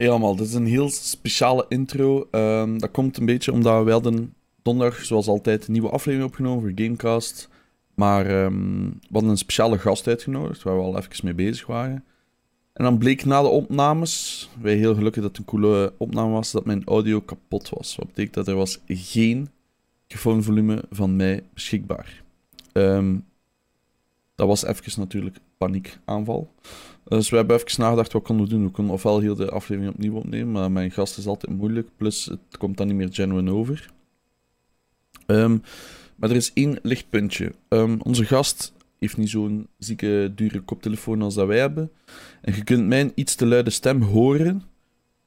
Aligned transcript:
Helemaal, 0.00 0.36
dit 0.36 0.46
is 0.46 0.54
een 0.54 0.66
heel 0.66 0.88
speciale 0.88 1.64
intro. 1.68 2.28
Ehm, 2.30 2.78
dat 2.78 2.90
komt 2.90 3.16
een 3.16 3.26
beetje 3.26 3.52
omdat 3.52 3.84
we 3.84 3.90
hadden 3.90 4.34
donderdag, 4.62 5.04
zoals 5.04 5.26
altijd, 5.26 5.66
een 5.66 5.72
nieuwe 5.72 5.88
aflevering 5.88 6.30
opgenomen 6.30 6.60
voor 6.62 6.72
Gamecast. 6.74 7.48
Maar 7.94 8.26
ehm, 8.26 8.84
we 8.84 9.12
hadden 9.12 9.30
een 9.30 9.36
speciale 9.36 9.78
gast 9.78 10.06
uitgenodigd, 10.06 10.62
waar 10.62 10.76
we 10.76 10.82
al 10.82 10.96
even 10.96 11.24
mee 11.24 11.34
bezig 11.34 11.66
waren. 11.66 12.04
En 12.72 12.84
dan 12.84 12.98
bleek 12.98 13.24
na 13.24 13.42
de 13.42 13.48
opnames, 13.48 14.48
wij 14.60 14.74
heel 14.74 14.94
gelukkig 14.94 15.22
dat 15.22 15.30
het 15.30 15.38
een 15.38 15.60
coole 15.60 15.92
opname 15.98 16.32
was, 16.32 16.50
dat 16.50 16.64
mijn 16.64 16.84
audio 16.84 17.20
kapot 17.20 17.68
was. 17.68 17.96
Wat 17.96 18.06
betekent 18.06 18.34
dat 18.34 18.48
er 18.48 18.54
was 18.54 18.80
geen 18.86 19.48
volume 20.08 20.84
van 20.90 21.16
mij 21.16 21.42
beschikbaar. 21.54 22.22
Ehm, 22.72 23.16
dat 24.40 24.48
was 24.48 24.64
even 24.64 25.00
natuurlijk 25.00 25.36
paniekaanval. 25.56 26.52
Dus 27.04 27.30
we 27.30 27.36
hebben 27.36 27.56
even 27.56 27.80
nagedacht 27.80 28.12
wat 28.12 28.22
konden 28.22 28.46
we 28.46 28.52
doen. 28.52 28.64
We 28.64 28.70
konden 28.70 28.94
ofwel 28.94 29.20
heel 29.20 29.34
de 29.34 29.50
aflevering 29.50 29.94
opnieuw 29.94 30.14
opnemen, 30.14 30.52
maar 30.52 30.72
mijn 30.72 30.90
gast 30.90 31.18
is 31.18 31.26
altijd 31.26 31.56
moeilijk. 31.56 31.88
Plus, 31.96 32.24
het 32.24 32.58
komt 32.58 32.76
dan 32.76 32.86
niet 32.86 32.96
meer 32.96 33.08
genuine 33.12 33.52
over. 33.52 33.92
Ehm, 35.26 35.58
maar 36.16 36.30
er 36.30 36.36
is 36.36 36.52
één 36.52 36.78
lichtpuntje. 36.82 37.52
Um, 37.68 38.00
onze 38.02 38.24
gast 38.24 38.72
heeft 38.98 39.16
niet 39.16 39.30
zo'n 39.30 39.68
zieke, 39.78 40.32
dure 40.34 40.60
koptelefoon 40.60 41.22
als 41.22 41.34
dat 41.34 41.46
wij 41.46 41.58
hebben. 41.58 41.90
En 42.40 42.54
je 42.54 42.64
kunt 42.64 42.86
mijn 42.86 43.12
iets 43.14 43.34
te 43.34 43.46
luide 43.46 43.70
stem 43.70 44.02
horen 44.02 44.62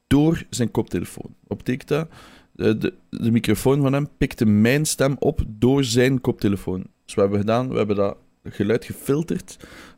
door 0.07 0.43
zijn 0.49 0.71
koptelefoon. 0.71 1.35
Wat 1.47 1.57
betekent 1.57 1.87
dat? 1.87 2.09
De, 2.51 2.77
de, 2.77 2.93
de 3.09 3.31
microfoon 3.31 3.81
van 3.81 3.93
hem 3.93 4.07
pikte 4.17 4.45
mijn 4.45 4.85
stem 4.85 5.15
op 5.19 5.43
door 5.47 5.83
zijn 5.83 6.21
koptelefoon. 6.21 6.85
Dus 7.05 7.15
wat 7.15 7.23
hebben 7.23 7.31
we 7.31 7.45
gedaan? 7.45 7.69
We 7.69 7.77
hebben 7.77 7.95
dat 7.95 8.17
geluid 8.43 8.85
gefilterd, 8.85 9.57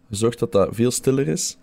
gezorgd 0.09 0.39
dat 0.39 0.51
dat 0.51 0.75
veel 0.75 0.91
stiller 0.91 1.27
is. 1.27 1.57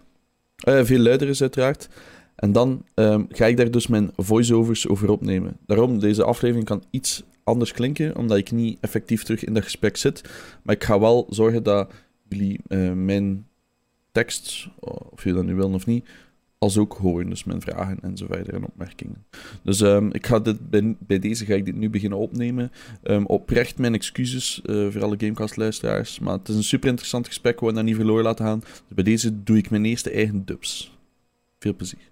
Uh, 0.69 0.85
veel 0.85 0.99
luider 0.99 1.29
is, 1.29 1.41
uiteraard. 1.41 1.89
En 2.35 2.53
dan 2.53 2.85
um, 2.95 3.27
ga 3.29 3.47
ik 3.47 3.57
daar 3.57 3.71
dus 3.71 3.87
mijn 3.87 4.11
voiceovers 4.17 4.89
over 4.89 5.11
opnemen. 5.11 5.57
Daarom, 5.67 5.99
deze 5.99 6.25
aflevering 6.25 6.67
kan 6.67 6.85
iets 6.91 7.23
anders 7.45 7.73
klinken, 7.73 8.17
omdat 8.17 8.39
ik 8.39 8.51
niet 8.51 8.79
effectief 8.81 9.23
terug 9.23 9.45
in 9.45 9.55
dat 9.55 9.63
gesprek 9.63 9.97
zit. 9.97 10.23
Maar 10.63 10.75
ik 10.75 10.85
ga 10.85 11.01
wel 11.01 11.27
zorgen 11.31 11.63
dat 11.63 11.93
jullie 12.29 12.61
uh, 12.69 12.93
mijn 12.93 13.47
tekst, 14.13 14.69
of 15.11 15.25
je 15.25 15.33
dat 15.33 15.45
nu 15.45 15.55
wil 15.55 15.73
of 15.73 15.87
niet, 15.87 16.09
als 16.63 16.79
ook 16.79 16.93
horen. 16.93 17.29
Dus 17.29 17.45
mijn 17.45 17.61
vragen 17.61 17.99
en 18.03 18.17
zo 18.17 18.27
verder 18.31 18.55
en 18.55 18.65
opmerkingen. 18.65 19.25
Dus 19.63 19.81
um, 19.81 20.13
ik 20.13 20.27
ga 20.27 20.39
dit, 20.39 20.71
bij, 20.99 21.19
deze 21.19 21.45
ga 21.45 21.55
ik 21.55 21.65
dit 21.65 21.77
nu 21.77 21.91
beginnen 21.91 22.19
opnemen. 22.19 22.73
Um, 23.03 23.27
oprecht 23.27 23.79
mijn 23.79 23.95
excuses 23.95 24.61
uh, 24.65 24.91
voor 24.91 25.03
alle 25.03 25.15
Gamecast-luisteraars. 25.19 26.19
Maar 26.19 26.33
het 26.39 26.49
is 26.49 26.55
een 26.55 26.63
super 26.63 26.89
interessant 26.89 27.27
gesprek. 27.27 27.61
We 27.61 27.73
dat 27.73 27.85
niet 27.85 27.95
verloren 27.95 28.25
laten 28.25 28.45
gaan. 28.45 28.61
Dus 28.61 28.95
bij 28.95 29.05
deze 29.05 29.43
doe 29.43 29.57
ik 29.57 29.71
mijn 29.71 29.85
eerste 29.85 30.11
eigen 30.11 30.45
dubs. 30.45 30.97
Veel 31.59 31.75
plezier. 31.75 32.11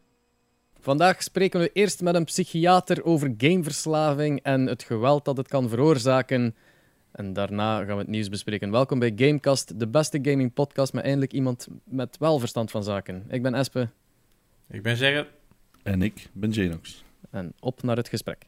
Vandaag 0.80 1.22
spreken 1.22 1.60
we 1.60 1.70
eerst 1.72 2.02
met 2.02 2.14
een 2.14 2.24
psychiater 2.24 3.04
over 3.04 3.34
gameverslaving 3.38 4.40
en 4.42 4.66
het 4.66 4.82
geweld 4.82 5.24
dat 5.24 5.36
het 5.36 5.48
kan 5.48 5.68
veroorzaken. 5.68 6.54
En 7.12 7.32
daarna 7.32 7.78
gaan 7.78 7.94
we 7.94 8.02
het 8.02 8.08
nieuws 8.08 8.28
bespreken. 8.28 8.70
Welkom 8.70 8.98
bij 8.98 9.12
Gamecast, 9.16 9.78
de 9.78 9.88
beste 9.88 10.18
gaming 10.22 10.52
podcast 10.52 10.92
met 10.92 11.04
eindelijk 11.04 11.32
iemand 11.32 11.66
met 11.84 12.16
wel 12.18 12.38
verstand 12.38 12.70
van 12.70 12.84
zaken. 12.84 13.24
Ik 13.28 13.42
ben 13.42 13.54
Espe. 13.54 13.88
Ik 14.70 14.82
ben 14.82 14.96
Gerrit. 14.96 15.26
En 15.82 16.02
ik 16.02 16.28
ben 16.32 16.50
Janox. 16.50 17.04
En 17.30 17.52
op 17.60 17.82
naar 17.82 17.96
het 17.96 18.08
gesprek. 18.08 18.46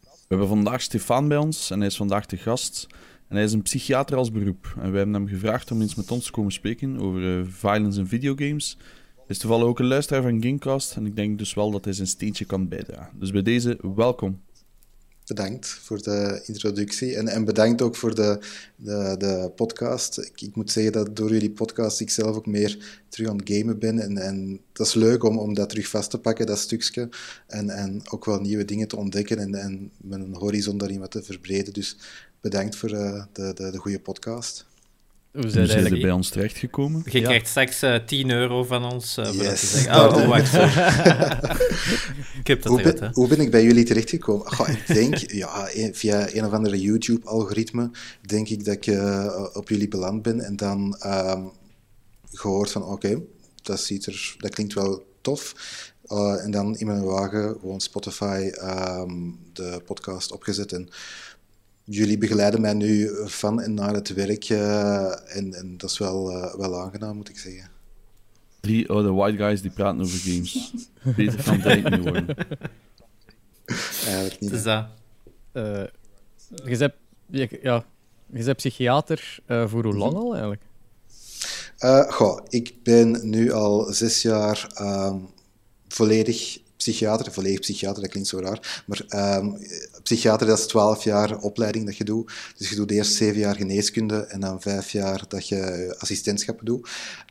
We 0.00 0.08
hebben 0.28 0.48
vandaag 0.48 0.82
Stefan 0.82 1.28
bij 1.28 1.36
ons 1.36 1.70
en 1.70 1.78
hij 1.78 1.86
is 1.86 1.96
vandaag 1.96 2.26
de 2.26 2.36
gast. 2.36 2.86
En 3.28 3.36
hij 3.36 3.44
is 3.44 3.52
een 3.52 3.62
psychiater 3.62 4.16
als 4.16 4.30
beroep. 4.30 4.72
En 4.76 4.90
wij 4.90 4.96
hebben 4.96 5.14
hem 5.14 5.28
gevraagd 5.28 5.70
om 5.70 5.80
eens 5.80 5.94
met 5.94 6.10
ons 6.10 6.24
te 6.24 6.30
komen 6.30 6.52
spreken 6.52 6.98
over 6.98 7.38
uh, 7.38 7.46
violence 7.48 8.00
in 8.00 8.06
videogames. 8.06 8.76
Hij 9.14 9.24
is 9.26 9.38
toevallig 9.38 9.66
ook 9.66 9.78
een 9.78 9.86
luisteraar 9.86 10.22
van 10.22 10.42
Gamecast 10.42 10.96
en 10.96 11.06
ik 11.06 11.16
denk 11.16 11.38
dus 11.38 11.54
wel 11.54 11.70
dat 11.70 11.84
hij 11.84 11.94
zijn 11.94 12.08
steentje 12.08 12.44
kan 12.44 12.68
bijdragen. 12.68 13.18
Dus 13.18 13.30
bij 13.30 13.42
deze, 13.42 13.78
welkom 13.94 14.40
bedankt 15.34 15.66
voor 15.66 16.02
de 16.02 16.42
introductie 16.46 17.16
en, 17.16 17.28
en 17.28 17.44
bedankt 17.44 17.82
ook 17.82 17.96
voor 17.96 18.14
de, 18.14 18.38
de, 18.76 19.14
de 19.18 19.52
podcast. 19.56 20.18
Ik, 20.18 20.40
ik, 20.40 20.56
moet 20.56 20.70
zeggen 20.70 20.92
dat 20.92 21.16
door 21.16 21.30
jullie 21.30 21.50
podcast 21.50 22.00
ik 22.00 22.10
zelf 22.10 22.36
ook 22.36 22.46
meer 22.46 23.02
terug 23.08 23.28
aan 23.28 23.36
het 23.36 23.50
gamen 23.52 23.78
ben. 23.78 23.98
En, 23.98 24.16
en 24.18 24.60
dat 24.72 24.86
is 24.86 24.94
leuk 24.94 25.24
om, 25.24 25.38
om 25.38 25.54
dat 25.54 25.68
terug 25.68 25.88
vast 25.88 26.10
te 26.10 26.18
pakken, 26.18 26.46
dat 26.46 26.58
stukje. 26.58 27.08
En, 27.46 27.70
en 27.70 28.02
ook 28.10 28.24
wel 28.24 28.40
nieuwe 28.40 28.64
dingen 28.64 28.88
te 28.88 28.96
ontdekken 28.96 29.38
en, 29.38 29.54
en 29.54 29.90
mijn 29.96 30.34
horizon 30.34 30.78
daarin 30.78 31.00
wat 31.00 31.10
te 31.10 31.22
verbreden. 31.22 31.72
Dus 31.72 31.96
bedankt 32.40 32.76
voor 32.76 32.90
uh, 32.90 33.24
de, 33.32 33.52
de, 33.54 33.70
de 33.70 33.78
goede 33.78 34.00
podcast. 34.00 34.66
Hoe 35.32 35.50
zijn 35.50 35.66
ze 35.66 35.98
bij 36.00 36.10
ons 36.10 36.28
terechtgekomen? 36.28 37.02
Je 37.04 37.22
krijgt 37.22 37.48
straks 37.48 37.82
uh, 37.82 37.94
eh, 37.94 38.04
10 38.06 38.30
euro 38.30 38.64
van 38.64 38.92
ons. 38.92 39.18
Uh, 39.18 39.32
yes. 39.32 39.60
te 39.60 39.66
zeggen. 39.66 39.94
Oh, 39.94 40.16
oh 40.16 40.28
wacht. 40.28 40.54
ik 42.40 42.46
heb 42.46 42.62
dat 42.62 42.72
hoe, 42.72 42.82
ben, 42.82 43.10
hoe 43.12 43.28
ben 43.28 43.40
ik 43.40 43.50
bij 43.50 43.64
jullie 43.64 43.84
terechtgekomen? 43.84 44.52
Goh, 44.52 44.68
ik 44.68 44.86
denk, 44.86 45.16
ja, 45.42 45.68
via 45.92 46.34
een 46.34 46.44
of 46.44 46.52
andere 46.52 46.80
YouTube-algoritme, 46.80 47.90
denk 48.20 48.48
ik 48.48 48.64
dat 48.64 48.74
ik 48.74 48.86
uh, 48.86 49.46
op 49.52 49.68
jullie 49.68 49.88
beland 49.88 50.22
ben. 50.22 50.40
En 50.40 50.56
dan 50.56 50.96
um, 51.06 51.50
gehoord 52.32 52.70
van, 52.70 52.82
oké, 52.82 52.92
okay, 52.92 53.22
dat, 53.62 53.80
ziet 53.80 54.06
er, 54.06 54.34
dat 54.38 54.54
klinkt 54.54 54.74
wel 54.74 55.04
tof. 55.20 55.54
Uh, 56.06 56.44
en 56.44 56.50
dan 56.50 56.76
in 56.76 56.86
mijn 56.86 57.04
wagen 57.04 57.56
gewoon 57.60 57.80
Spotify 57.80 58.50
um, 58.62 59.38
de 59.52 59.82
podcast 59.84 60.32
opgezet. 60.32 60.72
En 60.72 60.88
jullie 61.84 62.18
begeleiden 62.18 62.60
mij 62.60 62.72
nu 62.72 63.10
van 63.24 63.60
en 63.60 63.74
naar 63.74 63.94
het 63.94 64.14
werk 64.14 64.48
uh, 64.48 65.36
en, 65.36 65.54
en, 65.54 65.74
dat 65.76 65.90
is 65.90 65.98
wel, 65.98 66.30
uh, 66.30 66.54
wel 66.54 66.80
aangenaam, 66.80 67.16
moet 67.16 67.28
ik 67.28 67.38
zeggen. 67.38 67.70
Drie 68.60 68.88
oude 68.88 69.12
white 69.12 69.36
guys 69.36 69.62
die 69.62 69.70
praten 69.70 70.00
over 70.00 70.18
games. 70.18 70.72
Beter 71.16 71.42
kan 71.42 71.60
het 71.60 71.90
niet 71.90 72.02
worden. 72.02 72.36
Eigenlijk 74.04 74.40
niet. 74.40 74.52
is 74.52 74.62
dat. 74.62 74.86
Uh, 75.52 75.84
je 76.64 76.76
bent, 76.76 76.92
ja, 77.62 77.84
je 78.26 78.44
bent 78.44 78.56
psychiater 78.56 79.38
voor 79.46 79.84
hoe 79.84 79.96
lang 79.96 80.14
al 80.14 80.32
eigenlijk? 80.32 80.62
goh, 82.12 82.40
ik 82.48 82.74
ben 82.82 83.28
nu 83.28 83.52
al 83.52 83.92
zes 83.92 84.22
jaar 84.22 84.70
ehm, 84.74 85.16
volledig 85.88 86.60
psychiater, 86.82 87.32
volledig 87.32 87.60
psychiater, 87.60 88.02
dat 88.02 88.10
klinkt 88.10 88.28
zo 88.28 88.38
raar, 88.38 88.82
maar 88.86 89.36
um, 89.38 89.58
psychiater, 90.02 90.46
dat 90.46 90.58
is 90.58 90.66
twaalf 90.66 91.04
jaar 91.04 91.38
opleiding 91.38 91.86
dat 91.86 91.96
je 91.96 92.04
doet. 92.04 92.32
Dus 92.56 92.68
je 92.68 92.76
doet 92.76 92.90
eerst 92.90 93.14
zeven 93.14 93.38
jaar 93.38 93.56
geneeskunde 93.56 94.16
en 94.16 94.40
dan 94.40 94.60
vijf 94.60 94.90
jaar 94.90 95.24
dat 95.28 95.48
je 95.48 95.94
assistentschappen 95.98 96.64
doet. 96.64 96.88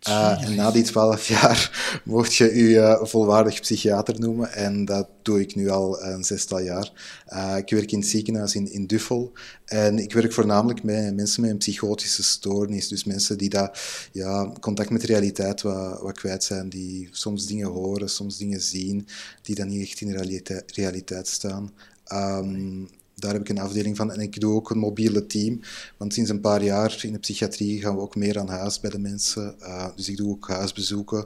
Uh, 0.08 0.44
en 0.44 0.56
na 0.56 0.72
die 0.72 0.84
twaalf 0.84 1.28
jaar 1.28 1.72
mocht 2.06 2.36
je 2.36 2.56
je 2.56 2.70
uh, 2.76 3.04
volwaardig 3.04 3.62
psychiater 3.62 4.20
noemen 4.20 4.54
en 4.54 4.86
dat 4.86 5.08
doe 5.22 5.42
ik 5.42 5.56
nu 5.56 5.70
al 5.70 6.04
een 6.04 6.24
zestal 6.24 6.60
jaar. 6.60 6.92
Uh, 7.34 7.58
ik 7.58 7.70
werk 7.70 7.92
in 7.92 8.00
het 8.00 8.08
ziekenhuis 8.08 8.56
in, 8.56 8.72
in 8.72 8.88
Duffel 8.88 9.34
en 9.66 10.00
ik 10.00 10.14
werk 10.14 10.34
voornamelijk 10.34 10.84
met 10.84 11.16
mensen 11.16 11.42
met 11.42 11.52
een 11.52 11.58
psychotische 11.58 12.24
stoornis. 12.24 12.88
Dus 12.88 13.04
mensen 13.04 13.38
die 13.38 13.50
dat, 13.50 13.80
ja, 14.12 14.52
contact 14.60 14.90
met 14.90 15.02
de 15.02 15.08
realiteit 15.08 15.62
wat, 15.62 16.02
wat 16.02 16.18
kwijt 16.18 16.44
zijn, 16.44 16.70
die 16.70 17.10
soms 17.12 17.46
dingen 17.46 17.68
horen, 17.68 18.10
soms 18.10 18.38
dingen 18.38 18.62
zien, 18.62 19.08
die 19.42 19.56
dan 19.56 19.68
niet 19.68 19.88
echt 19.88 20.02
in 20.02 20.08
de 20.08 20.14
realiteit, 20.14 20.72
realiteit 20.72 21.28
staan. 21.28 21.72
Um, 22.14 22.90
daar 23.16 23.34
heb 23.34 23.42
ik 23.42 23.50
een 23.50 23.60
afdeling 23.60 23.98
van. 23.98 24.12
En 24.12 24.20
ik 24.20 24.40
doe 24.40 24.54
ook 24.54 24.70
een 24.70 24.78
mobiele 24.78 25.26
team. 25.26 25.60
Want 25.98 26.14
sinds 26.14 26.30
een 26.30 26.42
paar 26.42 26.64
jaar 26.64 27.00
in 27.02 27.12
de 27.12 27.20
psychiatrie 27.20 27.82
gaan 27.82 27.96
we 27.96 28.02
ook 28.02 28.16
meer 28.16 28.40
aan 28.40 28.50
huis 28.50 28.80
bij 28.80 28.90
de 28.90 29.00
mensen. 29.00 29.56
Uh, 29.60 29.88
dus 29.96 30.10
ik 30.10 30.18
doe 30.18 30.30
ook 30.30 30.48
huisbezoeken 30.48 31.26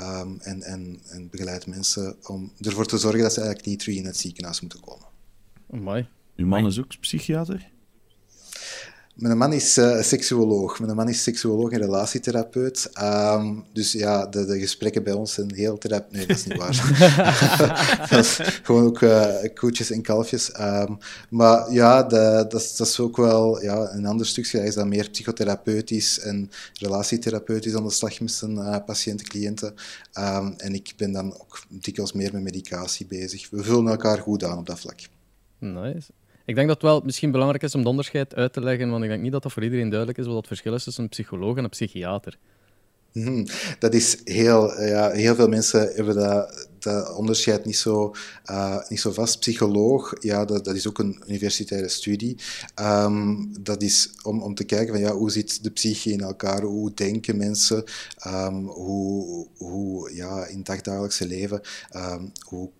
um, 0.00 0.38
en, 0.40 0.62
en, 0.62 1.00
en 1.08 1.28
begeleid 1.30 1.66
mensen 1.66 2.16
om 2.26 2.52
ervoor 2.60 2.86
te 2.86 2.98
zorgen 2.98 3.22
dat 3.22 3.32
ze 3.32 3.40
eigenlijk 3.40 3.68
niet 3.68 3.78
terug 3.78 3.96
in 3.96 4.04
het 4.04 4.16
ziekenhuis 4.16 4.60
moeten 4.60 4.80
komen. 4.80 5.06
Mooi. 5.66 6.08
Uw 6.36 6.46
man 6.46 6.66
is 6.66 6.78
ook 6.78 7.00
psychiater? 7.00 7.70
Mijn 9.16 9.38
man 9.38 9.52
is 9.52 9.78
uh, 9.78 10.02
seksuoloog. 10.02 10.80
Mijn 10.80 10.96
man 10.96 11.08
is 11.08 11.22
seksuoloog 11.22 11.70
en 11.70 11.78
relatietherapeut. 11.78 12.90
Um, 13.02 13.64
dus 13.72 13.92
ja, 13.92 14.26
de, 14.26 14.44
de, 14.44 14.58
gesprekken 14.58 15.02
bij 15.02 15.12
ons 15.12 15.32
zijn 15.32 15.54
heel 15.54 15.78
therapeut. 15.78 16.12
Nee, 16.12 16.26
dat 16.26 16.36
is 16.36 16.44
niet 16.44 16.58
waar. 16.58 18.08
dat 18.10 18.24
is 18.24 18.40
gewoon 18.62 18.84
ook 18.84 19.00
uh, 19.00 19.34
koetjes 19.54 19.90
en 19.90 20.02
kalfjes. 20.02 20.60
Um, 20.60 20.98
maar 21.30 21.72
ja, 21.72 22.02
de, 22.02 22.44
dat, 22.48 22.60
is, 22.60 22.76
dat, 22.76 22.86
is 22.86 23.00
ook 23.00 23.16
wel 23.16 23.62
ja, 23.62 23.92
een 23.92 24.06
ander 24.06 24.26
stukje. 24.26 24.58
Hij 24.58 24.66
is 24.66 24.74
dan 24.74 24.88
meer 24.88 25.10
psychotherapeutisch 25.10 26.18
en 26.18 26.50
relatietherapeutisch 26.72 27.74
aan 27.74 27.84
de 27.84 27.90
slag 27.90 28.20
met 28.20 28.32
zijn 28.32 28.56
uh, 28.56 28.76
patiënten, 28.86 29.26
cliënten. 29.26 29.74
Um, 30.18 30.54
en 30.56 30.74
ik 30.74 30.92
ben 30.96 31.12
dan 31.12 31.32
ook 31.32 31.62
dikwijls 31.68 32.12
meer 32.12 32.32
met 32.32 32.42
medicatie 32.42 33.06
bezig. 33.06 33.50
We 33.50 33.62
vullen 33.62 33.90
elkaar 33.90 34.18
goed 34.18 34.44
aan 34.44 34.58
op 34.58 34.66
dat 34.66 34.80
vlak. 34.80 35.00
Nice. 35.58 36.12
Ik 36.46 36.54
denk 36.54 36.66
dat 36.66 36.76
het 36.76 36.90
wel 36.90 37.00
misschien 37.04 37.30
belangrijk 37.30 37.62
is 37.62 37.74
om 37.74 37.82
de 37.82 37.88
onderscheid 37.88 38.34
uit 38.34 38.52
te 38.52 38.60
leggen, 38.60 38.90
want 38.90 39.02
ik 39.02 39.08
denk 39.08 39.22
niet 39.22 39.32
dat 39.32 39.42
dat 39.42 39.52
voor 39.52 39.62
iedereen 39.62 39.88
duidelijk 39.88 40.18
is 40.18 40.26
wat 40.26 40.36
het 40.36 40.46
verschil 40.46 40.74
is 40.74 40.84
tussen 40.84 41.02
een 41.02 41.08
psycholoog 41.08 41.56
en 41.56 41.64
een 41.64 41.70
psychiater. 41.70 42.38
Mhm. 43.12 43.46
Dat 43.78 43.94
is 43.94 44.20
heel, 44.24 44.82
ja, 44.82 45.10
heel 45.10 45.34
veel 45.34 45.48
mensen 45.48 45.92
hebben 45.94 46.14
dat, 46.14 46.68
dat 46.78 47.14
onderscheid 47.14 47.64
niet 47.64 47.76
zo, 47.76 48.14
uh, 48.50 48.78
niet 48.88 49.00
zo 49.00 49.12
vast. 49.12 49.38
Psycholoog, 49.38 50.12
ja, 50.20 50.44
dat, 50.44 50.64
dat 50.64 50.74
is 50.74 50.88
ook 50.88 50.98
een 50.98 51.22
universitaire 51.26 51.88
studie. 51.88 52.36
Um, 52.80 53.52
dat 53.60 53.82
is 53.82 54.10
om, 54.22 54.42
om 54.42 54.54
te 54.54 54.64
kijken 54.64 54.94
van 54.94 55.02
ja, 55.02 55.12
hoe 55.12 55.30
zit 55.30 55.64
de 55.64 55.70
psyche 55.70 56.10
in 56.10 56.20
elkaar, 56.20 56.62
hoe 56.62 56.94
denken 56.94 57.36
mensen, 57.36 57.84
um, 58.26 58.66
hoe, 58.66 59.46
hoe 59.56 60.14
ja, 60.14 60.46
in 60.46 60.56
het 60.56 60.66
dagdagelijkse 60.66 61.26
leven, 61.26 61.60
um, 61.96 62.32
hoe 62.48 62.70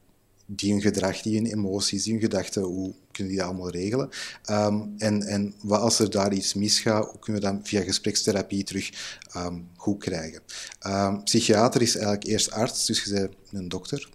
die 0.47 0.73
hun 0.73 0.81
gedrag, 0.81 1.23
die 1.23 1.37
hun 1.37 1.47
emoties, 1.47 2.03
die 2.03 2.13
hun 2.13 2.23
gedachten, 2.23 2.63
hoe 2.63 2.95
kunnen 3.11 3.33
die 3.33 3.41
dat 3.41 3.51
allemaal 3.51 3.71
regelen? 3.71 4.09
Um, 4.51 4.95
en, 4.99 5.23
en 5.23 5.55
wat 5.61 5.81
als 5.81 5.99
er 5.99 6.11
daar 6.11 6.33
iets 6.33 6.55
misgaat, 6.55 7.11
hoe 7.11 7.19
kunnen 7.19 7.43
we 7.43 7.49
dat 7.49 7.69
via 7.69 7.83
gesprekstherapie 7.83 8.65
terug 8.65 8.91
um, 9.37 9.69
goed 9.77 9.99
krijgen? 9.99 10.41
Um, 10.87 11.23
psychiater 11.25 11.83
is 11.83 11.95
eigenlijk 11.95 12.27
eerst 12.27 12.51
arts, 12.51 12.87
dus 12.87 13.05
je 13.05 13.13
bent 13.13 13.35
een 13.53 13.69
dokter. 13.69 14.09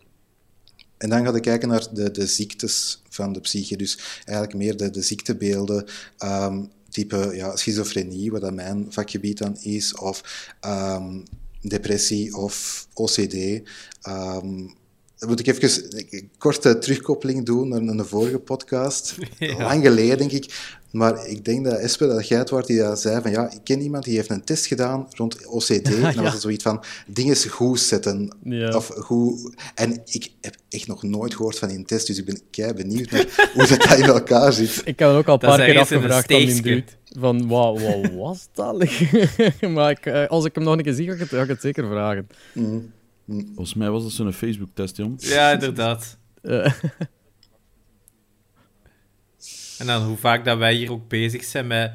En 0.98 1.10
dan 1.10 1.24
gaan 1.24 1.34
we 1.34 1.40
kijken 1.40 1.68
naar 1.68 1.88
de, 1.94 2.12
de 2.12 2.28
ziektes 2.28 3.02
van 3.10 3.34
de 3.34 3.40
psyche, 3.40 3.76
dus 3.76 4.22
eigenlijk 4.26 4.58
meer 4.58 4.78
de, 4.78 4.90
de 4.90 5.02
ziektebeelden, 5.02 5.86
type 6.90 7.32
ja, 7.34 7.56
schizofrenie, 7.56 8.32
wat 8.32 8.42
dat 8.42 8.54
mijn 8.54 8.86
vakgebied 8.90 9.38
dan 9.38 9.58
is, 9.62 9.96
of 9.96 10.24
depressie 11.62 12.36
of 12.36 12.88
OCD. 12.94 13.62
Moet 15.28 15.40
ik 15.40 15.48
even 15.48 15.84
een 16.10 16.30
korte 16.38 16.78
terugkoppeling 16.78 17.46
doen 17.46 17.70
naar 17.70 17.82
een 17.82 18.06
vorige 18.06 18.40
podcast. 18.40 19.16
Lang 19.58 19.84
geleden, 19.84 20.18
denk 20.18 20.32
ik. 20.32 20.80
Maar 20.92 21.28
ik 21.28 21.46
denk 21.46 21.66
dat 21.66 21.80
Espe, 21.80 22.08
dat 22.08 22.28
jij 22.28 22.38
het 22.38 22.68
die 22.68 22.78
dat 22.78 23.02
zei 23.02 23.22
van 23.22 23.32
ja, 23.32 23.52
ik 23.52 23.60
ken 23.64 23.82
iemand 23.82 24.04
die 24.04 24.16
heeft 24.16 24.30
een 24.30 24.44
test 24.44 24.66
gedaan 24.66 25.08
rond 25.12 25.46
OCD. 25.48 25.70
En 25.94 26.16
dan 26.16 26.24
was 26.24 26.34
het 26.34 26.42
zoiets 26.42 26.64
van 26.64 26.84
dingen 27.08 27.50
goed 27.50 27.80
zetten. 27.80 28.32
Of 28.76 28.88
goed... 28.88 29.56
En 29.76 30.02
ik 30.06 30.32
heb 30.42 30.56
echt 30.70 30.88
nog 30.88 31.04
nooit 31.04 31.36
gehoord 31.36 31.60
van 31.60 31.68
die 31.68 31.86
test, 31.86 32.08
dus 32.08 32.18
ik 32.18 32.26
ben 32.26 32.40
kei 32.52 32.74
benieuwd 32.74 33.12
naar 33.12 33.26
hoe 33.54 33.68
dat 33.68 33.98
in 33.98 34.04
elkaar 34.04 34.54
zit. 34.54 34.82
Ik 34.86 35.00
heb 35.00 35.10
het 35.10 35.18
ook 35.18 35.28
al 35.28 35.34
een 35.34 35.40
paar 35.40 35.66
keer 35.66 35.80
afgevraagd 35.80 36.32
aan 36.32 36.46
die 36.46 36.62
dude. 36.62 36.84
Van, 37.20 37.48
wat, 37.48 37.82
wat 37.82 38.12
was 38.14 38.48
dat? 38.54 38.90
maar 39.76 39.90
ik, 39.90 40.06
eh, 40.06 40.28
als 40.28 40.46
ik 40.46 40.56
hem 40.56 40.64
nog 40.64 40.78
een 40.78 40.84
keer 40.84 40.94
zie, 40.94 41.08
ga 41.08 41.14
ik 41.14 41.20
het, 41.20 41.30
ga 41.30 41.42
ik 41.42 41.48
het 41.48 41.62
zeker 41.62 41.88
vragen. 41.88 42.28
Mm. 42.54 42.92
Volgens 43.46 43.74
mij 43.74 43.90
was 43.90 44.04
dat 44.04 44.12
zo'n 44.12 44.34
Facebook-test, 44.34 44.98
jong. 44.98 45.16
Ja, 45.18 45.52
inderdaad. 45.52 46.18
En 49.78 49.88
dan 49.88 50.04
hoe 50.04 50.18
vaak 50.18 50.46
dat 50.46 50.58
wij 50.58 50.74
hier 50.74 50.92
ook 50.92 51.08
bezig 51.08 51.44
zijn 51.44 51.68
met 51.68 51.92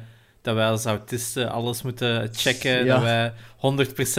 dat 0.47 0.55
wij 0.55 0.69
als 0.69 0.85
autisten 0.85 1.51
alles 1.51 1.81
moeten 1.81 2.29
checken, 2.31 2.85
dat 2.85 3.01
wij 3.01 3.33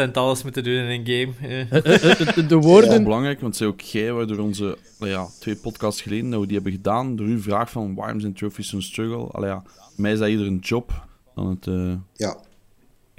100% 0.08 0.10
alles 0.12 0.42
moeten 0.42 0.64
doen 0.64 0.74
in 0.74 1.06
een 1.06 1.06
game. 1.06 1.66
de 2.48 2.56
woorden... 2.56 2.90
Dat 2.90 2.98
is 2.98 3.04
belangrijk, 3.04 3.40
want 3.40 3.56
zij 3.56 3.66
ook 3.66 3.80
jij, 3.80 4.12
waardoor 4.12 4.38
onze 4.38 4.78
ja, 4.98 5.26
twee 5.40 5.56
podcasts 5.56 6.02
geleden, 6.02 6.30
dat 6.30 6.40
we 6.40 6.46
die 6.46 6.54
hebben 6.54 6.72
gedaan, 6.72 7.16
door 7.16 7.26
uw 7.26 7.40
vraag 7.40 7.70
van 7.70 7.94
waarom 7.94 8.20
zijn 8.20 8.32
trophies 8.32 8.68
zo'n 8.68 8.82
struggle. 8.82 9.26
Allee, 9.26 9.50
ja, 9.50 9.62
mij 9.96 10.12
is 10.12 10.18
dat 10.18 10.28
eerder 10.28 10.46
een 10.46 10.58
job 10.58 11.06
dan 11.34 11.48
het... 11.48 11.66
Uh... 11.66 11.94
Ja, 12.12 12.36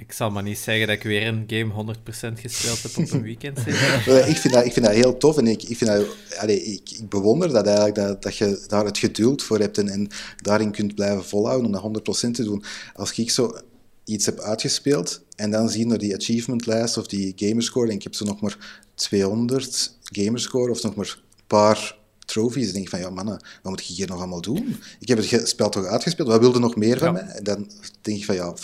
ik 0.00 0.12
zal 0.12 0.30
maar 0.30 0.42
niet 0.42 0.58
zeggen 0.58 0.86
dat 0.86 0.96
ik 0.96 1.02
weer 1.02 1.26
een 1.26 1.44
game 1.46 1.94
100% 1.94 2.40
gespeeld 2.40 2.82
heb 2.82 2.96
op 2.96 3.10
een 3.10 3.22
weekend. 3.22 3.58
ik, 4.32 4.36
vind 4.36 4.54
dat, 4.54 4.64
ik 4.64 4.72
vind 4.72 4.86
dat 4.86 4.94
heel 4.94 5.16
tof 5.16 5.36
en 5.36 5.46
ik, 5.46 5.62
ik, 5.62 5.76
vind 5.76 5.90
dat, 5.90 6.48
ik, 6.48 6.90
ik 6.90 7.08
bewonder 7.08 7.48
dat 7.48 7.66
eigenlijk 7.66 7.96
dat, 7.96 8.22
dat 8.22 8.36
je 8.36 8.64
daar 8.68 8.84
het 8.84 8.98
geduld 8.98 9.42
voor 9.42 9.58
hebt 9.58 9.78
en, 9.78 9.88
en 9.88 10.08
daarin 10.36 10.70
kunt 10.70 10.94
blijven 10.94 11.24
volhouden 11.24 11.82
om 11.82 11.92
dat 11.92 12.26
100% 12.26 12.30
te 12.30 12.44
doen. 12.44 12.64
Als 12.94 13.18
ik 13.18 13.30
zo 13.30 13.58
iets 14.04 14.26
heb 14.26 14.38
uitgespeeld 14.38 15.22
en 15.36 15.50
dan 15.50 15.68
zie 15.68 15.86
naar 15.86 15.98
die 15.98 16.14
achievementlijst 16.14 16.96
of 16.96 17.06
die 17.06 17.32
gamerscore 17.36 17.88
en 17.88 17.94
ik 17.94 18.02
heb 18.02 18.14
zo 18.14 18.24
nog 18.24 18.40
maar 18.40 18.82
200 18.94 19.96
gamerscore 20.02 20.70
of 20.70 20.82
nog 20.82 20.94
maar 20.94 21.18
een 21.18 21.44
paar 21.46 21.98
trophies. 22.32 22.66
En 22.66 22.72
denk 22.72 22.84
ik 22.84 22.90
van, 22.90 23.00
ja 23.00 23.10
mannen, 23.10 23.44
wat 23.62 23.72
moet 23.72 23.80
ik 23.80 23.86
hier 23.86 24.06
nog 24.06 24.18
allemaal 24.18 24.40
doen? 24.40 24.80
Ik 24.98 25.08
heb 25.08 25.18
het 25.18 25.48
spel 25.48 25.68
toch 25.68 25.84
uitgespeeld, 25.84 26.28
wat 26.28 26.40
wilde 26.40 26.58
nog 26.58 26.76
meer 26.76 26.98
van 26.98 27.12
mij? 27.12 27.22
En 27.22 27.44
dan 27.44 27.70
denk 28.00 28.18
ik 28.18 28.24
van, 28.24 28.34
ja, 28.34 28.54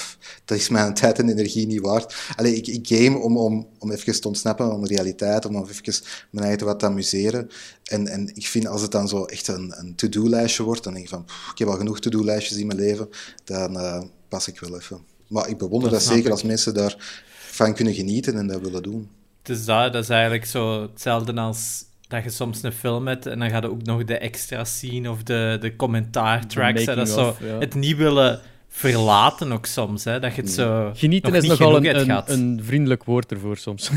dat 0.44 0.58
is 0.58 0.68
mijn 0.68 0.94
tijd 0.94 1.18
en 1.18 1.28
energie 1.28 1.66
niet 1.66 1.80
waard. 1.80 2.14
Allee, 2.36 2.54
ik, 2.54 2.66
ik 2.66 2.86
game 2.88 3.18
om, 3.18 3.36
om, 3.36 3.66
om 3.78 3.90
even 3.90 4.20
te 4.20 4.28
ontsnappen 4.28 4.80
de 4.80 4.94
realiteit, 4.94 5.46
om 5.46 5.56
even 5.56 6.02
mijn 6.30 6.46
eigen 6.46 6.66
wat 6.66 6.78
te 6.78 6.86
amuseren. 6.86 7.50
En, 7.84 8.06
en 8.06 8.30
ik 8.34 8.46
vind, 8.46 8.66
als 8.66 8.82
het 8.82 8.90
dan 8.90 9.08
zo 9.08 9.24
echt 9.24 9.48
een, 9.48 9.74
een 9.76 9.94
to-do-lijstje 9.94 10.62
wordt, 10.62 10.84
dan 10.84 10.92
denk 10.92 11.04
ik 11.04 11.10
van, 11.10 11.24
ik 11.52 11.58
heb 11.58 11.68
al 11.68 11.76
genoeg 11.76 12.00
to-do-lijstjes 12.00 12.58
in 12.58 12.66
mijn 12.66 12.78
leven, 12.78 13.08
dan 13.44 13.76
uh, 13.76 14.02
pas 14.28 14.48
ik 14.48 14.60
wel 14.60 14.76
even. 14.76 15.00
Maar 15.28 15.48
ik 15.48 15.58
bewonder 15.58 15.90
dat, 15.90 16.04
dat 16.04 16.08
zeker 16.08 16.30
als 16.30 16.42
mensen 16.42 16.74
daarvan 16.74 17.74
kunnen 17.74 17.94
genieten 17.94 18.36
en 18.36 18.46
dat 18.46 18.60
willen 18.60 18.82
doen. 18.82 19.08
Dus 19.42 19.64
dat, 19.64 19.92
dat 19.92 20.02
is 20.02 20.08
eigenlijk 20.08 20.46
zo 20.46 20.82
hetzelfde 20.82 21.32
als 21.32 21.84
dat 22.08 22.24
je 22.24 22.30
soms 22.30 22.62
een 22.62 22.72
film 22.72 23.06
hebt 23.06 23.26
en 23.26 23.38
dan 23.38 23.50
ga 23.50 23.60
je 23.60 23.70
ook 23.70 23.82
nog 23.82 24.04
de 24.04 24.18
extra 24.18 24.64
zien 24.64 25.08
of 25.08 25.22
de, 25.22 25.56
de 25.60 25.76
commentaartracks. 25.76 26.84
Dat 26.84 27.08
zo 27.08 27.36
het 27.58 27.74
niet 27.74 27.96
willen 27.96 28.40
verlaten 28.68 29.52
ook 29.52 29.66
soms. 29.66 30.04
Hè, 30.04 30.20
dat 30.20 30.34
je 30.34 30.42
het 30.42 30.50
zo 30.50 30.90
Genieten 30.94 31.34
is 31.34 31.46
nogal 31.46 31.76
een, 31.76 32.10
een, 32.10 32.22
een, 32.26 32.60
vriendelijk 32.62 33.04
woord 33.04 33.32
ervoor 33.32 33.56
soms. 33.56 33.90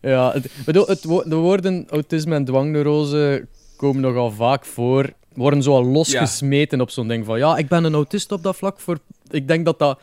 ja, 0.00 0.32
het, 0.32 0.50
bedoel, 0.64 0.86
het, 0.86 1.02
de 1.02 1.34
woorden 1.34 1.86
autisme 1.88 2.34
en 2.34 2.44
dwangneurose 2.44 3.46
komen 3.76 4.02
nogal 4.02 4.30
vaak 4.30 4.64
voor. 4.64 5.12
Worden 5.34 5.62
zo 5.62 5.72
al 5.72 5.84
losgesmeten 5.84 6.80
op 6.80 6.90
zo'n 6.90 7.08
ding 7.08 7.24
van 7.24 7.38
ja, 7.38 7.56
ik 7.56 7.68
ben 7.68 7.84
een 7.84 7.94
autist 7.94 8.32
op 8.32 8.42
dat 8.42 8.56
vlak. 8.56 8.80
Voor, 8.80 8.98
ik 9.30 9.48
denk 9.48 9.64
dat 9.64 9.78
dat 9.78 9.98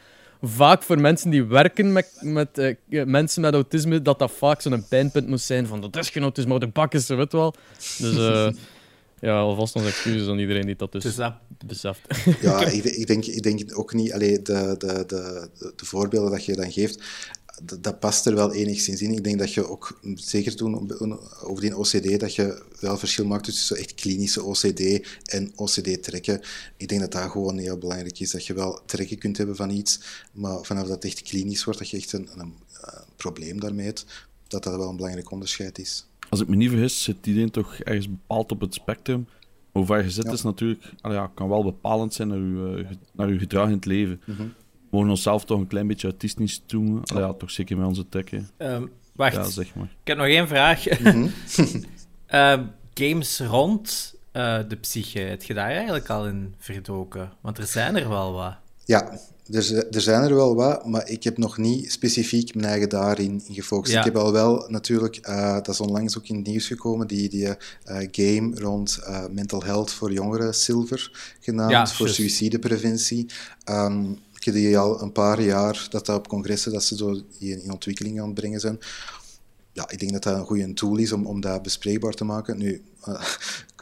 vaak 0.45 0.83
voor 0.83 0.99
mensen 0.99 1.29
die 1.29 1.43
werken 1.43 1.91
met, 1.91 2.07
met 2.21 2.75
uh, 2.89 3.03
mensen 3.05 3.41
met 3.41 3.53
autisme, 3.53 4.01
dat 4.01 4.19
dat 4.19 4.31
vaak 4.31 4.61
zo'n 4.61 4.85
pijnpunt 4.87 5.27
moet 5.27 5.41
zijn 5.41 5.67
van 5.67 5.81
dat 5.81 5.97
is 5.97 6.09
geen 6.09 6.23
autisme, 6.23 6.49
maar 6.49 6.59
de 6.59 6.67
bak 6.67 6.93
is 6.93 7.09
er, 7.09 7.17
weet 7.17 7.31
wel. 7.31 7.55
Dus 7.97 8.15
uh, 8.15 8.49
ja, 9.27 9.39
alvast 9.39 9.75
onze 9.75 9.87
excuses 9.87 10.27
aan 10.27 10.39
iedereen 10.39 10.65
die 10.65 10.75
dat 10.75 10.91
dus, 10.91 11.03
dus 11.03 11.15
dat... 11.15 11.33
beseft. 11.65 12.01
Ja, 12.41 12.65
ik, 12.65 12.83
ik, 12.83 13.07
denk, 13.07 13.25
ik 13.25 13.43
denk 13.43 13.77
ook 13.77 13.93
niet, 13.93 14.13
alleen 14.13 14.43
de, 14.43 14.75
de, 14.77 15.03
de, 15.07 15.49
de 15.75 15.85
voorbeelden 15.85 16.31
dat 16.31 16.45
je 16.45 16.55
dan 16.55 16.71
geeft, 16.71 17.03
dat, 17.61 17.99
past 17.99 18.25
er 18.25 18.35
wel 18.35 18.53
enigszins 18.53 19.01
in. 19.01 19.11
Ik 19.11 19.23
denk 19.23 19.39
dat 19.39 19.53
je 19.53 19.67
ook, 19.67 19.99
zeker 20.15 20.55
toen 20.55 20.91
over 21.43 21.61
die 21.61 21.77
OCD, 21.77 22.19
dat 22.19 22.35
je 22.35 22.63
wel 22.79 22.97
verschil 22.97 23.25
maakt 23.25 23.43
tussen 23.43 23.77
echt 23.77 23.95
klinische 23.95 24.43
OCD 24.43 25.07
en 25.25 25.51
OCD-trekken. 25.55 26.41
Ik 26.77 26.87
denk 26.87 27.01
dat 27.01 27.11
dat 27.11 27.31
gewoon 27.31 27.57
heel 27.57 27.77
belangrijk 27.77 28.19
is, 28.19 28.31
dat 28.31 28.45
je 28.45 28.53
wel 28.53 28.81
trekken 28.85 29.17
kunt 29.17 29.37
hebben 29.37 29.55
van 29.55 29.69
iets, 29.69 29.99
maar 30.31 30.63
vanaf 30.63 30.83
dat 30.83 30.95
het 30.95 31.05
echt 31.05 31.21
klinisch 31.21 31.63
wordt, 31.63 31.79
dat 31.79 31.89
je 31.89 31.97
echt 31.97 32.13
een, 32.13 32.29
een, 32.35 32.53
probleem 33.15 33.59
daarmee 33.59 33.85
hebt, 33.85 34.05
dat 34.47 34.63
dat 34.63 34.75
wel 34.75 34.89
een 34.89 34.95
belangrijk 34.95 35.31
onderscheid 35.31 35.79
is. 35.79 36.05
Als 36.29 36.41
ik 36.41 36.47
me 36.47 36.55
niet 36.55 36.69
vergis, 36.69 37.03
zit 37.03 37.27
iedereen 37.27 37.51
toch 37.51 37.75
ergens 37.75 38.09
bepaald 38.09 38.51
op 38.51 38.61
het 38.61 38.73
spectrum. 38.73 39.27
Hoe 39.71 39.85
ver 39.85 40.03
je 40.03 40.11
zit 40.11 40.31
is 40.31 40.41
natuurlijk, 40.41 40.83
ja, 41.01 41.31
kan 41.35 41.49
wel 41.49 41.63
bepalend 41.63 42.13
zijn 42.13 42.27
naar 42.27 42.37
je, 42.37 42.83
eh, 42.89 42.95
naar 43.11 43.27
uw 43.27 43.37
gedrag 43.37 43.67
in 43.67 43.73
het 43.73 43.85
leven. 43.85 44.21
Mm 44.25 44.53
mogen 44.93 45.09
onszelf 45.09 45.45
toch 45.45 45.59
een 45.59 45.67
klein 45.67 45.87
beetje 45.87 46.07
autistisch 46.07 46.61
doen. 46.65 46.97
Oh. 47.13 47.17
Ja, 47.17 47.33
toch 47.33 47.51
zeker 47.51 47.77
met 47.77 47.87
onze 47.87 48.09
trekken. 48.09 48.49
Um, 48.57 48.91
wacht, 49.15 49.35
ja, 49.35 49.43
zeg 49.43 49.75
maar. 49.75 49.85
ik 50.01 50.07
heb 50.07 50.17
nog 50.17 50.27
één 50.27 50.47
vraag. 50.47 50.85
Mm 51.13 51.31
games 52.93 53.39
rond 53.39 54.13
uh, 54.33 54.59
de 54.67 54.75
psyche, 54.75 55.19
heb 55.19 55.43
je 55.43 55.53
daar 55.53 55.69
eigenlijk 55.69 56.09
al 56.09 56.27
in 56.27 56.53
verdoken? 56.57 57.31
Want 57.41 57.57
er 57.57 57.67
zijn 57.67 57.95
er 57.95 58.09
wel 58.09 58.33
wat. 58.33 58.55
Ja, 58.85 59.19
er, 59.51 59.87
er 59.87 60.01
zijn 60.01 60.23
er 60.23 60.35
wel 60.35 60.55
wat, 60.55 60.85
maar 60.85 61.09
ik 61.09 61.23
heb 61.23 61.37
nog 61.37 61.57
niet 61.57 61.91
specifiek 61.91 62.55
mijn 62.55 62.67
eigen 62.67 62.89
daarin 62.89 63.43
gefocust. 63.49 63.95
Ik 63.95 64.03
heb 64.03 64.15
al 64.15 64.31
wel 64.31 64.65
natuurlijk, 64.67 65.27
uh, 65.27 65.53
dat 65.53 65.67
is 65.67 65.79
onlangs 65.79 66.17
ook 66.17 66.27
in 66.27 66.35
het 66.35 66.47
nieuws 66.47 66.67
gekomen, 66.67 67.07
die, 67.07 67.29
die 67.29 67.45
uh, 67.45 67.55
game 68.11 68.59
rond 68.59 68.99
uh, 69.07 69.25
mental 69.31 69.63
health 69.63 69.91
voor 69.91 70.11
jongeren, 70.11 70.53
Silver, 70.53 71.35
genaamd, 71.39 71.71
ja, 71.71 71.87
voor 71.87 72.09
suïcidepreventie. 72.09 73.25
Um, 73.69 74.19
die 74.51 74.77
al 74.77 75.01
een 75.01 75.11
paar 75.11 75.41
jaar, 75.41 75.87
dat 75.89 76.05
dat 76.05 76.17
op 76.17 76.27
congressen, 76.27 76.71
dat 76.71 76.83
ze 76.83 76.95
zo 76.95 77.21
in 77.39 77.71
ontwikkeling 77.71 78.19
aan 78.19 78.25
het 78.25 78.35
brengen 78.35 78.59
zijn. 78.59 78.79
Ja, 79.71 79.89
ik 79.89 79.99
denk 79.99 80.11
dat 80.11 80.23
dat 80.23 80.37
een 80.37 80.45
goede 80.45 80.73
tool 80.73 80.97
is 80.97 81.11
om, 81.11 81.25
om 81.25 81.41
dat 81.41 81.61
bespreekbaar 81.61 82.13
te 82.13 82.23
maken. 82.23 82.57
Nu, 82.57 82.81
uh, 83.07 83.21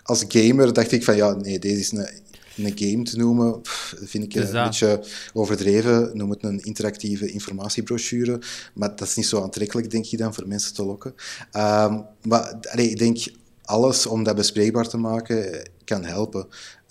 als 0.04 0.26
gamer 0.28 0.74
dacht 0.74 0.92
ik 0.92 1.04
van, 1.04 1.16
ja, 1.16 1.34
nee, 1.34 1.60
deze 1.60 1.80
is 1.80 1.92
een, 1.92 2.08
een 2.58 2.78
game 2.78 3.04
te 3.04 3.18
noemen, 3.18 3.60
vind 4.04 4.24
ik 4.24 4.36
een 4.36 4.52
beetje 4.52 5.06
overdreven. 5.34 6.18
Noem 6.18 6.30
het 6.30 6.44
een 6.44 6.64
interactieve 6.64 7.32
informatiebrochure. 7.32 8.42
Maar 8.74 8.96
dat 8.96 9.08
is 9.08 9.16
niet 9.16 9.26
zo 9.26 9.42
aantrekkelijk, 9.42 9.92
denk 9.92 10.06
ik 10.06 10.18
dan, 10.18 10.34
voor 10.34 10.48
mensen 10.48 10.74
te 10.74 10.86
lokken. 10.86 11.14
Um, 11.54 12.06
maar 12.22 12.60
allee, 12.72 12.90
ik 12.90 12.98
denk, 12.98 13.18
alles 13.64 14.06
om 14.06 14.24
dat 14.24 14.36
bespreekbaar 14.36 14.88
te 14.88 14.98
maken 14.98 15.54
eh, 15.54 15.66
kan 15.84 16.04
helpen. 16.04 16.48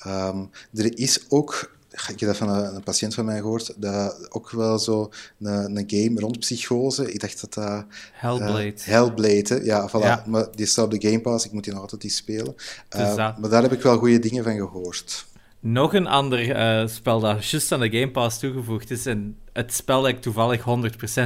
Um, 0.07 0.51
er 0.75 0.99
is 0.99 1.21
ook 1.29 1.79
ik 1.91 2.21
heb 2.21 2.29
dat 2.29 2.37
van 2.37 2.49
een, 2.49 2.75
een, 2.75 2.83
patiënt 2.83 3.15
van 3.15 3.25
mij 3.25 3.37
gehoord, 3.37 3.75
dat 3.77 4.29
ook 4.31 4.51
wel 4.51 4.79
zo 4.79 5.11
een, 5.41 5.77
een 5.77 5.85
game 5.87 6.21
rond 6.21 6.39
psychose. 6.39 7.13
Ik 7.13 7.21
dacht 7.21 7.41
dat 7.41 7.55
dat... 7.55 7.85
Hellblade. 8.13 8.67
Uh, 8.67 8.85
Hellblade, 8.85 9.65
ja, 9.65 9.89
voilà. 9.89 10.03
Ja. 10.03 10.25
Maar 10.27 10.47
die 10.55 10.67
staat 10.67 10.85
op 10.85 11.01
de 11.01 11.09
Game 11.09 11.21
Pass, 11.21 11.45
ik 11.45 11.53
moet 11.53 11.65
die 11.65 11.73
nog 11.73 11.83
altijd 11.83 12.01
die 12.01 12.11
spelen. 12.11 12.55
Uh, 12.97 13.17
maar 13.17 13.51
daar 13.51 13.63
heb 13.63 13.73
ik 13.73 13.83
wel 13.83 13.99
goede 13.99 14.19
dingen 14.19 14.45
van 14.45 14.57
gehoord. 14.57 15.27
Nog 15.61 15.95
een 15.95 16.07
ander 16.07 16.49
uh, 16.49 16.89
spel 16.89 17.21
dat 17.21 17.47
juist 17.47 17.73
aan 17.73 17.81
de 17.81 17.91
Game 17.91 18.11
Pass 18.11 18.39
toegevoegd 18.39 18.91
is, 18.91 19.07
en 19.07 19.37
het 19.53 19.73
spel 19.73 20.03
dat 20.03 20.11
ik 20.11 20.21
toevallig 20.21 20.61
100% 20.61 20.65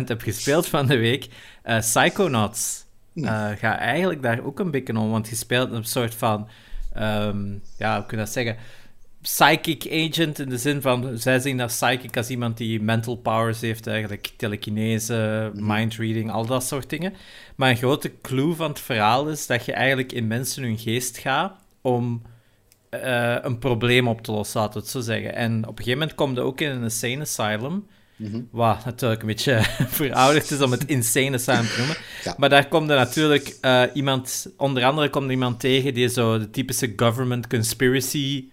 heb 0.05 0.21
gespeeld 0.21 0.67
van 0.67 0.87
de 0.87 0.97
week, 0.97 1.29
Psychonauts. 1.81 2.85
uh, 3.15 3.49
gaat 3.49 3.79
eigenlijk 3.79 4.23
daar 4.23 4.45
ook 4.45 4.59
een 4.59 4.71
beetje 4.71 4.99
om. 4.99 5.11
Want 5.11 5.29
je 5.29 5.37
speelt 5.37 5.73
een 5.73 5.85
soort 5.85 6.15
van, 6.15 6.49
um, 6.97 7.63
ja, 7.79 7.97
hoe 7.97 8.07
kun 8.07 8.19
je 8.19 8.25
dat 8.25 8.33
zeggen? 8.33 8.57
Psychic 9.25 9.87
agent 9.91 10.39
in 10.39 10.49
de 10.49 10.59
zin 10.59 10.83
van, 10.83 11.19
zij 11.19 11.39
zien 11.39 11.57
dat 11.57 11.69
psychic 11.69 12.17
als 12.17 12.29
iemand 12.29 12.57
die 12.57 12.83
mental 12.83 13.17
powers 13.17 13.61
heeft, 13.61 13.87
eigenlijk 13.87 14.31
telekinese, 14.37 15.51
mm 15.55 15.67
mind 15.67 15.95
reading, 15.95 16.31
al 16.31 16.47
dat 16.47 16.65
soort 16.65 16.91
dingen. 16.91 17.15
Maar 17.57 17.71
een 17.71 17.77
grote 17.77 18.13
clue 18.23 18.55
van 18.55 18.69
het 18.69 18.81
verhaal 18.81 19.29
is 19.29 19.47
dat 19.47 19.65
je 19.65 19.73
eigenlijk 19.73 20.13
in 20.13 20.27
mensen 20.27 20.63
hun 20.63 20.79
geest 20.79 21.19
gaat 21.19 21.53
om 21.81 22.23
uh, 22.91 23.37
een 23.41 23.59
probleem 23.59 24.09
op 24.09 24.23
te 24.23 24.33
lossen, 24.33 24.61
laten 24.61 24.75
we 24.75 24.81
het 24.81 24.91
zo 24.91 25.01
zeggen. 25.01 25.35
En 25.35 25.63
op 25.63 25.79
een 25.79 25.85
gegeven 25.85 25.99
moment 25.99 26.17
komt 26.17 26.39
er 26.39 26.45
ook 26.45 26.61
in 26.61 26.71
een 26.71 26.83
insane 26.83 27.21
asylum. 27.21 27.87
Mm 28.17 28.49
Wat 28.51 28.85
natuurlijk 28.85 29.21
een 29.21 29.27
beetje 29.27 29.63
verouderd 29.99 30.51
is 30.51 30.61
om 30.61 30.71
het 30.71 30.85
insane 30.85 31.35
asylum 31.35 31.67
te 31.67 31.75
noemen. 31.79 31.97
Maar 32.37 32.49
daar 32.49 32.69
komt 32.69 32.91
er 32.91 32.97
natuurlijk 32.97 33.57
uh, 33.63 33.83
iemand, 33.95 34.53
onder 34.57 34.85
andere 34.85 35.11
komt 35.11 35.25
er 35.25 35.31
iemand 35.31 35.61
tegen 35.61 35.95
die 35.95 36.09
zo 36.09 36.39
de 36.39 36.51
typische 36.51 36.93
government 36.97 37.47
conspiracy. 37.47 38.53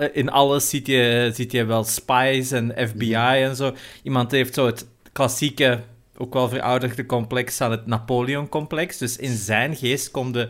Uh, 0.00 0.08
in 0.12 0.30
alles 0.30 0.68
ziet 0.68 0.86
je, 0.86 1.30
ziet 1.34 1.52
je 1.52 1.64
wel 1.64 1.84
spies 1.84 2.52
en 2.52 2.88
FBI 2.88 3.14
mhm. 3.14 3.26
en 3.26 3.56
zo. 3.56 3.74
Iemand 4.02 4.30
heeft 4.30 4.54
zo 4.54 4.66
het 4.66 4.86
klassieke, 5.12 5.80
ook 6.16 6.32
wel 6.32 6.48
verouderde 6.48 7.06
complex 7.06 7.60
aan 7.60 7.70
het 7.70 7.86
Napoleon-complex. 7.86 8.98
Dus 8.98 9.16
in 9.16 9.36
zijn 9.36 9.76
geest 9.76 10.10
komt 10.10 10.34
de 10.34 10.48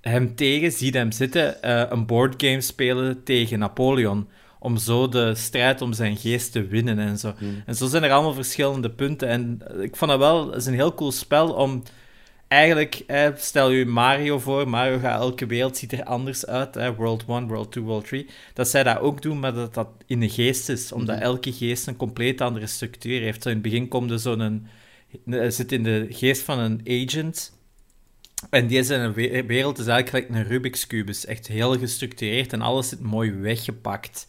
hem 0.00 0.34
tegen, 0.34 0.72
ziet 0.72 0.94
hem 0.94 1.12
zitten, 1.12 1.56
uh, 1.64 1.82
een 1.88 2.06
boardgame 2.06 2.60
spelen 2.60 3.22
tegen 3.24 3.58
Napoleon. 3.58 4.28
Om 4.60 4.76
zo 4.76 5.08
de 5.08 5.34
strijd 5.34 5.80
om 5.80 5.92
zijn 5.92 6.16
geest 6.16 6.52
te 6.52 6.66
winnen 6.66 6.98
en 6.98 7.18
zo. 7.18 7.34
Hmm. 7.38 7.62
En 7.66 7.74
zo 7.74 7.86
zijn 7.86 8.02
er 8.02 8.12
allemaal 8.12 8.34
verschillende 8.34 8.90
punten. 8.90 9.28
En 9.28 9.60
ik 9.80 9.96
vond 9.96 10.10
dat 10.10 10.20
wel 10.20 10.54
is 10.54 10.66
een 10.66 10.74
heel 10.74 10.94
cool 10.94 11.12
spel 11.12 11.52
om. 11.52 11.82
Eigenlijk, 12.48 13.04
stel 13.36 13.70
je 13.70 13.86
Mario 13.86 14.38
voor, 14.38 14.68
Mario 14.68 14.98
gaat 14.98 15.20
elke 15.20 15.46
wereld 15.46 15.76
ziet 15.76 15.92
er 15.92 16.04
anders 16.04 16.46
uit, 16.46 16.96
World 16.96 17.24
1, 17.28 17.46
World 17.46 17.72
2, 17.72 17.84
World 17.84 18.06
3, 18.06 18.26
dat 18.54 18.68
zij 18.68 18.82
dat 18.82 18.98
ook 18.98 19.22
doen, 19.22 19.40
maar 19.40 19.54
dat 19.54 19.74
dat 19.74 19.88
in 20.06 20.20
de 20.20 20.28
geest 20.28 20.68
is, 20.68 20.92
omdat 20.92 21.16
hmm. 21.16 21.24
elke 21.24 21.52
geest 21.52 21.86
een 21.86 21.96
compleet 21.96 22.40
andere 22.40 22.66
structuur 22.66 23.20
heeft. 23.20 23.42
Zo 23.42 23.48
in 23.48 23.54
het 23.54 23.64
begin 23.64 23.88
komt 23.88 24.10
er 24.10 24.18
zo'n, 24.18 24.66
zit 25.48 25.72
in 25.72 25.82
de 25.82 26.06
geest 26.10 26.42
van 26.42 26.58
een 26.58 26.80
agent, 26.84 27.52
en 28.50 28.66
deze 28.66 29.12
wereld 29.46 29.78
is 29.78 29.86
eigenlijk 29.86 30.28
een 30.28 30.44
Rubik's 30.44 30.86
Cube. 30.86 31.12
echt 31.26 31.46
heel 31.46 31.78
gestructureerd 31.78 32.52
en 32.52 32.60
alles 32.60 32.88
zit 32.88 33.00
mooi 33.00 33.32
weggepakt. 33.32 34.26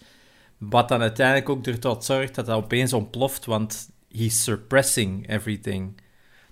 Wat 0.57 0.89
dan 0.89 1.01
uiteindelijk 1.01 1.49
ook 1.49 1.65
ertoe 1.65 1.95
zorgt 1.99 2.35
dat 2.35 2.45
dat 2.45 2.63
opeens 2.63 2.93
ontploft, 2.93 3.45
want 3.45 3.89
he's 4.11 4.43
suppressing 4.43 5.29
everything. 5.29 6.01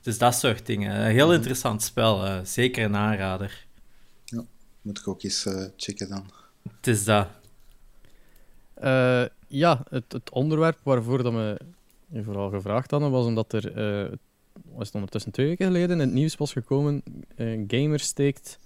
Dus 0.07 0.17
dat 0.17 0.35
soort 0.35 0.65
dingen. 0.65 0.95
Een 0.95 1.11
heel 1.11 1.25
mhm. 1.25 1.35
interessant 1.35 1.83
spel. 1.83 2.25
Uh, 2.25 2.39
zeker 2.43 2.85
een 2.85 2.95
aanrader. 2.95 3.65
Ja, 4.25 4.43
moet 4.81 4.99
ik 4.99 5.07
ook 5.07 5.23
eens 5.23 5.45
uh, 5.45 5.65
checken 5.77 6.09
dan. 6.09 6.29
Het 6.63 6.87
is 6.87 7.03
dat. 7.03 7.27
Uh, 8.83 9.25
ja, 9.47 9.83
het, 9.89 10.03
het, 10.11 10.29
onderwerp 10.29 10.79
waarvoor 10.83 11.23
dat 11.23 11.33
me 11.33 11.57
vooral 12.13 12.49
gevraagd 12.49 12.91
hadden, 12.91 13.11
was 13.11 13.25
omdat 13.25 13.53
er 13.53 13.71
was 14.73 14.85
het 14.85 14.95
ondertussen 14.95 15.31
twee 15.31 15.47
weken 15.47 15.65
geleden, 15.65 15.89
in 15.89 15.99
het 15.99 16.13
nieuws 16.13 16.35
was 16.35 16.51
gekomen, 16.51 17.03
uh, 17.35 17.63
Gamer 17.67 17.99
steekt... 17.99 18.59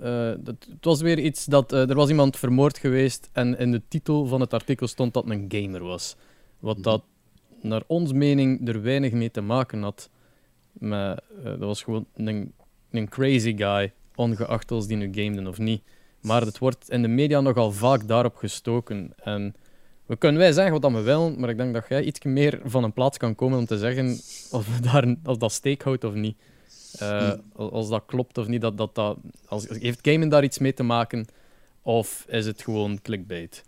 Uh, 0.00 0.28
het 0.44 0.84
was 0.84 1.00
weer 1.00 1.18
iets 1.18 1.44
dat... 1.44 1.72
Uh, 1.72 1.88
er 1.88 1.94
was 1.94 2.08
iemand 2.08 2.36
vermoord 2.36 2.78
geweest 2.78 3.28
en 3.32 3.58
in 3.58 3.72
de 3.72 3.82
titel 3.88 4.26
van 4.26 4.40
het 4.40 4.54
artikel 4.54 4.86
stond 4.86 5.14
dat 5.14 5.30
een 5.30 5.44
gamer 5.48 5.82
was. 5.82 6.16
Wat 6.58 6.76
mhm. 6.76 6.84
dat, 6.84 7.02
naar 7.60 7.82
ons 7.86 8.12
mening, 8.12 8.68
er 8.68 8.82
weinig 8.82 9.12
mee 9.12 9.30
te 9.30 9.40
maken 9.40 9.82
had. 9.82 10.10
Maar 10.72 11.18
dat 11.42 11.58
was 11.58 11.82
gewoon 11.82 12.06
een, 12.14 12.52
een 12.90 13.08
crazy 13.08 13.56
guy, 13.56 13.92
ongeacht 14.14 14.70
als 14.70 14.86
die 14.86 14.96
nu 14.96 15.08
gameden 15.12 15.46
of 15.46 15.58
niet. 15.58 15.82
Maar 16.20 16.40
het 16.40 16.58
wordt 16.58 16.90
in 16.90 17.02
de 17.02 17.08
media 17.08 17.40
nogal 17.40 17.72
vaak 17.72 18.08
daarop 18.08 18.36
gestoken. 18.36 19.12
En 19.22 19.54
we 20.06 20.16
kunnen 20.16 20.40
wij 20.40 20.52
zeggen 20.52 20.80
wat 20.80 20.92
we 20.92 21.00
willen, 21.00 21.40
maar 21.40 21.48
ik 21.48 21.56
denk 21.56 21.74
dat 21.74 21.84
jij 21.88 22.02
iets 22.02 22.24
meer 22.24 22.60
van 22.64 22.84
een 22.84 22.92
plaats 22.92 23.18
kan 23.18 23.34
komen 23.34 23.58
om 23.58 23.66
te 23.66 23.78
zeggen 23.78 24.08
of, 24.50 24.76
we 24.76 24.80
daar, 24.80 25.16
of 25.24 25.36
dat 25.36 25.52
steek 25.52 25.82
houdt 25.82 26.04
of 26.04 26.14
niet. 26.14 26.36
Uh, 27.02 27.32
Als 27.54 27.88
dat 27.88 28.02
klopt 28.06 28.38
of 28.38 28.46
niet. 28.46 28.60
Dat, 28.60 28.78
dat, 28.78 28.94
dat, 28.94 29.18
als, 29.46 29.68
heeft 29.68 29.98
gamen 30.02 30.28
daar 30.28 30.44
iets 30.44 30.58
mee 30.58 30.74
te 30.74 30.82
maken? 30.82 31.26
Of 31.82 32.26
is 32.28 32.46
het 32.46 32.62
gewoon 32.62 33.02
clickbait? 33.02 33.64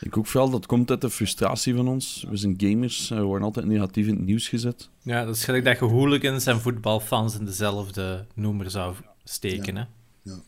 Ik 0.00 0.16
ook 0.16 0.26
vooral, 0.26 0.50
dat 0.50 0.66
komt 0.66 0.90
uit 0.90 1.00
de 1.00 1.10
frustratie 1.10 1.74
van 1.74 1.88
ons. 1.88 2.26
We 2.28 2.36
zijn 2.36 2.54
gamers, 2.56 3.08
we 3.08 3.22
worden 3.22 3.46
altijd 3.46 3.66
negatief 3.66 4.06
in 4.06 4.14
het 4.14 4.24
nieuws 4.24 4.48
gezet. 4.48 4.88
Ja, 5.02 5.24
dat 5.24 5.36
is 5.36 5.44
gelijk 5.44 5.64
dat 5.64 5.78
je 5.78 5.84
hooligans 5.84 6.46
en 6.46 6.60
voetbalfans 6.60 7.38
in 7.38 7.44
dezelfde 7.44 8.26
noemer 8.34 8.70
zou 8.70 8.94
steken, 9.24 9.74
ja. 9.74 9.80
hè? 9.80 10.30
Ja. 10.30 10.42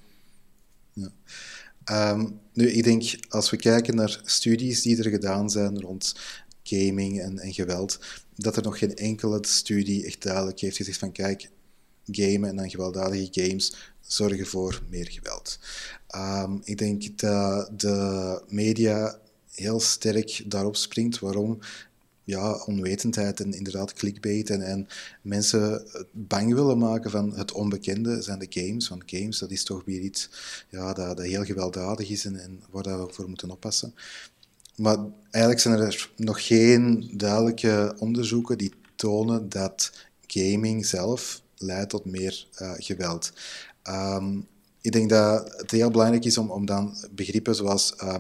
ja. 0.93 1.11
Ehm, 1.85 2.27
nu, 2.53 2.71
ik 2.71 2.85
denk, 2.85 3.17
als 3.29 3.51
we 3.51 3.57
kijken 3.57 3.95
naar 3.97 4.21
studies 4.25 4.83
die 4.83 4.99
er 5.03 5.11
gedaan 5.11 5.51
zijn 5.51 5.81
rond 5.81 6.15
gaming 6.63 7.21
en, 7.21 7.39
en 7.39 7.53
geweld, 7.53 7.99
dat 8.37 8.57
er 8.57 8.63
nog 8.63 8.79
geen 8.79 8.95
enkele 8.95 9.39
studie 9.41 10.07
echt 10.07 10.23
duidelijk 10.23 10.61
heeft 10.61 10.77
gezegd 10.77 10.99
van 10.99 11.13
kijk, 11.13 11.51
gamen 12.11 12.49
en 12.49 12.57
dan 12.57 12.71
gewelddadige 12.71 13.29
games 13.31 13.75
zorgen 14.01 14.47
voor 14.47 14.83
meer 14.89 15.11
geweld. 15.11 15.59
Ehm, 16.07 16.57
ik 16.63 16.79
denk 16.79 17.19
dat 17.19 17.81
de 17.81 18.43
media 18.49 19.19
heel 19.51 19.81
sterk 19.81 20.43
daarop 20.47 20.77
springt. 20.77 21.19
Waarom? 21.19 21.61
ja, 22.25 22.55
onwetendheid 22.67 23.41
en 23.41 23.53
inderdaad 23.53 23.93
clickbait 23.93 24.51
en, 24.51 24.63
en 24.63 24.89
mensen 25.23 25.87
bang 26.11 26.55
willen 26.55 26.79
maken 26.79 27.11
van 27.11 27.33
het 27.37 27.53
onbekende 27.53 28.23
zijn 28.23 28.39
de 28.39 28.47
games. 28.49 28.89
Want 28.89 29.03
games, 29.07 29.39
dat 29.39 29.51
is 29.51 29.65
toch 29.65 29.83
weer 29.85 30.01
iets 30.01 30.31
ja, 30.69 30.93
dat, 30.93 31.17
dat 31.17 31.27
heel 31.27 31.45
gewelddadig 31.45 32.11
is 32.11 32.25
en, 32.25 32.37
en 32.43 32.63
waar 32.71 33.07
we 33.07 33.13
voor 33.13 33.29
moeten 33.29 33.51
oppassen. 33.51 33.95
Maar 34.77 34.99
eigenlijk 35.31 35.63
zijn 35.63 35.81
er 35.81 36.11
nog 36.17 36.47
geen 36.47 37.11
duidelijke 37.17 37.95
onderzoeken 37.99 38.59
die 38.59 38.73
tonen 38.95 39.49
dat 39.49 39.93
gaming 40.27 40.87
zelf 40.87 41.43
leidt 41.65 41.91
tot 41.91 42.05
meer 42.05 42.47
uh, 42.61 42.73
geweld. 42.77 43.33
Um, 43.89 44.47
ik 44.81 44.93
denk 44.93 45.11
dat 45.11 45.55
het 45.57 45.71
heel 45.71 45.91
belangrijk 45.91 46.25
is 46.25 46.39
om, 46.39 46.51
om 46.51 46.67
dan 46.67 46.97
begrippen 47.11 47.55
zoals 47.55 47.95
uh, 48.03 48.15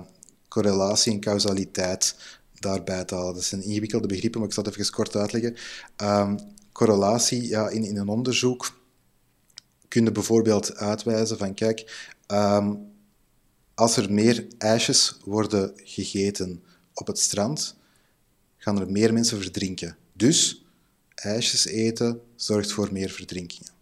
correlatie 0.48 1.12
en 1.12 1.20
causaliteit 1.20 2.16
daarbij 2.58 3.04
te 3.04 3.14
halen. 3.14 3.34
Dat 3.34 3.44
zijn 3.44 3.62
ingewikkelde 3.62 4.06
begrippen, 4.06 4.40
maar 4.40 4.48
ik 4.48 4.54
zal 4.54 4.64
het 4.64 4.76
even 4.76 4.92
kort 4.92 5.16
uitleggen. 5.16 5.56
Um, 6.02 6.38
correlatie, 6.72 7.48
ja, 7.48 7.68
in, 7.68 7.84
in 7.84 7.96
een 7.96 8.08
onderzoek 8.08 8.80
kun 9.88 10.04
je 10.04 10.12
bijvoorbeeld 10.12 10.76
uitwijzen 10.76 11.38
van, 11.38 11.54
kijk, 11.54 12.10
um, 12.26 12.92
als 13.74 13.96
er 13.96 14.12
meer 14.12 14.46
ijsjes 14.58 15.18
worden 15.24 15.72
gegeten 15.76 16.62
op 16.94 17.06
het 17.06 17.18
strand, 17.18 17.76
gaan 18.56 18.80
er 18.80 18.90
meer 18.90 19.12
mensen 19.12 19.40
verdrinken. 19.40 19.96
Dus 20.12 20.63
ijsjes 21.14 21.66
eten 21.66 22.20
zorgt 22.36 22.72
voor 22.72 22.88
meer 22.92 23.10
verdrinkingen. 23.10 23.72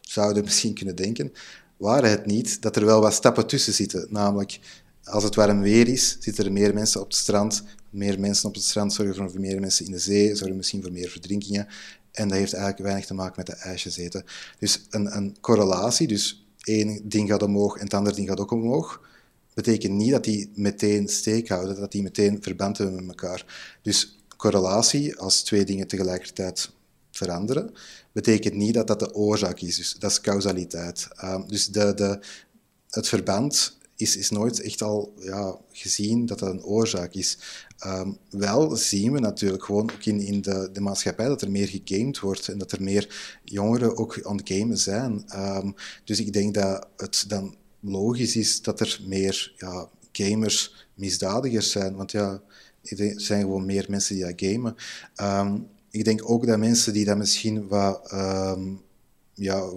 Zouden 0.00 0.44
misschien 0.44 0.74
kunnen 0.74 0.96
denken, 0.96 1.32
waren 1.76 2.10
het 2.10 2.26
niet 2.26 2.62
dat 2.62 2.76
er 2.76 2.84
wel 2.84 3.00
wat 3.00 3.14
stappen 3.14 3.46
tussen 3.46 3.74
zitten, 3.74 4.06
namelijk 4.10 4.60
als 5.08 5.24
het 5.24 5.34
warm 5.34 5.60
weer 5.60 5.88
is, 5.88 6.16
zitten 6.20 6.44
er 6.44 6.52
meer 6.52 6.74
mensen 6.74 7.00
op 7.00 7.06
het 7.06 7.16
strand. 7.16 7.62
Meer 7.90 8.20
mensen 8.20 8.48
op 8.48 8.54
het 8.54 8.64
strand 8.64 8.92
zorgen 8.92 9.30
voor 9.30 9.40
meer 9.40 9.60
mensen 9.60 9.84
in 9.84 9.90
de 9.90 9.98
zee, 9.98 10.34
zorgen 10.34 10.56
misschien 10.56 10.82
voor 10.82 10.92
meer 10.92 11.08
verdrinkingen. 11.08 11.66
En 12.12 12.28
dat 12.28 12.38
heeft 12.38 12.52
eigenlijk 12.52 12.82
weinig 12.82 13.06
te 13.06 13.14
maken 13.14 13.34
met 13.36 13.46
de 13.46 13.52
ijsjes 13.52 13.96
eten. 13.96 14.24
Dus 14.58 14.86
een, 14.90 15.16
een 15.16 15.36
correlatie, 15.40 16.06
dus 16.06 16.46
één 16.62 17.08
ding 17.08 17.28
gaat 17.28 17.42
omhoog 17.42 17.76
en 17.76 17.84
het 17.84 17.94
andere 17.94 18.16
ding 18.16 18.28
gaat 18.28 18.40
ook 18.40 18.50
omhoog, 18.50 19.00
betekent 19.54 19.92
niet 19.92 20.10
dat 20.10 20.24
die 20.24 20.50
meteen 20.54 21.08
steek 21.08 21.48
houden, 21.48 21.80
dat 21.80 21.92
die 21.92 22.02
meteen 22.02 22.42
verband 22.42 22.78
hebben 22.78 23.06
met 23.06 23.20
elkaar. 23.20 23.78
Dus 23.82 24.17
correlatie, 24.38 25.16
als 25.16 25.42
twee 25.42 25.64
dingen 25.64 25.86
tegelijkertijd 25.86 26.70
veranderen, 27.10 27.74
betekent 28.12 28.54
niet 28.54 28.74
dat 28.74 28.86
dat 28.86 28.98
de 28.98 29.14
oorzaak 29.14 29.60
is. 29.60 29.76
Dus 29.76 29.96
dat 29.98 30.10
is 30.10 30.20
causaliteit. 30.20 31.08
Uh, 31.22 31.40
dus 31.46 31.66
de, 31.66 31.94
de, 31.94 32.20
het 32.90 33.08
verband 33.08 33.78
is, 33.96 34.16
is 34.16 34.30
nooit 34.30 34.60
echt 34.60 34.82
al 34.82 35.14
ja, 35.20 35.56
gezien 35.72 36.26
dat 36.26 36.38
dat 36.38 36.50
een 36.50 36.62
oorzaak 36.62 37.14
is. 37.14 37.38
Um, 37.86 38.18
wel 38.30 38.76
zien 38.76 39.12
we 39.12 39.20
natuurlijk 39.20 39.64
gewoon 39.64 39.90
ook 39.92 40.04
in, 40.04 40.20
in 40.20 40.42
de, 40.42 40.68
de 40.72 40.80
maatschappij 40.80 41.26
dat 41.26 41.42
er 41.42 41.50
meer 41.50 41.68
gegamed 41.68 42.18
wordt 42.18 42.48
en 42.48 42.58
dat 42.58 42.72
er 42.72 42.82
meer 42.82 43.38
jongeren 43.44 43.96
ook 43.96 44.22
aan 44.22 44.36
het 44.36 44.48
gamen 44.48 44.78
zijn. 44.78 45.24
Um, 45.36 45.74
dus 46.04 46.20
ik 46.20 46.32
denk 46.32 46.54
dat 46.54 46.86
het 46.96 47.24
dan 47.28 47.56
logisch 47.80 48.36
is 48.36 48.62
dat 48.62 48.80
er 48.80 49.00
meer 49.06 49.52
ja, 49.56 49.88
gamers 50.12 50.86
misdadigers 50.94 51.70
zijn. 51.70 51.96
Want 51.96 52.10
ja, 52.10 52.42
er 52.96 53.20
zijn 53.20 53.40
gewoon 53.40 53.66
meer 53.66 53.86
mensen 53.88 54.14
die 54.14 54.24
dat 54.24 54.32
gamen. 54.36 54.74
Um, 55.22 55.66
ik 55.90 56.04
denk 56.04 56.30
ook 56.30 56.46
dat 56.46 56.58
mensen 56.58 56.92
die 56.92 57.04
dat 57.04 57.16
misschien 57.16 57.68
wat 57.68 58.12
ja, 59.38 59.70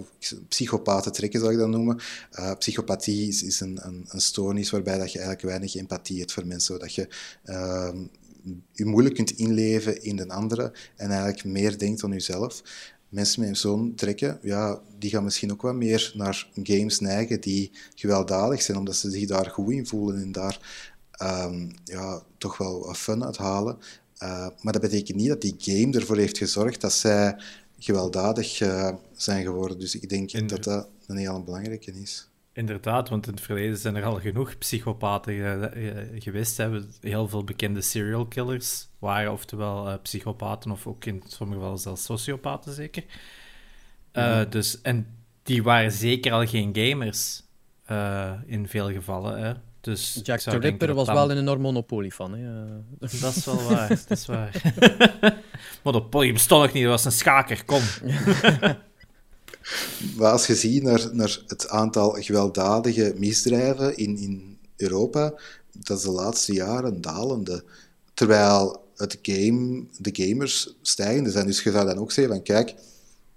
psychopaten 0.48 1.12
trekken, 1.12 1.40
zou 1.40 1.52
ik 1.52 1.58
dat 1.58 1.68
noemen. 1.68 2.00
Uh, 2.38 2.52
psychopathie 2.58 3.28
is, 3.28 3.42
is 3.42 3.60
een, 3.60 3.80
een, 4.08 4.20
stoornis 4.20 4.70
waarbij 4.70 4.98
dat 4.98 5.12
je 5.12 5.18
eigenlijk 5.18 5.48
weinig 5.48 5.74
empathie 5.74 6.18
hebt 6.18 6.32
voor 6.32 6.46
mensen, 6.46 6.74
zodat 6.74 6.94
je 6.94 7.08
uh, 7.44 7.90
je 8.72 8.84
moeilijk 8.84 9.14
kunt 9.14 9.30
inleven 9.30 10.02
in 10.02 10.16
de 10.16 10.28
andere 10.28 10.72
en 10.96 11.10
eigenlijk 11.10 11.44
meer 11.44 11.78
denkt 11.78 12.04
aan 12.04 12.12
jezelf. 12.12 12.62
mensen 13.08 13.40
met 13.40 13.58
zoon 13.58 13.94
trekken, 13.94 14.38
ja, 14.42 14.80
die 14.98 15.10
gaan 15.10 15.24
misschien 15.24 15.52
ook 15.52 15.62
wat 15.62 15.74
meer 15.74 16.12
naar 16.14 16.48
games 16.62 17.00
neigen 17.00 17.40
die 17.40 17.70
gewelddadig 17.94 18.62
zijn, 18.62 18.78
omdat 18.78 18.96
ze 18.96 19.10
zich 19.10 19.26
daar 19.26 19.50
goed 19.50 19.72
in 19.72 19.86
voelen 19.86 20.22
en 20.22 20.32
daar 20.32 20.91
um, 21.22 21.74
ja, 21.84 22.22
toch 22.38 22.56
wel 22.56 22.94
fun 22.94 23.24
uithalen. 23.24 23.78
Uh, 24.22 24.46
maar 24.60 24.72
dat 24.72 24.82
betekent 24.82 25.16
niet 25.16 25.28
dat 25.28 25.40
die 25.40 25.54
game 25.58 25.98
ervoor 25.98 26.16
heeft 26.16 26.38
gezorgd 26.38 26.80
dat 26.80 26.92
zij 26.92 27.40
gewelddadig 27.78 28.60
uh, 28.60 28.90
zijn 29.12 29.44
geworden. 29.44 29.78
Dus 29.78 29.94
ik 29.94 30.08
denk 30.08 30.48
dat 30.48 30.64
dat 30.64 30.88
een 31.06 31.16
heel 31.16 31.42
belangrijke 31.42 31.92
is. 31.92 32.28
Inderdaad, 32.52 33.08
want 33.08 33.26
in 33.26 33.32
het 33.32 33.42
verleden 33.42 33.76
zijn 33.76 33.96
er 33.96 34.04
al 34.04 34.20
genoeg 34.20 34.58
psychopaten 34.58 35.34
geweest. 36.14 36.56
Hebben 36.56 36.92
heel 37.00 37.28
veel 37.28 37.44
bekende 37.44 37.80
serial 37.80 38.26
killers 38.26 38.88
waren 38.98 39.32
oftewel 39.32 39.88
uh, 39.88 39.94
psychopaten 40.02 40.70
of 40.70 40.86
ook 40.86 41.04
in 41.04 41.22
sommige 41.26 41.58
gevallen 41.58 41.80
zelfs 41.80 42.04
sociopaten 42.04 42.72
zeker. 42.72 43.04
Dus, 44.48 44.80
en 44.80 45.06
die 45.42 45.62
waren 45.62 45.92
zeker 45.92 46.32
al 46.32 46.46
geen 46.46 46.70
gamers 46.76 47.42
in 48.46 48.68
veel 48.68 48.90
gevallen. 48.90 49.42
Hè. 49.42 49.54
Dus 49.82 50.20
Jack 50.22 50.40
the 50.40 50.56
Ripper 50.56 50.94
was 50.94 51.06
wel 51.06 51.30
een 51.30 51.38
enorm 51.38 51.60
Monopoly 51.60 52.10
van. 52.10 52.34
Hè? 52.34 52.64
Dat 53.20 53.36
is 53.36 53.44
wel 53.44 53.62
waar. 53.62 53.88
dat 53.88 54.18
is 54.18 54.26
waar. 54.26 54.62
Monopoly 55.84 56.32
bestond 56.32 56.62
nog 56.62 56.72
niet, 56.72 56.82
dat 56.82 56.92
was 56.92 57.04
een 57.04 57.12
schaker, 57.12 57.64
kom. 57.64 57.82
Maar 60.16 60.30
als 60.30 60.46
je 60.46 60.54
ziet 60.54 60.82
naar, 60.82 61.08
naar 61.12 61.38
het 61.46 61.68
aantal 61.68 62.10
gewelddadige 62.10 63.14
misdrijven 63.16 63.96
in, 63.96 64.18
in 64.18 64.58
Europa, 64.76 65.34
dat 65.72 65.98
is 65.98 66.04
de 66.04 66.10
laatste 66.10 66.52
jaren 66.52 67.00
dalende. 67.00 67.64
Terwijl 68.14 68.84
het 68.96 69.18
game, 69.22 69.84
de 69.98 70.10
gamers 70.12 70.74
stijgende 70.82 71.30
zijn. 71.30 71.46
Dus 71.46 71.62
je 71.62 71.70
zou 71.70 71.86
dan 71.86 71.98
ook 71.98 72.12
zeggen 72.12 72.34
van, 72.34 72.42
kijk, 72.42 72.74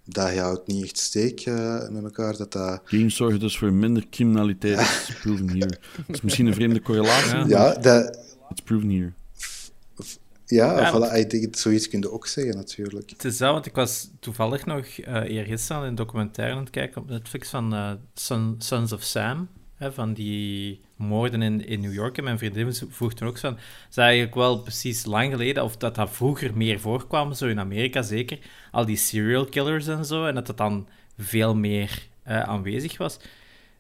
dat 0.06 0.38
houdt 0.38 0.68
niet 0.68 0.84
echt 0.84 0.98
steek 0.98 1.46
uh, 1.46 1.90
met 1.90 2.04
elkaar. 2.04 2.38
Dat 2.38 2.52
dat... 2.52 2.82
Games 2.84 3.16
zorgen 3.16 3.40
dus 3.40 3.58
voor 3.58 3.74
minder 3.74 4.06
criminaliteit. 4.10 4.78
Ja. 5.08 5.14
proven 5.22 5.50
hier. 5.50 5.80
Dat 6.08 6.16
is 6.16 6.22
misschien 6.22 6.46
een 6.46 6.54
vreemde 6.54 6.82
correlatie. 6.82 7.38
Ja, 7.38 7.48
ja 7.48 7.74
dat... 7.74 8.20
It's 8.50 8.62
proven 8.62 8.90
here. 8.90 9.12
Ja, 10.46 10.80
ja 10.80 10.94
voilà, 10.94 11.16
ik 11.18 11.30
denk, 11.30 11.56
zoiets 11.56 11.88
kun 11.88 12.00
je 12.00 12.12
ook 12.12 12.28
zeggen, 12.28 12.56
natuurlijk. 12.56 13.10
Het 13.10 13.24
is 13.26 13.38
dat, 13.38 13.52
want 13.52 13.66
ik 13.66 13.76
was 13.76 14.10
toevallig 14.20 14.66
nog 14.66 14.86
uh, 14.98 15.24
eergisteren 15.24 15.84
een 15.84 15.96
documentaire 15.96 16.56
aan 16.56 16.62
het 16.62 16.70
kijken 16.70 17.02
op 17.02 17.10
Netflix 17.10 17.50
van 17.50 17.74
uh, 17.74 17.92
Son, 18.14 18.56
Sons 18.58 18.92
of 18.92 19.04
Sam, 19.04 19.48
hè, 19.76 19.92
van 19.94 20.14
die 20.14 20.82
moorden 20.96 21.42
in, 21.42 21.66
in 21.68 21.82
New 21.82 21.94
York. 21.94 22.18
En 22.18 22.24
mijn 22.24 22.38
vriendin 22.38 22.74
vroeg 22.90 23.14
toen 23.14 23.28
ook 23.28 23.38
van, 23.38 23.58
zei 23.90 24.08
eigenlijk 24.08 24.36
wel 24.36 24.60
precies 24.60 25.06
lang 25.06 25.32
geleden, 25.32 25.64
of 25.64 25.78
dat 25.78 25.96
dat 25.96 26.10
vroeger 26.10 26.58
meer 26.58 26.80
voorkwam, 26.80 27.34
zo 27.34 27.48
in 27.48 27.60
Amerika 27.60 28.02
zeker, 28.02 28.40
al 28.72 28.86
die 28.86 28.98
serial 28.98 29.46
killers 29.46 29.88
en 29.88 30.06
zo, 30.06 30.26
en 30.26 30.36
dat 30.36 30.48
dat 30.48 30.58
dan 30.58 30.88
veel 31.18 31.56
meer 31.56 32.08
uh, 32.28 32.42
aanwezig 32.42 32.98
was. 32.98 33.20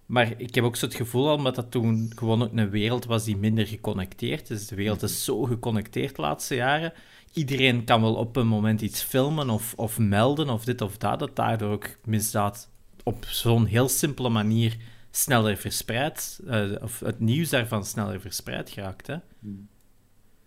Maar 0.05 0.33
ik 0.37 0.55
heb 0.55 0.63
ook 0.63 0.75
zo 0.75 0.85
het 0.85 0.95
gevoel, 0.95 1.33
omdat 1.33 1.55
dat 1.55 1.71
toen 1.71 2.11
gewoon 2.15 2.43
ook 2.43 2.51
een 2.55 2.69
wereld 2.69 3.05
was 3.05 3.23
die 3.23 3.37
minder 3.37 3.67
geconnecteerd 3.67 4.49
is. 4.49 4.67
De 4.67 4.75
wereld 4.75 5.03
is 5.03 5.23
zo 5.23 5.43
geconnecteerd 5.43 6.15
de 6.15 6.21
laatste 6.21 6.55
jaren. 6.55 6.93
Iedereen 7.33 7.83
kan 7.83 8.01
wel 8.01 8.15
op 8.15 8.35
een 8.35 8.47
moment 8.47 8.81
iets 8.81 9.01
filmen 9.01 9.49
of, 9.49 9.73
of 9.75 9.99
melden 9.99 10.49
of 10.49 10.65
dit 10.65 10.81
of 10.81 10.97
dat. 10.97 11.19
Dat 11.19 11.35
daardoor 11.35 11.71
ook 11.71 11.89
misdaad 12.03 12.69
op 13.03 13.25
zo'n 13.25 13.65
heel 13.65 13.89
simpele 13.89 14.29
manier 14.29 14.77
sneller 15.15 15.57
verspreid, 15.57 16.39
uh, 16.47 16.75
of 16.81 16.99
het 16.99 17.19
nieuws 17.19 17.49
daarvan 17.49 17.85
sneller 17.85 18.21
verspreid 18.21 18.69
geraakt. 18.69 19.07
Hè? 19.07 19.17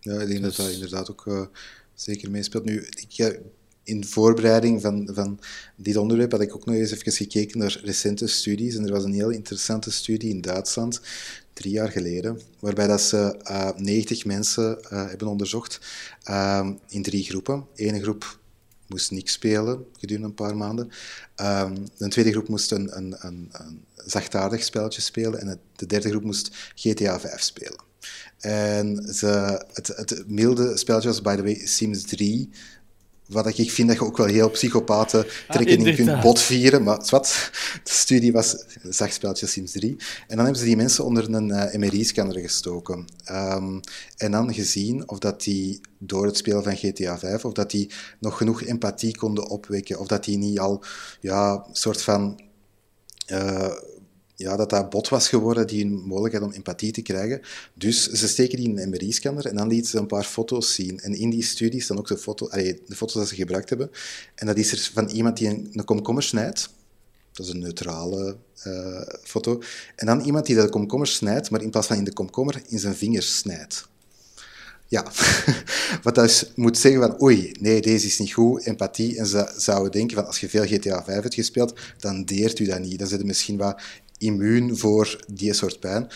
Ja, 0.01 0.21
ik 0.21 0.29
denk 0.29 0.43
dat 0.43 0.57
dus 0.57 0.57
dat 0.57 0.71
inderdaad 0.71 1.11
ook 1.11 1.27
uh, 1.27 1.47
zeker 1.95 2.31
meespeelt. 2.31 2.65
Nu, 2.65 2.87
ik, 2.91 3.41
in 3.83 4.05
voorbereiding 4.05 4.81
van, 4.81 5.09
van 5.13 5.41
dit 5.77 5.97
onderwerp 5.97 6.33
had 6.33 6.41
ik 6.41 6.55
ook 6.55 6.65
nog 6.65 6.75
eens 6.75 6.91
even 6.91 7.13
gekeken 7.13 7.59
naar 7.59 7.81
recente 7.83 8.27
studies. 8.27 8.77
En 8.77 8.87
er 8.87 8.93
was 8.93 9.05
een 9.05 9.13
heel 9.13 9.31
interessante 9.31 9.91
studie 9.91 10.31
in 10.31 10.41
Duitsland, 10.41 11.01
drie 11.53 11.73
jaar 11.73 11.91
geleden, 11.91 12.41
waarbij 12.59 12.87
dat 12.87 13.01
ze 13.01 13.41
uh, 13.51 13.71
90 13.77 14.25
mensen 14.25 14.79
uh, 14.83 15.09
hebben 15.09 15.29
onderzocht 15.29 15.81
uh, 16.31 16.71
in 16.89 17.03
drie 17.03 17.25
groepen. 17.25 17.67
Eén 17.75 18.03
groep 18.03 18.39
moest 18.87 19.11
niks 19.11 19.33
spelen 19.33 19.85
gedurende 19.99 20.29
een 20.29 20.35
paar 20.35 20.57
maanden. 20.57 20.91
Um, 21.37 21.87
de 21.97 22.09
tweede 22.09 22.31
groep 22.31 22.49
moest 22.49 22.73
een, 22.73 22.97
een, 22.97 23.17
een, 23.19 23.49
een 23.53 23.85
zachtaardig 24.07 24.63
spelletje 24.63 25.01
spelen. 25.01 25.41
En 25.41 25.61
de 25.77 25.87
derde 25.87 26.09
groep 26.09 26.25
moest 26.25 26.51
GTA 26.75 27.21
5 27.21 27.41
spelen. 27.41 27.87
En 28.39 29.15
ze, 29.15 29.65
het, 29.73 29.87
het 29.87 30.25
milde 30.27 30.77
spelletje 30.77 31.09
was, 31.09 31.23
by 31.23 31.37
the 31.37 31.43
way, 31.43 31.67
Sims 31.67 32.03
3 32.03 32.51
wat 33.29 33.59
ik 33.59 33.71
vind 33.71 33.89
dat 33.89 33.97
je 33.97 34.05
ook 34.05 34.17
wel 34.17 34.27
heel 34.27 34.51
psychopaten 34.51 35.25
ah, 35.25 35.55
trekken 35.55 35.87
in 35.87 35.95
kunt 35.95 36.21
botvieren. 36.21 36.83
Maar 36.83 37.07
wat? 37.11 37.51
De 37.85 37.91
studie 37.91 38.33
was 38.33 38.65
zachtspeltje 38.83 39.47
Sims 39.47 39.73
3. 39.73 39.91
En 39.91 40.37
dan 40.37 40.39
hebben 40.39 40.57
ze 40.57 40.65
die 40.65 40.77
mensen 40.77 41.05
onder 41.05 41.35
een 41.35 41.49
uh, 41.49 41.75
eh, 41.75 41.81
MRI-scanner 41.81 42.41
gestoken. 42.41 43.05
Um, 43.31 43.81
en 44.17 44.31
dan 44.31 44.55
gezien 44.55 45.09
of 45.09 45.19
dat 45.19 45.43
die 45.43 45.81
door 45.99 46.27
het 46.27 46.37
spelen 46.37 46.63
van 46.63 46.77
GTA 46.77 47.19
5, 47.19 47.45
of 47.45 47.53
dat 47.53 47.71
die 47.71 47.91
nog 48.19 48.37
genoeg 48.37 48.63
empathie 48.63 49.17
konden 49.17 49.49
opwekken. 49.49 49.99
Of 49.99 50.07
dat 50.07 50.25
die 50.25 50.39
niet 50.39 50.59
al 50.59 50.85
ja, 51.21 51.53
een 51.53 51.75
soort 51.75 52.03
van 52.03 52.41
uh, 53.33 53.75
ja, 54.39 54.57
dat 54.57 54.71
dat 54.71 54.91
bot 54.91 55.09
was 55.09 55.29
geworden 55.29 55.67
die 55.67 55.85
een 55.85 55.93
mogelijkheid 55.93 56.45
om 56.45 56.53
empathie 56.53 56.93
te 56.93 57.03
krijgen. 57.03 57.41
Dus 57.75 58.07
ze 58.07 58.29
steken 58.29 58.59
die 58.59 58.69
in 58.69 58.79
een 58.79 58.89
MRI-scanner 58.89 59.47
en 59.47 59.57
dan 59.57 59.69
lieten 59.69 59.91
ze 59.91 59.99
een 59.99 60.07
paar 60.07 60.25
foto's 60.25 60.75
zien. 60.75 61.01
En 61.01 61.15
in 61.15 61.31
die 61.31 61.43
studie 61.43 61.81
staan 61.81 61.99
ook 61.99 62.09
de, 62.09 62.19
foto, 62.19 62.49
de 62.49 62.97
foto's 62.97 63.15
die 63.15 63.27
ze 63.27 63.35
gebruikt 63.35 63.69
hebben. 63.69 63.91
En 64.35 64.47
dat 64.47 64.57
is 64.57 64.73
er 64.73 64.91
van 64.95 65.09
iemand 65.09 65.37
die 65.37 65.49
een, 65.49 65.85
komkommer 65.85 66.23
snijdt. 66.23 66.71
Dat 67.33 67.47
is 67.47 67.53
een 67.53 67.59
neutrale 67.59 68.37
uh, 68.67 69.01
foto. 69.23 69.63
En 69.97 70.07
dan 70.07 70.21
iemand 70.21 70.47
die 70.47 70.57
de 70.57 70.69
komkommer 70.69 71.09
snijdt, 71.09 71.51
maar 71.51 71.63
in 71.63 71.71
plaats 71.71 71.87
van 71.87 71.97
in 71.97 72.05
de 72.05 72.13
komkommer 72.13 72.63
in 72.67 72.79
zijn 72.79 72.97
vingers 72.97 73.39
snijdt. 73.39 73.89
Ja, 74.91 75.13
wat 76.03 76.19
is, 76.19 76.53
moet 76.55 76.79
zeggen 76.79 77.01
van 77.01 77.23
oei, 77.23 77.53
nee, 77.61 77.81
deze 77.81 78.07
is 78.07 78.19
niet 78.19 78.33
goed, 78.33 78.65
empathie. 78.65 79.19
En 79.19 79.27
ze 79.27 79.53
zouden 79.57 79.93
denken 79.93 80.17
van 80.17 80.27
als 80.27 80.41
je 80.41 80.49
veel 80.49 80.67
GTA 80.67 81.05
5 81.05 81.23
hebt 81.23 81.35
gespeeld, 81.35 81.79
dan 81.99 82.25
deert 82.25 82.59
u 82.59 82.65
dat 82.65 82.81
niet. 82.81 82.99
Dan 82.99 83.09
zit 83.09 83.21
je 83.21 83.27
misschien 83.27 83.57
wat 83.57 83.81
immuun 84.19 84.77
voor 84.77 85.25
die 85.33 85.53
soort 85.53 85.81
pijn. 85.81 86.09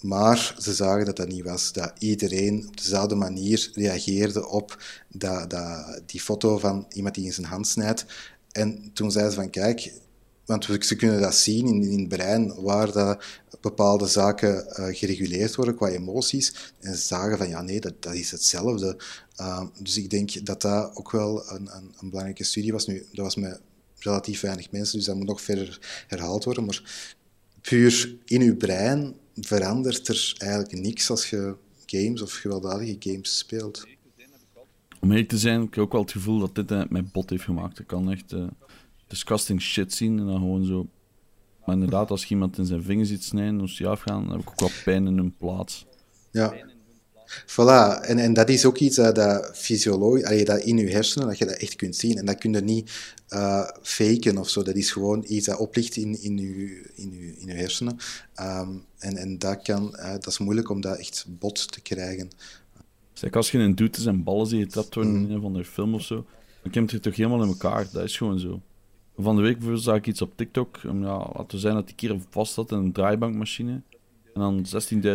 Maar 0.00 0.54
ze 0.58 0.74
zagen 0.74 1.04
dat 1.04 1.16
dat 1.16 1.28
niet 1.28 1.44
was. 1.44 1.72
Dat 1.72 1.92
iedereen 1.98 2.66
op 2.68 2.76
dezelfde 2.76 3.14
manier 3.14 3.70
reageerde 3.74 4.48
op 4.48 4.82
dat, 5.08 5.50
dat, 5.50 6.00
die 6.06 6.20
foto 6.20 6.58
van 6.58 6.86
iemand 6.92 7.14
die 7.14 7.24
in 7.24 7.32
zijn 7.32 7.46
hand 7.46 7.66
snijdt. 7.66 8.04
En 8.52 8.90
toen 8.92 9.10
zeiden 9.10 9.32
ze 9.32 9.40
van, 9.40 9.50
kijk, 9.50 9.92
want 10.48 10.84
ze 10.84 10.96
kunnen 10.96 11.20
dat 11.20 11.34
zien 11.34 11.66
in, 11.66 11.82
in 11.82 11.98
het 11.98 12.08
brein, 12.08 12.54
waar 12.60 12.92
dat 12.92 13.24
bepaalde 13.60 14.06
zaken 14.06 14.66
uh, 14.66 14.96
gereguleerd 14.96 15.54
worden 15.54 15.74
qua 15.74 15.88
emoties. 15.88 16.72
En 16.80 16.94
ze 16.94 17.06
zagen 17.06 17.38
van, 17.38 17.48
ja 17.48 17.62
nee, 17.62 17.80
dat, 17.80 18.02
dat 18.02 18.14
is 18.14 18.30
hetzelfde. 18.30 18.96
Uh, 19.40 19.62
dus 19.80 19.96
ik 19.96 20.10
denk 20.10 20.46
dat 20.46 20.62
dat 20.62 20.96
ook 20.96 21.10
wel 21.10 21.50
een, 21.50 21.76
een, 21.76 21.94
een 22.00 22.08
belangrijke 22.08 22.44
studie 22.44 22.72
was. 22.72 22.86
Nu, 22.86 23.06
dat 23.12 23.24
was 23.24 23.36
met 23.36 23.60
relatief 23.98 24.40
weinig 24.40 24.70
mensen, 24.70 24.96
dus 24.96 25.06
dat 25.06 25.16
moet 25.16 25.26
nog 25.26 25.40
verder 25.40 26.04
herhaald 26.06 26.44
worden. 26.44 26.64
Maar 26.64 27.10
puur 27.60 28.16
in 28.24 28.44
je 28.44 28.56
brein 28.56 29.14
verandert 29.34 30.08
er 30.08 30.34
eigenlijk 30.38 30.72
niks 30.72 31.10
als 31.10 31.30
je 31.30 31.54
games 31.86 32.22
of 32.22 32.32
gewelddadige 32.32 32.96
games 32.98 33.38
speelt. 33.38 33.86
Om 35.00 35.10
eerlijk 35.10 35.28
te 35.28 35.38
zijn, 35.38 35.60
heb 35.60 35.68
ik 35.68 35.78
ook 35.78 35.92
wel 35.92 36.00
het 36.00 36.12
gevoel 36.12 36.38
dat 36.38 36.54
dit 36.54 36.70
uh, 36.70 36.82
mijn 36.88 37.10
bot 37.12 37.30
heeft 37.30 37.44
gemaakt. 37.44 37.78
Ik 37.78 37.86
kan 37.86 38.10
echt 38.10 38.32
uh, 38.32 38.46
disgusting 39.08 39.62
shit 39.62 39.92
zien 39.92 40.18
en 40.18 40.26
dan 40.26 40.36
gewoon 40.36 40.64
zo. 40.64 40.86
Maar 41.64 41.74
inderdaad, 41.74 42.10
als 42.10 42.22
je 42.22 42.28
iemand 42.28 42.58
in 42.58 42.66
zijn 42.66 42.82
vingers 42.82 43.08
ziet 43.08 43.24
snijden 43.24 43.60
of 43.60 43.70
je 43.70 43.86
afgaan, 43.86 44.22
dan 44.22 44.32
heb 44.32 44.40
ik 44.40 44.50
ook 44.50 44.60
wel 44.60 44.70
pijn 44.84 45.06
in 45.06 45.16
hun 45.16 45.34
plaats. 45.36 45.86
Ja. 46.30 46.54
Voilà, 47.46 48.00
en, 48.00 48.18
en 48.18 48.32
dat 48.32 48.48
is 48.48 48.64
ook 48.64 48.78
iets 48.78 48.96
dat, 48.96 49.14
dat 49.14 49.56
fysiologisch, 49.56 50.44
dat 50.44 50.60
in 50.60 50.76
je 50.76 50.90
hersenen, 50.90 51.28
dat 51.28 51.38
je 51.38 51.44
dat 51.44 51.56
echt 51.56 51.76
kunt 51.76 51.96
zien. 51.96 52.16
En 52.16 52.26
dat 52.26 52.38
kun 52.38 52.52
je 52.52 52.60
niet 52.60 53.14
uh, 53.30 53.68
faken 53.82 54.38
of 54.38 54.48
zo. 54.48 54.62
Dat 54.62 54.74
is 54.74 54.90
gewoon 54.92 55.24
iets 55.26 55.46
dat 55.46 55.58
oplicht 55.58 55.96
in, 55.96 56.22
in, 56.22 56.38
je, 56.38 56.90
in, 56.94 57.12
je, 57.12 57.36
in 57.38 57.46
je 57.46 57.52
hersenen. 57.52 57.96
Um, 58.40 58.84
en, 58.98 59.16
en 59.16 59.38
dat, 59.38 59.62
kan, 59.62 59.94
uh, 59.96 60.10
dat 60.10 60.26
is 60.26 60.38
moeilijk 60.38 60.70
om 60.70 60.80
dat 60.80 60.98
echt 60.98 61.26
bot 61.28 61.72
te 61.72 61.80
krijgen. 61.80 62.30
Zeg, 63.12 63.32
als 63.32 63.50
je 63.50 63.58
een 63.58 63.74
doet 63.74 64.06
en 64.06 64.22
ballen 64.22 64.46
zie 64.46 64.58
je 64.58 64.66
trapt 64.66 64.94
worden 64.94 65.16
mm. 65.16 65.24
in 65.24 65.30
een 65.30 65.40
van 65.40 65.52
de 65.52 65.64
film 65.64 65.94
of 65.94 66.02
zo, 66.02 66.26
dan 66.62 66.72
komt 66.72 66.90
het 66.90 67.02
toch 67.02 67.16
helemaal 67.16 67.42
in 67.42 67.48
elkaar. 67.48 67.88
Dat 67.92 68.04
is 68.04 68.16
gewoon 68.16 68.38
zo. 68.38 68.60
Van 69.18 69.36
de 69.36 69.42
week 69.42 69.58
zag 69.74 69.96
ik 69.96 70.06
iets 70.06 70.22
op 70.22 70.32
TikTok. 70.36 70.80
Um, 70.84 71.02
ja, 71.02 71.16
laten 71.16 71.50
we 71.50 71.58
zijn 71.58 71.74
dat 71.74 71.86
die 71.86 71.94
keer 71.94 72.16
vast 72.30 72.52
zat 72.52 72.70
in 72.70 72.78
een 72.78 72.92
draaibankmachine. 72.92 73.82
En 74.34 74.40
dan 74.40 74.66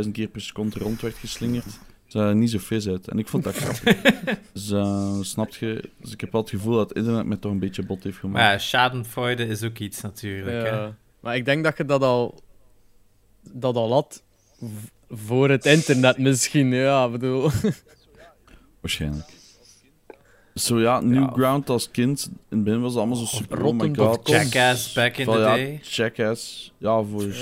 16.000 0.06 0.12
keer 0.12 0.28
per 0.28 0.42
seconde 0.42 0.80
rond 0.80 1.02
werd 1.02 1.16
geslingerd 1.16 1.80
uh, 2.16 2.32
niet 2.32 2.52
zo 2.52 2.58
vis 2.60 2.88
uit. 2.88 3.08
En 3.08 3.20
ik 3.20 3.28
vond 3.28 3.44
dat 3.44 3.56
grappig. 3.56 4.02
dus 4.54 4.72
uh, 4.72 5.22
snap 5.22 5.56
je? 5.56 5.90
Dus 6.02 6.12
ik 6.12 6.22
heb 6.22 6.32
wel 6.32 6.42
het 6.42 6.50
gevoel 6.50 6.76
dat 6.76 6.90
het 6.90 6.98
internet 6.98 7.26
me 7.26 7.40
toch 7.40 7.52
een 7.52 7.60
beetje 7.60 7.86
bot 7.86 8.04
heeft 8.04 8.18
gemaakt. 8.18 8.44
Maar 8.44 8.52
ja, 8.52 8.58
schadenfreude 8.58 9.48
is 9.48 9.64
ook 9.64 9.78
iets 9.78 10.02
natuurlijk. 10.02 10.66
Ja. 10.66 10.86
Hè? 10.86 10.90
Maar 11.20 11.36
ik 11.36 11.46
denk 11.46 11.64
dat 11.64 11.78
je 11.78 11.86
dat 11.86 12.02
al, 12.02 12.42
dat 13.52 13.76
al 13.76 13.92
had 13.92 14.24
voor 15.10 15.50
het 15.50 15.66
internet 15.66 16.18
misschien. 16.18 16.74
Ja, 16.74 17.10
bedoel. 17.10 17.50
Waarschijnlijk. 18.82 19.42
Zo 20.54 20.80
ja, 20.80 21.00
Newground 21.00 21.70
als 21.70 21.92
kind. 21.92 22.30
In 22.50 22.58
het 22.58 22.64
begin 22.64 22.82
was 22.82 22.92
het 22.92 23.00
allemaal 23.00 23.18
zo 23.18 23.26
super. 23.26 23.64
Oh 23.64 23.74
my 23.74 23.96
god. 23.96 24.28
Jackass 24.28 24.94
back 24.94 25.18
in 25.18 25.26
the 25.26 25.32
day. 25.32 25.80
Jackass. 25.84 26.74
Ja, 26.78 27.04
voor. 27.04 27.34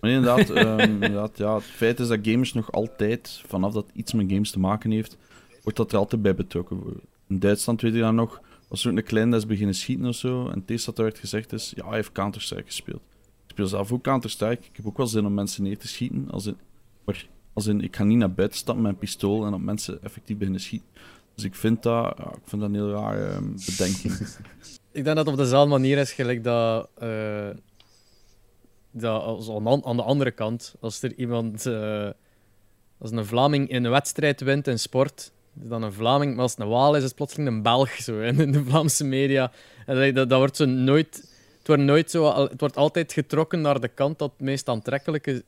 Maar 0.00 0.10
inderdaad, 0.10 0.48
um, 0.48 0.80
inderdaad 1.02 1.38
ja, 1.38 1.54
het 1.54 1.64
feit 1.64 2.00
is 2.00 2.08
dat 2.08 2.18
gamers 2.22 2.52
nog 2.52 2.72
altijd, 2.72 3.42
vanaf 3.46 3.72
dat 3.72 3.86
iets 3.92 4.12
met 4.12 4.26
games 4.32 4.50
te 4.50 4.58
maken 4.58 4.90
heeft, 4.90 5.16
wordt 5.62 5.78
dat 5.78 5.92
er 5.92 5.98
altijd 5.98 6.22
bij 6.22 6.34
betrokken. 6.34 6.82
In 7.28 7.38
Duitsland 7.38 7.80
weet 7.80 7.94
je 7.94 8.00
dan 8.00 8.14
nog, 8.14 8.40
was 8.68 8.84
er 8.84 8.90
ook 8.90 8.96
een 8.96 9.04
klein 9.04 9.30
dat 9.30 9.40
is 9.40 9.46
beginnen 9.46 9.74
schieten 9.74 10.06
of 10.06 10.14
zo. 10.14 10.48
En 10.48 10.62
het 10.66 10.84
dat 10.84 10.98
er 10.98 11.04
werd 11.04 11.18
gezegd 11.18 11.52
is, 11.52 11.72
ja, 11.76 11.86
hij 11.86 11.96
heeft 11.96 12.12
Counter-Strike 12.12 12.66
gespeeld. 12.66 13.00
Ik 13.46 13.50
speel 13.50 13.66
zelf 13.66 13.92
ook 13.92 14.02
Counter-Strike. 14.02 14.62
Ik 14.62 14.76
heb 14.76 14.86
ook 14.86 14.96
wel 14.96 15.06
zin 15.06 15.26
om 15.26 15.34
mensen 15.34 15.62
neer 15.62 15.78
te 15.78 15.88
schieten. 15.88 16.26
Als 16.30 16.46
in, 16.46 16.56
maar 17.04 17.26
als 17.52 17.66
in, 17.66 17.80
ik 17.80 17.96
ga 17.96 18.04
niet 18.04 18.18
naar 18.18 18.32
buiten 18.32 18.58
stappen 18.58 18.82
met 18.82 18.92
een 18.92 18.98
pistool 18.98 19.46
en 19.46 19.54
op 19.54 19.60
mensen 19.60 20.02
effectief 20.02 20.36
beginnen 20.36 20.60
schieten. 20.60 20.88
Dus 21.40 21.48
ik 21.48 21.54
vind 21.54 21.82
dat, 21.82 22.18
ik 22.18 22.44
vind 22.44 22.60
dat 22.60 22.70
een 22.70 22.74
heel 22.74 22.90
raar 22.90 23.34
um, 23.34 23.54
bedenking. 23.66 24.12
ik 24.98 25.04
denk 25.04 25.06
dat 25.06 25.16
het 25.16 25.28
op 25.28 25.36
dezelfde 25.36 25.70
manier 25.70 25.98
is 25.98 26.12
gelijk 26.12 26.44
dat... 26.44 26.88
Uh, 27.02 27.48
dat 28.90 29.22
als 29.22 29.50
aan 29.84 29.96
de 29.96 30.02
andere 30.02 30.30
kant, 30.30 30.74
als 30.80 31.02
er 31.02 31.14
iemand... 31.14 31.66
Uh, 31.66 32.08
als 32.98 33.10
een 33.10 33.26
Vlaming 33.26 33.68
in 33.68 33.84
een 33.84 33.90
wedstrijd 33.90 34.40
wint 34.40 34.66
in 34.66 34.78
sport, 34.78 35.32
dan 35.52 35.82
een 35.82 35.92
Vlaming, 35.92 36.32
maar 36.34 36.42
als 36.42 36.50
het 36.50 36.60
een 36.60 36.68
Waal 36.68 36.92
is, 36.92 36.98
is 36.98 37.04
het 37.04 37.14
plotseling 37.14 37.48
een 37.48 37.62
Belg 37.62 37.90
zo, 37.90 38.20
in 38.20 38.52
de 38.52 38.64
Vlaamse 38.64 39.04
media. 39.04 39.52
En 39.86 40.14
dat, 40.14 40.28
dat 40.28 40.38
wordt 40.38 40.58
nooit... 40.66 41.28
Het 41.58 41.68
wordt, 41.68 41.82
nooit 41.82 42.10
zo, 42.10 42.42
het 42.42 42.60
wordt 42.60 42.76
altijd 42.76 43.12
getrokken 43.12 43.60
naar 43.60 43.80
de 43.80 43.88
kant 43.88 44.18
dat 44.18 44.30
het 44.30 44.40
meest 44.40 44.68
aantrekkelijke 44.68 45.44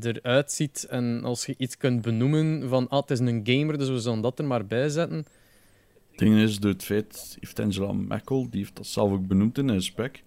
eruit 0.00 0.52
ziet. 0.52 0.86
En 0.90 1.24
als 1.24 1.46
je 1.46 1.54
iets 1.58 1.76
kunt 1.76 2.02
benoemen 2.02 2.68
van 2.68 2.88
ah, 2.88 3.00
het 3.00 3.10
is 3.10 3.18
een 3.18 3.40
gamer, 3.44 3.78
dus 3.78 3.88
we 3.88 4.00
zullen 4.00 4.20
dat 4.20 4.38
er 4.38 4.44
maar 4.44 4.66
bij 4.66 4.88
zetten. 4.88 5.16
Het 6.10 6.18
ding 6.18 6.36
is, 6.36 6.58
door 6.58 6.70
het 6.70 6.84
feit, 6.84 7.36
heeft 7.40 7.60
Angela 7.60 7.92
Merkel, 7.92 8.50
die 8.50 8.60
heeft 8.60 8.76
dat 8.76 8.86
zelf 8.86 9.12
ook 9.12 9.26
benoemd 9.26 9.58
in 9.58 9.68
een 9.68 9.82
spec. 9.82 10.22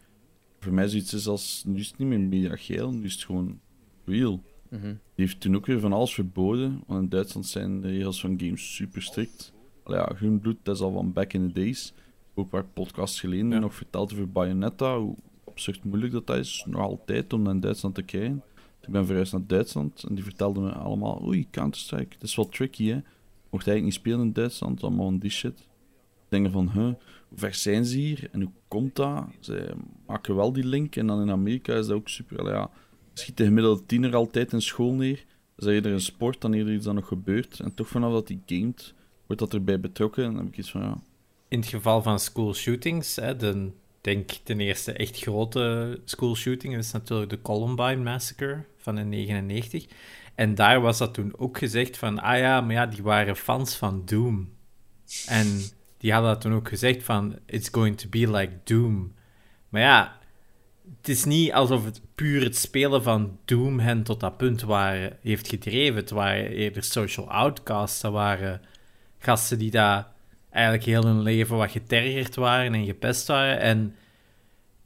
Voor 0.59 0.73
mij 0.73 0.85
is 0.85 0.93
het 0.93 1.11
iets 1.11 1.27
als, 1.27 1.63
nu 1.65 1.79
is 1.79 1.87
het 1.87 1.97
niet 1.97 2.07
meer 2.07 2.19
media 2.19 2.55
geel, 2.55 2.91
nu 2.91 3.03
is 3.03 3.13
het 3.13 3.23
gewoon 3.23 3.59
real. 4.05 4.41
Mhm. 4.69 4.85
Die 4.85 5.25
heeft 5.25 5.39
toen 5.39 5.55
ook 5.55 5.65
weer 5.65 5.79
van 5.79 5.93
alles 5.93 6.13
verboden, 6.13 6.83
want 6.87 7.01
in 7.01 7.09
Duitsland 7.09 7.47
zijn 7.47 7.81
de 7.81 7.87
regels 7.87 8.21
van 8.21 8.39
games 8.39 8.75
super 8.75 9.01
strikt. 9.01 9.53
Allee, 9.83 9.99
ja, 9.99 10.13
groen 10.15 10.39
bloed, 10.39 10.57
dat 10.63 10.75
is 10.75 10.81
al 10.81 10.91
van 10.91 11.13
back 11.13 11.33
in 11.33 11.47
the 11.47 11.59
days. 11.59 11.93
Ook 12.33 12.51
waar 12.51 12.65
podcasts 12.65 13.19
geleden 13.19 13.61
nog 13.61 13.73
verteld 13.75 14.13
over 14.13 14.31
Bayonetta, 14.31 14.97
hoe 14.97 15.15
absurd 15.45 15.83
moeilijk 15.83 16.13
dat, 16.13 16.27
dat 16.27 16.37
is, 16.37 16.65
nog 16.67 16.81
altijd 16.81 17.33
om 17.33 17.41
naar 17.41 17.59
Duitsland 17.59 17.95
te 17.95 18.01
krijgen. 18.01 18.43
Ik 18.82 18.89
ben 18.89 19.06
verhuisd 19.06 19.32
naar 19.32 19.48
Duitsland 19.48 20.04
en 20.04 20.15
die 20.15 20.24
vertelden 20.24 20.63
me 20.63 20.72
allemaal: 20.72 21.24
Oei, 21.26 21.48
Counter-Strike, 21.52 22.15
dat 22.20 22.30
is 22.30 22.36
wel 22.36 22.50
tricky 22.50 22.88
hè. 22.88 23.02
Mocht 23.50 23.67
eigenlijk 23.67 23.84
niet 23.84 23.94
spelen 23.94 24.22
in 24.22 24.34
Duitsland, 24.34 24.84
allemaal 24.84 25.20
die 25.20 25.30
shit. 25.30 25.67
Denken 26.30 26.52
van, 26.52 26.70
huh, 26.72 26.94
hoe 27.30 27.38
ver 27.38 27.54
zijn 27.54 27.86
ze 27.86 27.98
hier 27.98 28.30
en 28.32 28.41
hoe 28.41 28.52
komt 28.67 28.96
dat? 28.96 29.26
Ze 29.39 29.74
maken 30.08 30.36
wel 30.36 30.54
die 30.54 30.63
link 30.63 30.96
en 30.96 31.08
dan 31.08 31.22
in 31.22 31.32
Amerika 31.32 31.74
is 31.74 31.88
dat 31.88 31.96
ook 31.96 32.10
super. 32.10 32.48
Ja, 32.48 32.70
schiet 33.13 33.38
de 33.38 33.44
gemiddelde 33.44 33.86
tiener 33.86 34.15
altijd 34.15 34.54
in 34.54 34.62
school 34.62 34.94
neer. 34.94 35.26
Dat 35.56 35.67
is 35.67 35.74
eerder 35.74 35.91
een 35.91 36.02
sport 36.02 36.41
dan 36.41 36.54
eerder 36.54 36.74
iets 36.74 36.86
dat 36.86 36.94
nog 36.94 37.08
gebeurt. 37.08 37.60
En 37.60 37.74
toch 37.74 37.88
vanaf 37.88 38.12
dat 38.12 38.28
hij 38.28 38.39
gamet, 38.46 38.94
wordt 39.26 39.41
dat 39.41 39.54
erbij 39.54 39.80
betrokken. 39.80 40.24
En 40.24 40.30
dan 40.30 40.39
heb 40.39 40.54
ik 40.54 40.58
iets 40.58 40.72
van, 40.72 40.82
ja. 40.82 41.02
In 41.48 41.60
het 41.60 41.70
geval 41.70 42.02
van 42.02 42.20
school 42.20 42.54
shootings, 42.54 43.15
hè, 43.15 43.36
de 43.36 43.72
denk 44.01 44.31
ten 44.43 44.59
eerste 44.59 44.93
echt 44.93 45.19
grote 45.19 45.99
school 46.05 46.35
shooting 46.35 46.77
is 46.77 46.91
natuurlijk 46.91 47.29
de 47.29 47.41
Columbine 47.41 48.03
Massacre 48.03 48.65
van 48.77 48.97
in 48.97 49.09
99. 49.09 49.85
En 50.35 50.55
daar 50.55 50.81
was 50.81 50.97
dat 50.97 51.13
toen 51.13 51.33
ook 51.37 51.57
gezegd 51.57 51.97
van, 51.97 52.19
ah 52.19 52.37
ja, 52.37 52.61
maar 52.61 52.73
ja, 52.73 52.85
die 52.85 53.03
waren 53.03 53.35
fans 53.35 53.75
van 53.75 54.05
Doom. 54.05 54.49
En 55.27 55.61
die 55.97 56.13
hadden 56.13 56.31
dat 56.31 56.41
toen 56.41 56.53
ook 56.53 56.67
gezegd 56.67 57.03
van, 57.03 57.39
it's 57.45 57.69
going 57.71 57.97
to 57.97 58.09
be 58.09 58.31
like 58.31 58.59
Doom. 58.63 59.13
Maar 59.69 59.81
ja, 59.81 60.19
het 60.97 61.09
is 61.09 61.23
niet 61.23 61.51
alsof 61.53 61.85
het 61.85 62.01
puur 62.15 62.43
het 62.43 62.57
spelen 62.57 63.03
van 63.03 63.39
Doom 63.45 63.79
hen 63.79 64.03
tot 64.03 64.19
dat 64.19 64.37
punt 64.37 64.61
waren, 64.61 65.17
heeft 65.21 65.47
gedreven. 65.47 65.95
Het 65.95 66.09
waren 66.09 66.47
eerder 66.47 66.83
social 66.83 67.29
outcasts, 67.29 68.01
dat 68.01 68.11
waren 68.11 68.61
gasten 69.19 69.59
die 69.59 69.71
daar 69.71 70.11
eigenlijk 70.51 70.85
heel 70.85 71.05
hun 71.05 71.21
leven 71.21 71.57
wat 71.57 71.71
getergerd 71.71 72.35
waren 72.35 72.73
en 72.73 72.85
gepest 72.85 73.27
waren. 73.27 73.59
En 73.59 73.95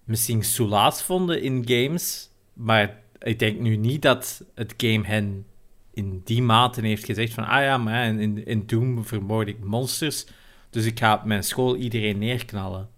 misschien 0.03 0.43
soelaas 0.43 1.03
vonden 1.03 1.41
in 1.41 1.67
games. 1.67 2.29
Maar 2.53 3.01
ik 3.19 3.39
denk 3.39 3.59
nu 3.59 3.75
niet 3.75 4.01
dat 4.01 4.43
het 4.55 4.73
game 4.77 5.05
hen 5.05 5.45
in 5.93 6.21
die 6.23 6.41
mate 6.41 6.81
heeft 6.81 7.05
gezegd 7.05 7.33
van... 7.33 7.45
Ah 7.45 7.61
ja, 7.61 7.77
maar 7.77 8.05
in, 8.05 8.45
in 8.45 8.63
Doom 8.65 9.05
vermoord 9.05 9.47
ik 9.47 9.63
monsters. 9.63 10.25
Dus 10.69 10.85
ik 10.85 10.99
ga 10.99 11.13
op 11.13 11.23
mijn 11.23 11.43
school 11.43 11.75
iedereen 11.75 12.17
neerknallen. 12.17 12.89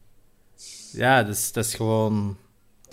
Ja, 0.92 1.24
dus, 1.24 1.52
dat 1.52 1.66
is 1.66 1.76
gewoon... 1.76 2.38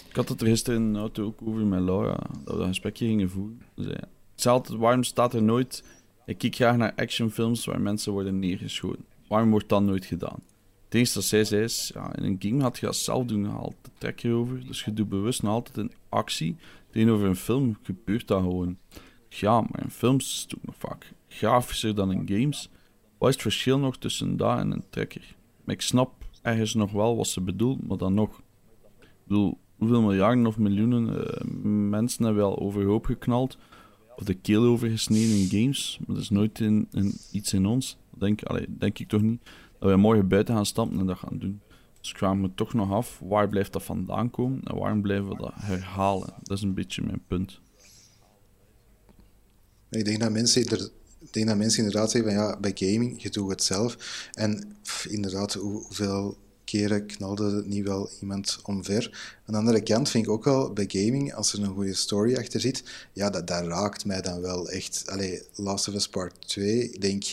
Ik 0.08 0.16
had 0.16 0.28
het 0.28 0.40
er 0.40 0.46
gisteren 0.46 0.82
in 0.82 0.96
auto 0.96 1.24
ook 1.24 1.40
over 1.44 1.66
met 1.66 1.80
Laura. 1.80 2.18
Dat 2.44 2.56
we 2.56 2.62
een 2.62 2.68
gesprekje 2.68 3.06
gingen 3.06 3.30
voeren. 3.30 3.62
Dus 3.74 3.86
ja. 3.86 4.02
Ik 4.36 4.40
zei 4.40 4.54
altijd, 4.54 4.78
waarom 4.78 5.02
staat 5.02 5.34
er 5.34 5.42
nooit... 5.42 5.84
Ik 6.26 6.38
kijk 6.38 6.54
graag 6.54 6.76
naar 6.76 6.92
actionfilms 6.96 7.64
waar 7.64 7.80
mensen 7.80 8.12
worden 8.12 8.38
neergeschoten 8.38 9.04
waarom 9.34 9.52
wordt 9.52 9.68
dat 9.68 9.82
nooit 9.82 10.04
gedaan? 10.04 10.42
Het 10.88 11.14
dat 11.14 11.24
zij 11.24 11.44
zei 11.44 11.62
is, 11.62 11.90
ja, 11.94 12.16
in 12.16 12.24
een 12.24 12.36
game 12.38 12.62
had 12.62 12.78
je 12.78 12.86
dat 12.86 12.96
zelf 12.96 13.24
doen, 13.24 13.44
haalt 13.44 13.74
de 13.82 13.90
trek 13.98 14.22
erover. 14.22 14.66
Dus 14.66 14.84
je 14.84 14.92
doet 14.92 15.08
bewust 15.08 15.42
nog 15.42 15.52
altijd 15.52 15.76
een 15.76 15.92
actie. 16.08 16.56
Tegenover 16.90 17.26
een 17.26 17.36
film 17.36 17.78
gebeurt 17.82 18.28
dat 18.28 18.40
gewoon. 18.42 18.78
Ja, 19.28 19.60
maar 19.60 19.82
in 19.82 19.90
films 19.90 20.24
is 20.24 20.46
het 20.48 20.64
nog 20.64 20.74
vaak 20.78 21.12
grafischer 21.28 21.94
dan 21.94 22.12
in 22.12 22.28
games. 22.28 22.68
Wat 23.18 23.28
is 23.28 23.34
het 23.34 23.42
verschil 23.42 23.78
nog 23.78 23.98
tussen 23.98 24.36
dat 24.36 24.58
en 24.58 24.70
een 24.70 24.84
trekker? 24.90 25.34
Maar 25.64 25.74
ik 25.74 25.80
snap 25.80 26.12
ergens 26.42 26.74
nog 26.74 26.92
wel 26.92 27.16
wat 27.16 27.26
ze 27.26 27.40
bedoelt, 27.40 27.86
maar 27.86 27.96
dan 27.96 28.14
nog. 28.14 28.38
Ik 29.00 29.08
bedoel, 29.24 29.58
hoeveel 29.76 30.02
miljarden 30.02 30.46
of 30.46 30.58
miljoenen 30.58 31.08
uh, 31.08 31.54
mensen 31.90 32.24
hebben 32.24 32.42
wel 32.42 32.58
overhoop 32.58 33.04
geknald 33.04 33.58
of 34.16 34.24
de 34.24 34.34
keel 34.34 34.64
overgesneden 34.64 35.36
in 35.36 35.48
games, 35.48 35.98
maar 36.06 36.14
dat 36.14 36.24
is 36.24 36.30
nooit 36.30 36.60
in 36.60 36.88
iets 37.32 37.52
in 37.52 37.66
ons 37.66 37.96
denk, 38.18 38.40
denk 38.80 38.98
ik 38.98 39.08
toch 39.08 39.22
niet, 39.22 39.42
dat 39.78 39.88
wij 39.88 39.96
morgen 39.96 40.28
buiten 40.28 40.54
gaan 40.54 40.66
stappen 40.66 40.98
en 40.98 41.06
dat 41.06 41.18
gaan 41.18 41.38
doen. 41.38 41.60
Dus 42.00 42.10
ik 42.10 42.18
vraag 42.18 42.34
me 42.34 42.54
toch 42.54 42.74
nog 42.74 42.92
af, 42.92 43.20
waar 43.24 43.48
blijft 43.48 43.72
dat 43.72 43.82
vandaan 43.82 44.30
komen 44.30 44.60
en 44.64 44.76
waarom 44.76 45.02
blijven 45.02 45.28
we 45.28 45.36
dat 45.36 45.52
herhalen? 45.54 46.34
Dat 46.42 46.56
is 46.56 46.62
een 46.62 46.74
beetje 46.74 47.02
mijn 47.02 47.22
punt. 47.26 47.60
Ik 49.90 50.04
denk 50.04 50.20
dat 50.20 50.32
mensen, 50.32 50.66
denk 51.30 51.46
dat 51.46 51.56
mensen 51.56 51.84
inderdaad 51.84 52.10
zeggen 52.10 52.32
van 52.32 52.40
ja, 52.40 52.60
bij 52.60 52.72
gaming, 52.74 53.22
je 53.22 53.30
doet 53.30 53.50
het 53.50 53.62
zelf. 53.62 53.96
En 54.32 54.76
inderdaad, 55.08 55.54
hoeveel 55.54 56.36
keren 56.64 57.06
knalde 57.06 57.62
niet 57.66 57.84
wel 57.84 58.10
iemand 58.20 58.58
omver. 58.62 59.34
Aan 59.46 59.54
de 59.54 59.58
andere 59.58 59.82
kant 59.82 60.10
vind 60.10 60.24
ik 60.24 60.30
ook 60.30 60.44
wel 60.44 60.72
bij 60.72 60.86
gaming, 60.88 61.34
als 61.34 61.52
er 61.52 61.62
een 61.62 61.74
goede 61.74 61.94
story 61.94 62.36
achter 62.36 62.60
zit, 62.60 62.84
ja, 63.12 63.30
dat, 63.30 63.46
dat 63.46 63.66
raakt 63.66 64.04
mij 64.04 64.20
dan 64.20 64.40
wel 64.40 64.68
echt. 64.70 65.02
Allee, 65.06 65.42
Last 65.54 65.88
of 65.88 65.94
Us 65.94 66.08
Part 66.08 66.48
2, 66.48 66.90
ik 66.90 67.00
denk 67.00 67.24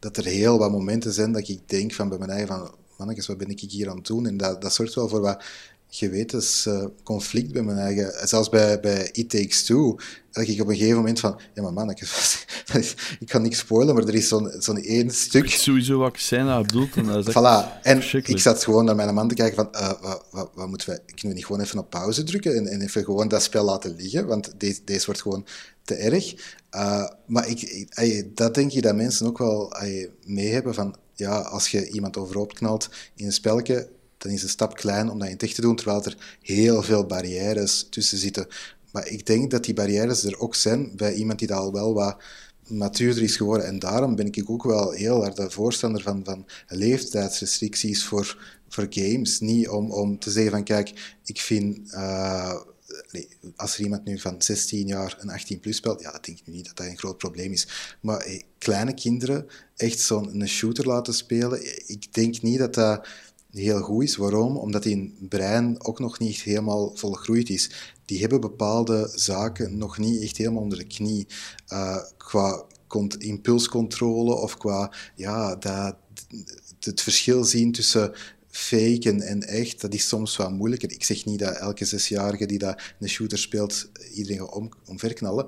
dat 0.00 0.16
er 0.16 0.24
heel 0.24 0.58
wat 0.58 0.70
momenten 0.70 1.12
zijn 1.12 1.32
dat 1.32 1.48
ik 1.48 1.60
denk 1.66 1.92
van 1.92 2.08
bij 2.08 2.18
mijn 2.18 2.30
eigen 2.30 2.48
van, 2.48 2.74
mannetjes, 2.96 3.26
wat 3.26 3.38
ben 3.38 3.50
ik 3.50 3.60
hier 3.60 3.90
aan 3.90 3.96
het 3.96 4.06
doen? 4.06 4.26
En 4.26 4.36
dat, 4.36 4.62
dat 4.62 4.74
zorgt 4.74 4.94
wel 4.94 5.08
voor 5.08 5.20
wat 5.20 5.42
gewetensconflict 5.90 7.46
uh, 7.46 7.52
bij 7.52 7.62
mijn 7.62 7.78
eigen. 7.78 8.28
Zelfs 8.28 8.48
bij, 8.48 8.80
bij 8.80 9.08
It 9.12 9.30
Takes 9.30 9.64
Two, 9.64 9.96
dat 10.30 10.48
ik 10.48 10.60
op 10.60 10.68
een 10.68 10.76
gegeven 10.76 10.96
moment 10.96 11.20
van, 11.20 11.40
ja 11.54 11.62
maar 11.62 11.72
mannetjes, 11.72 12.44
ik 13.20 13.26
kan 13.26 13.42
niks 13.42 13.58
spoilen, 13.58 13.94
maar 13.94 14.04
er 14.04 14.14
is 14.14 14.28
zo'n 14.28 14.54
zo'n 14.58 14.82
één 14.82 15.10
stuk... 15.10 15.44
Ik 15.44 15.50
sowieso 15.50 15.98
wat 15.98 16.18
scène 16.18 16.60
bedoelt. 16.60 16.94
En, 16.96 17.06
dat 17.06 17.30
voilà. 17.30 17.82
en 17.82 18.02
ik 18.12 18.38
zat 18.38 18.64
gewoon 18.64 18.84
naar 18.84 18.96
mijn 18.96 19.14
man 19.14 19.28
te 19.28 19.34
kijken 19.34 19.56
van, 19.56 19.82
uh, 19.82 19.92
wat, 20.00 20.24
wat, 20.30 20.50
wat, 20.54 20.68
moeten 20.68 20.88
we, 20.88 21.00
kunnen 21.06 21.28
we 21.28 21.34
niet 21.34 21.46
gewoon 21.46 21.60
even 21.60 21.78
op 21.78 21.90
pauze 21.90 22.22
drukken 22.22 22.56
en, 22.56 22.66
en 22.66 22.80
even 22.80 23.04
gewoon 23.04 23.28
dat 23.28 23.42
spel 23.42 23.64
laten 23.64 23.96
liggen, 23.96 24.26
want 24.26 24.52
deze, 24.56 24.80
deze 24.84 25.06
wordt 25.06 25.22
gewoon 25.22 25.46
te 25.84 25.94
erg. 25.94 26.34
Uh, 26.74 27.08
maar 27.26 27.48
ik, 27.48 27.86
dat 28.34 28.54
denk 28.54 28.70
je 28.70 28.80
dat 28.80 28.94
mensen 28.94 29.26
ook 29.26 29.38
wel 29.38 29.74
mee 30.24 30.48
hebben 30.48 30.74
van, 30.74 30.96
ja, 31.14 31.40
als 31.40 31.68
je 31.68 31.88
iemand 31.88 32.16
overhoop 32.16 32.54
knalt 32.54 32.88
in 33.14 33.26
een 33.26 33.32
spelletje, 33.32 33.88
dan 34.18 34.32
is 34.32 34.40
de 34.40 34.48
stap 34.48 34.74
klein 34.74 35.10
om 35.10 35.18
dat 35.18 35.26
in 35.26 35.32
het 35.32 35.42
echt 35.42 35.54
te 35.54 35.60
doen, 35.60 35.76
terwijl 35.76 36.04
er 36.04 36.38
heel 36.42 36.82
veel 36.82 37.06
barrières 37.06 37.86
tussen 37.90 38.18
zitten. 38.18 38.46
Maar 38.92 39.06
ik 39.06 39.26
denk 39.26 39.50
dat 39.50 39.64
die 39.64 39.74
barrières 39.74 40.24
er 40.24 40.38
ook 40.38 40.54
zijn 40.54 40.96
bij 40.96 41.14
iemand 41.14 41.38
die 41.38 41.48
dat 41.48 41.58
al 41.58 41.72
wel 41.72 41.94
wat 41.94 42.16
matuurder 42.66 43.22
is 43.22 43.36
geworden. 43.36 43.66
En 43.66 43.78
daarom 43.78 44.14
ben 44.14 44.26
ik 44.26 44.50
ook 44.50 44.62
wel 44.62 44.90
heel 44.90 45.22
hard 45.22 45.36
de 45.36 45.50
voorstander 45.50 46.02
van, 46.02 46.20
van 46.24 46.46
leeftijdsrestricties 46.68 48.04
voor, 48.04 48.56
voor 48.68 48.86
games. 48.90 49.40
Niet 49.40 49.68
om, 49.68 49.92
om 49.92 50.18
te 50.18 50.30
zeggen 50.30 50.52
van, 50.52 50.64
kijk, 50.64 51.16
ik 51.24 51.40
vind... 51.40 51.92
Uh, 51.92 52.60
als 53.56 53.74
er 53.74 53.82
iemand 53.82 54.04
nu 54.04 54.18
van 54.18 54.42
16 54.42 54.86
jaar 54.86 55.16
een 55.20 55.30
18 55.30 55.60
plus 55.60 55.76
speelt, 55.76 56.00
ja, 56.00 56.12
dat 56.12 56.24
denk 56.24 56.38
ik 56.38 56.46
nu 56.46 56.52
niet 56.52 56.66
dat 56.66 56.76
dat 56.76 56.86
een 56.86 56.98
groot 56.98 57.18
probleem 57.18 57.52
is. 57.52 57.96
Maar 58.00 58.18
hey, 58.18 58.44
kleine 58.58 58.94
kinderen 58.94 59.46
echt 59.76 60.00
zo'n 60.00 60.46
shooter 60.46 60.86
laten 60.86 61.14
spelen, 61.14 61.88
ik 61.88 62.14
denk 62.14 62.42
niet 62.42 62.58
dat 62.58 62.74
dat 62.74 63.08
heel 63.52 63.80
goed 63.80 64.02
is. 64.02 64.16
Waarom? 64.16 64.56
Omdat 64.56 64.82
die 64.82 65.14
brein 65.28 65.84
ook 65.84 65.98
nog 65.98 66.18
niet 66.18 66.40
helemaal 66.40 66.96
volgroeid 66.96 67.48
is. 67.48 67.70
Die 68.04 68.20
hebben 68.20 68.40
bepaalde 68.40 69.10
zaken 69.14 69.78
nog 69.78 69.98
niet 69.98 70.22
echt 70.22 70.36
helemaal 70.36 70.62
onder 70.62 70.78
de 70.78 70.86
knie. 70.86 71.26
Uh, 71.68 71.96
qua 72.16 72.64
impulscontrole 73.18 74.34
of 74.34 74.56
qua 74.56 74.92
ja, 75.14 75.56
dat, 75.56 75.96
het 76.80 77.00
verschil 77.00 77.44
zien 77.44 77.72
tussen 77.72 78.12
fake 78.50 79.10
en, 79.10 79.20
en, 79.20 79.42
echt, 79.42 79.80
dat 79.80 79.94
is 79.94 80.08
soms 80.08 80.36
wat 80.36 80.50
moeilijker. 80.50 80.90
Ik 80.90 81.04
zeg 81.04 81.24
niet 81.24 81.38
dat 81.38 81.56
elke 81.56 81.84
zesjarige 81.84 82.46
die 82.46 82.58
dat 82.58 82.80
een 82.98 83.08
shooter 83.08 83.38
speelt, 83.38 83.90
iedereen 84.14 84.38
gaat 84.38 84.54
om, 84.54 84.70
omverknallen. 84.86 85.46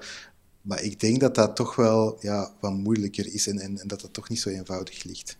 Maar 0.62 0.82
ik 0.82 1.00
denk 1.00 1.20
dat 1.20 1.34
dat 1.34 1.56
toch 1.56 1.76
wel 1.76 2.18
ja, 2.20 2.54
wat 2.60 2.72
moeilijker 2.72 3.34
is 3.34 3.46
en, 3.46 3.58
en, 3.58 3.78
en 3.78 3.88
dat 3.88 4.00
dat 4.00 4.12
toch 4.12 4.28
niet 4.28 4.40
zo 4.40 4.48
eenvoudig 4.48 5.04
ligt. 5.04 5.36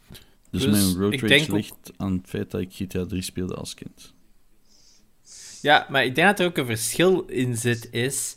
Dus, 0.50 0.62
dus 0.62 0.70
mijn 0.70 0.96
road 0.96 1.20
rage 1.20 1.52
ligt 1.52 1.92
aan 1.96 2.12
het 2.12 2.28
feit 2.28 2.50
dat 2.50 2.60
ik 2.60 2.72
GTA 2.72 3.06
3 3.06 3.22
speelde 3.22 3.54
als 3.54 3.74
kind. 3.74 4.12
Ja, 5.60 5.86
maar 5.90 6.04
ik 6.04 6.14
denk 6.14 6.28
dat 6.28 6.40
er 6.40 6.46
ook 6.46 6.56
een 6.56 6.66
verschil 6.66 7.20
in 7.20 7.56
zit, 7.56 7.88
is... 7.90 8.36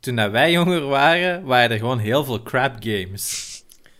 Toen 0.00 0.16
dat 0.16 0.30
wij 0.30 0.52
jonger 0.52 0.86
waren, 0.86 1.44
waren 1.44 1.70
er 1.70 1.78
gewoon 1.78 1.98
heel 1.98 2.24
veel 2.24 2.42
crap 2.42 2.76
games. 2.80 3.51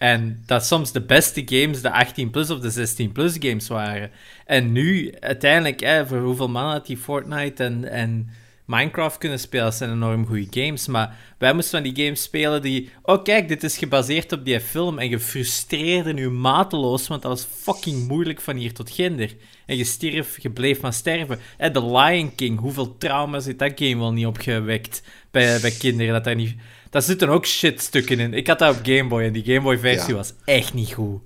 En 0.02 0.42
dat 0.46 0.66
soms 0.66 0.92
de 0.92 1.00
beste 1.00 1.42
games 1.44 1.82
de 1.82 1.90
18 1.90 2.30
plus 2.30 2.50
of 2.50 2.60
de 2.60 2.70
16 2.70 3.12
plus 3.12 3.36
games 3.38 3.68
waren. 3.68 4.10
En 4.46 4.72
nu, 4.72 5.14
uiteindelijk, 5.20 5.80
hè, 5.80 6.06
voor 6.06 6.18
hoeveel 6.18 6.48
mannen 6.48 6.72
had 6.72 6.86
die 6.86 6.96
Fortnite 6.96 7.64
en, 7.64 7.90
en 7.90 8.30
Minecraft 8.64 9.18
kunnen 9.18 9.38
spelen, 9.38 9.72
zijn 9.72 9.90
enorm 9.90 10.26
goede 10.26 10.62
games. 10.62 10.86
Maar 10.86 11.16
wij 11.38 11.52
moesten 11.52 11.82
van 11.82 11.92
die 11.92 12.04
games 12.04 12.22
spelen 12.22 12.62
die. 12.62 12.90
Oh, 13.02 13.22
kijk, 13.22 13.48
dit 13.48 13.62
is 13.62 13.78
gebaseerd 13.78 14.32
op 14.32 14.44
die 14.44 14.60
film. 14.60 14.98
En 14.98 15.08
je 15.08 15.20
frustreerde 15.20 16.12
nu 16.12 16.30
mateloos, 16.30 17.08
want 17.08 17.22
dat 17.22 17.30
was 17.30 17.48
fucking 17.60 18.08
moeilijk 18.08 18.40
van 18.40 18.56
hier 18.56 18.72
tot 18.72 18.90
ginder. 18.90 19.34
En 19.66 19.76
je 19.76 19.84
stierf, 19.84 20.42
je 20.42 20.50
bleef 20.50 20.80
maar 20.80 20.92
sterven. 20.92 21.38
En 21.56 21.72
The 21.72 21.86
Lion 21.86 22.34
King, 22.34 22.58
hoeveel 22.58 22.98
trauma's 22.98 23.44
heeft 23.44 23.58
dat 23.58 23.72
game 23.74 23.98
wel 23.98 24.12
niet 24.12 24.26
opgewekt 24.26 25.02
bij, 25.30 25.60
bij 25.60 25.70
kinderen? 25.70 26.12
Dat 26.12 26.24
daar 26.24 26.34
niet 26.34 26.54
daar 26.92 27.02
zitten 27.02 27.28
ook 27.28 27.46
shitstukken 27.46 28.18
in. 28.18 28.34
Ik 28.34 28.46
had 28.46 28.58
dat 28.58 28.76
op 28.76 28.84
Game 28.84 29.08
Boy 29.08 29.22
en 29.22 29.32
die 29.32 29.44
Game 29.44 29.60
Boy 29.60 29.78
versie 29.78 30.14
was 30.14 30.32
echt 30.44 30.74
niet 30.74 30.92
goed. 30.92 31.20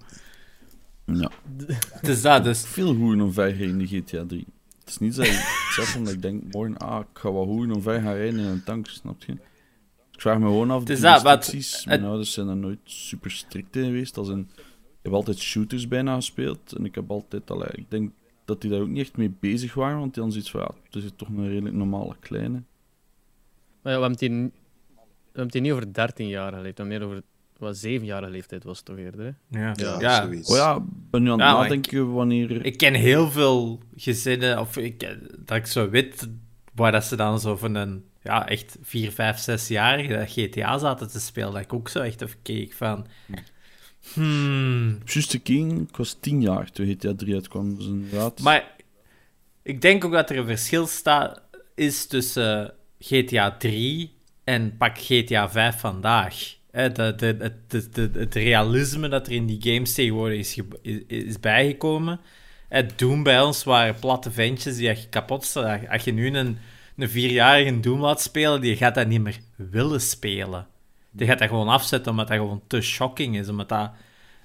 Ja. 1.04 1.30
Het 1.90 2.08
is 2.08 2.22
dat, 2.22 2.44
dus... 2.44 2.66
Veel 2.66 2.94
goede 2.94 3.22
omverrijden 3.22 3.68
in 3.68 3.78
de 3.78 3.86
GTA 3.86 4.24
3. 4.26 4.46
Het 4.78 4.88
is 4.88 4.98
niet 4.98 5.14
zo 5.14 5.22
zelf 5.74 5.96
omdat 5.96 6.12
ik 6.12 6.22
denk, 6.22 6.52
morgen, 6.52 6.76
ah, 6.76 7.00
ik 7.00 7.18
ga 7.18 7.32
wat 7.32 7.46
goede 7.46 7.74
omver 7.74 8.00
gaan 8.00 8.14
rijden 8.14 8.40
in 8.40 8.46
een 8.46 8.64
tank, 8.64 8.88
snap 8.88 9.22
je? 9.24 9.32
Ik 10.12 10.20
vraag 10.20 10.38
me 10.38 10.44
gewoon 10.44 10.70
af, 10.70 10.84
de 10.84 10.94
restricties, 10.94 11.84
mijn 11.84 12.04
ouders 12.04 12.32
zijn 12.32 12.48
er 12.48 12.56
nooit 12.56 12.78
super 12.84 13.30
strikt 13.30 13.76
in 13.76 13.84
geweest. 13.84 14.16
Als 14.16 14.28
een, 14.28 14.48
ik 14.56 15.02
heb 15.02 15.12
altijd 15.12 15.38
shooters 15.38 15.88
bijna 15.88 16.14
gespeeld 16.14 16.72
en 16.72 16.84
ik 16.84 16.94
heb 16.94 17.10
altijd, 17.10 17.50
allee, 17.50 17.70
ik 17.72 17.90
denk 17.90 18.12
dat 18.44 18.60
die 18.60 18.70
daar 18.70 18.80
ook 18.80 18.88
niet 18.88 19.00
echt 19.00 19.16
mee 19.16 19.34
bezig 19.40 19.74
waren, 19.74 19.98
want 19.98 20.14
die 20.14 20.22
hadden 20.22 20.42
zoiets 20.42 20.50
van, 20.50 20.60
ja, 20.60 20.90
het 20.90 21.04
is 21.04 21.10
toch 21.16 21.28
een 21.28 21.48
redelijk 21.48 21.74
normale 21.74 22.16
kleine. 22.20 22.62
Maar 23.82 23.92
ja, 23.92 23.98
we 24.00 24.06
hebben 24.06 24.10
het 24.10 24.22
we 25.36 25.42
hebben 25.42 25.44
het 25.44 25.52
hier 25.52 25.62
niet 25.62 25.72
over 25.72 25.94
13 25.94 26.28
jaar 26.28 26.52
geleefd, 26.52 26.78
maar 26.78 26.86
meer 26.86 27.02
over 27.02 27.22
wat 27.58 27.76
7 27.76 28.06
jaar 28.06 28.30
leeftijd 28.30 28.64
was 28.64 28.82
toch 28.82 28.96
eerder. 28.96 29.20
Hè? 29.20 29.60
Ja, 29.60 29.72
ja, 29.76 30.00
ja. 30.00 30.22
zoiets. 30.22 30.50
Oh 30.50 30.56
ja, 30.56 30.84
ben 31.10 31.22
nu 31.22 31.30
aan 31.30 31.40
het 31.40 31.48
nadenken 31.48 32.12
wanneer. 32.12 32.64
Ik 32.64 32.76
ken 32.76 32.94
heel 32.94 33.30
veel 33.30 33.80
gezinnen, 33.96 34.58
of 34.58 34.76
ik, 34.76 35.16
dat 35.38 35.56
ik 35.56 35.66
zo 35.66 35.90
weet, 35.90 36.28
waar 36.74 36.92
dat 36.92 37.04
ze 37.04 37.16
dan 37.16 37.40
zo 37.40 37.56
van 37.56 37.74
een 37.74 38.04
ja, 38.22 38.48
echt 38.48 38.78
4, 38.82 39.12
5, 39.12 39.40
6-jarige 39.50 40.16
dat 40.16 40.30
GTA 40.30 40.78
zaten 40.78 41.08
te 41.08 41.20
spelen, 41.20 41.52
dat 41.52 41.62
ik 41.62 41.72
ook 41.72 41.88
zo 41.88 42.00
echt 42.00 42.22
even 42.22 42.42
keek 42.42 42.72
van. 42.72 43.06
Hmm. 44.12 44.98
Just 45.04 45.30
de 45.30 45.38
King, 45.38 45.88
ik 45.88 45.96
was 45.96 46.16
10 46.20 46.40
jaar 46.40 46.70
toen 46.70 46.86
GTA 46.86 47.14
3 47.14 47.34
uitkwam. 47.34 47.76
Dus 47.76 47.86
inderdaad. 47.86 48.40
Maar 48.40 48.76
ik 49.62 49.80
denk 49.80 50.04
ook 50.04 50.12
dat 50.12 50.30
er 50.30 50.36
een 50.36 50.46
verschil 50.46 50.86
staat 50.86 51.42
is 51.74 52.06
tussen 52.06 52.74
GTA 52.98 53.56
3 53.56 54.15
en 54.46 54.76
pak 54.76 54.98
GTA 54.98 55.50
5 55.50 55.80
vandaag. 55.80 56.54
De, 56.70 57.12
de, 57.16 57.52
de, 57.68 58.10
het 58.12 58.34
realisme 58.34 59.08
dat 59.08 59.26
er 59.26 59.32
in 59.32 59.46
die 59.46 59.72
games 59.72 59.94
tegenwoordig 59.94 60.38
is, 60.38 60.60
is, 61.06 61.40
bijgekomen. 61.40 62.20
Het 62.68 62.98
Doom 62.98 63.22
bij 63.22 63.40
ons 63.40 63.64
waren 63.64 63.98
platte 64.00 64.30
ventjes 64.30 64.76
die 64.76 64.88
je 64.88 65.08
kapot 65.08 65.44
staan. 65.44 65.88
Als 65.88 66.04
je 66.04 66.12
nu 66.12 66.36
een, 66.36 66.58
een 66.96 67.08
vierjarige 67.08 67.80
Doom 67.80 68.00
laat 68.00 68.20
spelen, 68.20 68.60
die 68.60 68.76
gaat 68.76 68.94
dat 68.94 69.06
niet 69.06 69.20
meer 69.20 69.38
willen 69.56 70.00
spelen. 70.00 70.66
Die 71.10 71.26
gaat 71.26 71.38
dat 71.38 71.48
gewoon 71.48 71.68
afzetten 71.68 72.10
omdat 72.10 72.28
dat 72.28 72.36
gewoon 72.36 72.62
te 72.66 72.80
shocking 72.80 73.38
is. 73.38 73.48
Omdat 73.48 73.68
dat 73.68 73.90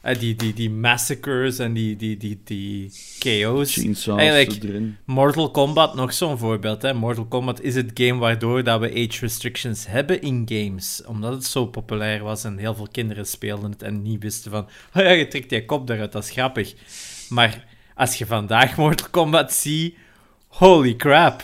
uh, 0.03 0.19
die, 0.19 0.35
die, 0.35 0.53
die 0.53 0.69
massacres 0.69 1.59
en 1.59 1.73
die, 1.73 1.95
die, 1.95 2.17
die, 2.17 2.41
die 2.43 2.91
KO's. 3.19 3.77
Eigenlijk, 4.05 4.83
Mortal 5.05 5.51
Kombat, 5.51 5.95
nog 5.95 6.13
zo'n 6.13 6.37
voorbeeld. 6.37 6.81
Hè? 6.81 6.93
Mortal 6.93 7.25
Kombat 7.25 7.61
is 7.61 7.75
het 7.75 7.91
game 7.93 8.19
waardoor 8.19 8.63
dat 8.63 8.79
we 8.79 8.89
age 8.89 9.19
restrictions 9.19 9.87
hebben 9.87 10.21
in 10.21 10.45
games. 10.45 11.03
Omdat 11.05 11.33
het 11.33 11.45
zo 11.45 11.65
populair 11.65 12.23
was 12.23 12.43
en 12.43 12.57
heel 12.57 12.75
veel 12.75 12.87
kinderen 12.91 13.25
speelden 13.25 13.71
het 13.71 13.81
en 13.81 14.01
niet 14.01 14.23
wisten 14.23 14.51
van... 14.51 14.67
Oh 14.93 15.03
ja, 15.03 15.09
je 15.09 15.27
trekt 15.27 15.51
je 15.51 15.65
kop 15.65 15.89
eruit, 15.89 16.11
dat 16.11 16.23
is 16.23 16.31
grappig. 16.31 16.73
Maar 17.29 17.65
als 17.95 18.15
je 18.15 18.25
vandaag 18.25 18.77
Mortal 18.77 19.09
Kombat 19.09 19.53
ziet... 19.53 19.95
Holy 20.47 20.95
crap. 20.95 21.43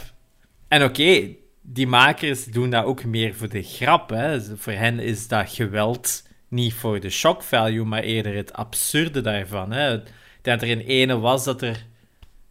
En 0.67 0.83
oké, 0.83 1.35
die 1.61 1.87
makers 1.87 2.45
doen 2.45 2.69
dat 2.69 2.85
ook 2.85 3.05
meer 3.05 3.35
voor 3.35 3.49
de 3.49 3.63
grap. 3.63 4.09
Hè? 4.09 4.57
Voor 4.57 4.73
hen 4.73 4.99
is 4.99 5.27
dat 5.27 5.49
geweld 5.49 6.26
niet 6.47 6.73
voor 6.73 6.99
de 6.99 7.09
shock 7.09 7.43
value, 7.43 7.85
maar 7.85 8.03
eerder 8.03 8.35
het 8.35 8.53
absurde 8.53 9.21
daarvan. 9.21 9.71
Hè. 9.71 10.01
Dat 10.41 10.61
er 10.61 10.71
een 10.71 10.81
ene 10.81 11.19
was 11.19 11.43
dat 11.43 11.61
er. 11.61 11.85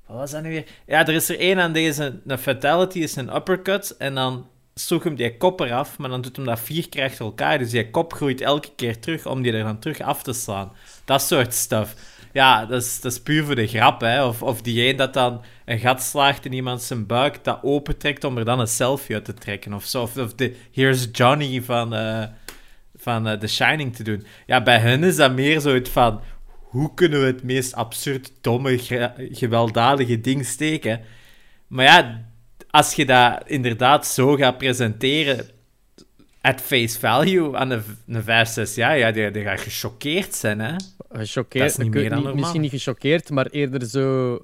Wat 0.06 0.16
was 0.16 0.30
dat 0.30 0.42
nu 0.42 0.48
weer? 0.48 0.64
Ja, 0.86 1.06
er 1.06 1.14
is 1.14 1.28
er 1.28 1.38
één 1.38 1.58
aan 1.58 1.72
deze. 1.72 2.20
Een 2.26 2.38
fatality 2.38 2.98
is 2.98 3.16
een 3.16 3.34
uppercut. 3.34 3.96
En 3.98 4.14
dan 4.14 4.46
sloeg 4.74 5.02
hem 5.02 5.14
die 5.14 5.36
kop 5.36 5.60
eraf. 5.60 5.98
Maar 5.98 6.10
dan 6.10 6.20
doet 6.20 6.36
hem 6.36 6.44
dat 6.44 6.60
vier 6.60 6.88
keer 6.88 7.04
achter 7.04 7.24
elkaar. 7.24 7.58
Dus 7.58 7.70
die 7.70 7.90
kop 7.90 8.12
groeit 8.12 8.40
elke 8.40 8.68
keer 8.76 9.00
terug 9.00 9.26
om 9.26 9.42
die 9.42 9.52
er 9.52 9.64
dan 9.64 9.78
terug 9.78 10.00
af 10.00 10.22
te 10.22 10.32
slaan. 10.32 10.72
Dat 11.04 11.22
soort 11.22 11.54
stuff. 11.54 11.94
Ja, 12.32 12.66
dat 12.66 12.82
is, 12.82 13.00
dat 13.00 13.12
is 13.12 13.20
puur 13.20 13.44
voor 13.44 13.54
de 13.54 13.66
grap. 13.66 14.00
Hè. 14.00 14.24
Of, 14.24 14.42
of 14.42 14.62
die 14.62 14.88
een 14.88 14.96
dat 14.96 15.14
dan 15.14 15.42
een 15.64 15.78
gat 15.78 16.02
slaagt 16.02 16.44
in 16.44 16.52
iemand 16.52 16.82
zijn 16.82 17.06
buik. 17.06 17.44
Dat 17.44 17.58
opentrekt 17.62 18.24
om 18.24 18.38
er 18.38 18.44
dan 18.44 18.60
een 18.60 18.68
selfie 18.68 19.14
uit 19.14 19.24
te 19.24 19.34
trekken. 19.34 19.74
Of 19.74 19.84
zo. 19.84 20.02
Of, 20.02 20.34
de 20.34 20.56
Here's 20.72 21.08
Johnny 21.12 21.62
van. 21.62 21.94
Uh, 21.94 22.24
van 23.06 23.28
uh, 23.28 23.32
The 23.32 23.46
Shining 23.46 23.96
te 23.96 24.02
doen. 24.02 24.26
Ja, 24.46 24.62
bij 24.62 24.78
hen 24.78 25.04
is 25.04 25.16
dat 25.16 25.34
meer 25.34 25.60
zoiets 25.60 25.90
van... 25.90 26.20
Hoe 26.50 26.94
kunnen 26.94 27.20
we 27.20 27.26
het 27.26 27.42
meest 27.42 27.74
absurd, 27.74 28.32
domme, 28.40 28.78
gewelddadige 29.32 30.20
ding 30.20 30.46
steken? 30.46 31.00
Maar 31.66 31.84
ja, 31.84 32.24
als 32.70 32.94
je 32.94 33.06
dat 33.06 33.42
inderdaad 33.46 34.06
zo 34.06 34.34
gaat 34.34 34.58
presenteren... 34.58 35.54
At 36.40 36.60
face 36.60 36.98
value 36.98 37.56
aan 37.56 37.70
een, 37.70 37.82
een 38.06 38.22
5, 38.22 38.48
6 38.48 38.74
jaar, 38.74 38.98
ja, 38.98 39.10
die, 39.10 39.30
die 39.30 39.42
gaat 39.42 39.60
gechoqueerd 39.60 40.34
zijn, 40.34 40.60
hè? 40.60 40.74
Gechoqueerd, 41.08 41.78
niet 41.78 41.94
meer 41.94 42.10
dan 42.10 42.34
misschien 42.34 42.60
niet 42.60 42.70
gechoqueerd, 42.70 43.30
maar 43.30 43.46
eerder 43.46 43.86
zo 43.86 44.38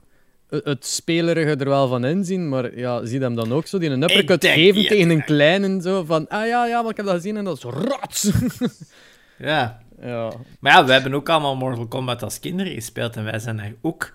het 0.53 0.87
spelerige 0.87 1.57
er 1.57 1.69
wel 1.69 1.88
van 1.88 2.05
inzien, 2.05 2.49
maar 2.49 2.79
ja, 2.79 3.07
zie 3.07 3.21
hem 3.21 3.35
dan 3.35 3.53
ook 3.53 3.67
zo, 3.67 3.79
die 3.79 3.91
een 3.91 4.03
uppercut 4.03 4.47
geven 4.47 4.87
tegen 4.87 5.11
een 5.11 5.25
kleine, 5.25 5.83
zo 5.83 6.05
van, 6.05 6.29
ah 6.29 6.47
ja, 6.47 6.67
ja, 6.67 6.83
maar 6.83 6.91
ik 6.91 6.97
heb 6.97 7.07
dat 7.07 7.15
gezien 7.15 7.37
en 7.37 7.45
dat 7.45 7.57
is 7.57 7.62
rats. 7.62 8.31
ja. 9.38 9.83
ja. 10.01 10.33
Maar 10.61 10.73
ja, 10.73 10.85
we 10.85 10.93
hebben 10.93 11.15
ook 11.15 11.29
allemaal 11.29 11.57
Mortal 11.57 11.87
Kombat 11.87 12.23
als 12.23 12.41
kinderen 12.41 12.73
gespeeld 12.73 13.17
en 13.17 13.25
wij 13.25 13.38
zijn 13.38 13.61
er 13.61 13.75
ook 13.81 14.12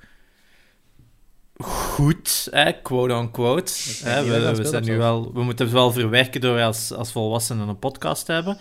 goed, 1.58 2.48
hè, 2.52 2.72
quote-unquote. 2.82 3.74
We, 4.04 4.54
we, 4.56 4.66
zijn 4.66 4.84
nu 4.84 4.98
wel, 4.98 5.34
we 5.34 5.44
moeten 5.44 5.66
het 5.66 5.74
wel 5.74 5.92
verwerken 5.92 6.42
door 6.42 6.62
als, 6.62 6.94
als 6.94 7.12
volwassenen 7.12 7.68
een 7.68 7.80
podcast 7.80 8.26
te 8.26 8.32
hebben. 8.32 8.58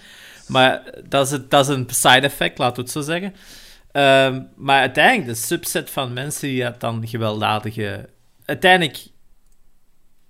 Maar 0.46 0.82
dat 1.08 1.26
is, 1.26 1.32
het, 1.32 1.50
dat 1.50 1.68
is 1.68 1.74
een 1.74 1.86
side 1.90 2.20
effect, 2.20 2.58
laten 2.58 2.76
we 2.76 2.82
het 2.82 2.90
zo 2.90 3.00
zeggen. 3.00 3.34
Ehm, 3.96 4.42
maar 4.56 4.80
uiteindelijk, 4.80 5.26
de 5.26 5.34
subset 5.34 5.90
van 5.90 6.12
mensen 6.12 6.48
die 6.48 6.62
dat 6.62 6.80
dan 6.80 7.08
gewelddadige... 7.08 8.08
Uiteindelijk, 8.44 9.06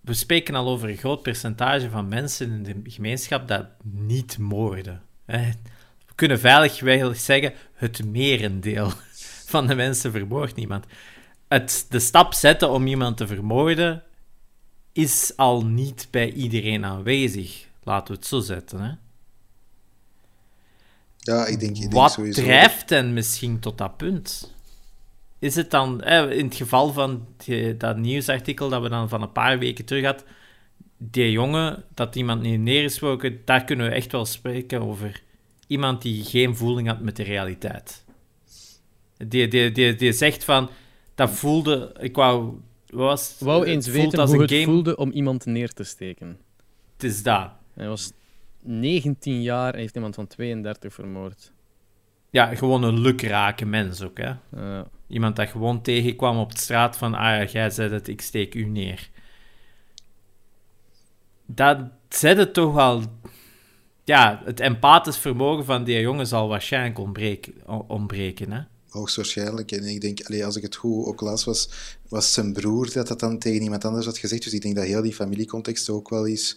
we 0.01 0.15
spreken 0.15 0.55
al 0.55 0.69
over 0.69 0.89
een 0.89 0.97
groot 0.97 1.23
percentage 1.23 1.91
van 1.91 2.09
mensen 2.09 2.51
in 2.51 2.63
de 2.63 2.91
gemeenschap 2.91 3.49
dat 3.49 3.67
niet 3.83 4.39
moorden. 4.39 5.03
We 5.25 6.15
kunnen 6.15 6.39
veilig 6.39 6.75
zeggen, 7.19 7.53
het 7.75 8.05
merendeel 8.05 8.93
van 9.53 9.67
de 9.67 9.75
mensen 9.75 10.13
vermoordt 10.13 10.57
niemand. 10.57 10.85
Het, 11.49 11.87
de 11.89 11.99
stap 11.99 12.35
zetten 12.35 12.71
om 12.71 12.87
iemand 12.87 13.17
te 13.17 13.27
vermoorden 13.27 14.03
is 14.93 15.33
al 15.37 15.65
niet 15.65 16.09
bij 16.11 16.33
iedereen 16.33 16.85
aanwezig. 16.85 17.67
Laten 17.83 18.15
we 18.15 18.19
het 18.19 18.29
zo 18.29 18.41
zetten. 18.41 18.81
Hè? 18.81 18.91
Ja, 21.27 21.47
ik 21.47 21.61
denk, 21.61 21.75
ik 21.75 21.81
denk 21.81 21.93
Wat 21.93 22.13
sowieso... 22.13 22.43
drijft 22.43 22.91
hen 22.91 23.13
misschien 23.13 23.59
tot 23.61 23.79
dat 23.79 23.97
punt? 23.97 24.55
Is 25.39 25.55
het 25.55 25.71
dan, 25.71 26.05
in 26.05 26.45
het 26.45 26.55
geval 26.55 26.93
van 26.93 27.27
dat 27.79 27.97
nieuwsartikel 27.97 28.69
dat 28.69 28.83
we 28.83 28.89
dan 28.89 29.09
van 29.09 29.23
een 29.23 29.33
paar 29.33 29.59
weken 29.59 29.85
terug 29.85 30.05
hadden, 30.05 30.27
die 30.99 31.31
jongen, 31.31 31.85
dat 31.95 32.17
iemand 32.17 32.43
niet 32.43 32.61
neergesproken, 32.61 33.41
daar 33.45 33.65
kunnen 33.65 33.89
we 33.89 33.95
echt 33.95 34.13
wel 34.13 34.25
spreken 34.25 34.83
over 34.83 35.23
iemand 35.67 36.03
die 36.03 36.25
geen 36.25 36.57
voeling 36.57 36.89
had 36.89 37.01
met 37.01 37.17
de 37.17 37.23
realiteit. 37.23 38.05
Die, 39.17 39.49
die, 39.49 39.73
die, 39.73 39.95
die 39.95 40.13
zegt 40.13 40.45
van, 40.45 40.71
dat 41.15 41.31
voelde, 41.31 41.95
ik 42.01 42.17
wou... 42.17 42.55
Was, 42.87 43.37
wou 43.39 43.65
eens 43.65 43.87
weten 43.87 44.29
hoe 44.29 44.43
het 44.43 44.65
voelde 44.65 44.97
om 44.97 45.11
iemand 45.11 45.45
neer 45.45 45.73
te 45.73 45.85
steken. 45.85 46.39
Het 46.93 47.05
is 47.05 47.23
dat. 47.23 47.51
Hij 47.75 47.89
was 47.89 48.13
19 48.67 49.43
jaar 49.43 49.75
en 49.75 49.81
heeft 49.81 49.95
iemand 49.95 50.15
van 50.15 50.27
32 50.27 50.95
vermoord. 50.95 51.53
ja, 52.31 52.55
gewoon 52.55 52.83
een 52.83 53.01
lukrake 53.01 53.65
mens 53.65 54.03
ook, 54.03 54.19
hè. 54.19 54.35
Iemand 55.09 55.37
dat 55.37 55.49
gewoon 55.49 55.83
tegenkwam 55.83 56.39
op 56.39 56.53
de 56.53 56.61
straat 56.61 56.97
van, 56.97 57.15
ah 57.15 57.23
ja, 57.23 57.45
jij 57.45 57.71
zei 57.71 57.93
het, 57.93 58.09
ik 58.09 58.21
steek 58.21 58.55
u 58.55 58.65
neer. 58.65 59.11
Dat 61.47 61.79
zet 62.09 62.55
toch 62.55 62.75
wel... 62.75 63.03
Ja, 64.05 64.43
het 64.45 64.61
empathisch 64.61 65.19
vermogen 65.19 65.65
van 65.65 65.85
die 65.85 66.01
jongen 66.01 66.27
zal 66.27 66.49
waarschijnlijk 66.49 66.99
ontbreken, 66.99 67.55
ontbreken 67.87 68.53
hè. 68.53 68.61
Hoogstwaarschijnlijk. 68.89 69.73
En 69.73 69.85
ik 69.85 70.01
denk, 70.01 70.25
allee, 70.25 70.45
als 70.45 70.57
ik 70.57 70.63
het 70.63 70.77
goed 70.77 71.07
ook 71.07 71.21
las, 71.21 71.45
was, 71.45 71.69
was 72.09 72.33
zijn 72.33 72.53
broer 72.53 72.93
dat 72.93 73.09
dat 73.09 73.21
dan 73.21 73.39
tegen 73.39 73.63
iemand 73.63 73.85
anders 73.85 74.07
had 74.07 74.19
gezegd. 74.19 74.43
Dus 74.43 74.53
ik 74.53 74.63
denk 74.63 74.77
dat 74.77 74.85
heel 74.85 75.03
die 75.03 75.15
familiecontext 75.15 75.89
ook 75.91 76.09
wel 76.11 76.27
eens 76.27 76.57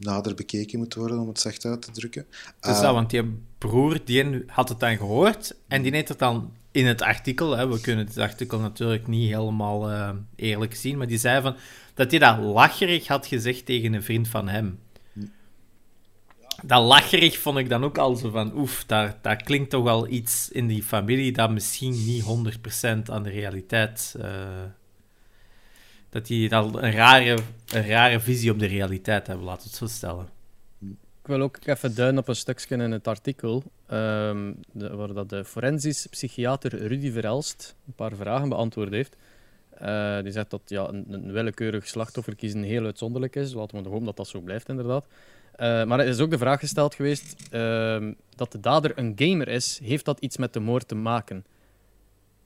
nader 0.00 0.34
bekeken 0.34 0.78
moet 0.78 0.94
worden, 0.94 1.18
om 1.18 1.28
het 1.28 1.40
zacht 1.40 1.64
uit 1.64 1.82
te 1.82 1.90
drukken. 1.90 2.26
Het 2.60 2.74
is 2.74 2.80
dat, 2.80 2.94
want 2.94 3.10
die 3.10 3.42
broer 3.58 3.98
die 4.04 4.42
had 4.46 4.68
het 4.68 4.80
dan 4.80 4.96
gehoord 4.96 5.56
en 5.68 5.82
die 5.82 5.92
heeft 5.92 6.08
het 6.08 6.18
dan 6.18 6.52
in 6.70 6.86
het 6.86 7.02
artikel, 7.02 7.56
hè, 7.56 7.68
we 7.68 7.80
kunnen 7.80 8.06
het 8.06 8.18
artikel 8.18 8.58
natuurlijk 8.58 9.06
niet 9.06 9.28
helemaal 9.28 9.90
uh, 9.90 10.10
eerlijk 10.36 10.74
zien, 10.74 10.98
maar 10.98 11.06
die 11.06 11.18
zei 11.18 11.42
van, 11.42 11.56
dat 11.94 12.10
hij 12.10 12.20
dat 12.20 12.38
lacherig 12.38 13.06
had 13.06 13.26
gezegd 13.26 13.66
tegen 13.66 13.92
een 13.92 14.02
vriend 14.02 14.28
van 14.28 14.48
hem. 14.48 14.78
Dat 16.62 16.84
lacherig 16.84 17.38
vond 17.38 17.58
ik 17.58 17.68
dan 17.68 17.84
ook 17.84 17.98
al 17.98 18.16
zo 18.16 18.30
van, 18.30 18.58
oef, 18.58 18.84
daar, 18.86 19.18
daar 19.22 19.36
klinkt 19.36 19.70
toch 19.70 19.82
wel 19.82 20.08
iets 20.08 20.48
in 20.50 20.66
die 20.66 20.82
familie 20.82 21.32
dat 21.32 21.50
misschien 21.50 22.04
niet 22.04 22.22
100% 22.22 22.26
aan 23.04 23.22
de 23.22 23.30
realiteit... 23.30 24.14
Uh, 24.18 24.24
dat 26.10 26.26
die 26.26 26.54
al 26.54 26.82
een 26.82 26.92
rare, 26.92 27.38
een 27.72 27.86
rare 27.86 28.20
visie 28.20 28.50
op 28.50 28.58
de 28.58 28.66
realiteit 28.66 29.26
hebben, 29.26 29.44
laten 29.44 29.62
we 29.62 29.68
het 29.68 29.78
zo 29.78 29.86
stellen. 29.86 30.28
Ik 31.22 31.26
wil 31.26 31.40
ook 31.40 31.58
even 31.64 31.94
duiden 31.94 32.18
op 32.18 32.28
een 32.28 32.36
stukje 32.36 32.76
in 32.76 32.90
het 32.90 33.08
artikel, 33.08 33.62
de, 33.86 34.56
waar 34.72 35.12
dat 35.12 35.28
de 35.28 35.44
forensisch 35.44 36.06
psychiater 36.06 36.86
Rudy 36.86 37.10
Verelst 37.10 37.74
een 37.86 37.92
paar 37.92 38.14
vragen 38.14 38.48
beantwoord 38.48 38.90
heeft. 38.90 39.16
Uh, 39.82 40.22
die 40.22 40.32
zegt 40.32 40.50
dat 40.50 40.60
ja, 40.64 40.88
een, 40.88 41.32
willekeurig 41.32 41.88
slachtoffer 41.88 42.34
kiezen 42.34 42.62
heel 42.62 42.84
uitzonderlijk 42.84 43.36
is. 43.36 43.52
Laten 43.52 43.82
we 43.82 43.88
hopen 43.88 44.04
dat 44.04 44.16
dat 44.16 44.28
zo 44.28 44.40
blijft, 44.40 44.68
inderdaad. 44.68 45.06
Uh, 45.06 45.84
maar 45.84 46.00
er 46.00 46.06
is 46.06 46.20
ook 46.20 46.30
de 46.30 46.38
vraag 46.38 46.60
gesteld 46.60 46.94
geweest 46.94 47.34
uh, 47.52 48.08
dat 48.36 48.52
de 48.52 48.60
dader 48.60 48.98
een 48.98 49.12
gamer 49.16 49.48
is. 49.48 49.80
Heeft 49.82 50.04
dat 50.04 50.20
iets 50.20 50.36
met 50.36 50.52
de 50.52 50.60
moord 50.60 50.88
te 50.88 50.94
maken? 50.94 51.44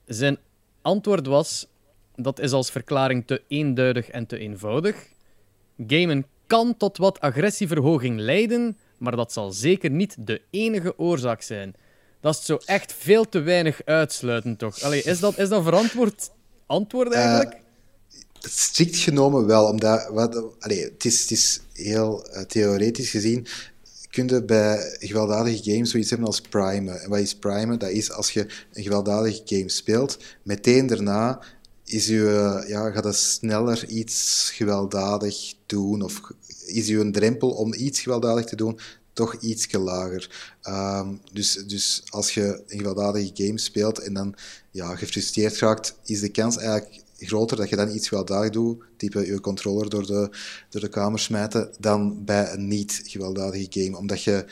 Zijn 0.05 0.37
antwoord 0.81 1.27
was 1.27 1.67
dat 2.15 2.39
is 2.39 2.51
als 2.51 2.71
verklaring 2.71 3.27
te 3.27 3.41
eenduidig 3.47 4.09
en 4.09 4.25
te 4.25 4.37
eenvoudig. 4.37 4.95
Gamen 5.87 6.25
kan 6.47 6.77
tot 6.77 6.97
wat 6.97 7.19
agressieverhoging 7.19 8.19
leiden, 8.19 8.77
maar 8.97 9.15
dat 9.15 9.33
zal 9.33 9.51
zeker 9.51 9.89
niet 9.89 10.15
de 10.19 10.41
enige 10.49 10.99
oorzaak 10.99 11.41
zijn. 11.41 11.75
Dat 12.21 12.35
is 12.35 12.45
zo 12.45 12.59
echt 12.65 12.93
veel 12.93 13.29
te 13.29 13.39
weinig 13.39 13.81
uitsluitend, 13.85 14.59
toch? 14.59 14.81
Allee, 14.81 15.03
is, 15.03 15.19
dat, 15.19 15.37
is 15.37 15.49
dat 15.49 15.63
verantwoord 15.63 16.29
antwoord 16.65 17.11
eh, 17.11 17.19
eigenlijk? 17.19 17.53
Uh, 17.53 17.61
strikt 18.39 18.97
genomen 18.97 19.45
wel, 19.45 19.65
omdat 19.67 20.09
wat, 20.11 20.43
allee, 20.59 20.83
het, 20.83 21.05
is, 21.05 21.21
het 21.21 21.31
is 21.31 21.61
heel 21.73 22.27
uh, 22.29 22.41
theoretisch 22.41 23.09
gezien. 23.09 23.47
Kun 24.09 24.27
je 24.27 24.43
bij 24.43 24.97
gewelddadige 24.99 25.71
games 25.71 25.91
zoiets 25.91 26.09
hebben 26.09 26.27
als 26.27 26.41
primen. 26.41 27.01
En 27.01 27.09
wat 27.09 27.19
is 27.19 27.35
primen? 27.35 27.79
Dat 27.79 27.89
is 27.89 28.11
als 28.11 28.31
je 28.31 28.47
een 28.73 28.83
gewelddadige 28.83 29.41
game 29.45 29.69
speelt, 29.69 30.17
meteen 30.43 30.87
daarna 30.87 31.41
is 31.85 32.09
u, 32.09 32.27
eh, 32.27 32.63
ja, 32.67 32.91
gaat 32.91 33.03
dat 33.03 33.15
sneller 33.15 33.87
iets 33.87 34.49
gewelddadig 34.53 35.53
doen? 35.65 36.01
Of 36.01 36.21
is 36.65 36.89
u 36.89 36.99
een 36.99 37.11
drempel 37.11 37.49
om 37.49 37.73
iets 37.73 37.99
gewelddadig 37.99 38.45
te 38.45 38.55
doen 38.55 38.79
toch 39.13 39.35
iets 39.35 39.71
lager? 39.71 40.53
Um, 40.69 41.21
dus, 41.31 41.53
dus 41.53 42.03
als 42.09 42.33
je 42.33 42.63
een 42.67 42.77
gewelddadige 42.77 43.31
game 43.33 43.59
speelt 43.59 43.99
en 43.99 44.13
dan 44.13 44.35
ja, 44.71 44.95
gefrustreerd 44.95 45.59
raakt, 45.59 45.97
is 46.05 46.19
de 46.19 46.29
kans 46.29 46.57
eigenlijk 46.57 47.03
groter 47.17 47.57
dat 47.57 47.69
je 47.69 47.75
dan 47.75 47.95
iets 47.95 48.07
gewelddadig 48.07 48.49
doet, 48.49 48.83
type 48.97 49.25
je 49.25 49.39
controller 49.39 49.89
door 49.89 50.05
de, 50.05 50.29
door 50.69 50.81
de 50.81 50.89
kamer 50.89 51.19
smijten, 51.19 51.69
dan 51.79 52.25
bij 52.25 52.51
een 52.51 52.67
niet 52.67 53.01
gewelddadige 53.05 53.67
game. 53.69 53.97
Omdat 53.97 54.23
je 54.23 54.45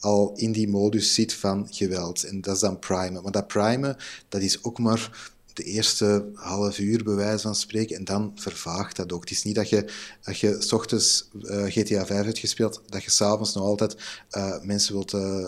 al 0.00 0.32
in 0.36 0.52
die 0.52 0.68
modus 0.68 1.14
zit 1.14 1.34
van 1.34 1.66
geweld. 1.70 2.24
En 2.24 2.40
dat 2.40 2.54
is 2.54 2.60
dan 2.60 2.78
primen. 2.78 3.22
Maar 3.22 3.32
dat 3.32 3.46
primen, 3.46 3.96
dat 4.28 4.40
is 4.40 4.64
ook 4.64 4.78
maar 4.78 5.32
de 5.54 5.62
eerste 5.62 6.30
half 6.34 6.78
uur, 6.78 7.04
bij 7.04 7.14
wijze 7.14 7.42
van 7.42 7.54
spreken, 7.54 7.96
en 7.96 8.04
dan 8.04 8.32
vervaagt 8.34 8.96
dat 8.96 9.12
ook. 9.12 9.20
Het 9.20 9.30
is 9.30 9.42
niet 9.42 9.54
dat 9.54 9.68
je, 9.68 9.92
als 10.24 10.40
je 10.40 10.56
s 10.60 10.72
ochtends 10.72 11.28
uh, 11.42 11.64
GTA 11.64 12.06
5 12.06 12.24
hebt 12.24 12.38
gespeeld, 12.38 12.82
dat 12.88 13.04
je 13.04 13.10
s'avonds 13.10 13.54
nog 13.54 13.64
altijd 13.64 13.96
uh, 14.30 14.60
mensen 14.62 14.94
wilt 14.94 15.12
uh, 15.12 15.44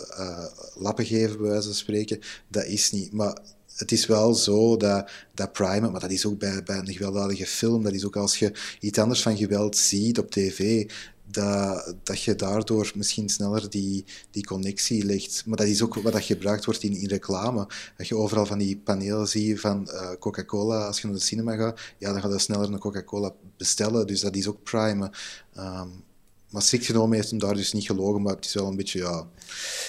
lappen 0.75 1.07
geven, 1.07 1.39
bij 1.41 1.51
wijze 1.51 1.67
van 1.67 1.77
spreken. 1.77 2.21
Dat 2.49 2.65
is 2.65 2.91
niet. 2.91 3.13
Maar 3.13 3.39
het 3.77 3.93
is 3.93 4.07
wel 4.07 4.35
zo 4.35 4.77
dat, 4.77 5.11
dat 5.35 5.53
primen, 5.53 5.93
maar 5.93 6.01
dat 6.01 6.11
is 6.11 6.27
ook 6.27 6.39
bij, 6.39 6.63
bij 6.63 6.79
een 6.79 6.93
gewelddadige 6.93 7.47
film, 7.47 7.83
dat 7.83 7.93
is 7.93 8.05
ook 8.05 8.17
als 8.17 8.39
je 8.39 8.53
iets 8.81 8.99
anders 8.99 9.23
van 9.23 9.37
geweld 9.37 9.77
ziet 9.77 10.19
op 10.19 10.31
tv, 10.31 10.91
dat, 11.33 11.95
dat 12.03 12.23
je 12.23 12.35
daardoor 12.35 12.93
misschien 12.95 13.29
sneller 13.29 13.71
die, 13.71 14.05
die 14.31 14.45
connectie 14.45 15.05
legt. 15.05 15.43
Maar 15.47 15.57
dat 15.57 15.67
is 15.67 15.83
ook 15.83 15.95
wat 15.95 16.13
dat 16.13 16.25
gebruikt 16.25 16.65
wordt 16.65 16.83
in, 16.83 16.93
in 16.93 17.09
reclame. 17.09 17.67
Dat 17.97 18.09
je 18.09 18.17
overal 18.17 18.47
van 18.47 18.59
die 18.59 18.77
panelen 18.77 19.29
ziet 19.29 19.61
van 19.61 19.89
uh, 19.93 20.11
Coca-Cola. 20.19 20.87
Als 20.87 21.01
je 21.01 21.07
naar 21.07 21.17
de 21.17 21.23
cinema 21.23 21.57
gaat, 21.57 21.81
ja, 21.99 22.13
dan 22.13 22.21
ga 22.21 22.29
je 22.29 22.39
sneller 22.39 22.73
een 22.73 22.79
Coca-Cola 22.79 23.33
bestellen. 23.57 24.07
Dus 24.07 24.21
dat 24.21 24.37
is 24.37 24.49
ook 24.49 24.63
prime. 24.63 25.11
Um, 25.59 26.05
maar 26.51 26.63
strikt 26.63 26.87
genomen 26.87 27.17
heeft 27.17 27.31
hem 27.31 27.39
daar 27.39 27.55
dus 27.55 27.73
niet 27.73 27.87
gelogen, 27.87 28.23
maar 28.23 28.35
het 28.35 28.45
is 28.45 28.55
wel 28.55 28.67
een 28.67 28.77
beetje, 28.77 28.99
ja... 28.99 29.27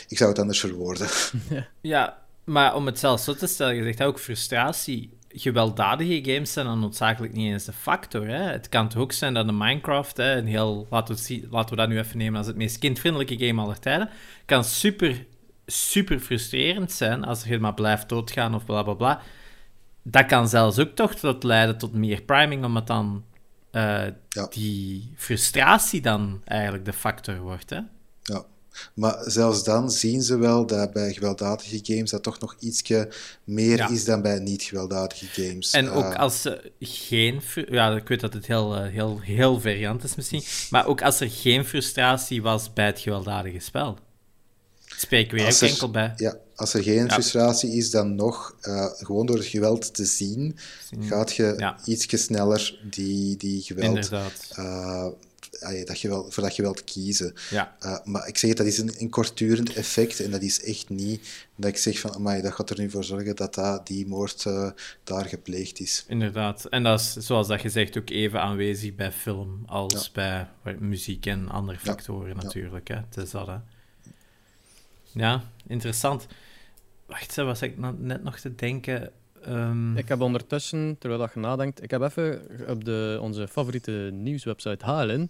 Ik 0.08 0.18
zou 0.18 0.30
het 0.30 0.40
anders 0.40 0.60
verwoorden. 0.60 1.08
Ja, 1.82 2.22
maar 2.44 2.76
om 2.76 2.86
het 2.86 3.00
zelf 3.00 3.20
zo 3.22 3.36
te 3.36 3.48
stellen, 3.48 3.76
je 3.76 3.84
zegt 3.84 4.04
ook 4.04 4.20
frustratie 4.20 5.10
gewelddadige 5.34 6.32
games 6.32 6.54
zijn 6.54 6.66
dan 6.66 6.80
noodzakelijk 6.80 7.34
niet 7.34 7.52
eens 7.52 7.68
een 7.68 7.74
factor. 7.74 8.28
Hè? 8.28 8.42
Het 8.42 8.70
kan 8.70 8.90
toch 8.90 9.02
ook 9.02 9.12
zijn 9.12 9.34
dat 9.34 9.48
een 9.48 9.58
Minecraft, 9.58 10.18
hè, 10.18 10.36
een 10.36 10.48
heel, 10.48 10.88
laten, 10.90 11.16
we, 11.16 11.48
laten 11.52 11.70
we 11.70 11.76
dat 11.76 11.90
nu 11.90 11.98
even 11.98 12.18
nemen 12.18 12.38
als 12.38 12.48
het 12.48 12.56
meest 12.56 12.80
kindvriendelijke 12.80 13.46
game 13.48 13.62
aller 13.62 13.80
tijden, 13.80 14.10
kan 14.46 14.64
super, 14.64 15.26
super 15.66 16.20
frustrerend 16.20 16.92
zijn 16.92 17.24
als 17.24 17.44
je 17.44 17.60
maar 17.60 17.74
blijft 17.74 18.10
doodgaan 18.10 18.56
of 18.56 18.66
bla 18.66 18.84
bla 18.84 18.94
bla. 18.94 19.22
Dat 20.04 20.26
kan 20.26 20.48
zelfs 20.48 20.80
ook 20.80 20.96
toch 20.96 21.14
tot 21.14 21.44
leiden 21.44 21.78
tot 21.78 21.94
meer 21.94 22.22
priming, 22.22 22.66
omdat 22.66 22.88
dan 22.88 23.24
uh, 23.72 24.04
die 24.50 25.14
frustratie 25.16 26.02
dan 26.02 26.42
eigenlijk 26.46 26.86
de 26.86 26.94
factor 26.94 27.38
wordt. 27.38 27.70
Hè? 27.70 27.80
Maar 28.94 29.18
zelfs 29.26 29.64
dan 29.64 29.92
zien 29.92 30.22
ze 30.22 30.38
wel 30.38 30.66
dat 30.66 30.94
bij 30.94 31.14
gewelddadige 31.14 31.80
games 31.84 32.10
dat 32.10 32.24
toch 32.24 32.40
nog 32.40 32.56
ietsje 32.60 33.10
meer 33.44 33.92
is 33.92 34.06
dan 34.06 34.22
bij 34.22 34.40
niet-gewelddadige 34.40 35.26
games. 35.26 35.72
En 35.72 35.90
ook 35.90 36.12
uh, 36.12 36.16
als 36.16 36.42
ze 36.42 36.72
geen... 36.80 37.42
Ja, 37.70 37.96
ik 37.96 38.08
weet 38.08 38.20
dat 38.20 38.34
het 38.34 38.48
heel, 38.48 38.76
eh, 38.76 38.92
heel, 38.92 39.20
heel 39.20 39.60
variant 39.60 40.04
is 40.04 40.16
misschien. 40.16 40.44
Maar 40.70 40.86
ook 40.88 41.02
als 41.02 41.20
er 41.20 41.30
geen 41.30 41.66
frustratie 41.66 42.42
was 42.42 42.74
bij 42.74 42.86
het 42.86 43.00
gewelddadige 43.00 43.60
spel. 43.60 43.98
Spreken 44.86 45.38
we 45.38 45.44
ook 45.44 45.70
enkel 45.70 45.92
bij. 45.92 46.14
Ja, 46.16 46.38
als 46.56 46.74
er 46.74 46.84
geen 46.84 47.12
frustratie 47.12 47.72
is, 47.72 47.90
dan 47.90 48.16
nog, 48.16 48.56
uh, 48.62 48.86
gewoon 48.98 49.26
door 49.26 49.38
het 49.38 49.46
geweld 49.46 49.94
te 49.94 50.06
zien, 50.06 50.58
gaat 51.00 51.36
je 51.36 51.54
ja. 51.58 51.78
ietsje 51.86 52.18
sneller 52.18 52.80
die, 52.90 53.38
die 53.38 53.62
geweld... 53.62 53.88
Inderdaad 53.88 54.52
dat 55.60 56.02
je 56.02 56.08
wel, 56.08 56.32
voor 56.32 56.44
dat 56.44 56.54
geweld 56.54 56.84
kiezen. 56.84 57.34
Ja. 57.50 57.76
Uh, 57.86 57.98
maar 58.04 58.28
ik 58.28 58.38
zeg, 58.38 58.54
dat 58.54 58.66
is 58.66 58.78
een, 58.78 58.94
een 58.98 59.10
kortdurend 59.10 59.74
effect 59.74 60.20
en 60.20 60.32
dat 60.32 60.42
is 60.42 60.64
echt 60.64 60.90
niet 60.90 61.48
dat 61.56 61.70
ik 61.70 61.78
zeg 61.78 62.00
van, 62.00 62.14
amai, 62.14 62.42
dat 62.42 62.54
gaat 62.54 62.70
er 62.70 62.80
nu 62.80 62.90
voor 62.90 63.04
zorgen 63.04 63.36
dat, 63.36 63.54
dat 63.54 63.88
die 63.88 64.08
moord 64.08 64.46
uh, 64.46 64.70
daar 65.04 65.26
gepleegd 65.26 65.80
is. 65.80 66.06
Inderdaad. 66.08 66.66
En 66.66 66.84
dat 66.84 67.00
is, 67.00 67.14
zoals 67.14 67.48
dat 67.48 67.62
je 67.62 67.70
zegt, 67.70 67.98
ook 67.98 68.10
even 68.10 68.42
aanwezig 68.42 68.96
bij 68.96 69.12
film 69.12 69.64
als 69.66 70.12
bij 70.12 70.48
muziek 70.80 71.26
en 71.26 71.50
andere 71.50 71.80
factoren 71.80 72.36
natuurlijk. 72.36 72.88
Hè. 72.88 72.96
Het 72.96 73.18
is 73.18 73.32
dat, 73.32 73.48
hè. 73.48 73.58
Ja, 75.12 75.44
interessant. 75.68 76.28
Wacht, 77.06 77.36
was 77.36 77.62
ik 77.62 77.78
net 77.98 78.24
nog 78.24 78.40
te 78.40 78.56
denken... 78.56 79.12
Um... 79.48 79.98
Ik 79.98 80.08
heb 80.08 80.22
ondertussen, 80.22 80.96
terwijl 81.00 81.22
dat 81.22 81.34
je 81.34 81.40
nadenkt, 81.40 81.84
ik 81.84 81.92
heb 81.92 82.02
even 82.02 82.42
op 82.68 82.86
de, 82.86 83.18
onze 83.22 83.48
favoriete 83.48 84.10
nieuwswebsite 84.14 84.86
HLN 84.86 85.30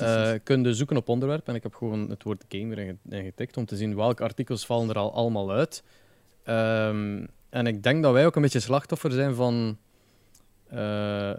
uh, 0.00 0.32
kun 0.42 0.62
je 0.62 0.74
zoeken 0.74 0.96
op 0.96 1.08
onderwerp 1.08 1.48
en 1.48 1.54
ik 1.54 1.62
heb 1.62 1.74
gewoon 1.74 2.10
het 2.10 2.22
woord 2.22 2.44
gamer 2.48 2.96
ingetikt 3.08 3.56
om 3.56 3.64
te 3.64 3.76
zien 3.76 3.96
welke 3.96 4.22
artikels 4.22 4.66
vallen 4.66 4.88
er 4.88 4.98
al 4.98 5.14
allemaal 5.14 5.52
uit. 5.52 5.82
Um, 6.44 7.28
en 7.50 7.66
ik 7.66 7.82
denk 7.82 8.02
dat 8.02 8.12
wij 8.12 8.26
ook 8.26 8.36
een 8.36 8.42
beetje 8.42 8.60
slachtoffer 8.60 9.12
zijn 9.12 9.34
van... 9.34 9.78
Uh, 10.74 11.32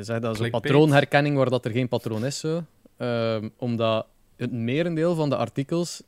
zeg 0.00 0.20
dat 0.20 0.34
is 0.34 0.40
een 0.40 0.50
patroonherkenning 0.50 1.36
waar 1.36 1.50
dat 1.50 1.64
er 1.64 1.70
geen 1.70 1.88
patroon 1.88 2.24
is. 2.24 2.38
Zo. 2.38 2.64
Um, 2.98 3.52
omdat 3.56 4.06
het 4.36 4.52
merendeel 4.52 5.14
van 5.14 5.30
de 5.30 5.36
artikels 5.36 6.02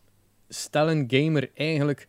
stellen 0.49 1.05
gamer 1.09 1.51
eigenlijk 1.55 2.09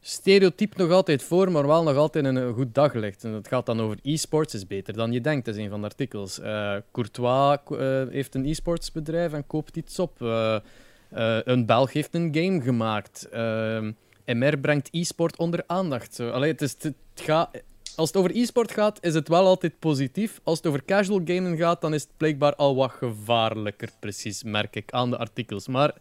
stereotyp 0.00 0.76
nog 0.76 0.90
altijd 0.90 1.22
voor, 1.22 1.52
maar 1.52 1.66
wel 1.66 1.82
nog 1.82 1.96
altijd 1.96 2.24
een 2.24 2.54
goed 2.54 2.74
daglicht. 2.74 3.24
En 3.24 3.32
dat 3.32 3.48
gaat 3.48 3.66
dan 3.66 3.80
over 3.80 3.98
e-sports, 4.02 4.54
is 4.54 4.66
beter 4.66 4.94
dan 4.94 5.12
je 5.12 5.20
denkt, 5.20 5.48
is 5.48 5.56
een 5.56 5.70
van 5.70 5.80
de 5.80 5.86
artikels. 5.86 6.38
Uh, 6.38 6.76
Courtois 6.92 7.58
uh, 7.70 8.02
heeft 8.10 8.34
een 8.34 8.46
e-sports 8.46 8.92
bedrijf 8.92 9.32
en 9.32 9.46
koopt 9.46 9.76
iets 9.76 9.98
op. 9.98 10.20
Uh, 10.20 10.56
een 11.44 11.66
Belg 11.66 11.92
heeft 11.92 12.14
een 12.14 12.34
game 12.34 12.60
gemaakt. 12.60 13.28
MR 14.24 14.58
brengt 14.58 14.88
e-sport 14.90 15.36
onder 15.36 15.64
aandacht. 15.66 16.20
Allee, 16.20 16.52
het 16.52 16.62
is, 16.62 16.76
het 16.78 16.94
als 17.98 18.08
het 18.08 18.16
over 18.16 18.36
e-sport 18.36 18.72
gaat, 18.72 18.98
is 19.00 19.14
het 19.14 19.28
wel 19.28 19.46
altijd 19.46 19.78
positief. 19.78 20.40
Als 20.42 20.56
het 20.56 20.66
over 20.66 20.84
casual 20.84 21.20
gaming 21.24 21.58
gaat, 21.58 21.80
dan 21.80 21.94
is 21.94 22.02
het 22.02 22.16
blijkbaar 22.16 22.54
al 22.54 22.74
wat 22.74 22.90
gevaarlijker, 22.90 23.88
precies, 24.00 24.42
merk 24.42 24.76
ik 24.76 24.92
aan 24.92 25.10
de 25.10 25.18
artikels. 25.18 25.68
Maar 25.68 25.94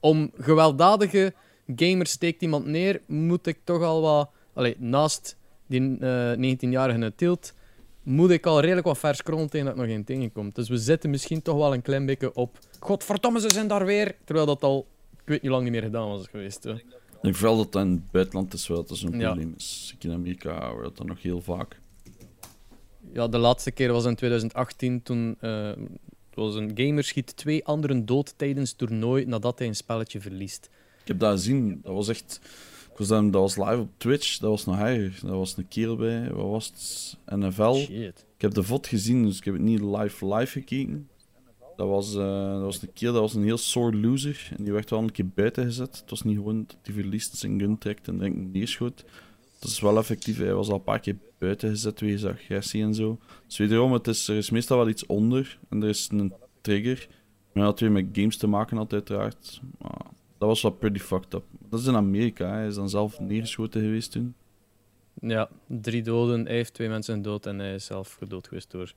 om 0.00 0.30
gewelddadige 0.38 1.34
gamers 1.76 2.10
steekt 2.10 2.42
iemand 2.42 2.66
neer, 2.66 3.00
moet 3.06 3.46
ik 3.46 3.58
toch 3.64 3.82
al 3.82 4.00
wat... 4.00 4.30
Allee, 4.54 4.76
naast 4.78 5.36
die 5.66 5.80
uh, 5.80 6.32
eh, 6.32 6.56
19-jarige 6.58 7.12
tilt, 7.16 7.54
moet 8.02 8.30
ik 8.30 8.46
al 8.46 8.60
redelijk 8.60 8.86
wat 8.86 8.98
vers 8.98 9.18
tegen 9.18 9.48
dat 9.50 9.66
het 9.66 9.76
nog 9.76 9.86
geen 9.86 10.04
tegenkomt. 10.04 10.54
Dus 10.54 10.68
we 10.68 10.78
zitten 10.78 11.10
misschien 11.10 11.42
toch 11.42 11.56
wel 11.56 11.74
een 11.74 11.82
klein 11.82 12.06
beetje 12.06 12.34
op... 12.34 12.58
Godverdomme, 12.80 13.40
ze 13.40 13.50
zijn 13.52 13.68
daar 13.68 13.84
weer! 13.84 14.16
Terwijl 14.24 14.46
dat 14.46 14.62
al, 14.62 14.86
ik 15.12 15.28
weet 15.28 15.42
niet 15.42 15.50
lang 15.50 15.62
niet 15.62 15.72
meer 15.72 15.82
gedaan 15.82 16.08
was 16.08 16.26
geweest. 16.26 16.64
Hè. 16.64 16.74
Ik 17.22 17.36
vooral 17.36 17.56
dat 17.56 17.72
dat 17.72 17.82
in 17.84 17.90
het 17.90 18.10
buitenland 18.10 18.52
is 18.52 18.68
wel 18.68 18.76
dat 18.76 18.90
is 18.90 19.02
een 19.02 19.18
probleem 19.18 19.54
is. 19.56 19.94
in 19.98 20.12
Amerika 20.12 20.68
hoor 20.68 20.82
dat 20.82 20.96
dan 20.96 21.06
nog 21.06 21.22
heel 21.22 21.40
vaak. 21.40 21.80
Ja, 23.12 23.28
de 23.28 23.38
laatste 23.38 23.70
keer 23.70 23.92
was 23.92 24.04
in 24.04 24.14
2018 24.14 25.02
toen 25.02 25.36
uh, 25.40 25.72
was 26.34 26.54
een 26.54 26.70
gamer 26.74 27.04
schiet 27.04 27.36
twee 27.36 27.64
anderen 27.64 28.06
dood 28.06 28.34
tijdens 28.36 28.72
toernooi 28.72 29.24
nadat 29.24 29.58
hij 29.58 29.68
een 29.68 29.76
spelletje 29.76 30.20
verliest. 30.20 30.70
Ik 31.10 31.16
heb 31.16 31.28
dat 31.28 31.38
gezien. 31.38 31.80
Dat 31.82 31.92
was 31.92 32.08
echt... 32.08 32.40
was 32.96 33.08
dan, 33.08 33.30
dat 33.30 33.40
was 33.40 33.56
live 33.56 33.80
op 33.80 33.90
Twitch. 33.96 34.38
Dat 34.38 34.50
was 34.50 34.64
nog 34.64 34.78
erg. 34.78 35.20
Dat 35.20 35.30
was 35.30 35.56
een 35.56 35.68
kerel 35.68 35.96
bij. 35.96 36.30
Wat 36.32 36.46
was 36.46 36.66
het? 36.66 37.38
NFL. 37.38 37.74
Shit. 37.74 38.26
Ik 38.34 38.40
heb 38.40 38.54
de 38.54 38.62
VOD 38.62 38.86
gezien, 38.86 39.24
dus 39.24 39.38
ik 39.38 39.44
heb 39.44 39.54
het 39.54 39.62
niet 39.62 39.80
live 39.80 40.34
live 40.34 40.52
gekeken. 40.52 41.08
Dat 41.76 41.88
was, 41.88 42.14
uh, 42.14 42.52
dat 42.52 42.62
was 42.62 42.82
een 42.82 42.92
keer, 42.92 43.12
dat 43.12 43.20
was 43.20 43.34
een 43.34 43.44
heel 43.44 43.58
sore 43.58 43.96
loser. 43.96 44.48
En 44.56 44.64
die 44.64 44.72
werd 44.72 44.90
wel 44.90 44.98
een 44.98 45.12
keer 45.12 45.28
buiten 45.28 45.64
gezet. 45.64 45.98
Het 46.00 46.10
was 46.10 46.22
niet 46.22 46.36
gewoon 46.36 46.64
dat 46.66 46.76
hij 46.82 46.94
verliest, 46.94 47.36
zijn 47.36 47.60
gun 47.60 47.78
trekt 47.78 48.08
en 48.08 48.18
denk 48.18 48.36
neerschoot. 48.36 49.04
Dat 49.58 49.70
is 49.70 49.80
wel 49.80 49.98
effectief. 49.98 50.38
Hij 50.38 50.54
was 50.54 50.68
al 50.68 50.74
een 50.74 50.82
paar 50.82 51.00
keer 51.00 51.16
buiten 51.38 51.68
gezet 51.68 52.00
wegens 52.00 52.24
agressie 52.24 52.82
en 52.82 52.94
zo. 52.94 53.18
Dus 53.46 53.56
wederom, 53.56 53.92
het 53.92 54.06
is, 54.06 54.28
er 54.28 54.36
is 54.36 54.50
meestal 54.50 54.76
wel 54.76 54.88
iets 54.88 55.06
onder. 55.06 55.58
En 55.68 55.82
er 55.82 55.88
is 55.88 56.08
een 56.12 56.32
trigger. 56.60 57.08
Maar 57.52 57.64
dat 57.64 57.80
weer 57.80 57.92
met 57.92 58.06
games 58.12 58.36
te 58.36 58.46
maken 58.46 58.76
had, 58.76 58.92
uiteraard. 58.92 59.60
Maar 59.78 60.06
dat 60.40 60.48
was 60.48 60.62
wel 60.62 60.70
pretty 60.70 60.98
fucked 60.98 61.34
up. 61.34 61.44
Dat 61.68 61.80
is 61.80 61.86
in 61.86 61.96
Amerika. 61.96 62.50
Hij 62.50 62.66
is 62.66 62.74
dan 62.74 62.88
zelf 62.88 63.20
neergeschoten 63.20 63.80
geweest 63.80 64.12
toen. 64.12 64.34
Ja, 65.20 65.48
drie 65.66 66.02
doden. 66.02 66.46
Hij 66.46 66.54
heeft 66.54 66.74
twee 66.74 66.88
mensen 66.88 67.22
dood 67.22 67.46
en 67.46 67.58
hij 67.58 67.74
is 67.74 67.84
zelf 67.84 68.14
gedood 68.14 68.48
geweest 68.48 68.70
door 68.70 68.92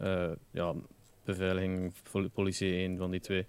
uh, 0.00 0.30
ja, 0.50 0.74
beveiliging, 1.24 1.92
politie, 2.32 2.72
een 2.72 2.96
van 2.96 3.10
die 3.10 3.20
twee. 3.20 3.46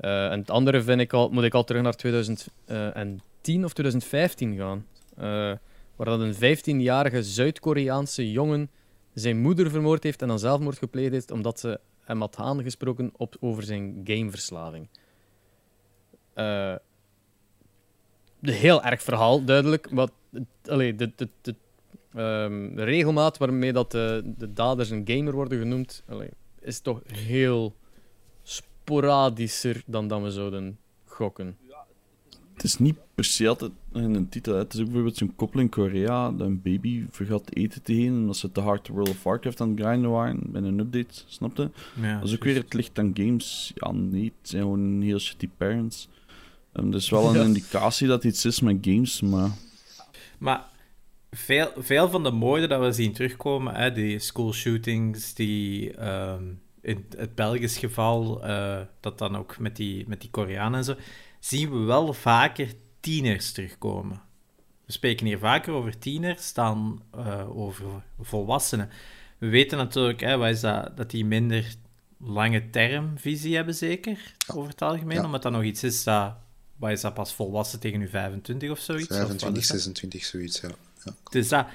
Uh, 0.00 0.30
en 0.30 0.38
het 0.38 0.50
andere 0.50 0.82
vind 0.82 1.00
ik 1.00 1.12
al, 1.12 1.28
moet 1.28 1.44
ik 1.44 1.54
al 1.54 1.64
terug 1.64 1.82
naar 1.82 1.96
2010 1.96 3.64
of 3.64 3.72
2015 3.72 4.56
gaan. 4.56 4.86
Waar 5.96 6.06
dat 6.06 6.20
een 6.20 6.34
15-jarige 6.34 7.22
Zuid-Koreaanse 7.22 8.30
jongen 8.30 8.70
zijn 9.14 9.38
moeder 9.38 9.70
vermoord 9.70 10.02
heeft 10.02 10.22
en 10.22 10.28
dan 10.28 10.38
zelfmoord 10.38 10.78
gepleegd 10.78 11.12
heeft 11.12 11.30
omdat 11.30 11.60
ze 11.60 11.80
hem 12.00 12.20
had 12.20 12.36
aangesproken 12.36 13.12
op, 13.16 13.36
over 13.40 13.62
zijn 13.62 14.00
gameverslaving. 14.04 14.88
Uh, 16.36 16.74
heel 18.40 18.82
erg 18.82 19.02
verhaal, 19.02 19.44
duidelijk. 19.44 19.90
Maar 19.90 20.08
allee, 20.64 20.94
de, 20.94 21.12
de, 21.16 21.28
de, 21.40 21.54
um, 22.20 22.74
de, 22.76 22.84
regelmaat 22.84 23.38
waarmee 23.38 23.72
dat 23.72 23.90
de, 23.90 24.32
de 24.38 24.52
daders 24.52 24.90
een 24.90 25.02
gamer 25.04 25.32
worden 25.32 25.58
genoemd, 25.58 26.02
allee, 26.08 26.30
is 26.60 26.80
toch 26.80 27.00
heel 27.12 27.74
sporadischer 28.42 29.82
dan 29.86 30.08
dat 30.08 30.22
we 30.22 30.30
zouden 30.30 30.78
gokken. 31.04 31.56
Het 32.54 32.64
is 32.64 32.78
niet 32.78 32.96
per 33.14 33.24
se 33.24 33.48
altijd 33.48 33.70
in 33.92 34.14
een 34.14 34.28
titel. 34.28 34.52
Hè. 34.52 34.58
Het 34.58 34.74
is 34.74 34.80
ook 34.80 34.86
bijvoorbeeld 34.86 35.16
zo'n 35.16 35.34
koppel 35.36 35.60
in 35.60 35.68
Korea 35.68 36.30
dat 36.30 36.46
een 36.46 36.62
baby 36.62 37.04
vergat 37.10 37.54
eten 37.54 37.82
te 37.82 37.94
geven 37.94 38.14
omdat 38.14 38.36
ze 38.36 38.52
te 38.52 38.60
hard 38.60 38.88
World 38.88 39.08
of 39.08 39.22
Warcraft 39.22 39.60
aan 39.60 39.70
het 39.70 39.80
grinden 39.80 40.10
waren 40.10 40.42
met 40.50 40.64
een 40.64 40.78
update, 40.78 41.22
snapte? 41.26 41.70
Ja, 42.00 42.18
dat 42.18 42.28
is 42.28 42.34
ook 42.34 42.44
weer 42.44 42.54
het 42.54 42.74
licht 42.74 42.98
aan 42.98 43.10
games. 43.14 43.72
Ja, 43.74 43.92
nee, 43.92 44.32
het 44.40 44.48
zijn 44.48 44.62
gewoon 44.62 45.00
heel 45.00 45.18
shitty 45.18 45.48
parents. 45.56 46.08
Um, 46.78 46.90
dus 46.90 47.10
wel 47.10 47.36
een 47.36 47.46
indicatie 47.46 48.06
dat 48.06 48.24
iets 48.24 48.44
is 48.44 48.60
met 48.60 48.76
games, 48.80 49.20
maar... 49.20 49.50
Maar 50.38 50.64
veel, 51.30 51.72
veel 51.76 52.10
van 52.10 52.22
de 52.22 52.30
moorden 52.30 52.68
dat 52.68 52.80
we 52.80 52.92
zien 52.92 53.12
terugkomen, 53.12 53.74
hè, 53.74 53.92
die 53.92 54.18
school 54.18 54.52
shootings, 54.52 55.34
die 55.34 55.94
ehm, 55.94 56.44
in 56.80 57.06
het 57.16 57.34
Belgisch 57.34 57.78
geval, 57.78 58.48
uh, 58.48 58.80
dat 59.00 59.18
dan 59.18 59.36
ook 59.36 59.58
met 59.58 59.76
die, 59.76 60.04
met 60.08 60.20
die 60.20 60.30
Koreanen 60.30 60.78
en 60.78 60.84
zo, 60.84 60.94
zien 61.40 61.70
we 61.70 61.78
wel 61.78 62.12
vaker 62.12 62.72
tieners 63.00 63.52
terugkomen. 63.52 64.20
We 64.84 64.92
spreken 64.92 65.26
hier 65.26 65.38
vaker 65.38 65.72
over 65.72 65.98
tieners 65.98 66.52
dan 66.52 67.02
uh, 67.16 67.58
over 67.58 67.84
volwassenen. 68.20 68.90
We 69.38 69.48
weten 69.48 69.78
natuurlijk, 69.78 70.20
hè, 70.20 70.36
wat 70.36 70.48
is 70.48 70.60
dat, 70.60 70.96
dat 70.96 71.10
die 71.10 71.24
minder 71.24 71.74
lange 72.18 72.70
termvisie 72.70 73.54
hebben, 73.54 73.74
zeker, 73.74 74.34
over 74.54 74.70
het 74.70 74.82
algemeen, 74.82 75.24
omdat 75.24 75.42
dat 75.42 75.52
nog 75.52 75.62
iets 75.62 75.82
is 75.82 76.04
dat, 76.04 76.34
wat 76.76 76.90
is 76.90 77.00
dat 77.00 77.14
pas 77.14 77.34
volwassen 77.34 77.80
tegen 77.80 77.98
nu 77.98 78.08
25 78.08 78.70
of 78.70 78.78
zoiets? 78.78 79.06
25, 79.06 79.64
26, 79.64 80.24
zoiets, 80.24 80.60
ja. 80.60 80.70
Dus 81.30 81.48
dat, 81.48 81.66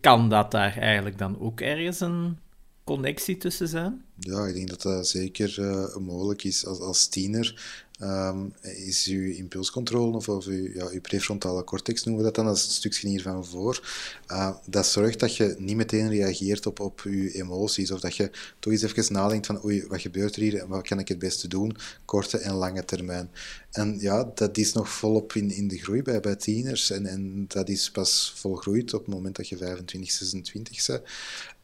kan 0.00 0.28
dat 0.28 0.50
daar 0.50 0.76
eigenlijk 0.76 1.18
dan 1.18 1.40
ook 1.40 1.60
ergens 1.60 2.00
een 2.00 2.38
connectie 2.84 3.36
tussen 3.36 3.68
zijn? 3.68 4.04
Ja, 4.18 4.46
ik 4.46 4.54
denk 4.54 4.68
dat 4.68 4.82
dat 4.82 5.08
zeker 5.08 5.58
uh, 5.58 5.96
mogelijk 5.96 6.44
is 6.44 6.66
als, 6.66 6.78
als 6.78 7.08
tiener. 7.08 7.78
Um, 8.02 8.52
is 8.60 9.06
uw 9.06 9.32
impulscontrole 9.32 10.16
of, 10.16 10.28
of 10.28 10.46
uw, 10.46 10.70
ja, 10.74 10.86
uw 10.86 11.00
prefrontale 11.00 11.64
cortex 11.64 12.04
noemen 12.04 12.22
we 12.22 12.28
dat 12.30 12.36
dan, 12.36 12.46
dat 12.46 12.56
is 12.56 12.62
het 12.62 12.72
stukje 12.72 13.08
hiervan 13.08 13.46
voor. 13.46 13.88
Uh, 14.28 14.50
dat 14.66 14.86
zorgt 14.86 15.20
dat 15.20 15.36
je 15.36 15.54
niet 15.58 15.76
meteen 15.76 16.08
reageert 16.08 16.66
op, 16.66 16.80
op 16.80 17.00
je 17.04 17.32
emoties 17.32 17.90
of 17.90 18.00
dat 18.00 18.16
je 18.16 18.30
toch 18.58 18.72
eens 18.72 18.82
even 18.82 19.12
nadenkt 19.12 19.46
van 19.46 19.64
oei, 19.64 19.86
wat 19.88 20.00
gebeurt 20.00 20.36
er 20.36 20.42
hier 20.42 20.60
en 20.60 20.68
wat 20.68 20.86
kan 20.88 20.98
ik 20.98 21.08
het 21.08 21.18
beste 21.18 21.48
doen, 21.48 21.76
korte 22.04 22.38
en 22.38 22.54
lange 22.54 22.84
termijn. 22.84 23.30
En 23.70 23.98
ja, 24.00 24.30
dat 24.34 24.56
is 24.56 24.72
nog 24.72 24.88
volop 24.88 25.32
in, 25.32 25.50
in 25.50 25.68
de 25.68 25.78
groei 25.78 26.02
bij, 26.02 26.20
bij 26.20 26.36
tieners 26.36 26.90
en, 26.90 27.06
en 27.06 27.44
dat 27.48 27.68
is 27.68 27.90
pas 27.90 28.32
volgroeid 28.36 28.94
op 28.94 29.04
het 29.04 29.14
moment 29.14 29.36
dat 29.36 29.48
je 29.48 29.56
25, 29.56 30.10
26 30.10 30.86
bent. 30.86 31.02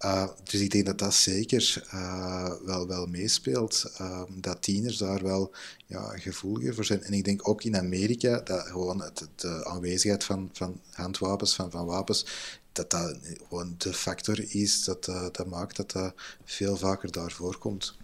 Uh, 0.04 0.28
dus 0.42 0.61
ik 0.61 0.70
denk 0.70 0.86
dat 0.86 0.98
dat 0.98 1.14
zeker 1.14 1.84
uh, 1.94 2.52
wel, 2.64 2.86
wel 2.86 3.07
meespeelt, 3.07 3.92
uh, 4.00 4.22
dat 4.34 4.62
tieners 4.62 4.96
daar 4.96 5.22
wel 5.22 5.54
ja, 5.86 6.18
gevoeliger 6.18 6.74
voor 6.74 6.84
zijn. 6.84 7.02
En 7.02 7.12
ik 7.12 7.24
denk 7.24 7.48
ook 7.48 7.62
in 7.62 7.76
Amerika 7.76 8.40
dat 8.40 8.66
gewoon 8.66 9.02
het, 9.02 9.28
de 9.34 9.64
aanwezigheid 9.64 10.24
van, 10.24 10.50
van 10.52 10.80
handwapens, 10.92 11.54
van, 11.54 11.70
van 11.70 11.86
wapens, 11.86 12.26
dat 12.72 12.90
dat 12.90 13.16
gewoon 13.48 13.74
de 13.78 13.92
factor 13.92 14.54
is 14.54 14.84
dat, 14.84 15.09
uh, 15.09 15.26
dat 15.32 15.46
maakt 15.46 15.76
dat 15.76 15.90
dat 15.90 16.14
veel 16.44 16.76
vaker 16.76 17.12
daar 17.12 17.32
voorkomt. 17.32 17.96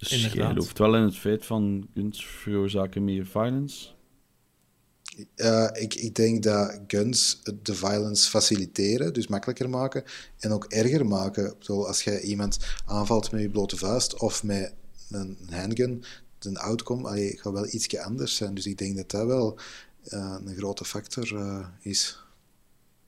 Dus 0.00 0.22
je 0.22 0.28
gelooft 0.28 0.78
wel 0.78 0.96
in 0.96 1.02
het 1.02 1.16
feit 1.16 1.46
van 1.46 1.88
guns 1.94 2.26
veroorzaken 2.26 3.04
meer 3.04 3.26
violence? 3.26 3.88
Uh, 5.36 5.68
ik, 5.72 5.94
ik 5.94 6.14
denk 6.14 6.42
dat 6.42 6.80
guns 6.86 7.40
de 7.62 7.74
violence 7.74 8.30
faciliteren, 8.30 9.12
dus 9.12 9.26
makkelijker 9.26 9.70
maken 9.70 10.04
en 10.38 10.52
ook 10.52 10.64
erger 10.64 11.06
maken. 11.06 11.54
Bedoel, 11.58 11.86
als 11.86 12.02
je 12.02 12.20
iemand 12.20 12.58
aanvalt 12.86 13.32
met 13.32 13.40
je 13.40 13.50
blote 13.50 13.76
vuist 13.76 14.20
of 14.20 14.42
met 14.42 14.74
een 15.10 15.38
handgun, 15.50 16.04
de 16.38 16.58
outcome 16.58 17.08
allee, 17.08 17.38
gaat 17.38 17.52
wel 17.52 17.66
ietsje 17.66 18.02
anders 18.02 18.36
zijn. 18.36 18.54
Dus 18.54 18.66
ik 18.66 18.78
denk 18.78 18.96
dat 18.96 19.10
dat 19.10 19.26
wel 19.26 19.58
uh, 20.08 20.36
een 20.44 20.56
grote 20.56 20.84
factor 20.84 21.32
uh, 21.32 21.66
is. 21.80 22.22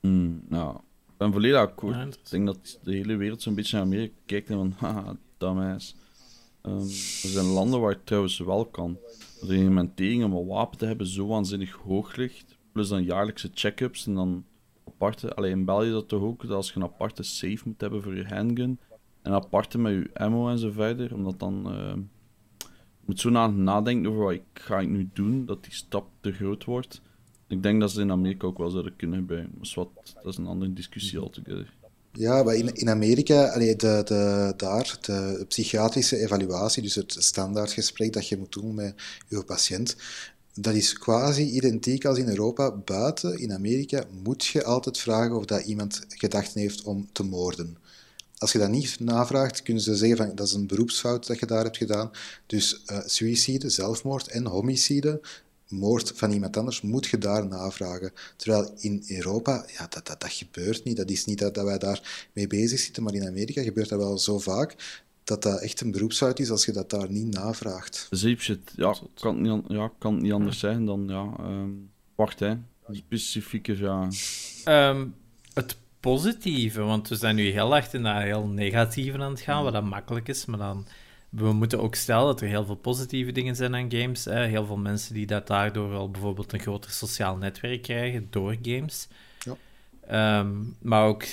Mm, 0.01 0.43
nou, 0.49 0.77
ik 0.77 1.17
ben 1.17 1.33
volledig 1.33 1.59
akkoord. 1.59 2.15
ik 2.15 2.31
denk 2.31 2.47
dat 2.47 2.79
de 2.83 2.93
hele 2.93 3.17
wereld 3.17 3.43
zo'n 3.43 3.55
beetje 3.55 3.77
naar 3.77 3.85
Amerika 3.85 4.15
kijkt 4.27 4.51
en 4.51 4.57
van, 4.57 4.75
haha, 4.89 5.17
dumbass. 5.39 5.95
Um, 6.63 6.79
er 6.79 7.29
zijn 7.29 7.47
landen 7.47 7.81
waar 7.81 7.91
het 7.91 8.07
trouwens 8.07 8.39
wel 8.39 8.67
kan. 8.67 8.99
De 9.41 9.57
om 10.25 10.33
een 10.33 10.47
wapen 10.47 10.79
te 10.79 10.87
hebben 10.87 11.07
zo 11.07 11.27
waanzinnig 11.27 11.73
hoog 11.73 12.17
ligt. 12.17 12.59
Plus 12.73 12.89
dan 12.89 13.05
jaarlijkse 13.05 13.51
check-ups 13.55 14.07
en 14.07 14.15
dan 14.15 14.45
aparte... 14.87 15.35
Alleen 15.35 15.51
in 15.51 15.65
België 15.65 15.91
dat 15.91 16.09
toch 16.09 16.23
ook, 16.23 16.43
dat 16.43 16.51
als 16.51 16.69
je 16.69 16.77
een 16.77 16.83
aparte 16.83 17.23
safe 17.23 17.63
moet 17.65 17.81
hebben 17.81 18.03
voor 18.03 18.17
je 18.17 18.25
handgun. 18.25 18.79
En 19.23 19.33
aparte 19.33 19.79
met 19.79 19.93
je 19.93 20.11
ammo 20.15 20.49
en 20.49 20.59
zo 20.59 20.71
verder. 20.71 21.15
Omdat 21.15 21.39
dan... 21.39 21.75
Uh, 21.75 21.95
moet 23.05 23.21
zo 23.21 23.31
na 23.31 23.47
nadenken 23.47 24.11
over 24.11 24.25
wat 24.25 24.33
ik 24.33 24.43
ga 24.53 24.81
ik 24.81 24.89
nu 24.89 25.11
doen, 25.13 25.47
dat 25.47 25.65
die 25.65 25.73
stap 25.73 26.09
te 26.21 26.33
groot 26.33 26.65
wordt. 26.65 27.03
Ik 27.49 27.63
denk 27.63 27.81
dat 27.81 27.91
ze 27.91 28.01
in 28.01 28.11
Amerika 28.11 28.47
ook 28.47 28.59
wel 28.59 28.71
zouden 28.71 28.97
kunnen 28.97 29.19
gebruiken. 29.19 29.55
Maar 29.57 29.73
wat, 29.75 30.15
dat 30.15 30.33
is 30.33 30.37
een 30.37 30.47
andere 30.47 30.73
discussie 30.73 31.19
altogether. 31.19 31.75
Ja, 32.13 32.43
maar 32.43 32.55
in, 32.55 32.75
in 32.75 32.89
Amerika, 32.89 33.49
allee, 33.49 33.77
de, 33.77 34.03
de, 34.05 34.53
daar, 34.57 34.99
de 35.01 35.45
psychiatrische 35.49 36.19
evaluatie, 36.19 36.83
dus 36.83 36.95
het 36.95 37.17
standaardgesprek 37.19 38.13
dat 38.13 38.29
je 38.29 38.39
moet 38.39 38.53
doen 38.53 38.75
met 38.75 38.95
je 39.29 39.43
patiënt, 39.45 39.97
dat 40.55 40.75
is 40.75 40.99
quasi 40.99 41.43
identiek 41.43 42.05
als 42.05 42.19
in 42.19 42.29
Europa. 42.29 42.71
Buiten, 42.71 43.39
in 43.39 43.53
Amerika, 43.53 44.05
moet 44.23 44.45
je 44.45 44.65
altijd 44.65 44.99
vragen 44.99 45.37
of 45.37 45.45
dat 45.45 45.65
iemand 45.65 46.05
gedachten 46.09 46.61
heeft 46.61 46.83
om 46.83 47.09
te 47.13 47.23
moorden. 47.23 47.77
Als 48.39 48.53
je 48.53 48.59
dat 48.59 48.69
niet 48.71 49.01
navraagt, 49.01 49.63
kunnen 49.63 49.83
ze 49.83 49.97
zeggen 49.97 50.17
van 50.17 50.35
dat 50.35 50.47
is 50.47 50.53
een 50.53 50.67
beroepsfout 50.67 51.27
dat 51.27 51.39
je 51.39 51.47
daar 51.47 51.65
hebt 51.65 51.77
gedaan. 51.77 52.11
Dus 52.47 52.83
uh, 52.87 52.99
suïcide, 53.07 53.71
zelfmoord 53.71 54.29
en 54.29 54.47
homicide 54.47 55.21
moord 55.73 56.13
van 56.15 56.31
iemand 56.31 56.57
anders, 56.57 56.81
moet 56.81 57.07
je 57.07 57.19
daar 57.19 57.47
navragen. 57.47 58.13
Terwijl 58.37 58.75
in 58.79 59.05
Europa, 59.07 59.65
ja, 59.79 59.87
dat, 59.89 60.07
dat, 60.07 60.21
dat 60.21 60.33
gebeurt 60.33 60.85
niet. 60.85 60.97
Dat 60.97 61.11
is 61.11 61.25
niet 61.25 61.39
dat, 61.39 61.55
dat 61.55 61.65
wij 61.65 61.79
daar 61.79 62.29
mee 62.33 62.47
bezig 62.47 62.79
zitten, 62.79 63.03
maar 63.03 63.15
in 63.15 63.27
Amerika 63.27 63.63
gebeurt 63.63 63.89
dat 63.89 63.99
wel 63.99 64.19
zo 64.19 64.39
vaak 64.39 64.77
dat 65.25 65.43
dat 65.43 65.61
echt 65.61 65.81
een 65.81 65.91
beroepsfout 65.91 66.39
is 66.39 66.51
als 66.51 66.65
je 66.65 66.73
dat 66.73 66.91
daar 66.91 67.11
niet 67.11 67.35
navraagt. 67.35 68.07
Zeepshit, 68.11 68.73
ja, 68.77 68.97
kan 69.15 69.41
niet, 69.41 69.63
ja, 69.69 69.91
kan 69.99 70.23
niet 70.23 70.33
anders 70.33 70.59
zijn 70.59 70.85
dan, 70.87 71.05
ja, 71.09 71.35
um, 71.41 71.91
wacht 72.15 72.41
hè, 72.41 72.55
specifieke, 72.91 73.77
ja. 73.77 74.09
Um, 74.89 75.15
het 75.53 75.77
positieve, 76.01 76.81
want 76.81 77.09
we 77.09 77.17
zijn 77.17 77.37
nu 77.37 77.51
heel 77.51 77.77
erg 77.77 77.93
naar 77.93 78.23
heel 78.23 78.47
negatieve 78.47 79.19
aan 79.19 79.31
het 79.31 79.41
gaan, 79.41 79.65
wat 79.65 79.73
dat 79.73 79.85
makkelijk 79.85 80.29
is, 80.29 80.45
maar 80.45 80.59
dan 80.59 80.87
we 81.33 81.53
moeten 81.53 81.81
ook 81.81 81.95
stellen 81.95 82.27
dat 82.27 82.41
er 82.41 82.49
heel 82.49 82.65
veel 82.65 82.75
positieve 82.75 83.33
dingen 83.33 83.57
zijn 83.57 83.75
aan 83.75 83.93
games. 83.93 84.25
Hè. 84.25 84.47
Heel 84.47 84.67
veel 84.67 84.77
mensen 84.77 85.15
die 85.15 85.27
dat 85.27 85.47
daardoor 85.47 85.89
wel 85.89 86.11
bijvoorbeeld 86.11 86.53
een 86.53 86.61
groter 86.61 86.91
sociaal 86.91 87.37
netwerk 87.37 87.83
krijgen 87.83 88.27
door 88.31 88.57
games. 88.63 89.09
Ja. 89.39 90.39
Um, 90.39 90.77
maar 90.81 91.07
ook 91.07 91.25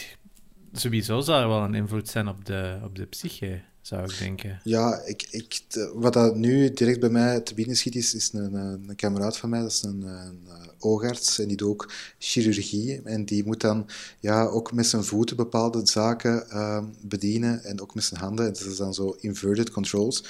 sowieso 0.71 1.19
zou 1.19 1.41
er 1.41 1.47
wel 1.47 1.63
een 1.63 1.73
invloed 1.73 2.07
zijn 2.07 2.27
op 2.27 2.45
de, 2.45 2.79
op 2.83 2.95
de 2.95 3.05
psyche 3.05 3.61
zou 3.81 4.03
ik 4.03 4.17
denken. 4.19 4.59
Ja, 4.63 5.01
ik, 5.05 5.27
ik, 5.29 5.61
wat 5.93 6.13
dat 6.13 6.35
nu 6.35 6.73
direct 6.73 6.99
bij 6.99 7.09
mij 7.09 7.39
te 7.39 7.53
binnen 7.53 7.75
schiet, 7.75 7.95
is, 7.95 8.13
is 8.13 8.33
een, 8.33 8.53
een, 8.53 8.95
kameraad 8.95 9.37
van 9.37 9.49
mij, 9.49 9.61
dat 9.61 9.71
is 9.71 9.83
een, 9.83 10.01
een, 10.01 10.47
oogarts 10.79 11.39
en 11.39 11.47
die 11.47 11.57
doet 11.57 11.69
ook 11.69 11.91
chirurgie. 12.17 13.01
En 13.03 13.25
die 13.25 13.45
moet 13.45 13.61
dan 13.61 13.89
ja, 14.19 14.45
ook 14.45 14.73
met 14.73 14.87
zijn 14.87 15.03
voeten 15.03 15.35
bepaalde 15.35 15.79
zaken 15.83 16.45
uh, 16.51 16.83
bedienen 17.01 17.63
en 17.63 17.81
ook 17.81 17.95
met 17.95 18.03
zijn 18.03 18.19
handen. 18.19 18.45
En 18.45 18.53
dat 18.53 18.65
is 18.65 18.77
dan 18.77 18.93
zo 18.93 19.15
inverted 19.19 19.71
controls. 19.71 20.23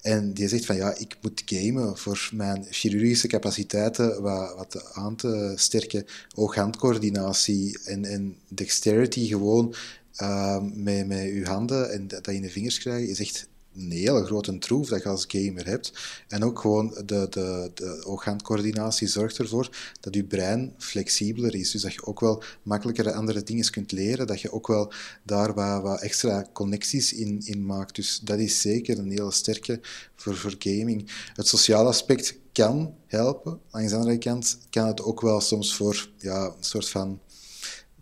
En 0.00 0.32
die 0.32 0.48
zegt 0.48 0.66
van 0.66 0.76
ja, 0.76 0.96
ik 0.96 1.16
moet 1.20 1.42
gamen 1.44 1.96
voor 1.96 2.28
mijn 2.32 2.66
chirurgische 2.70 3.26
capaciteiten 3.26 4.22
wat, 4.22 4.54
wat 4.56 4.94
aan 4.94 5.16
te 5.16 5.52
sterken. 5.56 6.06
Oog-handcoördinatie 6.34 7.78
en, 7.84 8.04
en 8.04 8.36
dexterity 8.48 9.26
gewoon 9.26 9.74
Ehm, 10.18 10.82
met, 10.82 11.06
met 11.06 11.22
je 11.22 11.44
handen 11.44 11.92
en 11.92 12.08
dat, 12.08 12.26
je 12.26 12.34
in 12.34 12.42
de 12.42 12.50
vingers 12.50 12.78
krijgt, 12.78 13.08
is 13.08 13.20
echt 13.20 13.48
een 13.74 13.90
hele 13.90 14.24
grote 14.24 14.58
troef 14.58 14.88
dat 14.88 15.02
je 15.02 15.08
als 15.08 15.24
gamer 15.28 15.66
hebt. 15.66 15.92
En 16.28 16.44
ook 16.44 16.58
gewoon 16.60 17.02
de, 17.06 17.26
de, 17.30 17.70
de 17.74 18.04
ooghandcoördinatie 18.04 19.08
zorgt 19.08 19.38
ervoor 19.38 19.94
dat 20.00 20.14
je 20.14 20.24
brein 20.24 20.74
flexibeler 20.78 21.54
is. 21.54 21.70
Dus 21.70 21.82
dat 21.82 21.92
je 21.92 22.06
ook 22.06 22.20
wel 22.20 22.42
makkelijker 22.62 23.12
andere 23.12 23.42
dingen 23.42 23.70
kunt 23.70 23.92
leren. 23.92 24.26
Dat 24.26 24.40
je 24.40 24.52
ook 24.52 24.66
wel 24.66 24.92
daar 25.22 25.54
wat, 25.54 25.82
wat 25.82 26.00
extra 26.00 26.46
connecties 26.52 27.12
in, 27.12 27.40
in 27.44 27.66
maakt. 27.66 27.94
Dus 27.94 28.20
dat 28.22 28.38
is 28.38 28.60
zeker 28.60 28.98
een 28.98 29.10
hele 29.10 29.32
sterke 29.32 29.80
voor, 30.16 30.36
voor 30.36 30.54
gaming. 30.58 31.10
Het 31.34 31.46
sociale 31.46 31.88
aspect 31.88 32.38
kan 32.52 32.94
helpen. 33.06 33.60
Aan 33.70 33.86
de 33.86 33.96
andere 33.96 34.18
kant 34.18 34.58
kan 34.70 34.86
het 34.86 35.02
ook 35.02 35.20
wel 35.20 35.40
soms 35.40 35.74
voor 35.74 36.08
ja, 36.18 36.44
een 36.44 36.64
soort 36.64 36.88
van 36.88 37.20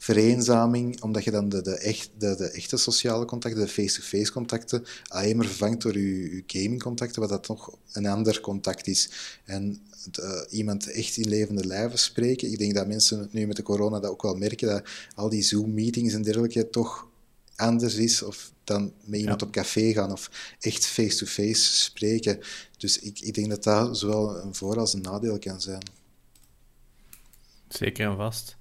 vereenzaming, 0.06 1.02
omdat 1.02 1.24
je 1.24 1.30
dan 1.30 1.48
de, 1.48 1.62
de, 1.62 1.78
echt, 1.78 2.10
de, 2.18 2.36
de 2.36 2.50
echte 2.50 2.76
sociale 2.76 3.24
contacten, 3.24 3.60
de 3.60 3.68
face-to-face 3.68 4.32
contacten, 4.32 4.84
alleen 5.08 5.36
maar 5.36 5.46
vervangt 5.46 5.82
door 5.82 5.98
je, 5.98 6.34
je 6.34 6.42
gaming-contacten, 6.46 7.20
wat 7.20 7.30
dat 7.30 7.44
toch 7.44 7.78
een 7.92 8.06
ander 8.06 8.40
contact 8.40 8.86
is. 8.86 9.10
En 9.44 9.80
de, 10.10 10.46
iemand 10.50 10.90
echt 10.90 11.16
in 11.16 11.28
levende 11.28 11.66
lijven 11.66 11.98
spreken, 11.98 12.50
ik 12.50 12.58
denk 12.58 12.74
dat 12.74 12.86
mensen 12.86 13.28
nu 13.30 13.46
met 13.46 13.56
de 13.56 13.62
corona 13.62 14.00
dat 14.00 14.10
ook 14.10 14.22
wel 14.22 14.34
merken, 14.34 14.68
dat 14.68 14.88
al 15.14 15.28
die 15.28 15.42
Zoom-meetings 15.42 16.14
en 16.14 16.22
dergelijke 16.22 16.70
toch 16.70 17.08
anders 17.56 17.94
is 17.94 18.22
of 18.22 18.52
dan 18.64 18.92
met 19.04 19.20
iemand 19.20 19.42
op 19.42 19.50
café 19.50 19.92
gaan 19.92 20.12
of 20.12 20.30
echt 20.60 20.86
face-to-face 20.86 21.76
spreken. 21.76 22.38
Dus 22.76 22.98
ik, 22.98 23.20
ik 23.20 23.34
denk 23.34 23.48
dat 23.48 23.62
dat 23.62 23.98
zowel 23.98 24.36
een 24.36 24.54
voor- 24.54 24.78
als 24.78 24.94
een 24.94 25.00
nadeel 25.00 25.38
kan 25.38 25.60
zijn. 25.60 25.82
Zeker 27.68 28.10
en 28.10 28.16
vast. 28.16 28.56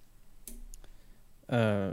Uh, 1.49 1.87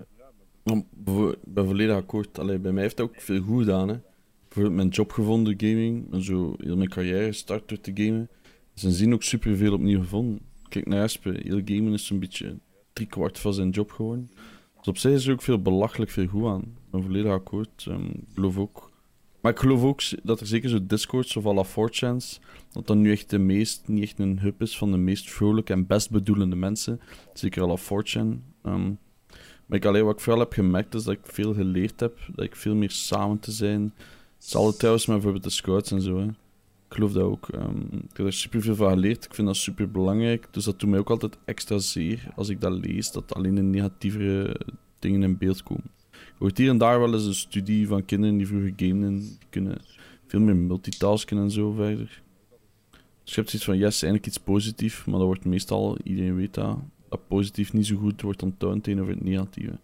volledig 1.54 1.96
akkoord. 1.96 2.38
Allee, 2.38 2.58
bij 2.58 2.72
mij 2.72 2.82
heeft 2.82 2.96
dat 2.96 3.08
ook 3.08 3.20
veel 3.20 3.40
goed 3.40 3.58
gedaan. 3.58 3.88
Hè. 3.88 3.96
Bijvoorbeeld 4.42 4.76
mijn 4.76 4.88
job 4.88 5.12
gevonden, 5.12 5.54
gaming. 5.56 6.12
En 6.12 6.22
zo 6.22 6.54
heel 6.58 6.76
mijn 6.76 6.88
carrière 6.88 7.32
start 7.32 7.68
door 7.68 7.80
te 7.80 7.90
gamen. 7.94 8.28
Ze 8.74 8.90
zien 8.90 9.12
ook 9.12 9.22
superveel 9.22 9.72
opnieuw 9.72 10.00
gevonden. 10.00 10.40
Kijk 10.68 10.86
naar 10.86 11.02
Espe, 11.02 11.40
heel 11.42 11.60
gamen 11.64 11.92
is 11.92 12.10
een 12.10 12.18
beetje 12.18 12.58
drie 12.92 13.06
kwart 13.06 13.38
van 13.38 13.54
zijn 13.54 13.70
job 13.70 13.90
geworden. 13.90 14.30
Dus 14.76 14.88
op 14.88 14.98
zich 14.98 15.12
is 15.12 15.26
er 15.26 15.32
ook 15.32 15.42
veel 15.42 15.62
belachelijk 15.62 16.10
veel 16.10 16.26
goed 16.26 16.46
aan. 16.46 16.60
Ik 16.60 16.90
ben 16.90 17.02
volledig 17.02 17.32
akkoord. 17.32 17.86
Um, 17.88 18.06
ik 18.06 18.34
geloof 18.34 18.58
ook. 18.58 18.90
Maar 19.40 19.52
ik 19.52 19.58
geloof 19.58 19.82
ook 19.82 20.00
dat 20.22 20.40
er 20.40 20.46
zeker 20.46 20.68
zo 20.68 20.86
Discords 20.86 21.36
of 21.36 21.46
à 21.46 21.52
la 21.52 21.64
4chans, 21.64 22.40
dat 22.72 22.86
dat 22.86 22.96
nu 22.96 23.10
echt 23.10 23.30
de 23.30 23.38
meest, 23.38 23.88
niet 23.88 24.02
echt 24.02 24.18
een 24.18 24.40
hub 24.40 24.62
is 24.62 24.78
van 24.78 24.90
de 24.90 24.96
meest 24.96 25.30
vrolijke 25.30 25.72
en 25.72 25.86
best 25.86 26.10
bedoelende 26.10 26.56
mensen. 26.56 27.00
Zeker 27.32 27.62
à 27.62 27.66
la 27.66 27.78
4chan. 27.78 28.40
Um, 28.62 28.98
maar 29.66 29.78
ik, 29.78 29.84
alleen, 29.84 30.04
wat 30.04 30.14
ik 30.14 30.20
vooral 30.20 30.40
heb 30.40 30.52
gemerkt 30.52 30.94
is 30.94 31.04
dat 31.04 31.14
ik 31.14 31.20
veel 31.22 31.54
geleerd 31.54 32.00
heb. 32.00 32.18
Dat 32.34 32.44
ik 32.44 32.56
veel 32.56 32.74
meer 32.74 32.90
samen 32.90 33.38
te 33.38 33.52
zijn. 33.52 33.94
Hetzelfde 34.38 34.76
trouwens 34.76 35.06
met 35.06 35.14
bijvoorbeeld 35.14 35.44
de 35.44 35.50
scouts 35.50 35.90
en 35.90 36.00
zo. 36.00 36.18
Ik 36.18 36.98
geloof 36.98 37.12
dat 37.12 37.22
ook. 37.22 37.48
Um, 37.54 37.88
ik 37.92 38.16
heb 38.16 38.26
er 38.26 38.32
super 38.32 38.62
veel 38.62 38.74
van 38.74 38.90
geleerd. 38.90 39.24
Ik 39.24 39.34
vind 39.34 39.46
dat 39.46 39.56
super 39.56 39.90
belangrijk. 39.90 40.48
Dus 40.50 40.64
dat 40.64 40.80
doet 40.80 40.90
mij 40.90 40.98
ook 40.98 41.10
altijd 41.10 41.38
extra 41.44 41.78
zeer 41.78 42.32
als 42.36 42.48
ik 42.48 42.60
dat 42.60 42.72
lees. 42.72 43.12
Dat 43.12 43.34
alleen 43.34 43.54
de 43.54 43.62
negatievere 43.62 44.60
dingen 44.98 45.22
in 45.22 45.38
beeld 45.38 45.62
komen. 45.62 45.90
Je 46.10 46.18
hoort 46.38 46.58
hier 46.58 46.68
en 46.68 46.78
daar 46.78 47.00
wel 47.00 47.14
eens 47.14 47.24
een 47.24 47.34
studie 47.34 47.86
van 47.86 48.04
kinderen 48.04 48.36
die 48.36 48.46
vroeger 48.46 48.72
gamen. 48.76 49.18
Die 49.18 49.38
kunnen 49.50 49.78
veel 50.26 50.40
meer 50.40 50.56
multitasken 50.56 51.38
en 51.38 51.50
zo 51.50 51.72
verder. 51.72 52.22
Dus 53.24 53.34
je 53.34 53.40
hebt 53.40 53.50
zoiets 53.50 53.64
van, 53.64 53.76
yes, 53.76 54.02
eigenlijk 54.02 54.26
iets 54.26 54.38
positiefs. 54.38 55.04
Maar 55.04 55.18
dat 55.18 55.26
wordt 55.26 55.44
meestal, 55.44 55.98
iedereen 56.02 56.36
weet 56.36 56.54
dat, 56.54 56.78
dat 57.12 57.28
positief 57.28 57.72
niet 57.72 57.86
zo 57.86 57.96
goed 57.96 58.22
wordt 58.22 58.42
onttoond 58.42 58.82
tegenover 58.82 59.14
het 59.14 59.24
negatieve. 59.24 59.78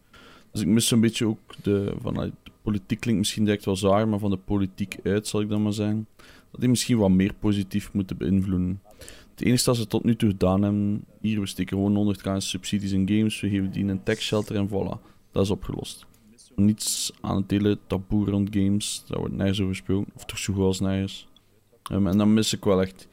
Dus 0.52 0.60
ik 0.60 0.66
mis 0.66 0.86
zo'n 0.86 1.00
beetje 1.00 1.26
ook 1.26 1.38
de, 1.62 1.94
vanuit 2.00 2.32
de 2.42 2.50
politiek 2.62 3.00
klinkt 3.00 3.20
misschien 3.20 3.44
direct 3.44 3.64
wel 3.64 3.76
zwaar, 3.76 4.08
maar 4.08 4.18
van 4.18 4.30
de 4.30 4.36
politiek 4.36 4.98
uit 5.02 5.26
zal 5.26 5.40
ik 5.40 5.48
dan 5.48 5.62
maar 5.62 5.72
zeggen, 5.72 6.06
dat 6.50 6.60
die 6.60 6.68
misschien 6.68 6.98
wat 6.98 7.10
meer 7.10 7.34
positief 7.34 7.92
moeten 7.92 8.16
beïnvloeden. 8.16 8.82
Het 9.30 9.46
enige 9.46 9.64
dat 9.64 9.76
ze 9.76 9.86
tot 9.86 10.04
nu 10.04 10.16
toe 10.16 10.30
gedaan 10.30 10.62
hebben, 10.62 11.04
hier, 11.20 11.40
we 11.40 11.46
steken 11.46 11.76
gewoon 11.76 11.94
100 11.94 12.22
k 12.22 12.34
subsidies 12.38 12.92
in 12.92 13.08
games, 13.08 13.40
we 13.40 13.48
geven 13.48 13.70
die 13.70 13.84
een 13.84 14.02
tech 14.02 14.20
shelter 14.20 14.56
en 14.56 14.68
voilà, 14.68 15.00
dat 15.32 15.44
is 15.44 15.50
opgelost. 15.50 16.06
Niets 16.54 17.12
aan 17.20 17.36
het 17.36 17.50
hele 17.50 17.78
taboe 17.86 18.30
rond 18.30 18.48
games, 18.52 19.04
daar 19.06 19.18
wordt 19.18 19.34
nergens 19.34 19.60
over 19.60 19.74
gesproken, 19.74 20.12
of 20.14 20.24
toch 20.24 20.38
zo 20.38 20.52
goed 20.52 20.64
als 20.64 20.80
nergens. 20.80 21.26
Um, 21.92 22.06
en 22.06 22.18
dan 22.18 22.34
mis 22.34 22.52
ik 22.52 22.64
wel 22.64 22.82
echt 22.82 23.08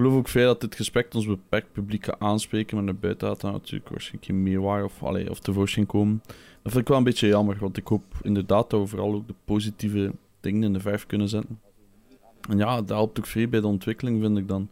geloof 0.00 0.18
ook 0.18 0.28
veel 0.28 0.46
dat 0.46 0.60
dit 0.60 0.74
gesprek 0.74 1.14
ons 1.14 1.26
beperkt 1.26 1.72
publiek 1.72 2.04
gaat 2.04 2.20
aanspreken, 2.20 2.76
maar 2.76 2.84
naar 2.84 2.94
buiten 2.94 3.28
gaat 3.28 3.40
dat 3.40 3.52
natuurlijk 3.52 3.88
waarschijnlijk 3.88 4.24
geen 4.24 4.42
meerwaarde 4.42 4.84
of, 4.84 5.02
allee, 5.02 5.30
of 5.30 5.40
tevoorschijn 5.40 5.86
komen. 5.86 6.22
Dat 6.62 6.72
vind 6.72 6.76
ik 6.76 6.88
wel 6.88 6.96
een 6.96 7.04
beetje 7.04 7.26
jammer, 7.26 7.56
want 7.60 7.76
ik 7.76 7.86
hoop 7.86 8.04
inderdaad 8.22 8.70
dat 8.70 8.80
we 8.80 8.86
vooral 8.86 9.14
ook 9.14 9.26
de 9.26 9.34
positieve 9.44 10.12
dingen 10.40 10.62
in 10.62 10.72
de 10.72 10.80
verf 10.80 11.06
kunnen 11.06 11.28
zetten. 11.28 11.60
En 12.48 12.58
ja, 12.58 12.76
dat 12.76 12.88
helpt 12.88 13.18
ook 13.18 13.26
veel 13.26 13.48
bij 13.48 13.60
de 13.60 13.66
ontwikkeling, 13.66 14.20
vind 14.20 14.38
ik 14.38 14.48
dan. 14.48 14.68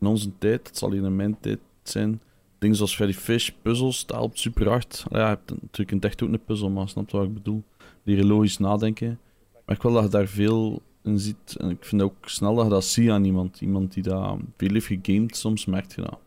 In 0.00 0.06
onze 0.06 0.38
tijd, 0.38 0.66
het 0.66 0.78
zal 0.78 0.92
hier 0.92 1.04
in 1.04 1.16
mijn 1.16 1.40
tijd 1.40 1.58
zijn, 1.82 2.20
dingen 2.58 2.76
zoals 2.76 2.94
Freddy 2.94 3.14
Fish, 3.14 3.50
puzzels, 3.62 4.06
dat 4.06 4.16
helpt 4.16 4.38
super 4.38 4.68
hard. 4.68 5.04
Ja, 5.08 5.18
je 5.18 5.26
hebt 5.26 5.50
natuurlijk 5.50 5.90
in 5.90 6.00
echt 6.00 6.22
ook 6.22 6.32
een 6.32 6.44
puzzel, 6.44 6.70
maar 6.70 6.88
snap 6.88 7.10
je 7.10 7.16
wat 7.16 7.26
ik 7.26 7.34
bedoel? 7.34 7.62
Leren 8.02 8.26
logisch 8.26 8.58
nadenken. 8.58 9.18
Maar 9.66 9.76
ik 9.76 9.82
wil 9.82 9.92
dat 9.92 10.02
je 10.02 10.08
daar 10.08 10.26
veel 10.26 10.82
ziet. 11.14 11.56
En 11.58 11.70
ik 11.70 11.84
vind 11.84 12.02
ook 12.02 12.28
snel 12.28 12.54
dat 12.54 12.64
je 12.64 12.70
dat 12.70 12.84
ziet 12.84 13.10
aan 13.10 13.24
iemand. 13.24 13.60
Iemand 13.60 13.94
die 13.94 14.02
dat 14.02 14.38
veel 14.56 14.72
heeft 14.72 14.86
gegamed, 14.86 15.36
soms 15.36 15.66
merkt 15.66 15.94
je 15.94 16.02
dat. 16.02 16.18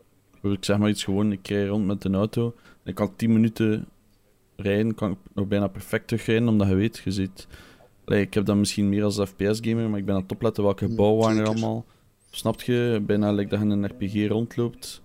Ik 0.52 0.64
zeg 0.64 0.78
maar 0.78 0.88
iets 0.88 1.04
gewoon, 1.04 1.32
ik 1.32 1.48
rij 1.48 1.66
rond 1.66 1.86
met 1.86 2.04
een 2.04 2.14
auto. 2.14 2.54
En 2.64 2.90
ik 2.90 2.94
kan 2.94 3.16
10 3.16 3.32
minuten 3.32 3.88
rijden, 4.56 4.94
kan 4.94 5.10
ik 5.10 5.18
nog 5.34 5.46
bijna 5.48 5.68
perfect 5.68 6.08
terugrijden, 6.08 6.48
omdat 6.48 6.68
je 6.68 6.74
weet, 6.74 7.00
je 7.04 7.10
ziet... 7.10 7.46
ik 8.06 8.34
heb 8.34 8.44
dat 8.44 8.56
misschien 8.56 8.88
meer 8.88 9.04
als 9.04 9.20
FPS-gamer, 9.20 9.90
maar 9.90 9.98
ik 9.98 10.04
ben 10.04 10.14
aan 10.14 10.22
het 10.22 10.32
opletten 10.32 10.62
welke 10.62 10.86
gebouwen 10.88 11.22
waren 11.22 11.38
er 11.38 11.46
allemaal. 11.46 11.84
Snap 12.30 12.62
je? 12.62 13.02
Bijna 13.06 13.32
lijkt 13.32 13.50
dat 13.50 13.60
je 13.60 13.64
in 13.64 13.70
een 13.70 13.86
RPG 13.86 14.28
rondloopt. 14.28 15.02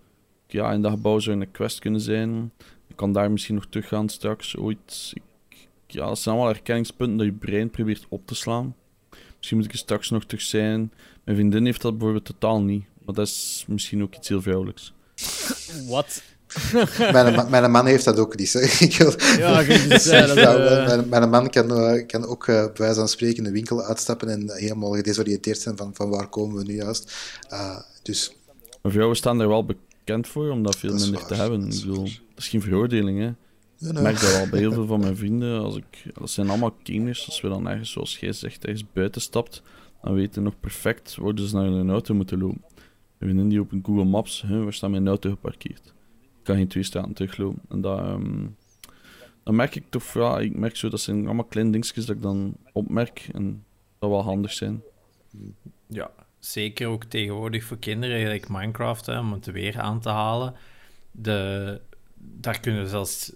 Ja, 0.47 0.71
in 0.71 0.81
dat 0.81 0.91
gebouw 0.91 1.19
zou 1.19 1.41
een 1.41 1.51
quest 1.51 1.79
kunnen 1.79 2.01
zijn. 2.01 2.51
Ik 2.87 2.95
kan 2.95 3.11
daar 3.11 3.31
misschien 3.31 3.55
nog 3.55 3.65
teruggaan 3.65 4.09
straks, 4.09 4.57
ooit. 4.57 5.11
Ik, 5.13 5.23
ja, 5.87 6.07
dat 6.07 6.19
zijn 6.19 6.35
allemaal 6.35 6.53
herkenningspunten 6.53 7.17
dat 7.17 7.25
je 7.25 7.33
brein 7.33 7.69
probeert 7.69 8.05
op 8.09 8.27
te 8.27 8.35
slaan. 8.35 8.75
Misschien 9.45 9.63
moet 9.63 9.73
ik 9.73 9.79
er 9.79 9.85
straks 9.85 10.09
nog 10.09 10.25
terug 10.25 10.43
zijn. 10.43 10.91
Mijn 11.23 11.37
vriendin 11.37 11.65
heeft 11.65 11.81
dat 11.81 11.91
bijvoorbeeld 11.91 12.25
totaal 12.25 12.61
niet. 12.61 12.85
Maar 13.05 13.15
dat 13.15 13.27
is 13.27 13.65
misschien 13.67 14.03
ook 14.03 14.15
iets 14.15 14.27
heel 14.27 14.41
vrouwelijks. 14.41 14.93
Wat? 15.87 16.21
mijn, 17.11 17.49
mijn 17.49 17.71
man 17.71 17.85
heeft 17.85 18.05
dat 18.05 18.19
ook 18.19 18.37
niet. 18.37 18.51
Ja, 18.89 19.61
uh... 19.61 20.87
mijn, 20.87 21.09
mijn, 21.09 21.29
man 21.29 21.49
kan, 21.49 21.71
uh, 21.71 22.05
kan 22.07 22.25
ook 22.25 22.47
uh, 22.47 22.63
bij 22.63 22.73
wijze 22.75 22.95
van 22.95 23.07
spreken 23.07 23.37
in 23.37 23.43
de 23.43 23.51
winkel 23.51 23.83
uitstappen 23.83 24.29
en 24.29 24.51
helemaal 24.51 24.91
gedesoriënteerd 24.91 25.59
zijn 25.59 25.77
van, 25.77 25.91
van 25.95 26.09
waar 26.09 26.27
komen 26.27 26.57
we 26.57 26.63
nu 26.63 26.75
juist. 26.75 27.15
Uh, 27.51 27.79
dus... 28.01 28.35
Maar 28.81 28.91
vrouwen 28.91 29.17
staan 29.17 29.39
er 29.39 29.47
wel 29.47 29.65
bekend 29.65 30.27
voor 30.27 30.49
om 30.49 30.63
dat 30.63 30.77
veel 30.77 30.93
minder 30.93 31.25
te 31.25 31.35
hebben. 31.35 31.61
Ik 31.61 31.79
bedoel, 31.79 32.03
dat 32.03 32.37
is 32.37 32.47
geen 32.47 32.61
veroordeling, 32.61 33.19
hè. 33.19 33.31
Ik 33.79 34.01
merk 34.01 34.19
dat 34.19 34.31
wel 34.31 34.49
bij 34.49 34.59
heel 34.59 34.71
veel 34.71 34.85
van 34.85 34.99
mijn 34.99 35.17
vrienden. 35.23 35.59
Als 35.59 35.75
ik, 35.75 36.05
dat 36.13 36.29
zijn 36.29 36.49
allemaal 36.49 36.75
gamers. 36.83 37.25
Als 37.25 37.41
we 37.41 37.47
dan 37.47 37.67
ergens, 37.67 37.91
zoals 37.91 38.19
jij 38.19 38.33
zegt, 38.33 38.63
ergens 38.63 38.91
buiten 38.93 39.21
stapt, 39.21 39.61
dan 40.01 40.13
weten 40.13 40.43
nog 40.43 40.59
perfect 40.59 41.15
waar 41.15 41.39
ze 41.39 41.55
naar 41.55 41.65
hun 41.65 41.89
auto 41.89 42.13
moeten 42.13 42.39
lopen. 42.39 42.61
vriendin 43.19 43.49
die 43.49 43.59
op 43.59 43.71
een 43.71 43.83
Google 43.85 44.03
Maps, 44.03 44.41
hè, 44.41 44.63
waar 44.63 44.73
staat 44.73 44.89
mijn 44.89 45.07
auto 45.07 45.29
geparkeerd? 45.29 45.93
Ik 46.21 46.43
kan 46.43 46.55
geen 46.55 46.67
twee 46.67 46.83
straten 46.83 47.13
teruglopen. 47.13 47.61
En 47.69 47.81
dat, 47.81 47.99
ehm, 47.99 48.45
dan 49.43 49.55
merk 49.55 49.75
ik 49.75 49.83
toch, 49.89 50.13
ja, 50.13 50.39
ik 50.39 50.55
merk 50.55 50.75
zo, 50.75 50.89
dat 50.89 51.01
zijn 51.01 51.25
allemaal 51.25 51.45
kleine 51.45 51.71
dingetjes 51.71 52.05
dat 52.05 52.15
ik 52.15 52.21
dan 52.21 52.55
opmerk 52.71 53.29
en 53.33 53.63
dat 53.99 54.09
wel 54.09 54.23
handig 54.23 54.51
zijn. 54.51 54.81
Ja, 55.87 56.11
zeker 56.39 56.87
ook 56.87 57.03
tegenwoordig 57.03 57.63
voor 57.63 57.77
kinderen, 57.77 58.19
gelijk 58.19 58.49
Minecraft, 58.49 59.05
hè, 59.05 59.19
om 59.19 59.33
het 59.33 59.45
weer 59.45 59.79
aan 59.79 59.99
te 59.99 60.09
halen. 60.09 60.53
De, 61.11 61.81
daar 62.15 62.59
kunnen 62.59 62.87
zelfs 62.87 63.33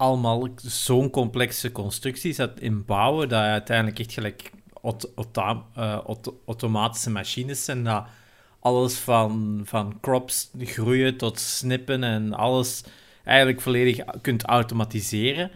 allemaal 0.00 0.48
zo'n 0.56 1.10
complexe 1.10 1.72
constructies 1.72 2.38
in 2.58 2.84
bouwen, 2.84 3.28
dat 3.28 3.40
uiteindelijk 3.40 3.98
echt 3.98 4.12
gelijk 4.12 4.50
eh, 5.74 5.98
automatische 6.46 7.10
machines 7.10 7.64
zijn, 7.64 7.84
dat 7.84 8.06
alles 8.60 8.94
van, 8.94 9.62
van 9.64 10.00
crops 10.00 10.50
groeien 10.58 11.16
tot 11.16 11.38
snippen 11.38 12.04
en 12.04 12.32
alles 12.34 12.84
eigenlijk 13.24 13.60
volledig 13.60 14.04
kunt 14.20 14.44
automatiseren. 14.44 15.50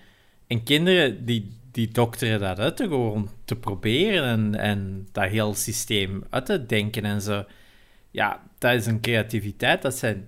En 0.47 0.63
kinderen 0.63 1.25
die, 1.25 1.53
die 1.71 1.89
dokteren 1.89 2.41
dat 2.41 2.59
uit 2.59 2.81
gewoon 2.81 3.29
te 3.45 3.57
proberen 3.57 4.25
en, 4.25 4.55
en 4.55 5.09
dat 5.13 5.29
heel 5.29 5.55
systeem 5.55 6.25
uit 6.31 6.47
te 6.47 6.67
denken 6.67 7.05
en 7.05 7.21
zo. 7.21 7.45
Ja, 8.11 8.43
dat 8.59 8.73
is 8.75 8.87
een 8.87 9.01
creativiteit 9.01 9.83
dat 9.83 9.95
zij 9.95 10.25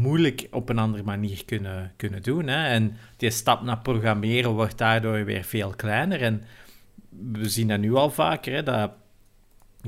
moeilijk 0.00 0.46
op 0.50 0.68
een 0.68 0.78
andere 0.78 1.02
manier 1.02 1.44
kunnen, 1.44 1.92
kunnen 1.96 2.22
doen. 2.22 2.46
Hè? 2.46 2.66
En 2.68 2.96
die 3.16 3.30
stap 3.30 3.62
naar 3.62 3.78
programmeren 3.78 4.50
wordt 4.50 4.78
daardoor 4.78 5.24
weer 5.24 5.44
veel 5.44 5.70
kleiner. 5.70 6.22
En 6.22 6.42
we 7.32 7.48
zien 7.48 7.68
dat 7.68 7.80
nu 7.80 7.94
al 7.94 8.10
vaker, 8.10 8.52
hè, 8.52 8.62
dat 8.62 8.90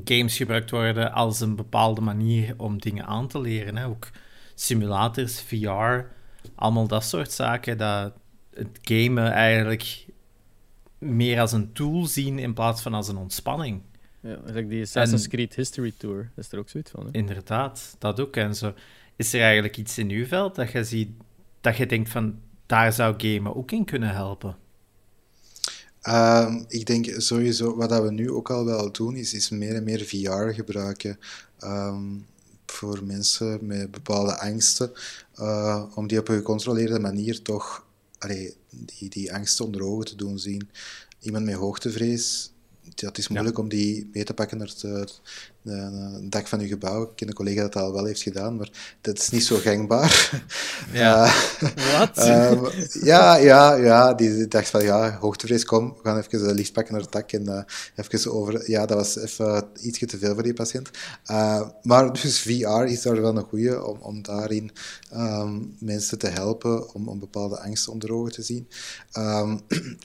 games 0.05 0.37
gebruikt 0.37 0.71
worden 0.71 1.13
als 1.13 1.41
een 1.41 1.57
bepaalde 1.57 2.01
manier 2.01 2.55
om 2.57 2.81
dingen 2.81 3.07
aan 3.07 3.29
te 3.29 3.41
leren. 3.41 3.77
Hè? 3.77 3.87
Ook 3.87 4.11
simulators, 4.55 5.41
VR, 5.41 6.05
allemaal 6.55 6.87
dat 6.87 7.05
soort 7.05 7.33
zaken. 7.33 7.79
Dat 7.79 8.13
het 8.55 8.79
gamen 8.83 9.33
eigenlijk 9.33 10.07
meer 10.99 11.41
als 11.41 11.53
een 11.53 11.73
tool 11.73 12.07
zien 12.07 12.39
in 12.39 12.55
plaats 12.55 12.83
van 12.83 12.95
als 12.95 13.09
een 13.09 13.17
ontspanning. 13.17 13.83
Ja, 14.21 14.37
die 14.63 14.83
Assassin's 14.83 15.29
Creed 15.29 15.55
History 15.55 15.93
Tour, 15.97 16.31
dat 16.35 16.45
is 16.45 16.53
er 16.53 16.59
ook 16.59 16.69
zoiets 16.69 16.91
van. 16.91 17.05
Hè? 17.05 17.13
Inderdaad, 17.13 17.97
dat 17.99 18.21
ook. 18.21 18.37
En 18.37 18.55
zo. 18.55 18.75
Is 19.17 19.33
er 19.33 19.41
eigenlijk 19.41 19.77
iets 19.77 19.99
in 19.99 20.11
uw 20.11 20.27
veld 20.27 20.55
dat 20.55 20.71
je 20.71 20.85
ziet, 20.85 21.11
dat 21.61 21.77
je 21.77 21.87
denkt 21.87 22.11
van, 22.11 22.39
daar 22.67 22.93
zou 22.93 23.15
gamen 23.17 23.57
ook 23.57 23.71
in 23.71 23.85
kunnen 23.85 24.15
helpen? 24.15 24.57
Ehm, 26.01 26.63
ik 26.69 26.87
denk 26.87 27.07
sowieso, 27.17 27.77
wat 27.77 28.03
we 28.03 28.11
nu 28.13 28.31
ook 28.31 28.51
al 28.51 28.65
wel 28.65 28.93
doen, 28.93 29.17
is, 29.17 29.35
is 29.35 29.51
meer 29.51 29.75
en 29.75 29.85
meer 29.85 30.05
VR 30.05 30.55
gebruiken. 30.55 31.19
Ehm, 31.59 32.05
voor 32.67 33.05
mensen 33.05 33.67
met 33.67 33.91
bepaalde 33.91 34.39
angsten, 34.39 34.93
uh, 35.41 35.85
om 35.95 36.07
die 36.07 36.19
op 36.19 36.29
een 36.29 36.37
gecontroleerde 36.37 36.99
manier 36.99 37.43
toch 37.43 37.87
allee, 38.19 38.55
die, 38.71 39.09
die 39.09 39.35
angsten 39.35 39.65
onder 39.65 39.83
ogen 39.83 40.05
te 40.05 40.17
doen 40.17 40.39
zien. 40.39 40.69
Iemand 41.21 41.45
met 41.45 41.55
hoogtevrees, 41.55 42.53
het 42.95 43.19
is 43.19 43.29
moeilijk 43.29 43.59
om 43.59 43.69
die 43.69 44.11
mee 44.13 44.25
te 44.25 44.35
pakken 44.35 44.59
naar 44.59 44.75
het, 45.65 46.33
dak 46.33 46.47
van 46.47 46.61
je 46.61 46.67
gebouw. 46.67 47.03
Ik 47.03 47.09
ken 47.17 47.29
een 47.29 47.35
collega 47.35 47.63
dat, 47.63 47.73
dat 47.73 47.83
al 47.83 47.93
wel 47.93 48.05
heeft 48.05 48.23
gedaan, 48.23 48.57
maar 48.57 48.97
dat 49.01 49.19
is 49.19 49.31
niet 49.31 49.45
zo 49.45 49.57
gangbaar. 49.57 50.11
Ja. 50.93 51.27
Uh, 51.27 51.99
Wat? 51.99 52.27
um, 52.29 52.69
ja, 53.03 53.37
ja, 53.37 53.75
ja. 53.75 54.15
Die 54.15 54.49
dacht 54.49 54.69
van, 54.69 54.85
ja, 54.85 55.19
hoogtevrees, 55.21 55.65
kom, 55.65 55.89
we 55.89 56.01
gaan 56.03 56.19
even 56.19 56.49
de 56.49 56.55
licht 56.55 56.73
pakken 56.73 56.93
naar 56.93 57.03
het 57.03 57.13
dak 57.13 57.33
en 57.33 57.43
uh, 57.43 57.63
even 57.97 58.33
over... 58.33 58.71
Ja, 58.71 58.87
dat 58.87 58.97
was 58.97 59.19
even 59.19 59.65
ietsje 59.81 60.07
te 60.07 60.19
veel 60.19 60.35
voor 60.35 60.43
die 60.43 60.55
patiënt. 60.55 60.91
Uh, 61.31 61.69
maar 61.83 62.13
dus 62.13 62.41
VR 62.41 62.85
is 62.85 63.03
daar 63.03 63.21
wel 63.21 63.37
een 63.37 63.43
goede 63.43 63.85
om, 63.85 63.99
om 64.01 64.23
daarin 64.23 64.71
um, 65.15 65.77
mensen 65.79 66.19
te 66.19 66.29
helpen 66.29 66.95
om, 66.95 67.09
om 67.09 67.19
bepaalde 67.19 67.61
angsten 67.61 67.93
onder 67.93 68.13
ogen 68.13 68.33
te 68.33 68.43
zien. 68.43 68.69
Um, 69.19 69.61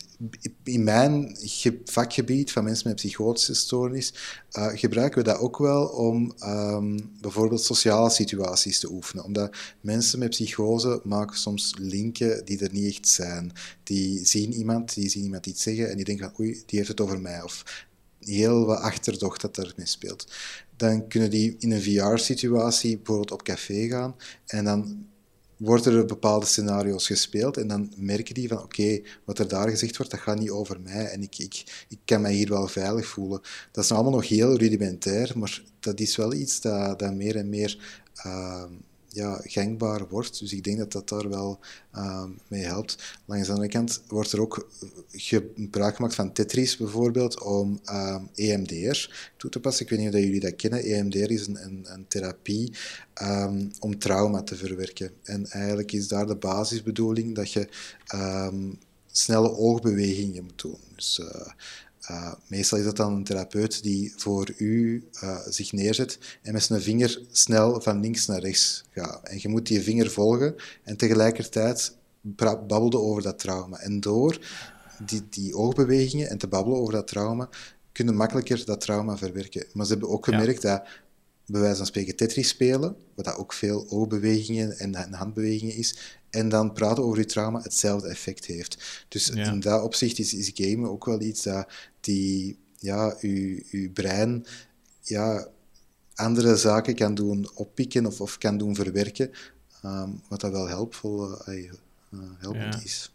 in 0.64 0.84
mijn 0.84 1.38
vakgebied 1.86 2.52
van 2.52 2.64
mensen 2.64 2.88
met 2.88 2.96
psychotische 2.96 3.54
stoornis 3.54 4.14
uh, 4.52 4.68
gebruiken 4.74 5.24
we 5.24 5.30
dat 5.30 5.40
ook 5.40 5.47
wel 5.56 5.88
om 5.88 6.34
um, 6.44 7.12
bijvoorbeeld 7.22 7.62
sociale 7.62 8.10
situaties 8.10 8.80
te 8.80 8.92
oefenen. 8.92 9.24
Omdat 9.24 9.56
mensen 9.82 10.20
met 10.20 10.30
psychose 10.30 11.02
maken 11.04 11.38
soms 11.38 11.74
linken 11.80 12.46
die 12.46 12.60
er 12.60 12.72
niet 12.72 12.96
echt 12.96 13.08
zijn. 13.08 13.52
Die 13.84 14.26
zien 14.26 14.54
iemand, 14.54 14.94
die 14.94 15.10
zien 15.10 15.24
iemand 15.24 15.46
iets 15.46 15.64
zeggen 15.64 15.90
en 15.90 15.96
die 15.96 16.06
denken 16.06 16.30
van 16.30 16.46
oei, 16.46 16.64
die 16.66 16.78
heeft 16.78 16.90
het 16.90 17.02
over 17.02 17.22
mij. 17.22 17.42
Of 17.42 17.86
heel 18.20 18.66
wat 18.66 18.80
achterdocht 18.80 19.42
dat 19.42 19.56
daarmee 19.56 19.86
speelt. 19.86 20.28
Dan 20.76 21.08
kunnen 21.08 21.30
die 21.30 21.56
in 21.60 21.72
een 21.72 21.82
VR-situatie 21.82 22.96
bijvoorbeeld 22.96 23.32
op 23.32 23.44
café 23.44 23.88
gaan 23.88 24.16
en 24.46 24.64
dan 24.64 25.07
worden 25.58 25.94
er 25.94 26.06
bepaalde 26.06 26.46
scenario's 26.46 27.08
gespeeld 27.08 27.58
en 27.58 27.68
dan 27.68 27.94
merken 27.96 28.34
die 28.34 28.48
van 28.48 28.62
oké, 28.62 29.02
wat 29.24 29.40
er 29.40 29.48
daar 29.48 29.70
gezegd 29.70 29.98
wordt, 29.98 30.12
dat 30.12 30.22
gaat 30.22 30.40
niet 30.40 30.50
over 30.50 30.80
mij 30.80 31.06
en 31.06 31.22
ik, 31.22 31.38
ik, 31.38 31.86
ik 31.90 32.00
kan 32.06 32.22
mij 32.22 32.34
hier 32.34 32.50
wel 32.50 32.68
veilig 32.68 33.08
voelen. 33.08 33.42
Dat 33.72 33.84
is 33.84 33.92
allemaal 33.92 34.12
nog 34.12 34.28
heel 34.28 34.58
rudimentair, 34.58 35.32
maar 35.36 35.64
dat 35.80 36.00
is 36.00 36.16
wel 36.16 36.34
iets 36.34 36.62
dat, 36.62 37.00
dat 37.00 37.14
meer 37.14 37.36
en 37.36 37.50
meer 37.50 38.02
uh, 38.26 38.64
ja, 39.18 39.42
gangbaar 39.44 40.08
wordt. 40.08 40.40
Dus 40.40 40.54
ik 40.54 40.64
denk 40.64 40.78
dat 40.78 40.92
dat 40.92 41.10
daar 41.10 41.30
wel 41.30 41.60
uh, 41.96 42.26
mee 42.48 42.64
helpt. 42.64 43.16
Langs 43.26 43.48
de 43.48 43.54
andere 43.54 43.72
kant 43.72 44.02
wordt 44.08 44.32
er 44.32 44.42
ook 44.42 44.70
gebruik 45.12 45.96
gemaakt 45.96 46.16
van 46.16 46.34
Tetris 46.34 46.78
bijvoorbeeld 46.78 47.42
om 47.42 47.80
ehm, 47.84 48.24
EMDR 48.36 49.10
toe 49.38 49.50
te 49.50 49.60
passen. 49.60 49.86
Ik 49.86 49.92
weet 49.92 50.00
niet 50.00 50.14
of 50.14 50.20
jullie 50.20 50.40
dat 50.40 50.56
kennen. 50.56 50.84
EMDR 50.84 51.32
is 51.32 51.48
een, 51.48 51.64
een, 51.64 51.86
een 51.90 52.08
therapie 52.08 52.74
um, 53.22 53.72
om 53.80 54.00
trauma 54.00 54.44
te 54.44 54.56
verwerken. 54.56 55.12
En 55.24 55.46
eigenlijk 55.46 55.92
is 55.92 56.08
daar 56.08 56.28
de 56.28 56.36
basisbedoeling 56.36 57.36
dat 57.36 57.52
je 57.52 57.68
um, 58.16 58.80
snelle 59.12 59.52
oogbewegingen 59.52 60.44
moet 60.44 60.62
doen. 60.62 60.80
Dus 60.96 61.20
uh, 61.20 61.48
uh, 62.12 62.34
meestal 62.48 62.78
is 62.78 62.84
dat 62.84 62.96
dan 62.96 63.14
een 63.14 63.24
therapeut 63.24 63.84
die 63.84 64.14
voor 64.18 64.54
u 64.58 65.08
uh, 65.24 65.40
zich 65.48 65.72
neerzet 65.72 66.20
en 66.42 66.54
met 66.54 66.64
zijn 66.64 66.82
vinger 66.82 67.22
snel 67.32 67.82
van 67.82 68.00
links 68.00 68.26
naar 68.26 68.40
rechts 68.40 68.84
gaat. 68.92 69.24
En 69.24 69.38
je 69.42 69.48
moet 69.48 69.68
die 69.68 69.82
vinger 69.82 70.12
volgen 70.12 70.56
en 70.84 70.98
tegelijkertijd 70.98 71.96
babbelen 72.68 73.02
over 73.02 73.22
dat 73.22 73.40
trauma. 73.40 73.80
En 73.80 74.00
door 74.00 74.40
die, 75.06 75.24
die 75.30 75.56
oogbewegingen 75.56 76.30
en 76.30 76.38
te 76.38 76.48
babbelen 76.48 76.80
over 76.80 76.94
dat 76.94 77.08
trauma, 77.08 77.50
kunnen 77.92 78.16
makkelijker 78.16 78.66
dat 78.66 78.82
trauma 78.82 79.18
verwerken. 79.18 79.66
Maar 79.74 79.86
ze 79.86 79.92
hebben 79.92 80.10
ook 80.10 80.26
gemerkt 80.26 80.62
dat 80.62 80.84
bij 81.46 81.62
wijze 81.62 81.78
van 81.78 81.86
spreken 81.86 82.16
Tetris 82.16 82.48
spelen, 82.48 82.96
wat 83.16 83.26
dat 83.26 83.36
ook 83.36 83.54
veel 83.54 83.86
oogbewegingen 83.90 84.78
en 84.78 85.14
handbewegingen 85.14 85.76
is, 85.76 86.20
en 86.30 86.50
dan 86.50 86.74
praten 86.74 87.04
over 87.04 87.18
je 87.18 87.26
trauma 87.26 87.62
hetzelfde 87.62 88.08
effect 88.08 88.46
heeft. 88.46 89.06
Dus 89.08 89.30
in 89.30 89.60
dat 89.60 89.84
opzicht 89.84 90.20
is, 90.20 90.34
is 90.34 90.52
gamen 90.54 90.90
ook 90.90 91.06
wel 91.06 91.22
iets 91.22 91.44
dat 91.44 91.68
die, 92.00 92.60
ja, 92.80 93.16
je, 93.20 93.66
je 93.70 93.90
brein 93.90 94.46
ja, 95.02 95.48
andere 96.16 96.56
zaken 96.56 96.96
kan 96.96 97.16
doen 97.16 97.50
oppikken 97.54 98.06
of, 98.06 98.22
of 98.22 98.38
kan 98.38 98.58
doen 98.58 98.76
verwerken, 98.76 99.32
um, 99.86 100.22
wat 100.30 100.42
dat 100.42 100.52
wel 100.52 100.68
helpvol, 100.68 101.32
uh, 101.50 101.72
helpend 102.38 102.84
is. 102.84 103.12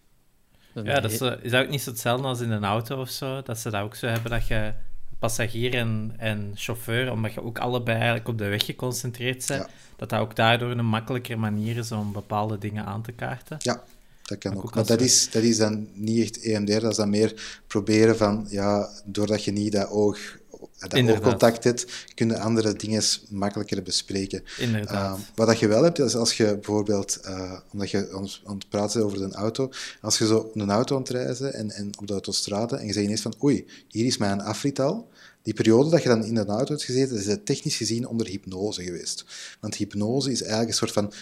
Ja, 0.75 1.01
dat 1.01 1.11
is, 1.11 1.21
is 1.21 1.51
dat 1.51 1.65
ook 1.65 1.71
niet 1.71 1.83
zo 1.83 1.91
hetzelfde 1.91 2.27
als 2.27 2.41
in 2.41 2.51
een 2.51 2.65
auto 2.65 3.01
of 3.01 3.11
zo? 3.11 3.43
Dat 3.43 3.59
ze 3.59 3.71
dat 3.71 3.83
ook 3.83 3.95
zo 3.95 4.07
hebben, 4.07 4.31
dat 4.31 4.47
je 4.47 4.75
passagier 5.23 5.75
en, 5.75 6.13
en 6.19 6.53
chauffeur, 6.55 7.13
omdat 7.13 7.33
je 7.33 7.43
ook 7.43 7.59
allebei 7.59 7.97
eigenlijk 7.97 8.29
op 8.29 8.39
de 8.39 8.49
weg 8.49 8.65
geconcentreerd 8.65 9.47
bent, 9.47 9.67
dat 9.97 10.11
dat 10.11 10.21
ook 10.21 10.37
daardoor 10.37 10.71
een 10.71 10.87
makkelijker 10.87 11.39
manier 11.39 11.77
is 11.77 11.93
om 11.93 12.13
bepaalde 12.13 12.59
dingen 12.59 12.85
aan 12.85 13.03
te 13.03 13.13
kaarten. 13.13 13.57
Ja, 13.59 13.83
dat 14.23 14.39
kan 14.39 14.57
ook. 14.57 14.75
Maar 14.75 14.87
dat 14.87 15.01
is, 15.01 15.31
dat 15.31 15.43
is 15.43 15.57
dan 15.57 15.89
niet 15.93 16.23
echt 16.23 16.43
EMDR, 16.43 16.81
dat 16.81 16.91
is 16.91 16.97
dan 16.97 17.11
meer 17.11 17.61
proberen 17.67 18.17
van, 18.17 18.47
ja, 18.49 18.89
doordat 19.05 19.45
je 19.45 19.53
niet 19.53 19.73
dat 19.73 19.91
oog 19.91 20.41
dat 20.79 21.09
oogcontact 21.09 21.65
hebt, 21.65 21.87
kunnen 22.15 22.41
andere 22.41 22.75
dingen 22.75 23.03
makkelijker 23.29 23.83
bespreken. 23.83 24.45
Inderdaad. 24.59 25.19
Uh, 25.19 25.25
wat 25.35 25.47
dat 25.47 25.59
je 25.59 25.69
wel 25.69 25.83
hebt, 25.83 25.99
is 25.99 26.15
als 26.15 26.37
je 26.37 26.45
bijvoorbeeld, 26.45 27.19
uh, 27.27 27.59
omdat 27.73 27.91
je 27.91 28.11
aan 28.45 28.55
het 28.55 28.69
praten 28.69 29.05
over 29.05 29.23
een 29.23 29.35
auto, 29.35 29.71
als 30.01 30.19
je 30.19 30.27
zo 30.27 30.51
een 30.55 30.71
auto 30.71 30.95
aan 30.95 31.03
het 31.03 31.11
reizen 31.11 31.55
en, 31.55 31.71
en 31.71 31.91
op 31.99 32.07
de 32.07 32.13
autostrade 32.13 32.77
en 32.77 32.87
je 32.87 32.93
zegt 32.93 33.05
ineens 33.05 33.21
van, 33.21 33.35
oei, 33.43 33.67
hier 33.89 34.07
is 34.07 34.17
mijn 34.17 34.41
afrital, 34.41 35.09
die 35.43 35.55
periode 35.55 35.91
dat 35.91 36.03
je 36.03 36.09
dan 36.09 36.25
in 36.25 36.35
de 36.35 36.45
auto 36.45 36.73
hebt 36.73 36.85
gezeten, 36.85 37.17
is 37.17 37.37
technisch 37.45 37.77
gezien 37.77 38.07
onder 38.07 38.27
hypnose 38.27 38.83
geweest. 38.83 39.25
Want 39.61 39.75
hypnose 39.75 40.31
is 40.31 40.41
eigenlijk 40.41 40.71
een 40.71 40.77
soort 40.77 40.93
van 40.93 41.13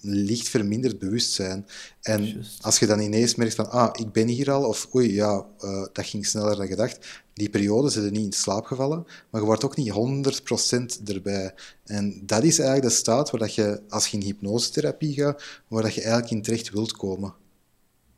licht 0.00 0.48
verminderd 0.48 0.98
bewustzijn. 0.98 1.66
En 2.00 2.44
als 2.60 2.78
je 2.78 2.86
dan 2.86 3.00
ineens 3.00 3.34
merkt 3.34 3.54
van, 3.54 3.70
ah, 3.70 3.90
ik 3.92 4.12
ben 4.12 4.28
hier 4.28 4.50
al, 4.50 4.64
of 4.64 4.94
oei, 4.94 5.14
ja, 5.14 5.46
uh, 5.64 5.86
dat 5.92 6.06
ging 6.06 6.26
sneller 6.26 6.56
dan 6.56 6.66
gedacht, 6.66 7.22
die 7.32 7.50
periode 7.50 7.90
zit 7.90 8.04
er 8.04 8.10
niet 8.10 8.24
in 8.24 8.32
slaap 8.32 8.64
gevallen, 8.64 9.06
maar 9.30 9.40
je 9.40 9.46
wordt 9.46 9.64
ook 9.64 9.76
niet 9.76 9.92
100% 11.00 11.02
erbij. 11.04 11.54
En 11.84 12.22
dat 12.26 12.42
is 12.42 12.58
eigenlijk 12.58 12.88
de 12.88 12.94
staat 12.94 13.30
waar 13.30 13.40
dat 13.40 13.54
je, 13.54 13.80
als 13.88 14.06
je 14.06 14.16
in 14.16 14.24
hypnosetherapie 14.24 15.14
gaat, 15.14 15.42
waar 15.68 15.82
dat 15.82 15.94
je 15.94 16.00
eigenlijk 16.00 16.32
in 16.32 16.42
terecht 16.42 16.70
wilt 16.70 16.92
komen. 16.92 17.34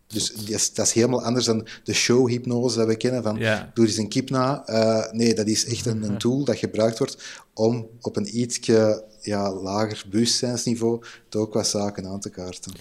Dus 0.06 0.32
dat 0.32 0.48
is, 0.48 0.72
dat 0.72 0.86
is, 0.86 0.92
helemaal 0.92 1.24
anders 1.24 1.44
dan 1.44 1.66
de 1.84 1.92
showhypnose 1.92 2.76
dat 2.76 2.86
we 2.86 2.96
kennen 2.96 3.22
van 3.22 3.38
doe 3.74 3.86
eens 3.86 3.96
een 3.96 4.08
kip 4.08 4.30
na. 4.30 4.62
Uh, 4.66 5.12
nee, 5.12 5.34
dat 5.34 5.46
is 5.46 5.66
echt 5.66 5.86
een, 5.86 6.02
een, 6.02 6.18
tool 6.24 6.44
dat 6.44 6.58
gebruikt 6.58 6.98
wordt 6.98 7.42
om 7.54 7.88
op 8.00 8.16
een 8.16 8.38
ietsje 8.38 9.04
ja, 9.20 9.52
lager 9.52 10.02
bewustzijnsniveau 10.10 11.04
toch 11.28 11.42
ook 11.42 11.54
wat 11.54 11.66
zaken 11.66 12.06
aan 12.06 12.20
te 12.20 12.30
kaarten. 12.30 12.72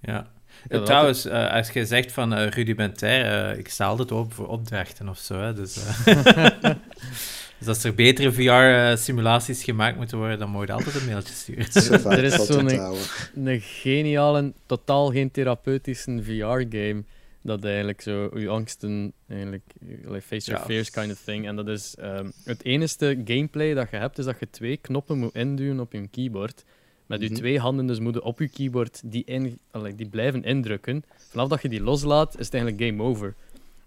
Ja. 0.00 0.26
trouwens, 0.68 1.26
uh, 1.26 1.52
als 1.52 1.70
je 1.70 1.86
zegt 1.86 2.12
van 2.12 2.38
uh, 2.38 2.48
rudimentair, 2.48 3.52
uh, 3.52 3.58
ik 3.58 3.68
sta 3.68 3.86
altijd 3.86 4.12
op 4.12 4.32
voor 4.32 4.46
opdrachten 4.46 5.08
of 5.08 5.18
zo. 5.18 5.38
Hè, 5.40 5.54
dus, 5.54 5.76
dus 7.64 7.74
als 7.74 7.84
er 7.84 7.94
betere 7.94 8.32
VR-simulaties 8.32 9.64
gemaakt 9.64 9.96
moeten 9.96 10.18
worden, 10.18 10.38
dan 10.38 10.50
moet 10.50 10.66
je 10.66 10.72
altijd 10.72 10.94
een 10.94 11.06
mailtje 11.06 11.34
sturen. 11.34 12.10
er 12.18 12.24
is 12.24 12.46
zo'n 12.46 12.70
een, 12.70 12.96
een 13.44 13.60
geniale, 13.60 14.52
totaal 14.66 15.10
geen 15.10 15.30
therapeutische 15.30 16.22
VR-game 16.22 17.04
dat 17.42 17.64
eigenlijk 17.64 18.00
zo 18.00 18.30
je 18.38 18.48
angsten, 18.48 19.12
eigenlijk, 19.28 19.62
like 20.04 20.20
face 20.20 20.50
your 20.50 20.64
fears 20.64 20.90
kind 20.90 21.12
of 21.12 21.20
thing. 21.24 21.46
En 21.46 21.56
dat 21.56 21.68
is 21.68 21.96
um, 22.00 22.32
het 22.44 22.64
enige 22.64 23.22
gameplay 23.24 23.74
dat 23.74 23.90
je 23.90 23.96
hebt, 23.96 24.18
is 24.18 24.24
dat 24.24 24.38
je 24.40 24.50
twee 24.50 24.76
knoppen 24.76 25.18
moet 25.18 25.34
induwen 25.34 25.80
op 25.80 25.92
je 25.92 26.08
keyboard. 26.08 26.64
Met 27.06 27.20
je 27.20 27.26
mhm. 27.26 27.34
twee 27.34 27.58
handen 27.58 27.86
dus 27.86 27.98
moeten 27.98 28.22
op 28.22 28.38
je 28.38 28.48
keyboard 28.48 29.00
die, 29.04 29.22
in, 29.24 29.58
like, 29.72 29.94
die 29.94 30.08
blijven 30.08 30.42
indrukken. 30.42 31.04
Vanaf 31.16 31.48
dat 31.48 31.62
je 31.62 31.68
die 31.68 31.82
loslaat, 31.82 32.38
is 32.38 32.44
het 32.44 32.54
eigenlijk 32.54 32.84
game 32.84 33.02
over. 33.02 33.34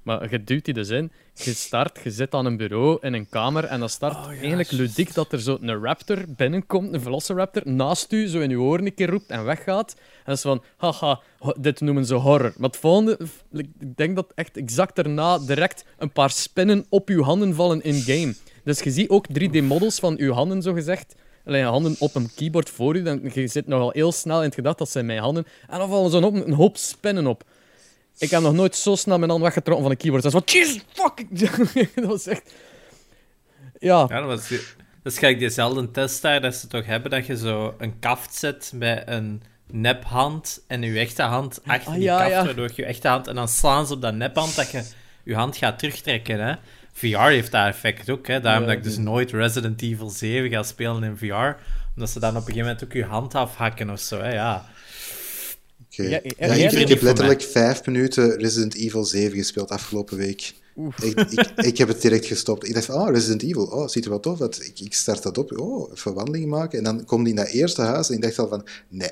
Maar 0.08 0.32
je 0.32 0.44
duwt 0.44 0.66
die 0.66 0.74
dus 0.74 0.90
in, 0.90 1.12
je 1.34 1.54
start, 1.54 2.00
je 2.04 2.12
zit 2.12 2.34
aan 2.34 2.46
een 2.46 2.58
bureau 2.58 2.98
in 3.02 3.14
een 3.14 3.30
kamer 3.30 3.64
en 3.64 3.80
dan 3.80 3.90
start 3.90 4.16
oh, 4.16 4.28
eigenlijk 4.28 4.72
ludiek 4.72 5.14
dat 5.14 5.32
er 5.32 5.42
zo 5.42 5.58
een 5.62 5.84
raptor 5.84 6.26
binnenkomt, 6.28 6.94
een 6.94 7.02
velociraptor, 7.02 7.62
naast 7.66 8.12
u, 8.12 8.28
zo 8.28 8.40
in 8.40 8.50
je 8.50 8.60
oren 8.60 8.86
een 8.86 8.94
keer 8.94 9.10
roept 9.10 9.30
en 9.30 9.44
weggaat. 9.44 9.94
En 9.98 10.24
dat 10.26 10.36
is 10.36 10.42
van, 10.42 10.64
haha, 10.78 11.20
dit 11.58 11.82
noemen 11.82 12.06
ze 12.06 12.14
horror. 12.14 12.54
Maar 12.58 12.70
het 12.70 12.80
volgende, 12.80 13.20
ik 13.52 13.68
denk 13.96 14.16
dat 14.16 14.32
echt 14.36 14.58
exact 14.58 14.96
daarna 14.96 15.40
direct 15.40 15.86
een 15.98 16.12
paar 16.12 16.32
spinnen 16.32 16.86
op 16.90 17.10
uw 17.10 17.24
handen 17.24 17.56
vallen 17.56 17.84
in-game. 17.84 18.36
Dus 18.64 18.80
je 18.80 18.92
ziet 18.92 19.10
ook 19.10 19.28
3D-models 19.40 20.00
van 20.00 20.18
uw 20.18 20.32
handen, 20.32 20.62
zo 20.62 20.74
gezegd. 20.74 21.16
Alleen 21.46 21.66
handen 21.66 21.96
op 22.00 22.16
een 22.16 22.30
keyboard 22.36 22.70
voor 22.70 22.96
u, 22.96 23.04
dan 23.04 23.22
je 23.34 23.48
zit 23.48 23.68
nogal 23.68 23.92
heel 23.92 24.12
snel 24.12 24.38
in 24.38 24.46
het 24.46 24.56
gedacht 24.56 24.78
dat 24.78 24.90
zijn 24.90 25.06
mijn 25.06 25.20
handen. 25.20 25.46
En 25.70 25.80
dan 25.80 25.90
vallen 25.90 26.12
zo 26.12 26.22
een 26.22 26.54
hoop 26.54 26.78
spinnen 26.78 27.28
op. 27.28 27.44
Ik 28.18 28.30
heb 28.30 28.42
nog 28.42 28.54
nooit 28.54 28.76
zo 28.76 28.96
snel 28.96 29.18
mijn 29.18 29.30
hand 29.30 29.44
weggetrokken 29.44 29.84
van 29.84 29.92
een 29.92 29.98
keyboard. 29.98 30.24
Dat 30.24 30.34
is 30.34 30.40
wat, 30.40 30.52
Jesus 30.52 30.82
fuck! 30.94 31.96
dat 31.96 32.06
was 32.06 32.28
echt... 32.28 32.54
Ja. 33.80 34.06
Ja, 34.10 34.20
dat 34.20 34.26
was... 34.26 34.50
Dat 35.04 35.14
is 35.14 35.20
gelijk 35.20 35.40
diezelfde 35.40 35.92
test 35.92 36.22
daar, 36.22 36.42
dat 36.42 36.56
ze 36.56 36.68
toch 36.68 36.86
hebben, 36.86 37.12
dat 37.12 37.26
je 37.26 37.38
zo 37.38 37.76
een 37.78 38.00
kaft 38.00 38.36
zet 38.36 38.72
bij 38.76 39.08
een 39.08 39.42
nephand 39.72 40.64
en 40.68 40.82
je 40.82 41.00
echte 41.00 41.22
hand 41.22 41.60
achter 41.66 41.92
ah, 41.92 41.98
die 41.98 42.08
kaft, 42.08 42.30
ja. 42.30 42.46
waardoor 42.46 42.72
je 42.76 42.86
echte 42.86 43.08
hand... 43.08 43.28
En 43.28 43.36
dan 43.36 43.48
slaan 43.48 43.88
ze 43.88 43.94
op 43.94 44.02
dat 44.02 44.14
nephand 44.14 44.56
dat 44.56 44.72
je 44.72 44.84
je 45.24 45.36
hand 45.36 45.58
gaat 45.58 45.80
terugtrekken, 45.80 46.40
hè. 46.40 46.56
VR 46.92 47.18
heeft 47.18 47.52
dat 47.52 47.68
effect 47.68 48.10
ook, 48.10 48.28
hè. 48.28 48.40
Daarom 48.40 48.66
dat 48.66 48.76
ik 48.76 48.84
dus 48.84 48.98
nooit 48.98 49.32
Resident 49.32 49.82
Evil 49.82 50.10
7 50.10 50.50
ga 50.50 50.64
spelen 50.64 51.04
in 51.04 51.18
VR. 51.18 51.62
Omdat 51.96 52.10
ze 52.10 52.20
dan 52.20 52.30
op 52.30 52.36
een 52.36 52.42
gegeven 52.42 52.62
moment 52.62 52.84
ook 52.84 52.94
je 52.94 53.06
hand 53.06 53.36
afhakken 53.36 53.90
of 53.90 54.00
zo, 54.00 54.22
hè. 54.22 54.34
Ja. 54.34 54.66
Ja, 56.04 56.22
ik, 56.24 56.88
heb 56.88 57.02
letterlijk 57.02 57.42
vijf 57.42 57.86
minuten 57.86 58.38
Resident 58.38 58.76
Evil 58.76 59.06
7 59.06 59.38
gespeeld 59.38 59.70
afgelopen 59.70 60.18
week. 60.18 60.54
Ik, 61.02 61.20
ik, 61.20 61.52
ik, 61.56 61.78
heb 61.78 61.88
het 61.88 62.02
direct 62.02 62.26
gestopt. 62.26 62.68
Ik 62.68 62.74
dacht 62.74 62.86
van, 62.86 62.96
oh, 62.96 63.10
Resident 63.10 63.44
Evil, 63.44 63.66
oh, 63.66 63.88
ziet 63.88 64.06
er 64.06 64.12
wat 64.12 64.24
tof 64.24 64.42
uit. 64.42 64.66
Ik, 64.66 64.80
ik 64.80 64.94
start 64.94 65.24
dat 65.24 65.38
op, 65.38 65.60
oh, 65.60 65.92
even 65.94 66.14
wandeling 66.14 66.50
maken. 66.50 66.78
En 66.78 66.84
dan 66.84 67.06
komt 67.06 67.22
hij 67.22 67.30
in 67.30 67.36
dat 67.36 67.48
eerste 67.48 67.82
huis 67.82 68.10
en 68.10 68.16
ik 68.16 68.22
dacht 68.22 68.40
al 68.40 68.48
van, 68.48 68.68
nee, 68.90 69.10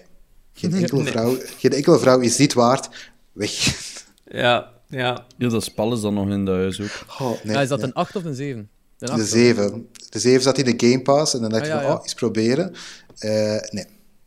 geen 0.54 0.74
enkele, 0.74 1.04
Vrouw, 1.04 1.38
geen 1.58 1.72
enkele 1.72 2.00
vrouw 2.00 2.20
is 2.20 2.36
dit 2.36 2.54
waard. 2.54 2.90
Weg. 3.32 3.84
Ja, 4.26 4.72
ja. 4.90 5.26
Ja, 5.38 5.50
dat 5.50 5.64
spel 5.64 5.94
is 5.94 6.02
dan 6.02 6.14
nog 6.14 6.30
in 6.30 6.46
de 6.46 6.52
huis 6.52 6.82
ook. 6.82 7.06
Oh, 7.20 7.44
nee, 7.44 7.56
ja, 7.56 7.62
is 7.62 7.70
dat 7.70 7.84
een 7.84 7.94
8 7.94 8.16
of 8.16 8.24
een 8.24 8.36
7? 8.36 8.70
De 8.98 9.26
7. 9.26 9.88
De 10.10 10.20
7 10.20 10.42
zat 10.42 10.58
in 10.58 10.78
de 10.78 10.88
Game 10.88 11.02
Pass 11.02 11.34
en 11.34 11.42
dan 11.42 11.50
dacht 11.50 11.66
ik 11.66 11.72
ah, 11.72 11.82
van, 11.82 11.92
oh, 11.92 12.00
eens 12.02 12.14
proberen. 12.14 12.74
Uh, 13.20 13.60
nee, 13.70 13.86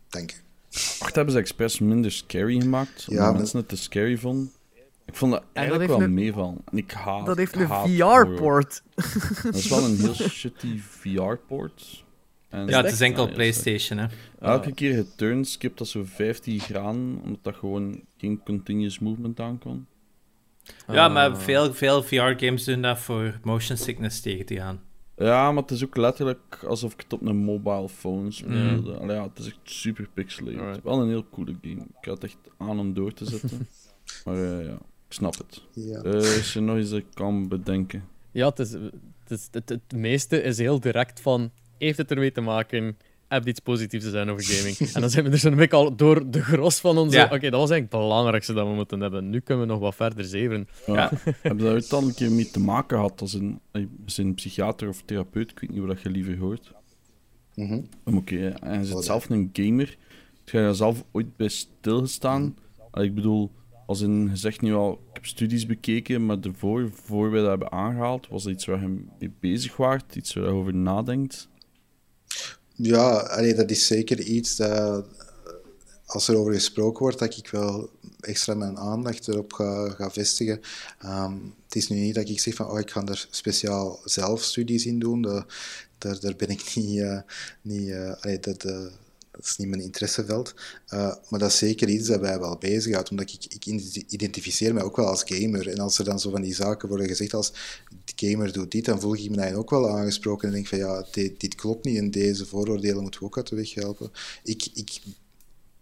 dank 0.08 0.32
u. 0.32 0.34
Acht 0.98 1.14
hebben 1.14 1.34
ze 1.34 1.40
expres 1.40 1.78
minder 1.78 2.12
scary 2.12 2.60
gemaakt, 2.60 3.06
omdat 3.08 3.24
ja, 3.24 3.32
mensen 3.32 3.58
het 3.58 3.68
te 3.68 3.76
scary 3.76 4.18
vonden. 4.18 4.52
Ik 5.06 5.14
vond 5.14 5.32
dat 5.32 5.42
eigenlijk 5.52 5.88
wel 5.88 6.02
een... 6.02 6.14
meevallen. 6.14 6.58
En 6.70 6.78
ik 6.78 6.90
haat 6.90 7.26
Dat 7.26 7.36
heeft 7.36 7.56
een 7.56 7.68
VR-port. 7.68 8.82
Dat 9.42 9.54
is 9.54 9.68
wel 9.68 9.84
een 9.84 9.96
heel 9.96 10.14
shitty 10.38 10.78
VR-port. 10.78 12.04
Ja, 12.50 12.82
het 12.82 12.92
is 12.92 13.00
enkel 13.00 13.28
PlayStation, 13.28 13.98
hè. 13.98 14.06
Elke 14.40 14.72
keer 14.72 14.96
het 14.96 15.16
turn 15.16 15.44
skip 15.44 15.76
dat 15.76 15.88
zo 15.88 16.04
15 16.04 16.60
graden, 16.60 17.20
omdat 17.22 17.42
dat 17.42 17.54
gewoon 17.54 18.00
geen 18.16 18.42
continuous 18.44 18.98
movement 18.98 19.40
aan 19.40 19.58
kon. 19.58 19.86
Ja, 20.88 21.08
maar 21.08 21.30
ah. 21.30 21.38
veel, 21.38 21.74
veel 21.74 22.02
VR-games 22.02 22.64
doen 22.64 22.82
dat 22.82 22.98
voor 22.98 23.38
motion 23.42 23.76
sickness 23.76 24.20
tegen 24.20 24.46
te 24.46 24.54
gaan. 24.54 24.80
Ja, 25.18 25.52
maar 25.52 25.62
het 25.62 25.70
is 25.70 25.84
ook 25.84 25.96
letterlijk 25.96 26.64
alsof 26.66 26.92
ik 26.92 27.00
het 27.00 27.12
op 27.12 27.26
een 27.26 27.36
mobile 27.36 27.88
phone 27.88 28.30
speelde. 28.30 28.98
Mm. 29.00 29.10
ja, 29.10 29.22
het 29.22 29.38
is 29.38 29.46
echt 29.46 29.58
super 29.62 30.08
pixelated. 30.14 30.82
Wel 30.82 31.00
een 31.00 31.08
heel 31.08 31.28
coole 31.30 31.56
game. 31.62 31.80
Ik 32.00 32.04
had 32.04 32.22
het 32.22 32.24
echt 32.24 32.38
aan 32.56 32.78
om 32.78 32.94
door 32.94 33.12
te 33.12 33.24
zetten. 33.24 33.68
maar 34.24 34.36
uh, 34.36 34.64
ja, 34.66 34.74
ik 34.74 35.12
snap 35.12 35.38
het. 35.38 35.62
Ja. 35.72 36.04
Uh, 36.04 36.14
als 36.14 36.52
je 36.52 36.60
nog 36.60 36.76
eens 36.76 36.94
kan 37.14 37.48
bedenken. 37.48 38.04
Ja, 38.30 38.48
het, 38.48 38.58
is, 38.58 38.72
het, 38.72 38.92
is, 39.28 39.48
het, 39.50 39.68
het 39.68 39.92
meeste 39.92 40.42
is 40.42 40.58
heel 40.58 40.80
direct 40.80 41.20
van... 41.20 41.50
Heeft 41.78 41.98
het 41.98 42.10
ermee 42.10 42.32
te 42.32 42.40
maken 42.40 42.96
heb 43.28 43.48
iets 43.48 43.60
positiefs 43.60 44.04
te 44.04 44.10
zijn 44.10 44.30
over 44.30 44.44
gaming. 44.44 44.76
en 44.94 45.00
dan 45.00 45.10
zijn 45.10 45.24
we 45.24 45.30
er 45.30 45.38
zo'n 45.38 45.54
beetje 45.54 45.76
al 45.76 45.96
door 45.96 46.30
de 46.30 46.42
gros 46.42 46.80
van 46.80 46.98
onze... 46.98 47.24
Oké, 47.24 47.50
dat 47.50 47.60
was 47.60 47.70
eigenlijk 47.70 47.92
het 47.92 48.00
belangrijkste 48.00 48.52
dat 48.52 48.66
we 48.66 48.74
moeten 48.74 49.00
hebben. 49.00 49.30
Nu 49.30 49.40
kunnen 49.40 49.66
we 49.66 49.72
nog 49.72 49.80
wat 49.80 49.94
verder 49.94 50.24
zeven. 50.24 50.68
Ja. 50.86 51.10
Hebben 51.42 51.64
daar 51.64 51.74
ooit 51.74 51.92
al 51.92 52.02
een 52.02 52.14
keer 52.14 52.32
mee 52.32 52.50
te 52.50 52.60
maken 52.60 52.96
gehad 52.96 53.20
als 53.20 53.32
een, 53.32 53.60
als 54.04 54.18
een 54.18 54.34
psychiater 54.34 54.88
of 54.88 55.02
therapeut? 55.04 55.50
Ik 55.50 55.58
weet 55.60 55.70
niet 55.70 55.84
wat 55.84 56.00
je 56.00 56.10
liever 56.10 56.38
hoort. 56.38 56.72
Mm 57.54 57.68
-hmm. 57.68 58.16
Oké, 58.16 58.48
en 58.48 58.78
je 58.78 58.84
zit 58.84 59.04
zelf 59.04 59.30
een 59.30 59.50
gamer. 59.52 59.96
Heb 60.44 60.48
je 60.48 60.58
daar 60.58 60.74
zelf 60.74 61.04
ooit 61.12 61.36
bij 61.36 61.48
stilgestaan? 61.48 62.56
Ik 62.92 63.14
bedoel, 63.14 63.50
als 63.86 64.00
in, 64.00 64.28
je 64.30 64.36
zegt 64.36 64.60
nu 64.60 64.74
al, 64.74 64.92
ik 64.92 65.14
heb 65.14 65.26
studies 65.26 65.66
bekeken, 65.66 66.26
maar 66.26 66.36
ervoor, 66.40 66.90
voor 66.92 67.30
wij 67.30 67.40
dat 67.40 67.48
hebben 67.48 67.72
aangehaald, 67.72 68.28
was 68.28 68.42
dat 68.42 68.52
iets 68.52 68.64
waar 68.64 68.80
je 68.80 69.04
mee 69.18 69.32
bezig 69.40 69.76
waart? 69.76 70.16
Iets 70.16 70.34
waar 70.34 70.44
je 70.44 70.50
over 70.50 70.74
nadenkt? 70.74 71.48
Ja, 72.80 73.10
allee, 73.10 73.54
dat 73.54 73.70
is 73.70 73.86
zeker 73.86 74.20
iets 74.20 74.56
dat, 74.56 75.06
als 76.06 76.28
er 76.28 76.36
over 76.36 76.52
gesproken 76.52 77.02
wordt, 77.02 77.18
dat 77.18 77.36
ik 77.36 77.48
wel 77.48 77.90
extra 78.20 78.54
mijn 78.54 78.78
aandacht 78.78 79.28
erop 79.28 79.52
ga, 79.52 79.90
ga 79.90 80.10
vestigen. 80.10 80.60
Ehm, 80.98 81.36
het 81.64 81.76
is 81.76 81.88
nu 81.88 81.96
niet 81.96 82.14
dat 82.14 82.28
ik 82.28 82.40
zeg 82.40 82.54
van, 82.54 82.70
oh, 82.70 82.78
ik 82.78 82.90
ga 82.90 83.04
er 83.04 83.26
speciaal 83.30 84.00
zelf 84.04 84.42
studies 84.42 84.86
in 84.86 84.98
doen. 84.98 85.22
Daar, 85.22 86.20
daar 86.20 86.36
ben 86.36 86.48
ik 86.48 86.72
niet... 86.74 86.96
Uh, 86.98 87.20
niet 87.62 87.88
uh, 87.88 88.36
dat, 88.40 88.64
uh, 88.64 88.86
dat 89.38 89.46
is 89.46 89.56
niet 89.56 89.68
mijn 89.68 89.82
interesseveld. 89.82 90.54
Uh, 90.94 91.14
maar 91.28 91.38
dat 91.38 91.50
is 91.50 91.58
zeker 91.58 91.88
iets 91.88 92.08
dat 92.08 92.20
wij 92.20 92.38
wel 92.38 92.56
bezighoudt, 92.58 93.10
omdat 93.10 93.30
ik, 93.30 93.44
ik 93.54 93.64
identificeer 94.08 94.74
mij 94.74 94.82
ook 94.82 94.96
wel 94.96 95.06
als 95.06 95.22
gamer. 95.24 95.68
En 95.68 95.78
als 95.78 95.98
er 95.98 96.04
dan 96.04 96.20
zo 96.20 96.30
van 96.30 96.42
die 96.42 96.54
zaken 96.54 96.88
worden 96.88 97.08
gezegd 97.08 97.34
als 97.34 97.52
gamer 98.16 98.52
doet 98.52 98.70
dit, 98.70 98.84
dan 98.84 99.00
voel 99.00 99.14
ik 99.14 99.30
me 99.30 99.36
dan 99.36 99.52
ook 99.52 99.70
wel 99.70 99.88
aangesproken 99.88 100.48
en 100.48 100.54
denk 100.54 100.66
van 100.66 100.78
ja, 100.78 101.06
dit, 101.10 101.40
dit 101.40 101.54
klopt 101.54 101.84
niet 101.84 101.98
en 101.98 102.10
deze 102.10 102.46
vooroordelen 102.46 103.02
moeten 103.02 103.20
we 103.20 103.26
ook 103.26 103.36
uit 103.36 103.48
de 103.48 103.56
weg 103.56 103.74
helpen. 103.74 104.10
Ik, 104.42 104.68
ik 104.74 105.00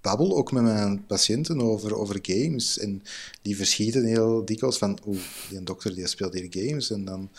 babbel 0.01 0.37
ook 0.37 0.53
met 0.53 0.63
mijn 0.63 1.07
patiënten 1.07 1.61
over, 1.61 1.97
over 1.97 2.19
games 2.23 2.79
en 2.79 3.03
die 3.43 3.57
verschieten 3.57 4.05
heel 4.05 4.45
dikwijls 4.45 4.79
van 4.79 4.99
oeh, 5.07 5.21
die 5.51 5.63
dokter 5.63 5.95
die 5.95 6.07
speelt 6.07 6.35
hier 6.35 6.47
games 6.51 6.91
en 6.91 7.05
dan 7.05 7.31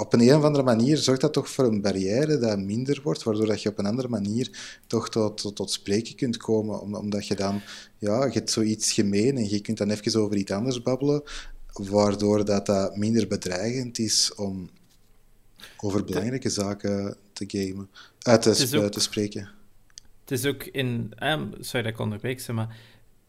op 0.00 0.12
een, 0.12 0.20
een 0.20 0.36
of 0.36 0.42
andere 0.42 0.64
manier 0.64 0.96
zorgt 0.96 1.20
dat 1.20 1.32
toch 1.32 1.50
voor 1.50 1.64
een 1.64 1.80
barrière 1.80 2.38
dat 2.38 2.58
minder 2.58 3.00
wordt, 3.02 3.22
waardoor 3.22 3.46
dat 3.46 3.62
je 3.62 3.68
op 3.68 3.78
een 3.78 3.86
andere 3.86 4.08
manier 4.08 4.78
toch 4.86 5.08
tot, 5.08 5.38
tot, 5.38 5.56
tot 5.56 5.70
spreken 5.70 6.14
kunt 6.14 6.36
komen, 6.36 6.80
omdat 6.80 7.26
je 7.26 7.34
dan, 7.34 7.60
ja, 7.98 8.24
je 8.24 8.32
hebt 8.32 8.50
zoiets 8.50 8.92
gemeen 8.92 9.36
en 9.36 9.48
je 9.48 9.60
kunt 9.60 9.78
dan 9.78 9.90
even 9.90 10.20
over 10.20 10.36
iets 10.36 10.52
anders 10.52 10.82
babbelen, 10.82 11.22
waardoor 11.72 12.44
dat, 12.44 12.66
dat 12.66 12.96
minder 12.96 13.28
bedreigend 13.28 13.98
is 13.98 14.34
om 14.34 14.70
over 15.76 16.04
belangrijke 16.04 16.50
zaken 16.50 17.16
te 17.32 17.44
gamen, 17.48 17.90
uit 18.18 18.42
te, 18.42 18.88
te 18.88 19.00
spreken. 19.00 19.50
Het 20.20 20.30
is 20.30 20.44
ook 20.44 20.62
in, 20.62 21.12
um, 21.22 21.52
sorry 21.60 21.82
dat 21.82 21.92
ik 21.92 21.98
onderbreek, 21.98 22.46
maar 22.46 22.76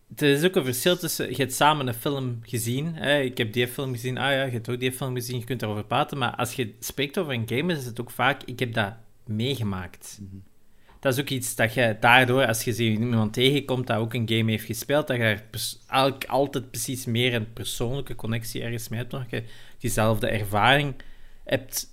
het 0.10 0.22
is 0.22 0.43
ook 0.43 0.55
een 0.55 0.64
verschil 0.64 0.97
tussen, 0.97 1.30
je 1.30 1.36
hebt 1.36 1.53
samen 1.53 1.88
een 1.88 1.93
film 1.93 2.39
gezien, 2.41 2.95
hè, 2.95 3.20
ik 3.20 3.38
heb 3.38 3.53
die 3.53 3.68
film 3.68 3.91
gezien, 3.91 4.18
ah 4.18 4.32
ja, 4.32 4.43
je 4.43 4.51
hebt 4.51 4.70
ook 4.70 4.80
die 4.80 4.91
film 4.91 5.14
gezien, 5.14 5.39
je 5.39 5.45
kunt 5.45 5.62
erover 5.62 5.86
praten, 5.86 6.18
maar 6.18 6.36
als 6.36 6.53
je 6.53 6.76
spreekt 6.80 7.18
over 7.18 7.34
een 7.34 7.47
game, 7.47 7.74
is 7.74 7.86
het 7.86 8.01
ook 8.01 8.12
vaak, 8.12 8.43
ik 8.43 8.60
heb 8.60 8.74
dat 8.74 8.93
meegemaakt. 9.26 10.20
Mhm. 10.22 10.36
Dat 10.99 11.14
is 11.14 11.20
ook 11.20 11.30
iets 11.30 11.55
dat 11.55 11.74
je 11.74 11.97
daardoor, 11.99 12.45
als 12.45 12.64
je 12.64 12.84
iemand 12.84 13.34
tegenkomt 13.34 13.88
dat 13.88 13.97
ook 13.97 14.14
een 14.14 14.30
game 14.30 14.51
heeft 14.51 14.66
gespeeld, 14.66 15.08
dat 15.08 15.18
je 15.18 15.24
er 15.24 16.28
altijd 16.28 16.72
precies 16.72 17.05
meer 17.05 17.34
een 17.34 17.53
persoonlijke 17.53 18.16
connectie 18.16 18.62
ergens 18.62 18.89
mee 18.89 18.99
hebt, 18.99 19.14
omdat 19.14 19.30
je 19.30 19.43
diezelfde 19.78 20.28
ervaring 20.28 20.95
hebt 21.43 21.88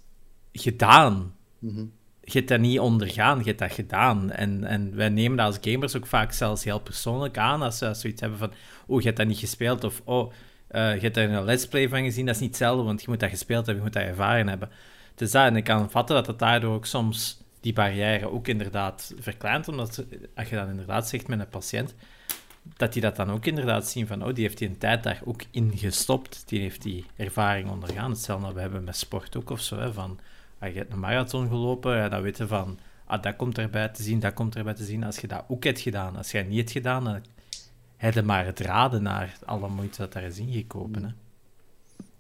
gedaan. 0.53 1.37
Mm 1.59 1.93
je 2.25 2.39
hebt 2.39 2.49
dat 2.49 2.61
niet 2.61 2.79
ondergaan, 2.79 3.39
je 3.39 3.45
hebt 3.45 3.59
dat 3.59 3.73
gedaan. 3.73 4.31
En, 4.31 4.65
en 4.65 4.97
wij 4.97 5.09
nemen 5.09 5.37
dat 5.37 5.47
als 5.47 5.73
gamers 5.73 5.97
ook 5.97 6.07
vaak 6.07 6.33
zelfs 6.33 6.65
heel 6.65 6.81
persoonlijk 6.81 7.39
aan, 7.39 7.63
als 7.63 7.81
we 7.81 7.95
zoiets 7.95 8.21
hebben 8.21 8.39
van, 8.39 8.53
oh, 8.87 9.01
je 9.01 9.07
hebt 9.07 9.19
dat 9.19 9.27
niet 9.27 9.39
gespeeld, 9.39 9.85
of 9.85 10.03
oh, 10.05 10.33
uh, 10.71 10.95
je 10.95 11.01
hebt 11.01 11.15
daar 11.15 11.29
een 11.29 11.45
let's 11.45 11.67
play 11.67 11.89
van 11.89 12.03
gezien, 12.03 12.27
dat 12.27 12.35
is 12.35 12.41
niet 12.41 12.51
hetzelfde, 12.51 12.83
want 12.83 13.03
je 13.03 13.07
moet 13.09 13.21
dat 13.21 13.31
gespeeld 13.31 13.67
hebben, 13.67 13.85
je 13.85 13.91
moet 13.91 14.01
dat 14.01 14.09
ervaren 14.09 14.49
hebben. 14.49 14.71
Dus 15.15 15.31
dat, 15.31 15.47
en 15.47 15.57
ik 15.57 15.65
kan 15.65 15.91
vatten 15.91 16.17
dat 16.17 16.27
het 16.27 16.39
daardoor 16.39 16.75
ook 16.75 16.87
soms 16.87 17.43
die 17.61 17.73
barrière 17.73 18.31
ook 18.31 18.49
inderdaad 18.49 19.15
verkleint, 19.19 19.69
omdat 19.69 20.05
als 20.35 20.49
je 20.49 20.57
dan 20.57 20.69
inderdaad 20.69 21.09
zegt 21.09 21.29
met 21.29 21.41
een 21.41 21.49
patiënt, 21.49 21.95
dat 22.77 22.93
die 22.93 23.03
dat 23.03 23.17
dan 23.17 23.31
ook 23.31 23.47
inderdaad 23.47 23.89
zien 23.89 24.07
van, 24.07 24.25
oh, 24.25 24.35
die 24.35 24.45
heeft 24.45 24.59
die 24.59 24.69
een 24.69 24.79
tijd 24.79 25.03
daar 25.03 25.21
ook 25.25 25.43
in 25.51 25.73
gestopt, 25.75 26.43
die 26.47 26.61
heeft 26.61 26.83
die 26.83 27.05
ervaring 27.17 27.71
ondergaan. 27.71 28.11
Hetzelfde 28.11 28.53
we 28.53 28.61
hebben 28.61 28.85
met 28.85 28.97
sport 28.97 29.37
ook 29.37 29.51
of 29.51 29.61
zo, 29.61 29.79
hè, 29.79 29.93
van, 29.93 30.19
je 30.73 30.79
hebt 30.79 30.93
een 30.93 31.01
marathon 31.01 31.49
gelopen, 31.49 31.97
ja, 31.97 32.09
dan 32.09 32.23
weten 32.23 32.49
van, 32.49 32.79
ah, 33.07 33.23
dat 33.23 33.37
komt 33.37 33.59
erbij 33.59 33.89
te 33.89 34.03
zien, 34.03 34.21
dat 34.21 34.35
komt 34.35 34.57
erbij 34.57 34.75
te 34.75 34.85
zien. 34.85 35.05
Als 35.05 35.19
je 35.19 35.27
dat 35.27 35.45
ook 35.49 35.65
hebt 35.65 35.81
gedaan, 35.81 36.17
als 36.17 36.31
jij 36.31 36.43
niet 36.43 36.59
hebt 36.59 36.71
gedaan, 36.71 37.05
dan 37.05 37.23
heb 37.97 38.15
je 38.15 38.23
maar 38.23 38.47
het 38.47 38.61
raden 38.61 39.03
naar 39.03 39.39
alle 39.45 39.69
moeite 39.69 39.99
dat 39.99 40.13
daar 40.13 40.23
is 40.23 40.39
ingekomen, 40.39 41.05
hè. 41.05 41.11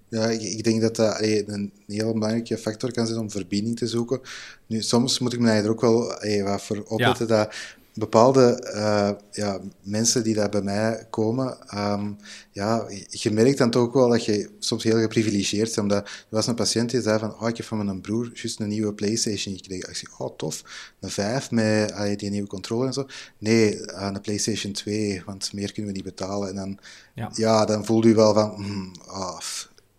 Ja, 0.09 0.27
ik, 0.27 0.41
ik, 0.41 0.65
denk 0.65 0.81
dat 0.81 0.97
dat 0.97 1.21
een 1.21 1.73
heel 1.87 2.13
belangrijke 2.13 2.59
factor 2.59 2.93
kan 2.93 3.07
zijn 3.07 3.19
om 3.19 3.31
verbinding 3.31 3.77
te 3.77 3.87
zoeken. 3.87 4.21
Nu, 4.67 4.83
soms 4.83 5.19
moet 5.19 5.33
ik 5.33 5.39
me 5.39 5.51
er 5.51 5.71
ook 5.71 5.81
wel 5.81 6.19
wat 6.43 6.63
voor 6.63 6.83
opletten 6.83 7.29
dat 7.29 7.55
bepaalde 7.95 8.73
uh, 8.75 9.11
ja, 9.31 9.61
mensen 9.83 10.23
die 10.23 10.35
daar 10.35 10.49
bij 10.49 10.63
mij 10.63 11.07
komen, 11.11 11.59
um, 11.75 12.17
ja, 12.53 12.87
je 13.11 13.31
merkt 13.31 13.59
dan 13.59 13.71
toch 13.71 13.93
wel 13.93 14.09
dat 14.09 14.25
je 14.25 14.51
soms 14.59 14.83
heel 14.83 15.01
geprivilegeerd 15.01 15.65
bent. 15.65 15.79
Omdat 15.79 16.05
er 16.05 16.27
was 16.29 16.47
een 16.47 16.55
patiënt 16.55 16.91
die 16.91 17.03
zei 17.03 17.19
van, 17.19 17.41
oh, 17.41 17.49
ik 17.49 17.57
heb 17.57 17.67
van 17.67 17.85
mijn 17.85 18.01
broer 18.01 18.31
juist 18.35 18.61
een 18.61 18.69
nieuwe 18.69 18.95
Playstation 18.95 19.57
gekregen. 19.57 19.89
Ik 19.89 19.97
zeg, 19.97 20.21
oh 20.21 20.37
tof, 20.37 20.63
een 21.01 21.11
5 21.11 21.51
met 21.51 21.91
uh, 21.91 22.17
die 22.17 22.31
nieuwe 22.31 22.49
controller 22.49 22.87
en 22.87 22.93
zo. 22.93 23.07
Nee, 23.39 23.75
uh, 23.75 24.09
een 24.13 24.21
Playstation 24.21 24.73
2, 24.73 25.23
want 25.27 25.53
meer 25.53 25.73
kunnen 25.73 25.93
we 25.93 25.97
niet 25.97 26.07
betalen. 26.07 26.49
En 26.49 26.55
dan, 26.55 26.79
ja. 27.15 27.31
ja 27.35 27.65
dan 27.65 27.85
voel 27.85 28.07
je 28.07 28.15
wel 28.15 28.35
van, 28.35 28.55
mm, 28.57 28.93
oh, 29.07 29.39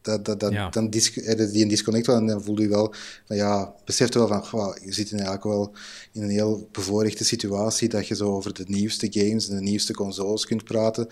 dat, 0.05 0.25
dat, 0.25 0.39
dat, 0.39 0.51
ja. 0.51 0.69
dan 0.69 0.83
eh, 0.91 1.51
die 1.51 1.61
een 1.63 1.67
disconnect 1.67 2.07
wel 2.07 2.15
en 2.15 2.25
dan 2.25 2.43
voel 2.43 2.61
je 2.61 2.67
wel, 2.67 2.93
ja, 3.27 3.73
beseft 3.85 4.13
wel 4.13 4.43
van, 4.43 4.77
je 4.85 4.93
zit 4.93 5.11
eigenlijk 5.11 5.43
wel 5.43 5.73
in 6.11 6.21
een 6.21 6.29
heel 6.29 6.69
bevoorrechte 6.71 7.25
situatie 7.25 7.89
dat 7.89 8.07
je 8.07 8.15
zo 8.15 8.31
over 8.31 8.53
de 8.53 8.65
nieuwste 8.67 9.07
games 9.09 9.49
en 9.49 9.55
de 9.55 9.61
nieuwste 9.61 9.93
consoles 9.93 10.45
kunt 10.45 10.63
praten, 10.63 11.07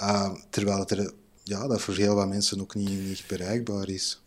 uh, 0.00 0.34
terwijl 0.50 0.78
het 0.78 0.90
er, 0.90 1.12
ja, 1.42 1.66
dat 1.66 1.80
voor 1.80 1.94
heel 1.94 2.14
wat 2.14 2.28
mensen 2.28 2.60
ook 2.60 2.74
niet, 2.74 2.88
niet 2.88 3.24
bereikbaar 3.26 3.88
is. 3.88 4.22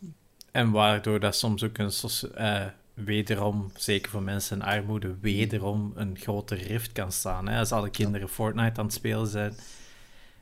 En 0.52 0.72
waardoor 0.72 1.20
dat 1.20 1.36
soms 1.36 1.64
ook 1.64 1.78
een, 1.78 1.92
uh, 2.38 2.66
wederom, 2.94 3.72
zeker 3.76 4.12
voor 4.12 4.24
mensen 4.24 4.58
in 4.58 4.64
armoede, 4.64 5.16
wederom 5.22 5.92
een 5.96 6.18
grote 6.18 6.56
rift 6.56 6.92
kan 6.92 7.12
staan. 7.12 7.48
Hè? 7.48 7.60
Als 7.60 7.72
alle 7.72 7.90
kinderen 7.90 8.30
Fortnite 8.30 8.80
aan 8.80 8.86
het 8.86 8.94
spelen 8.94 9.28
zijn 9.28 9.54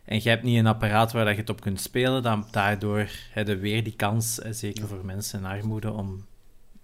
en 0.08 0.20
je 0.24 0.30
hebt 0.30 0.44
niet 0.44 0.58
een 0.58 0.68
apparaat 0.68 1.12
waar 1.12 1.30
je 1.30 1.36
het 1.36 1.50
op 1.50 1.62
kunt 1.62 1.82
spelen, 1.82 2.24
dan 2.24 2.46
daardoor 2.52 3.10
heb 3.32 3.48
je 3.48 3.58
weer 3.58 3.84
die 3.84 3.96
kans, 3.96 4.36
zeker 4.36 4.88
voor 4.88 5.06
mensen 5.06 5.40
in 5.40 5.46
armoede, 5.46 5.92
om 5.92 6.26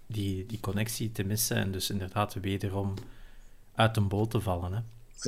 die, 0.06 0.46
die 0.46 0.60
connectie 0.60 1.12
te 1.12 1.24
missen 1.24 1.56
en 1.56 1.72
dus 1.72 1.90
inderdaad 1.90 2.34
wederom 2.34 2.94
uit 3.74 3.96
een 3.96 4.08
bol 4.08 4.26
te 4.26 4.40
vallen. 4.40 4.72
Hè. 4.72 4.78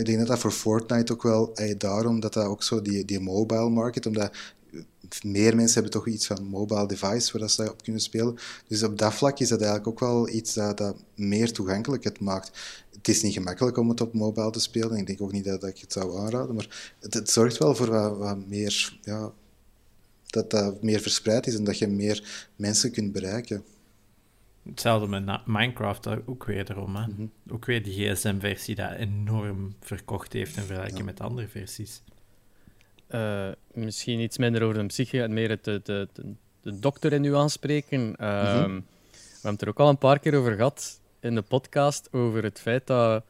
Ik 0.01 0.07
denk 0.07 0.19
dat 0.19 0.27
dat 0.27 0.39
voor 0.39 0.51
Fortnite 0.51 1.13
ook 1.13 1.23
wel, 1.23 1.55
daarom 1.79 2.21
dat 2.21 2.33
dat 2.33 2.47
ook 2.47 2.63
zo 2.63 2.83
die, 2.83 3.05
die 3.05 3.21
mobile 3.21 3.71
market, 3.71 4.07
omdat 4.07 4.37
meer 5.25 5.57
mensen 5.57 5.75
hebben 5.75 5.93
toch 5.93 6.07
iets 6.07 6.27
van 6.27 6.45
mobile 6.45 6.87
device 6.87 7.39
waar 7.39 7.51
ze 7.51 7.71
op 7.71 7.83
kunnen 7.83 8.03
spelen. 8.03 8.37
Dus 8.69 8.83
op 8.83 8.99
dat 8.99 9.15
vlak 9.15 9.39
is 9.39 9.49
dat 9.49 9.61
eigenlijk 9.61 9.89
ook 9.89 10.01
wel 10.01 10.29
iets 10.29 10.55
dat, 10.55 10.79
dat 10.79 10.97
meer 11.15 11.53
toegankelijk 11.53 12.21
maakt 12.21 12.51
het 13.07 13.17
is 13.17 13.23
niet 13.23 13.33
gemakkelijk 13.33 13.77
om 13.77 13.89
het 13.89 14.01
op 14.01 14.13
mobile 14.13 14.51
te 14.51 14.61
spelen. 14.61 14.97
Ik 14.97 15.07
denk 15.07 15.21
ook 15.21 15.33
niet 15.33 15.45
dat, 15.45 15.61
dat 15.61 15.71
ik 15.71 15.79
het 15.79 15.93
zou 15.93 16.19
aanraden, 16.19 16.55
maar 16.55 16.95
het, 17.01 17.15
het 17.15 17.31
zorgt 17.31 17.59
wel 17.59 17.75
voor 17.75 17.91
wat, 17.91 18.17
wat, 18.17 18.47
meer, 18.47 18.99
ja, 19.03 19.33
dat 20.27 20.51
dat 20.51 20.83
meer 20.83 21.01
verspreid 21.01 21.47
is 21.47 21.55
en 21.55 21.65
dat 21.65 21.79
je 21.79 21.87
meer 21.87 22.49
mensen 22.57 22.91
kunt 22.91 23.13
bereiken. 23.13 23.65
Hetzelfde 24.63 25.07
met 25.07 25.47
Minecraft 25.47 26.07
ook 26.27 26.45
weer 26.45 26.71
erom. 26.71 26.97
Hè? 26.97 27.07
Mhm. 27.07 27.27
Ook 27.51 27.65
weer 27.65 27.83
die 27.83 28.11
gsm-versie 28.11 28.75
dat 28.75 28.93
enorm 28.93 29.75
verkocht 29.81 30.33
heeft 30.33 30.57
in 30.57 30.63
vergelijking 30.63 31.05
met 31.05 31.21
andere 31.21 31.49
versies. 31.49 32.03
Uh, 33.17 33.49
misschien 33.73 34.21
iets 34.21 34.39
minder 34.39 34.63
over 34.63 34.79
de 34.79 34.87
psyche 34.87 35.23
en 35.23 35.33
meer 35.33 35.49
het, 35.49 35.65
de, 35.65 35.81
de, 35.85 36.09
de, 36.63 36.79
dokter 36.79 37.13
in 37.13 37.25
u 37.25 37.35
aanspreken. 37.35 38.01
Uh, 38.01 38.17
We 38.17 38.27
hebben 38.53 38.85
het 39.41 39.63
er 39.63 39.69
ook 39.69 39.81
al 39.81 39.89
een 39.89 39.99
paar 39.99 40.19
keer 40.19 40.35
over 40.35 40.55
gehad 40.55 41.01
in 41.21 41.35
de 41.35 41.43
podcast 41.43 42.09
over 42.13 42.43
het 42.43 42.61
feit 42.61 42.87
dat, 42.87 43.25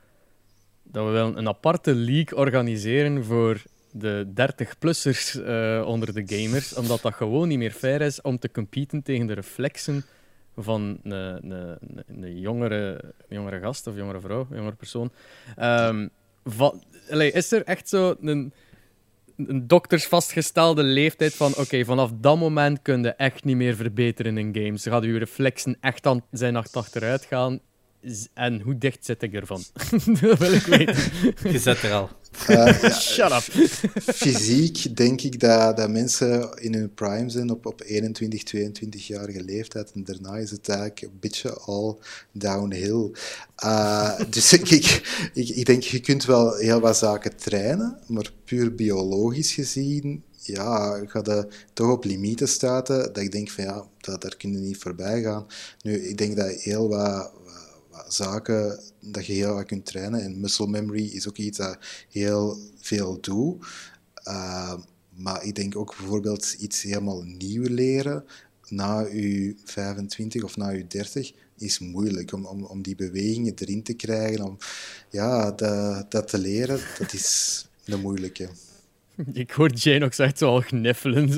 dat 0.82 1.04
we 1.04 1.10
wel 1.10 1.36
een 1.36 1.48
aparte 1.48 1.94
league 1.94 2.38
organiseren 2.38 3.24
voor 3.24 3.62
de 3.92 4.26
30-plussers 4.28 5.34
uh, 5.36 5.78
eh, 5.78 5.86
onder 5.86 6.14
de 6.14 6.22
gamers, 6.26 6.74
omdat 6.74 7.00
dat 7.00 7.14
gewoon 7.14 7.48
niet 7.48 7.58
meer 7.58 7.70
fair 7.70 8.00
is 8.00 8.20
om 8.20 8.38
te 8.38 8.50
competen 8.50 9.02
tegen 9.02 9.26
de 9.26 9.32
reflexen 9.32 10.04
van 10.56 10.98
een, 11.02 11.50
een, 11.50 11.78
een 12.06 12.40
jongere, 12.40 13.00
jongere 13.28 13.60
gast 13.60 13.86
of 13.86 13.96
jongere 13.96 14.20
vrouw, 14.20 14.46
jongere 14.50 14.76
persoon. 14.76 15.10
Um, 15.60 16.10
van, 16.44 16.82
allee, 17.10 17.32
is 17.32 17.52
er 17.52 17.64
echt 17.64 17.88
zo 17.88 18.16
een, 18.20 18.52
een 19.36 19.66
dokters 19.66 20.06
vastgestelde 20.06 20.82
leeftijd 20.82 21.34
van 21.34 21.54
oké, 21.56 21.84
vanaf 21.84 22.10
dat 22.14 22.38
moment 22.38 22.82
kun 22.82 23.02
je 23.02 23.14
echt 23.14 23.44
niet 23.44 23.56
meer 23.56 23.76
verbeteren 23.76 24.38
in 24.38 24.54
games. 24.54 24.82
Gaat 24.82 25.04
je 25.04 25.18
reflexen 25.18 25.76
echt 25.80 26.06
aan 26.06 26.24
zijn 26.30 26.56
achteruit 26.56 27.24
gaan 27.24 27.60
en 28.34 28.60
hoe 28.60 28.78
dicht 28.78 29.04
zit 29.04 29.22
ik 29.22 29.34
ervan? 29.34 29.62
dat 30.20 30.38
wil 30.38 30.52
ik 30.52 30.66
weten. 30.66 30.96
Je 31.52 31.58
zit 31.58 31.82
er 31.82 31.92
al. 31.92 32.10
Uh, 32.50 32.90
Shut 33.00 33.30
up. 33.32 33.68
fysiek 34.14 34.96
denk 34.96 35.20
ik 35.22 35.40
dat, 35.40 35.76
dat 35.76 35.90
mensen 35.90 36.58
in 36.60 36.74
hun 36.74 36.94
prime 36.94 37.30
zijn 37.30 37.50
op, 37.50 37.66
op 37.66 37.82
21, 37.84 38.42
22-jarige 38.56 39.44
leeftijd. 39.44 39.92
En 39.92 40.04
daarna 40.04 40.36
is 40.36 40.50
het 40.50 40.68
eigenlijk 40.68 41.02
een 41.02 41.18
beetje 41.20 41.52
al 41.54 42.00
downhill. 42.32 43.10
Uh, 43.64 44.20
dus 44.30 44.52
ik, 44.52 44.70
ik, 44.70 45.48
ik, 45.48 45.66
denk, 45.66 45.82
je 45.82 46.00
kunt 46.00 46.24
wel 46.24 46.54
heel 46.54 46.80
wat 46.80 46.96
zaken 46.96 47.36
trainen, 47.36 47.98
maar 48.06 48.30
puur 48.44 48.74
biologisch 48.74 49.52
gezien 49.52 50.24
ja, 50.46 51.00
ga 51.06 51.20
je 51.24 51.48
toch 51.72 51.90
op 51.90 52.04
limieten 52.04 52.48
staten 52.48 52.98
dat 52.98 53.18
ik 53.18 53.32
denk 53.32 53.50
van 53.50 53.64
ja, 53.64 53.86
dat, 54.00 54.22
daar 54.22 54.36
kun 54.36 54.52
je 54.52 54.58
niet 54.58 54.76
voorbij 54.76 55.22
gaan. 55.22 55.46
Nu, 55.82 56.08
ik 56.08 56.18
denk 56.18 56.36
dat 56.36 56.50
heel 56.50 56.88
wat 56.88 57.32
zaken 58.08 58.80
dat 59.00 59.26
je 59.26 59.32
heel 59.32 59.54
wat 59.54 59.66
kunt 59.66 59.86
trainen. 59.86 60.20
En 60.22 60.40
muscle 60.40 60.66
memory 60.66 61.04
is 61.04 61.28
ook 61.28 61.36
iets 61.36 61.58
dat 61.58 61.78
heel 62.10 62.58
veel 62.80 63.20
doet. 63.20 63.66
Uh, 64.28 64.74
maar 65.16 65.44
ik 65.44 65.54
denk 65.54 65.76
ook 65.76 65.96
bijvoorbeeld 65.98 66.52
iets 66.58 66.82
helemaal 66.82 67.22
nieuw 67.22 67.66
leren 67.68 68.24
na 68.68 69.00
je 69.00 69.54
25 69.64 70.42
of 70.42 70.56
na 70.56 70.68
je 70.70 70.86
30 70.86 71.32
is 71.58 71.78
moeilijk 71.78 72.32
om, 72.32 72.44
om, 72.46 72.64
om 72.64 72.82
die 72.82 72.94
bewegingen 72.94 73.54
erin 73.54 73.82
te 73.82 73.94
krijgen. 73.94 74.44
Om 74.44 74.58
ja, 75.10 75.50
dat, 75.50 76.10
dat 76.10 76.28
te 76.28 76.38
leren, 76.38 76.80
dat 76.98 77.12
is 77.12 77.60
de 77.84 77.96
moeilijke. 77.96 78.48
Ik 79.32 79.50
hoor 79.50 79.72
Jane 79.72 80.04
ook 80.04 80.14
echt 80.14 80.38
zo 80.38 80.48
al 80.48 80.60
gniffelen. 80.70 81.28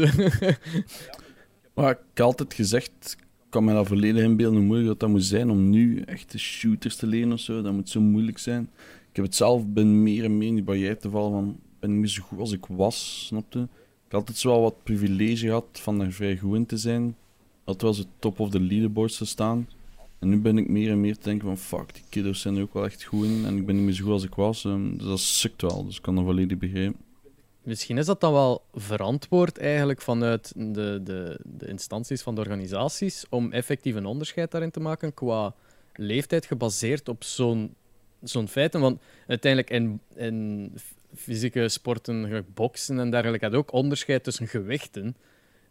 maar 1.74 1.90
ik 1.90 1.98
heb 2.14 2.20
altijd 2.20 2.54
gezegd, 2.54 3.16
kan 3.48 3.64
me 3.64 3.72
dat 3.72 3.86
volledig 3.86 4.24
inbeelden 4.24 4.58
hoe 4.58 4.66
moeilijk 4.66 5.00
dat, 5.00 5.08
moet 5.08 5.24
zijn 5.24 5.50
om 5.50 5.70
nu 5.70 6.00
echte 6.00 6.38
shooters 6.38 6.96
te 6.96 7.06
leren 7.06 7.32
of 7.32 7.40
zo. 7.40 7.62
Dat 7.62 7.72
moet 7.72 7.88
zo 7.88 8.00
moeilijk 8.00 8.38
zijn. 8.38 8.70
Ik 9.10 9.16
heb 9.16 9.24
het 9.24 9.34
zelf, 9.34 9.66
ben 9.66 10.02
meer 10.02 10.24
en 10.24 10.38
meer 10.38 10.48
in 10.48 10.54
die 10.54 10.64
barrière 10.64 10.96
te 10.96 11.10
vallen 11.10 11.30
van, 11.30 11.58
ben 11.80 12.00
niet 12.00 12.10
zo 12.10 12.22
goed 12.22 12.38
als 12.38 12.52
ik 12.52 12.66
was, 12.66 13.26
snapte? 13.26 13.58
Ik 14.06 14.14
had 14.14 14.20
altijd 14.20 14.42
wel 14.42 14.60
wat 14.60 14.82
privilege 14.82 15.46
gehad 15.46 15.66
van 15.72 16.00
er 16.00 16.12
vrij 16.12 16.36
goed 16.36 16.56
in 16.56 16.66
te 16.66 16.76
zijn. 16.76 17.16
Altijd 17.64 17.82
wel 17.82 17.94
zo 17.94 18.10
top 18.18 18.40
of 18.40 18.50
de 18.50 18.60
leaderboards 18.60 19.16
te 19.16 19.24
staan. 19.24 19.68
En 20.18 20.28
nu 20.28 20.38
ben 20.38 20.58
ik 20.58 20.68
meer 20.68 20.90
en 20.90 21.00
meer 21.00 21.16
te 21.16 21.28
denken 21.28 21.46
van, 21.46 21.58
fuck, 21.58 21.94
die 21.94 22.02
kiddo's 22.08 22.40
zijn 22.40 22.56
er 22.56 22.62
ook 22.62 22.74
wel 22.74 22.84
echt 22.84 23.04
goed 23.04 23.24
in. 23.24 23.44
En 23.44 23.56
ik 23.56 23.66
ben 23.66 23.74
niet 23.76 23.84
meer 23.84 23.94
zo 23.94 24.04
goed 24.04 24.12
als 24.12 24.24
ik 24.24 24.34
was. 24.34 24.64
Um, 24.64 24.96
dus 24.96 25.06
dat 25.06 25.20
sukt 25.20 25.62
wel, 25.62 25.84
dus 25.84 25.96
ik 25.96 26.02
kan 26.02 26.14
dat 26.14 26.24
volledig 26.24 26.58
begrijpen. 26.58 27.07
Misschien 27.62 27.98
is 27.98 28.06
dat 28.06 28.20
dan 28.20 28.32
wel 28.32 28.62
verantwoord 28.74 29.58
eigenlijk 29.58 30.00
vanuit 30.00 30.52
de, 30.56 31.00
de, 31.02 31.40
de 31.44 31.66
instanties 31.66 32.22
van 32.22 32.34
de 32.34 32.40
organisaties 32.40 33.26
om 33.28 33.52
effectief 33.52 33.94
een 33.94 34.06
onderscheid 34.06 34.50
daarin 34.50 34.70
te 34.70 34.80
maken 34.80 35.14
qua 35.14 35.54
leeftijd 35.94 36.46
gebaseerd 36.46 37.08
op 37.08 37.24
zo'n 37.24 37.74
zo'n 38.22 38.48
feiten. 38.48 38.80
Want 38.80 39.00
uiteindelijk 39.26 39.72
in, 39.72 40.00
in 40.14 40.72
fysieke 41.14 41.68
sporten, 41.68 42.46
boksen 42.54 42.98
en 42.98 43.10
dergelijke, 43.10 43.44
had 43.44 43.54
ook 43.54 43.72
onderscheid 43.72 44.24
tussen 44.24 44.46
gewichten. 44.46 45.16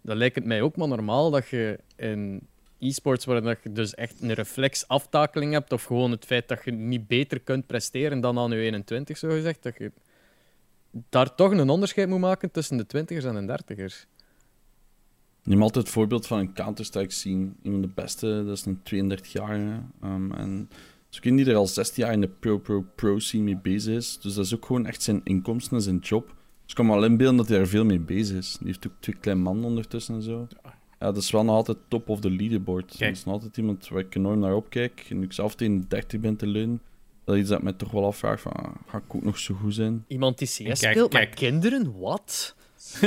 Dan 0.02 0.18
lijkt 0.18 0.36
het 0.36 0.46
mij 0.46 0.62
ook 0.62 0.76
maar 0.76 0.88
normaal 0.88 1.30
dat 1.32 1.48
je 1.48 1.80
in 1.96 2.48
e-sports, 2.80 3.26
waar 3.26 3.58
je 3.64 3.72
dus 3.72 3.96
echt 3.96 4.22
een 4.22 4.34
reflexaftakeling 4.34 5.54
hebt, 5.54 5.72
of 5.72 5.84
gewoon 5.84 6.12
het 6.12 6.26
feit 6.26 6.48
dat 6.48 6.64
je 6.64 6.72
niet 6.72 7.08
beter 7.08 7.40
kunt 7.40 7.68
presteren 7.68 8.20
dan 8.20 8.40
aan 8.40 8.52
je 8.52 8.58
21, 8.58 9.18
zo 9.18 9.30
gezegd, 9.30 9.64
dat 9.64 9.78
je 9.78 9.92
daar 11.10 11.36
toch 11.36 11.52
een 11.52 11.70
onderscheid 11.70 12.10
moet 12.10 12.20
maken 12.20 12.52
tussen 12.52 12.78
de 12.78 12.86
twintigers 12.86 13.26
en 13.26 13.36
de 13.36 13.46
dertigers. 13.46 14.08
Neem 15.44 15.62
altijd 15.62 15.86
het 15.86 15.94
voorbeeld 15.94 16.28
van 16.28 16.40
een 16.40 16.54
Counter-Strike 16.54 17.14
scene. 17.14 17.52
Een 17.64 17.72
van 17.72 17.82
de 17.82 17.90
beste, 17.96 18.44
dat 18.46 18.58
is 18.58 18.66
een 18.66 19.20
32-jarige. 19.20 19.82
Um, 20.04 20.32
en 20.32 20.70
zo 21.10 21.22
die 21.22 21.46
er 21.46 21.56
al 21.56 21.68
16 21.68 22.04
jaar 22.04 22.14
in 22.14 22.22
de 22.22 22.28
pro-pro-pro 22.28 23.20
scene 23.20 23.44
mee 23.44 23.58
bezig 23.58 23.96
is. 23.96 24.20
Dus 24.20 24.34
dat 24.34 24.46
is 24.46 24.56
ook 24.56 24.66
gewoon 24.66 24.86
echt 24.86 25.02
zijn 25.02 25.22
inkomsten 25.24 25.78
en 25.78 25.84
zijn 25.84 25.98
job. 25.98 26.28
Dus 26.28 26.70
ik 26.70 26.76
kan 26.76 26.86
me 26.86 26.92
al 26.92 27.06
inbeelden 27.06 27.38
dat 27.38 27.48
hij 27.48 27.58
er 27.58 27.68
veel 27.68 27.86
mee 27.86 28.00
bezig 28.00 28.38
is. 28.38 28.56
Die 28.58 28.68
heeft 28.68 28.88
ook 28.88 28.94
twee 29.00 29.16
kleine 29.16 29.44
mannen 29.44 29.66
ondertussen 29.66 30.16
en 30.16 30.22
zo. 30.22 30.48
ja, 31.00 31.06
dat 31.06 31.18
is 31.18 31.32
wel 31.32 31.44
nog 31.44 31.56
altijd 31.56 31.78
top 31.88 32.10
of 32.10 32.20
the 32.20 32.32
leaderboard. 32.32 32.86
Kijk. 32.86 33.00
Dat 33.00 33.18
is 33.18 33.24
nog 33.24 33.34
altijd 33.34 33.58
iemand 33.58 33.88
waar 33.88 34.00
ik 34.00 34.16
enorm 34.16 34.40
naar 34.40 34.56
opkijk. 34.56 35.06
En 35.10 35.18
nu 35.20 35.26
ik 35.26 35.34
zelf 35.34 35.56
tegen 35.56 35.86
30 35.88 36.20
ben 36.20 36.36
te 36.36 36.48
leunen, 36.48 36.82
dat 37.28 37.36
is 37.36 37.42
iets 37.42 37.50
dat 37.50 37.62
mij 37.62 37.74
toch 37.74 37.92
wel 37.92 38.06
afvraagt 38.06 38.42
van, 38.42 38.78
ga 38.88 38.98
ik 38.98 39.16
ook 39.16 39.24
nog 39.24 39.38
zo 39.38 39.56
goed 39.56 39.74
zijn? 39.74 40.06
Iemand 40.08 40.38
die 40.38 40.48
CS 40.48 40.80
speelt 40.80 41.12
kijk. 41.12 41.30
met 41.30 41.40
kinderen? 41.40 42.00
Wat? 42.00 42.56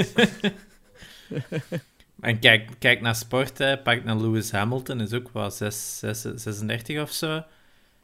en 2.21 2.39
kijk, 2.39 2.71
kijk 2.79 3.01
naar 3.01 3.15
sport, 3.15 3.59
hè. 3.59 3.79
pak 3.79 4.05
naar 4.05 4.17
Lewis 4.17 4.51
Hamilton, 4.51 5.01
is 5.01 5.13
ook 5.13 5.31
wel 5.33 5.51
6, 5.51 5.99
6, 5.99 6.21
36 6.21 7.03
of 7.03 7.11
zo. 7.11 7.43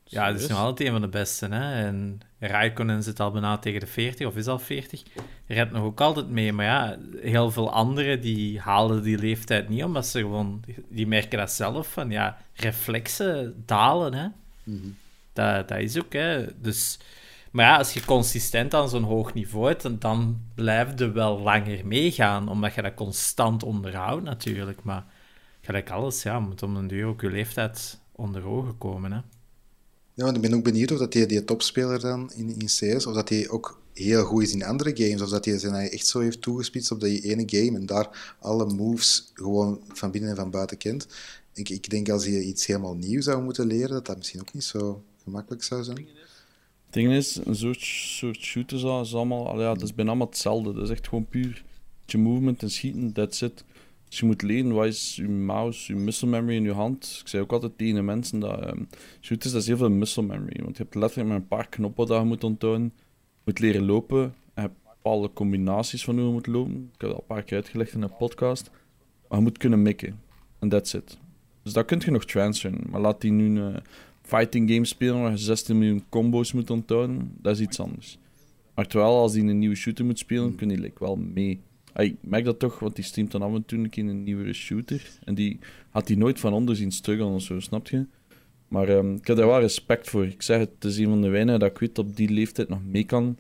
Ja, 0.05 0.33
dat 0.33 0.41
is 0.41 0.47
nog 0.47 0.59
altijd 0.59 0.89
een 0.89 0.95
van 0.95 1.03
de 1.03 1.09
beste. 1.09 1.47
Hè? 1.47 1.85
En 1.87 2.21
Raikkonen 2.39 3.03
zit 3.03 3.21
al 3.21 3.31
bijna 3.31 3.59
tegen 3.59 3.81
de 3.81 3.87
40, 3.87 4.27
of 4.27 4.37
is 4.37 4.47
al 4.47 4.59
40. 4.59 5.03
Redt 5.47 5.73
nog 5.73 5.83
ook 5.83 6.01
altijd 6.01 6.29
mee. 6.29 6.53
Maar 6.53 6.65
ja, 6.65 6.99
heel 7.21 7.51
veel 7.51 7.73
anderen 7.73 8.21
die 8.21 8.61
halen 8.61 9.03
die 9.03 9.19
leeftijd 9.19 9.69
niet, 9.69 9.85
omdat 9.85 10.07
ze 10.07 10.19
gewoon... 10.19 10.65
Die 10.89 11.07
merken 11.07 11.39
dat 11.39 11.51
zelf, 11.51 11.93
van 11.93 12.11
ja, 12.11 12.39
reflexen 12.55 13.63
dalen, 13.67 14.15
hè. 14.15 14.27
Mhm. 14.63 14.89
Dat, 15.37 15.69
dat 15.69 15.79
is 15.79 15.99
ook, 15.99 16.13
hè. 16.13 16.47
Dus... 16.61 16.99
Maar 17.51 17.65
ja, 17.65 17.77
als 17.77 17.93
je 17.93 18.05
consistent 18.05 18.75
aan 18.75 18.89
zo'n 18.89 19.03
hoog 19.03 19.35
niveau 19.35 19.69
hebt, 19.69 19.83
dan, 19.83 19.99
dan 19.99 20.41
blijf 20.55 20.99
je 20.99 21.11
wel 21.11 21.41
langer 21.41 21.87
meegaan, 21.87 22.49
omdat 22.49 22.75
je 22.75 22.83
dat 22.83 22.95
constant 22.95 23.63
onderhoudt 23.63 24.25
natuurlijk. 24.25 24.83
Maar 24.83 25.05
gelijk 25.61 25.91
alles, 25.91 26.23
ja, 26.23 26.41
moet 26.41 26.63
om 26.63 26.77
een 26.77 26.87
duur 26.87 27.07
ook 27.07 27.21
je 27.21 27.31
leeftijd 27.31 28.01
onder 28.13 28.47
ogen 28.47 28.79
komen, 28.79 29.13
hè. 29.13 29.21
Ja, 30.15 30.25
want 30.25 30.37
ik 30.37 30.43
ben 30.43 30.55
ook 30.55 30.65
benieuwd 30.65 30.93
of 30.93 30.99
dat 30.99 31.13
die, 31.13 31.27
die 31.27 31.45
topspeler 31.45 32.01
dan 32.01 32.33
in, 32.35 32.49
in 32.59 32.67
CS, 32.67 33.07
of 33.07 33.15
dat 33.15 33.29
hij 33.29 33.49
ook 33.49 33.81
heel 33.93 34.25
goed 34.25 34.43
is 34.43 34.53
in 34.53 34.65
andere 34.65 34.97
games, 34.97 35.23
of 35.23 35.29
dat 35.29 35.45
hij 35.45 35.59
zijn 35.59 35.75
echt 35.75 36.07
zo 36.07 36.21
heeft 36.21 36.43
toegespitst 36.43 36.91
op 36.91 37.01
die 37.01 37.23
ene 37.23 37.43
game 37.47 37.79
en 37.79 37.87
daar 37.87 38.37
alle 38.41 38.67
moves 38.67 39.31
gewoon 39.35 39.81
van 39.89 40.11
binnen 40.11 40.31
en 40.31 40.37
van 40.37 40.51
buiten 40.51 40.77
kent. 40.77 41.07
Ik, 41.53 41.69
ik 41.69 41.91
denk 41.91 42.09
als 42.09 42.25
hij 42.25 42.41
iets 42.41 42.67
helemaal 42.67 42.95
nieuw 42.95 43.21
zou 43.21 43.43
moeten 43.43 43.67
leren, 43.67 43.91
dat 43.91 44.07
dat 44.07 44.17
misschien 44.17 44.41
ook 44.41 44.53
niet 44.53 44.65
zo 44.65 45.03
gemakkelijk 45.27 45.63
zou 45.63 45.85
zijn. 45.85 45.97
Het 46.85 46.95
ding 46.95 47.13
is, 47.13 47.41
een 47.45 47.57
soort, 47.57 47.81
soort 47.81 48.37
shooters 48.37 48.83
is 48.83 49.15
allemaal, 49.15 49.61
ja, 49.61 49.73
dat 49.73 49.83
is 49.83 49.95
bijna 49.95 50.11
allemaal 50.11 50.29
hetzelfde. 50.29 50.73
Dat 50.73 50.83
is 50.83 50.91
echt 50.91 51.09
gewoon 51.09 51.27
puur 51.27 51.65
je 52.11 52.19
movement 52.19 52.63
en 52.63 52.71
schieten, 52.71 53.13
that's 53.13 53.41
it. 53.43 53.65
Dus 54.09 54.19
je 54.19 54.27
moet 54.27 54.43
leren 54.43 54.73
wat 54.73 54.87
is 54.87 55.17
je 55.17 55.29
mouse, 55.29 55.93
je 55.93 55.99
muscle 55.99 56.29
memory 56.29 56.57
in 56.57 56.63
je 56.63 56.73
hand. 56.73 57.19
Ik 57.21 57.29
zei 57.29 57.43
ook 57.43 57.53
altijd 57.53 57.79
tegen 57.79 58.05
mensen 58.05 58.39
dat 58.39 58.67
um, 58.67 58.89
shooters, 59.21 59.53
dat 59.53 59.63
is 59.63 59.69
heel 59.69 59.77
veel 59.77 59.91
muscle 59.91 60.23
memory. 60.23 60.63
Want 60.63 60.77
je 60.77 60.83
hebt 60.83 60.95
letterlijk 60.95 61.29
maar 61.29 61.39
een 61.39 61.47
paar 61.47 61.69
knoppen 61.69 62.07
dat 62.07 62.21
je 62.21 62.27
moet 62.27 62.45
onthouden. 62.45 62.93
Je 62.95 63.43
moet 63.45 63.59
leren 63.59 63.85
lopen. 63.85 64.23
En 64.23 64.33
je 64.55 64.61
hebt 64.61 64.75
bepaalde 64.83 65.33
combinaties 65.33 66.05
van 66.05 66.17
hoe 66.17 66.27
je 66.27 66.33
moet 66.33 66.47
lopen. 66.47 66.91
Ik 66.95 67.01
heb 67.01 67.01
dat 67.01 67.11
al 67.11 67.17
een 67.17 67.27
paar 67.27 67.43
keer 67.43 67.57
uitgelegd 67.57 67.93
in 67.93 68.03
een 68.03 68.17
podcast. 68.17 68.71
Maar 69.29 69.39
je 69.39 69.45
moet 69.45 69.59
kunnen 69.59 69.83
mikken. 69.83 70.21
En 70.59 70.69
that's 70.69 70.95
it. 70.95 71.19
Dus 71.63 71.73
dat 71.73 71.85
kun 71.85 72.03
je 72.05 72.11
nog 72.11 72.25
transferen. 72.25 72.81
Maar 72.91 73.01
laat 73.01 73.21
die 73.21 73.33
nu 73.33 73.75
fighting 74.27 74.71
game 74.71 74.85
spelen 74.85 75.21
waar 75.21 75.31
je 75.31 75.39
16 75.39 75.79
miljoen 75.79 76.05
combo's 76.09 76.53
moet 76.53 76.71
onthouden. 76.71 77.33
Dat 77.41 77.55
is 77.55 77.61
iets 77.61 77.81
anders. 77.81 78.19
Maar 78.75 78.87
terwijl 78.87 79.17
als 79.17 79.33
hij 79.33 79.43
een 79.43 79.59
nieuwe 79.59 79.75
shooter 79.75 80.05
moet 80.05 80.19
spelen, 80.19 80.55
kun 80.55 80.71
je 80.71 80.79
like, 80.79 81.05
wel 81.05 81.17
mee. 81.17 81.61
Ik 81.95 82.17
merk 82.21 82.45
dat 82.45 82.59
toch, 82.59 82.79
want 82.79 82.95
die 82.95 83.05
streamt 83.05 83.31
dan 83.31 83.43
af 83.43 83.55
en 83.55 83.65
toe 83.65 83.79
een 83.79 83.91
keer 83.91 84.05
een 84.05 84.23
nieuwere 84.23 84.53
shooter. 84.53 85.19
En 85.25 85.35
die 85.35 85.59
had 85.91 86.09
hij 86.09 86.17
nooit 86.17 86.41
van 86.41 86.53
onder 86.53 86.77
zien 86.77 86.93
struggelen 86.93 87.33
of 87.33 87.43
zo, 87.43 87.61
snap 87.61 87.89
je? 87.89 88.07
Maar 88.69 88.89
um, 88.89 89.15
ik 89.15 89.27
heb 89.27 89.37
daar 89.37 89.47
wel 89.47 89.61
respect 89.61 90.11
voor. 90.11 90.27
Ik 90.27 90.43
zeg 90.43 90.59
het, 90.59 90.71
het 90.75 90.85
is 90.85 90.99
een 90.99 91.09
van 91.09 91.23
de 91.23 91.29
weinigen 91.29 91.61
dat 91.61 91.71
ik 91.71 91.79
weet 91.79 91.99
op 91.99 92.17
die 92.17 92.29
leeftijd 92.29 92.69
nog 92.69 92.85
mee 92.85 93.05
kan. 93.05 93.39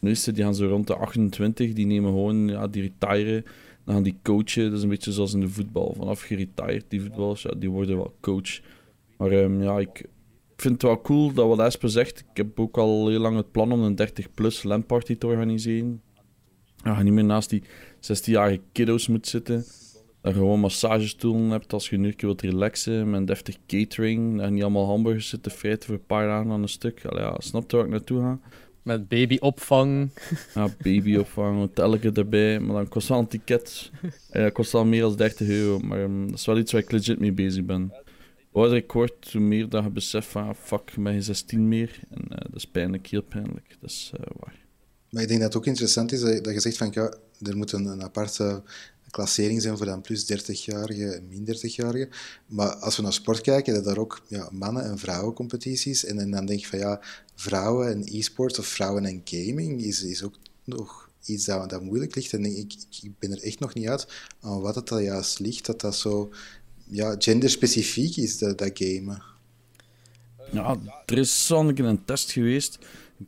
De 0.00 0.32
die 0.32 0.44
gaan 0.44 0.54
zo 0.54 0.68
rond 0.68 0.86
de 0.86 0.94
28, 0.94 1.72
die 1.72 1.86
nemen 1.86 2.10
gewoon, 2.10 2.48
ja, 2.48 2.66
die 2.68 2.82
retiren. 2.82 3.44
Dan 3.84 3.94
gaan 3.94 4.02
die 4.02 4.18
coachen. 4.22 4.64
Dat 4.64 4.78
is 4.78 4.82
een 4.82 4.88
beetje 4.88 5.12
zoals 5.12 5.34
in 5.34 5.40
de 5.40 5.48
voetbal. 5.48 5.94
Vanaf 5.96 6.20
geretired, 6.20 6.84
die 6.88 7.00
voetballers, 7.00 7.46
die 7.58 7.70
worden 7.70 7.96
wel 7.96 8.14
coach. 8.20 8.60
Maar 9.16 9.32
um, 9.32 9.62
ja, 9.62 9.78
ik 9.78 10.04
vind 10.60 10.74
het 10.74 10.82
wel 10.82 11.00
cool 11.00 11.32
dat 11.32 11.48
wat 11.48 11.58
Esper 11.58 11.90
zegt. 11.90 12.18
Ik 12.18 12.36
heb 12.36 12.60
ook 12.60 12.78
al 12.78 13.08
heel 13.08 13.20
lang 13.20 13.36
het 13.36 13.50
plan 13.50 13.72
om 13.72 13.82
een 13.82 13.98
30-plus 14.08 14.62
landparty 14.62 15.16
te 15.16 15.26
organiseren. 15.26 16.02
Ja, 16.84 16.98
je 16.98 17.04
niet 17.04 17.12
meer 17.12 17.24
naast 17.24 17.50
die 17.50 17.62
16-jarige 18.00 18.60
kiddo's 18.72 19.08
moet 19.08 19.26
zitten. 19.26 19.64
Dat 20.22 20.32
je 20.32 20.38
gewoon 20.38 20.60
massagestoelen 20.60 21.50
hebt 21.50 21.72
als 21.72 21.88
je 21.88 21.98
nu 21.98 22.14
wilt 22.16 22.40
relaxen. 22.40 23.10
Met 23.10 23.26
deftig 23.26 23.56
catering. 23.66 24.36
Dat 24.36 24.44
je 24.44 24.52
niet 24.52 24.62
allemaal 24.62 24.86
hamburgers 24.86 25.28
zit 25.28 25.42
te 25.42 25.50
vreten 25.50 25.86
voor 25.86 25.94
een 25.94 26.06
paar 26.06 26.26
dagen 26.26 26.50
aan 26.50 26.62
een 26.62 26.68
stuk. 26.68 27.04
Allee, 27.04 27.22
ja, 27.22 27.34
snap 27.38 27.70
je 27.70 27.76
waar 27.76 27.86
ik 27.86 27.92
naartoe 27.92 28.20
ga? 28.20 28.38
Met 28.82 29.08
babyopvang. 29.08 30.10
Ja, 30.54 30.68
babyopvang, 30.82 31.58
hotelletje 31.66 32.12
erbij. 32.12 32.60
Maar 32.60 32.74
dan 32.74 32.88
kost 32.88 33.08
wel 33.08 33.18
een 33.18 33.28
ticket. 33.28 33.90
En 34.30 34.42
dat 34.42 34.52
kost 34.52 34.74
al 34.74 34.84
meer 34.84 35.00
dan 35.00 35.16
30 35.16 35.48
euro. 35.48 35.78
Maar 35.78 36.02
um, 36.02 36.26
dat 36.26 36.38
is 36.38 36.46
wel 36.46 36.58
iets 36.58 36.72
waar 36.72 36.80
ik 36.80 36.90
legit 36.90 37.18
mee 37.18 37.32
bezig 37.32 37.64
ben. 37.64 37.92
Ouder 38.52 38.76
ik 38.76 38.92
word, 38.92 39.32
hoe 39.32 39.40
meer 39.40 39.68
dat 39.68 39.84
je 39.84 39.90
beseft 39.90 40.28
van... 40.28 40.48
Ah, 40.48 40.54
fuck, 40.62 40.94
ben 40.98 41.14
je 41.14 41.22
16 41.22 41.68
meer. 41.68 42.00
En 42.10 42.22
uh, 42.22 42.38
dat 42.38 42.54
is 42.54 42.66
pijnlijk, 42.66 43.06
heel 43.06 43.22
pijnlijk. 43.22 43.76
Dat 43.80 43.90
is 43.90 44.12
uh, 44.14 44.26
waar. 44.38 44.58
Maar 45.10 45.22
ik 45.22 45.28
denk 45.28 45.40
dat 45.40 45.52
het 45.52 45.62
ook 45.62 45.66
interessant 45.66 46.12
is 46.12 46.20
dat, 46.20 46.44
je 46.44 46.60
zegt 46.60 46.76
van 46.76 46.90
ja, 46.92 47.14
er 47.42 47.56
moet 47.56 47.72
een, 47.72 48.02
aparte 48.02 48.62
klassering 49.10 49.62
zijn 49.62 49.76
voor 49.76 49.86
dan 49.86 50.00
plus 50.00 50.32
30-jarigen 50.32 51.14
en 51.14 51.28
min 51.28 51.46
30-jarigen. 51.46 52.08
Maar 52.46 52.74
als 52.74 52.96
we 52.96 53.02
naar 53.02 53.12
sport 53.12 53.40
kijken, 53.40 53.74
dat 53.74 53.84
daar 53.84 53.98
ook 53.98 54.22
ja, 54.28 54.48
mannen- 54.52 54.84
en 54.84 54.98
vrouwencompetities. 54.98 56.04
En, 56.04 56.18
en 56.18 56.30
dan 56.30 56.46
denk 56.46 56.60
je 56.60 56.66
van 56.66 56.78
ja, 56.78 57.00
vrouwen 57.34 57.88
en 57.88 58.02
e-sports 58.04 58.58
of 58.58 58.66
vrouwen 58.66 59.04
en 59.04 59.20
gaming 59.24 59.82
is, 59.82 60.02
is 60.02 60.22
ook 60.22 60.34
nog 60.64 61.10
iets 61.24 61.44
dat, 61.44 61.70
dat 61.70 61.82
moeilijk 61.82 62.14
ligt. 62.14 62.32
En 62.32 62.44
ik, 62.44 62.74
ik 63.02 63.18
ben 63.18 63.30
er 63.30 63.42
echt 63.42 63.58
nog 63.58 63.74
niet 63.74 63.88
uit 63.88 64.06
aan 64.40 64.60
wat 64.60 64.74
het 64.74 64.88
dat 64.88 65.02
juist 65.02 65.38
ligt, 65.38 65.66
dat 65.66 65.80
dat 65.80 65.96
zo 65.96 66.32
ja, 66.90 67.14
genderspecifiek 67.18 68.16
is, 68.16 68.38
dat, 68.38 68.58
dat 68.58 68.70
gamen. 68.74 69.22
Ja, 70.52 70.78
er 71.06 71.18
is 71.18 71.46
zo'n 71.46 71.84
een 71.84 72.04
test 72.04 72.30
geweest 72.30 72.78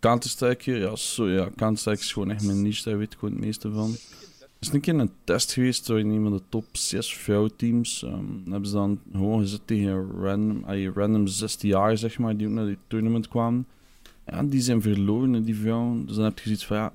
Counter-Strike, 0.01 0.73
ja, 0.73 0.97
zo, 0.97 1.29
ja, 1.29 1.51
Counter-Strike 1.57 2.01
is 2.01 2.13
gewoon 2.13 2.31
echt 2.31 2.45
mijn 2.45 2.63
niche, 2.63 2.89
daar 2.89 2.99
weet 2.99 3.13
ik 3.13 3.19
gewoon 3.19 3.35
het 3.35 3.45
meeste 3.45 3.71
van. 3.71 3.91
Er 4.41 4.69
is 4.69 4.73
een 4.73 4.81
keer 4.81 4.95
een 4.95 5.11
test 5.25 5.53
geweest 5.53 5.87
door 5.87 5.99
een 5.99 6.23
van 6.23 6.33
de 6.33 6.43
top 6.49 6.65
6 6.73 7.15
vrouwteams. 7.17 8.03
Um, 8.03 8.43
hebben 8.51 8.69
ze 8.69 8.75
dan 8.75 9.01
gewoon 9.13 9.41
gezet 9.41 9.61
tegen 9.65 10.11
random, 10.21 10.65
ay, 10.65 10.91
random 10.95 11.27
16 11.27 11.69
jaar, 11.69 11.99
zeg 11.99 12.19
maar, 12.19 12.37
die 12.37 12.47
ook 12.47 12.53
naar 12.53 12.67
die 12.67 12.79
tournament 12.87 13.29
kwamen. 13.29 13.67
Ja, 14.27 14.43
die 14.43 14.61
zijn 14.61 14.83
verloren, 14.83 15.45
die 15.45 15.57
vrouwen. 15.57 16.07
Dus 16.07 16.17
dan 16.17 16.25
heb 16.25 16.39
je 16.39 16.45
zoiets 16.45 16.67
van, 16.67 16.77
ja, 16.77 16.93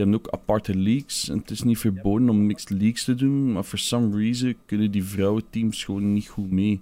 hebben 0.00 0.18
ook 0.18 0.28
aparte 0.30 0.76
leagues. 0.76 1.28
En 1.28 1.38
het 1.38 1.50
is 1.50 1.62
niet 1.62 1.78
verboden 1.78 2.28
om 2.28 2.46
mixed 2.46 2.70
leagues 2.70 3.04
te 3.04 3.14
doen, 3.14 3.52
maar 3.52 3.62
for 3.62 3.78
some 3.78 4.16
reason 4.16 4.56
kunnen 4.66 4.90
die 4.90 5.04
vrouwenteams 5.04 5.84
gewoon 5.84 6.12
niet 6.12 6.28
goed 6.28 6.50
mee. 6.50 6.80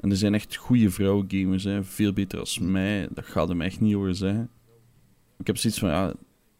En 0.00 0.10
er 0.10 0.16
zijn 0.16 0.34
echt 0.34 0.56
goede 0.56 0.90
vrouwengamers, 0.90 1.64
hè. 1.64 1.84
veel 1.84 2.12
beter 2.12 2.38
als 2.38 2.58
mij. 2.58 3.08
Dat 3.14 3.24
gaat 3.24 3.48
hem 3.48 3.60
echt 3.60 3.80
niet 3.80 3.94
over 3.94 4.14
zeggen. 4.14 4.50
Ik 5.38 5.46
heb 5.46 5.56
zoiets 5.56 5.78
van, 5.78 5.88
ja, 5.88 6.14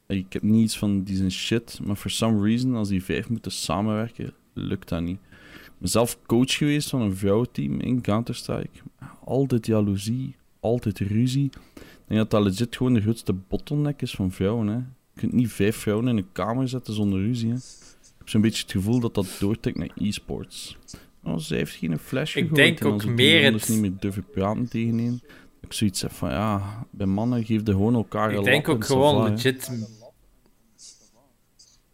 ik 0.07 0.33
heb 0.33 0.43
niets 0.43 0.79
van 0.79 1.03
die 1.03 1.17
zijn 1.17 1.33
shit, 1.33 1.81
maar 1.85 1.97
for 1.97 2.11
some 2.11 2.43
reason, 2.43 2.75
als 2.75 2.89
die 2.89 3.05
vijf 3.05 3.29
moeten 3.29 3.53
samenwerken, 3.53 4.33
lukt 4.53 4.89
dat 4.89 5.03
niet. 5.03 5.19
Ik 5.65 5.73
ben 5.79 5.89
zelf 5.89 6.19
coach 6.27 6.53
geweest 6.53 6.91
van 6.91 7.01
een 7.01 7.17
vrouwenteam 7.17 7.81
in 7.81 8.01
Counter-Strike. 8.01 8.81
Altijd 9.25 9.67
jaloezie, 9.67 10.37
altijd 10.61 10.99
ruzie. 10.99 11.51
Ik 11.75 12.07
denk 12.07 12.21
dat 12.21 12.31
dat 12.31 12.43
legit 12.43 12.77
gewoon 12.77 12.95
de 12.95 13.01
grootste 13.01 13.33
bottleneck 13.33 14.03
is 14.03 14.15
van 14.15 14.31
vrouwen. 14.31 14.67
Hè. 14.67 14.79
Je 15.15 15.21
kunt 15.21 15.33
niet 15.33 15.53
vijf 15.53 15.77
vrouwen 15.77 16.09
in 16.09 16.17
een 16.17 16.33
kamer 16.33 16.69
zetten 16.69 16.95
zonder 16.95 17.21
ruzie. 17.21 17.49
Hè. 17.49 17.57
Ik 17.57 18.15
heb 18.19 18.29
zo'n 18.29 18.41
beetje 18.41 18.63
het 18.63 18.73
gevoel 18.73 19.01
dat 19.01 19.15
dat 19.15 19.37
doortrekt 19.41 19.79
naar 19.79 19.91
e-sports. 19.97 20.77
Oh, 21.23 21.39
ze 21.39 21.55
heeft 21.55 21.75
geen 21.75 21.99
flash 21.99 22.37
Ik 22.37 22.55
denk 22.55 22.85
ook 22.85 23.05
meer 23.05 23.53
het... 23.53 23.69
niet 23.69 23.81
meer 23.81 23.93
durven 23.99 24.25
praten 24.31 24.69
tegen 24.69 25.21
ik 25.65 25.73
zoiets 25.73 26.03
heb 26.03 26.13
van 26.13 26.31
ja, 26.31 26.87
bij 26.91 27.07
mannen 27.07 27.45
geef 27.45 27.63
de 27.63 27.73
gewoon 27.73 27.95
elkaar 27.95 28.33
Ik 28.33 28.45
denk 28.45 28.69
ook 28.69 28.85
gewoon 28.85 29.31
legit. 29.31 29.87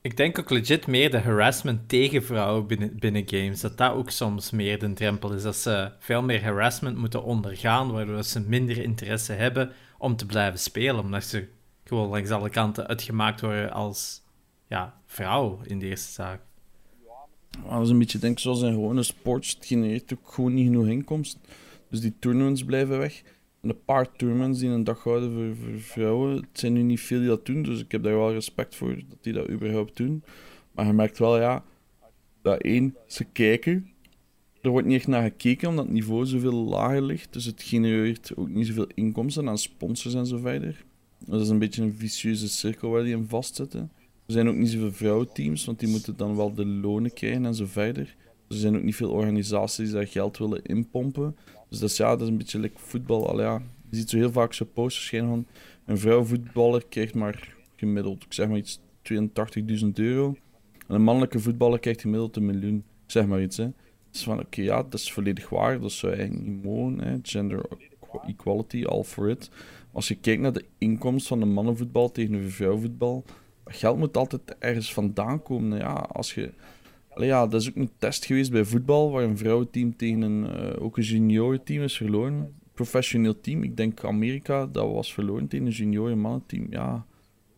Ik 0.02 0.16
denk 0.16 0.38
ook 0.38 0.50
legit 0.50 0.86
meer 0.86 1.10
de 1.10 1.18
harassment 1.18 1.88
tegen 1.88 2.24
vrouwen 2.24 2.66
binnen, 2.66 2.98
binnen 2.98 3.22
games. 3.26 3.60
Dat 3.60 3.78
dat 3.78 3.92
ook 3.92 4.10
soms 4.10 4.50
meer 4.50 4.78
de 4.78 4.92
drempel 4.92 5.32
is. 5.32 5.42
Dat 5.42 5.56
ze 5.56 5.92
veel 5.98 6.22
meer 6.22 6.42
harassment 6.42 6.96
moeten 6.96 7.24
ondergaan, 7.24 7.92
waardoor 7.92 8.22
ze 8.22 8.40
minder 8.40 8.78
interesse 8.78 9.32
hebben 9.32 9.72
om 9.98 10.16
te 10.16 10.26
blijven 10.26 10.58
spelen. 10.58 11.00
Omdat 11.00 11.24
ze 11.24 11.48
gewoon 11.90 12.08
langs 12.08 12.30
alle 12.30 12.50
kanten 12.50 12.86
uitgemaakt 12.86 13.40
worden 13.40 13.72
als 13.72 14.22
ja, 14.68 15.00
vrouw 15.06 15.60
in 15.64 15.78
de 15.78 15.86
eerste 15.86 16.12
zaak. 16.12 16.40
Als 17.66 17.90
een 17.90 17.98
beetje 17.98 18.18
denk 18.18 18.38
zoals 18.38 18.62
in 18.62 18.72
gewone 18.72 19.02
sports, 19.02 19.54
het 19.54 19.66
genereert 19.66 20.12
ook 20.12 20.32
gewoon 20.32 20.54
niet 20.54 20.66
genoeg 20.66 20.86
inkomst. 20.86 21.38
Dus 21.88 22.00
die 22.00 22.14
tournaments 22.18 22.64
blijven 22.64 22.98
weg 22.98 23.22
een 23.60 23.84
paar 23.84 24.12
tournaments 24.12 24.58
die 24.58 24.68
een 24.68 24.84
dag 24.84 25.02
houden 25.02 25.32
voor, 25.32 25.56
voor, 25.56 25.80
vrouwen. 25.80 26.36
Het 26.36 26.48
zijn 26.52 26.72
nu 26.72 26.82
niet 26.82 27.00
veel 27.00 27.18
die 27.18 27.28
dat 27.28 27.46
doen, 27.46 27.62
dus 27.62 27.80
ik 27.80 27.92
heb 27.92 28.02
daar 28.02 28.16
wel 28.16 28.32
respect 28.32 28.74
voor 28.74 28.94
dat 29.08 29.18
die 29.20 29.32
dat 29.32 29.48
überhaupt 29.48 29.96
doen. 29.96 30.22
Maar 30.72 30.86
je 30.86 30.92
merkt 30.92 31.18
wel, 31.18 31.40
ja, 31.40 31.64
dat 32.42 32.60
één, 32.60 32.96
ze 33.06 33.24
kijken. 33.24 33.90
Er 34.60 34.70
wordt 34.70 34.86
niet 34.86 34.96
echt 34.96 35.06
naar 35.06 35.22
gekeken, 35.22 35.68
omdat 35.68 35.84
het 35.84 35.94
niveau 35.94 36.26
zoveel 36.26 36.52
lager 36.52 37.02
ligt. 37.02 37.32
Dus 37.32 37.44
het 37.44 37.62
genereert 37.62 38.32
ook 38.36 38.48
niet 38.48 38.66
zoveel 38.66 38.86
inkomsten 38.94 39.48
aan 39.48 39.58
sponsors 39.58 40.14
en 40.14 40.26
zo 40.26 40.38
verder. 40.38 40.84
Dat 41.26 41.40
is 41.40 41.48
een 41.48 41.58
beetje 41.58 41.82
een 41.82 41.94
vicieuze 41.94 42.48
cirkel 42.48 42.90
waar 42.90 43.02
die 43.02 43.16
in 43.16 43.28
vastzitten. 43.28 43.90
Er 44.26 44.32
zijn 44.32 44.48
ook 44.48 44.54
niet 44.54 44.68
zoveel 44.68 44.92
vrouwenteams, 44.92 45.64
want 45.64 45.78
die 45.78 45.88
moeten 45.88 46.16
dan 46.16 46.36
wel 46.36 46.54
de 46.54 46.66
lonen 46.66 47.12
krijgen 47.12 47.44
en 47.44 47.54
zo 47.54 47.66
verder. 47.66 48.16
Er 48.48 48.56
zijn 48.56 48.76
ook 48.76 48.82
niet 48.82 48.96
veel 48.96 49.10
organisaties 49.10 49.84
die 49.84 49.94
daar 49.94 50.06
geld 50.06 50.38
willen 50.38 50.64
inpompen. 50.64 51.36
Dus 51.68 51.78
dat 51.78 51.90
is, 51.90 51.96
ja, 51.96 52.10
dat 52.10 52.20
is 52.20 52.28
een 52.28 52.36
beetje 52.36 52.58
like 52.58 52.78
voetbal. 52.78 53.28
Al, 53.28 53.40
ja. 53.40 53.62
Je 53.90 53.96
ziet 53.96 54.10
zo 54.10 54.16
heel 54.16 54.32
vaak 54.32 54.52
zo 54.52 54.64
posters 54.64 55.06
schijnen 55.06 55.28
van 55.28 55.46
een 55.84 55.98
vrouwenvoetballer 55.98 56.84
krijgt 56.88 57.14
maar 57.14 57.54
gemiddeld, 57.76 58.24
ik 58.24 58.32
zeg 58.32 58.48
maar 58.48 58.58
iets, 58.58 58.80
82.000 59.12 59.88
euro. 59.94 60.36
En 60.88 60.94
een 60.94 61.02
mannelijke 61.02 61.40
voetballer 61.40 61.78
krijgt 61.78 62.00
gemiddeld 62.00 62.36
een 62.36 62.46
miljoen. 62.46 62.84
zeg 63.06 63.26
maar 63.26 63.42
iets, 63.42 63.56
hè. 63.56 63.68
Dus 64.10 64.22
van, 64.22 64.40
oké, 64.40 64.62
ja, 64.62 64.82
dat 64.82 64.94
is 64.94 65.12
volledig 65.12 65.48
waar. 65.48 65.80
Dat 65.80 65.92
zou 65.92 66.12
eigenlijk 66.12 66.46
niet 66.46 66.62
mogen. 66.64 67.20
Gender 67.22 67.64
equality, 68.26 68.84
all 68.84 69.02
for 69.02 69.28
it. 69.28 69.50
Als 69.92 70.08
je 70.08 70.14
kijkt 70.14 70.42
naar 70.42 70.52
de 70.52 70.64
inkomst 70.78 71.26
van 71.26 71.42
een 71.42 71.52
mannenvoetbal 71.52 72.10
tegen 72.10 72.34
een 72.34 72.50
vrouwenvoetbal, 72.50 73.24
geld 73.64 73.98
moet 73.98 74.16
altijd 74.16 74.56
ergens 74.58 74.92
vandaan 74.92 75.42
komen. 75.42 75.78
Ja, 75.78 75.92
als 75.92 76.34
je... 76.34 76.52
Ja, 77.14 77.46
dat 77.46 77.60
is 77.60 77.68
ook 77.68 77.76
een 77.76 77.90
test 77.98 78.24
geweest 78.24 78.50
bij 78.50 78.64
voetbal, 78.64 79.10
waar 79.10 79.22
een 79.22 79.38
vrouwenteam 79.38 79.96
tegen 79.96 80.22
een, 80.22 80.64
uh, 80.64 80.82
ook 80.82 80.96
een 80.96 81.02
juniorenteam 81.02 81.82
is 81.82 81.96
verloren. 81.96 82.54
Professioneel 82.74 83.40
team, 83.40 83.62
ik 83.62 83.76
denk 83.76 84.04
Amerika, 84.04 84.66
dat 84.66 84.92
was 84.92 85.14
verloren 85.14 85.48
tegen 85.48 85.66
een 85.66 85.72
junioren 85.72 86.18
mannenteam. 86.18 86.66
Ja, 86.70 87.06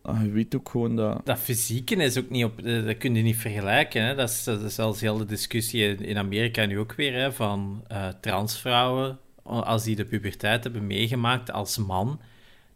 Ah, 0.03 0.23
je 0.23 0.31
weet 0.31 0.55
ook 0.55 0.69
gewoon 0.69 0.95
dat... 0.95 1.25
Dat 1.25 1.39
fysieke 1.39 1.95
is 1.95 2.17
ook 2.17 2.29
niet 2.29 2.43
op... 2.45 2.59
Eh, 2.59 2.85
dat 2.85 2.97
kun 2.97 3.15
je 3.15 3.21
niet 3.21 3.35
vergelijken. 3.35 4.03
Hè? 4.03 4.15
Dat, 4.15 4.29
is, 4.29 4.43
dat 4.43 4.61
is 4.61 4.75
zelfs 4.75 5.01
heel 5.01 5.17
de 5.17 5.25
discussie 5.25 5.95
in 5.95 6.17
Amerika 6.17 6.65
nu 6.65 6.79
ook 6.79 6.93
weer, 6.93 7.13
hè, 7.13 7.31
van 7.31 7.83
uh, 7.91 8.07
transvrouwen, 8.21 9.19
als 9.43 9.83
die 9.83 9.95
de 9.95 10.05
puberteit 10.05 10.63
hebben 10.63 10.87
meegemaakt 10.87 11.51
als 11.51 11.77
man, 11.77 12.19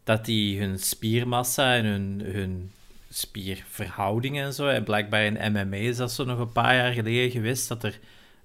dat 0.04 0.24
die 0.24 0.60
hun 0.60 0.78
spiermassa 0.78 1.74
en 1.74 1.84
hun, 1.84 2.20
hun 2.24 2.70
spierverhoudingen 3.10 4.44
en 4.44 4.52
zo... 4.52 4.68
En 4.68 4.84
blijkbaar 4.84 5.24
in 5.24 5.52
MMA 5.52 5.76
is 5.76 5.96
dat 5.96 6.12
zo 6.12 6.24
nog 6.24 6.38
een 6.38 6.52
paar 6.52 6.74
jaar 6.74 6.92
geleden 6.92 7.30
geweest, 7.30 7.68
dat 7.68 7.84
er 7.84 7.98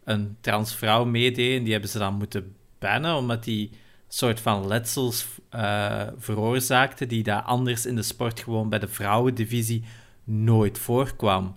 een 0.03 0.37
transvrouw 0.41 1.05
meedeed 1.05 1.57
en 1.57 1.63
die 1.63 1.71
hebben 1.71 1.89
ze 1.89 1.97
dan 1.99 2.13
moeten 2.13 2.55
bannen, 2.79 3.15
omdat 3.15 3.43
die 3.43 3.71
soort 4.07 4.39
van 4.39 4.67
letsels 4.67 5.25
uh, 5.55 6.01
veroorzaakte 6.17 7.05
die 7.05 7.23
daar 7.23 7.41
anders 7.41 7.85
in 7.85 7.95
de 7.95 8.03
sport 8.03 8.39
gewoon 8.39 8.69
bij 8.69 8.79
de 8.79 8.87
vrouwendivisie 8.87 9.83
nooit 10.23 10.77
voorkwam. 10.77 11.55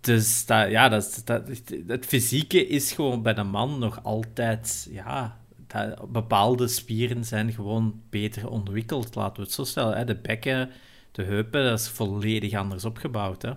Dus 0.00 0.46
dat, 0.46 0.70
ja, 0.70 0.88
dat, 0.88 1.22
dat, 1.24 1.42
het 1.86 2.06
fysieke 2.06 2.66
is 2.66 2.92
gewoon 2.92 3.22
bij 3.22 3.34
de 3.34 3.42
man 3.42 3.78
nog 3.78 4.04
altijd, 4.04 4.88
ja, 4.90 5.38
dat, 5.76 6.12
bepaalde 6.12 6.68
spieren 6.68 7.24
zijn 7.24 7.52
gewoon 7.52 8.00
beter 8.10 8.48
ontwikkeld, 8.48 9.14
laten 9.14 9.36
we 9.36 9.42
het 9.42 9.52
zo 9.52 9.64
stellen. 9.64 9.96
Hè. 9.96 10.04
De 10.04 10.16
bekken, 10.16 10.70
de 11.12 11.22
heupen, 11.22 11.64
dat 11.64 11.78
is 11.78 11.88
volledig 11.88 12.54
anders 12.54 12.84
opgebouwd. 12.84 13.42
Hè. 13.42 13.52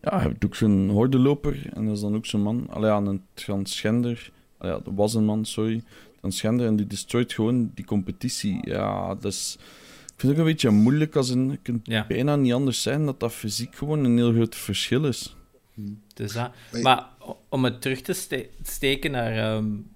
Ja, 0.00 0.20
je 0.20 0.28
hebt 0.28 0.44
ook 0.44 0.54
zo'n 0.54 0.88
hordeloper 0.90 1.72
en 1.72 1.84
dat 1.86 1.94
is 1.94 2.00
dan 2.00 2.14
ook 2.14 2.26
zo'n 2.26 2.42
man, 2.42 2.66
allee, 2.70 2.90
aan 2.90 3.06
een 3.06 3.22
transgender 3.34 4.32
ja, 4.62 4.78
dat 4.84 4.94
was 4.94 5.14
een 5.14 5.24
man, 5.24 5.44
sorry, 5.44 5.82
een 6.20 6.32
schender 6.32 6.66
en 6.66 6.76
die 6.76 6.86
destroyt 6.86 7.32
gewoon 7.32 7.70
die 7.74 7.84
competitie. 7.84 8.68
Ja, 8.68 9.14
dat 9.14 9.32
is... 9.32 9.56
Ik 10.04 10.20
vind 10.20 10.22
het 10.22 10.30
ook 10.32 10.38
een 10.38 10.52
beetje 10.52 10.70
moeilijk 10.70 11.16
als 11.16 11.28
een... 11.28 11.50
Je 11.50 11.58
kunt 11.62 12.08
bijna 12.08 12.36
niet 12.36 12.52
anders 12.52 12.82
zijn 12.82 13.06
dat 13.06 13.20
dat 13.20 13.32
fysiek 13.32 13.74
gewoon 13.76 14.04
een 14.04 14.16
heel 14.16 14.32
groot 14.32 14.54
verschil 14.54 15.04
is. 15.04 15.36
Dus 16.14 16.32
dat... 16.32 16.50
Maar 16.82 17.08
om 17.48 17.64
het 17.64 17.80
terug 17.80 18.00
te 18.00 18.46
steken 18.62 19.10
naar, 19.10 19.56
um, 19.56 19.90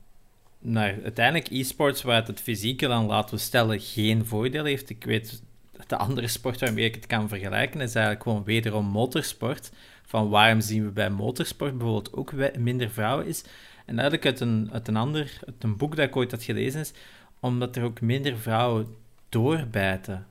naar 0.67 0.95
uiteindelijk 1.03 1.51
e-sports, 1.51 2.03
waar 2.03 2.27
het, 2.27 2.41
fysieke 2.41 2.87
dan, 2.87 3.07
laten 3.07 3.35
we 3.35 3.41
stellen, 3.41 3.81
geen 3.81 4.27
voordeel 4.27 4.65
heeft. 4.65 4.91
Ik 4.91 5.05
weet, 5.05 5.43
de 5.87 5.97
andere 5.97 6.29
sport 6.29 6.61
waarmee 6.61 6.85
ik 6.85 6.95
het 6.95 7.07
kan 7.07 7.29
vergelijken, 7.29 7.81
is 7.81 7.95
eigenlijk 7.95 8.23
gewoon 8.23 8.45
wederom 8.45 8.87
motorsport. 8.87 9.71
Van 10.07 10.29
waarom 10.29 10.61
zien 10.61 10.85
we 10.85 10.91
bij 10.91 11.11
motorsport 11.11 11.79
bijvoorbeeld 11.79 12.13
ook 12.13 12.33
minder 12.59 12.91
vrouwen 12.91 13.27
is 13.27 13.45
en 13.87 13.99
eigenlijk 13.99 14.25
uit 14.25 14.41
een, 14.41 14.69
uit 14.73 14.89
een 14.89 14.97
ander, 14.97 15.39
uit 15.47 15.55
een 15.65 15.77
boek 15.77 15.97
dat 15.97 16.09
ik 16.09 16.17
ooit 16.17 16.31
had 16.31 16.43
gelezen 16.43 16.81
is, 16.81 16.93
omdat 17.41 17.77
er 17.77 17.83
ook 17.83 18.01
minder 18.01 18.39
vrouwen 18.39 18.87
doorbijten. 19.29 20.27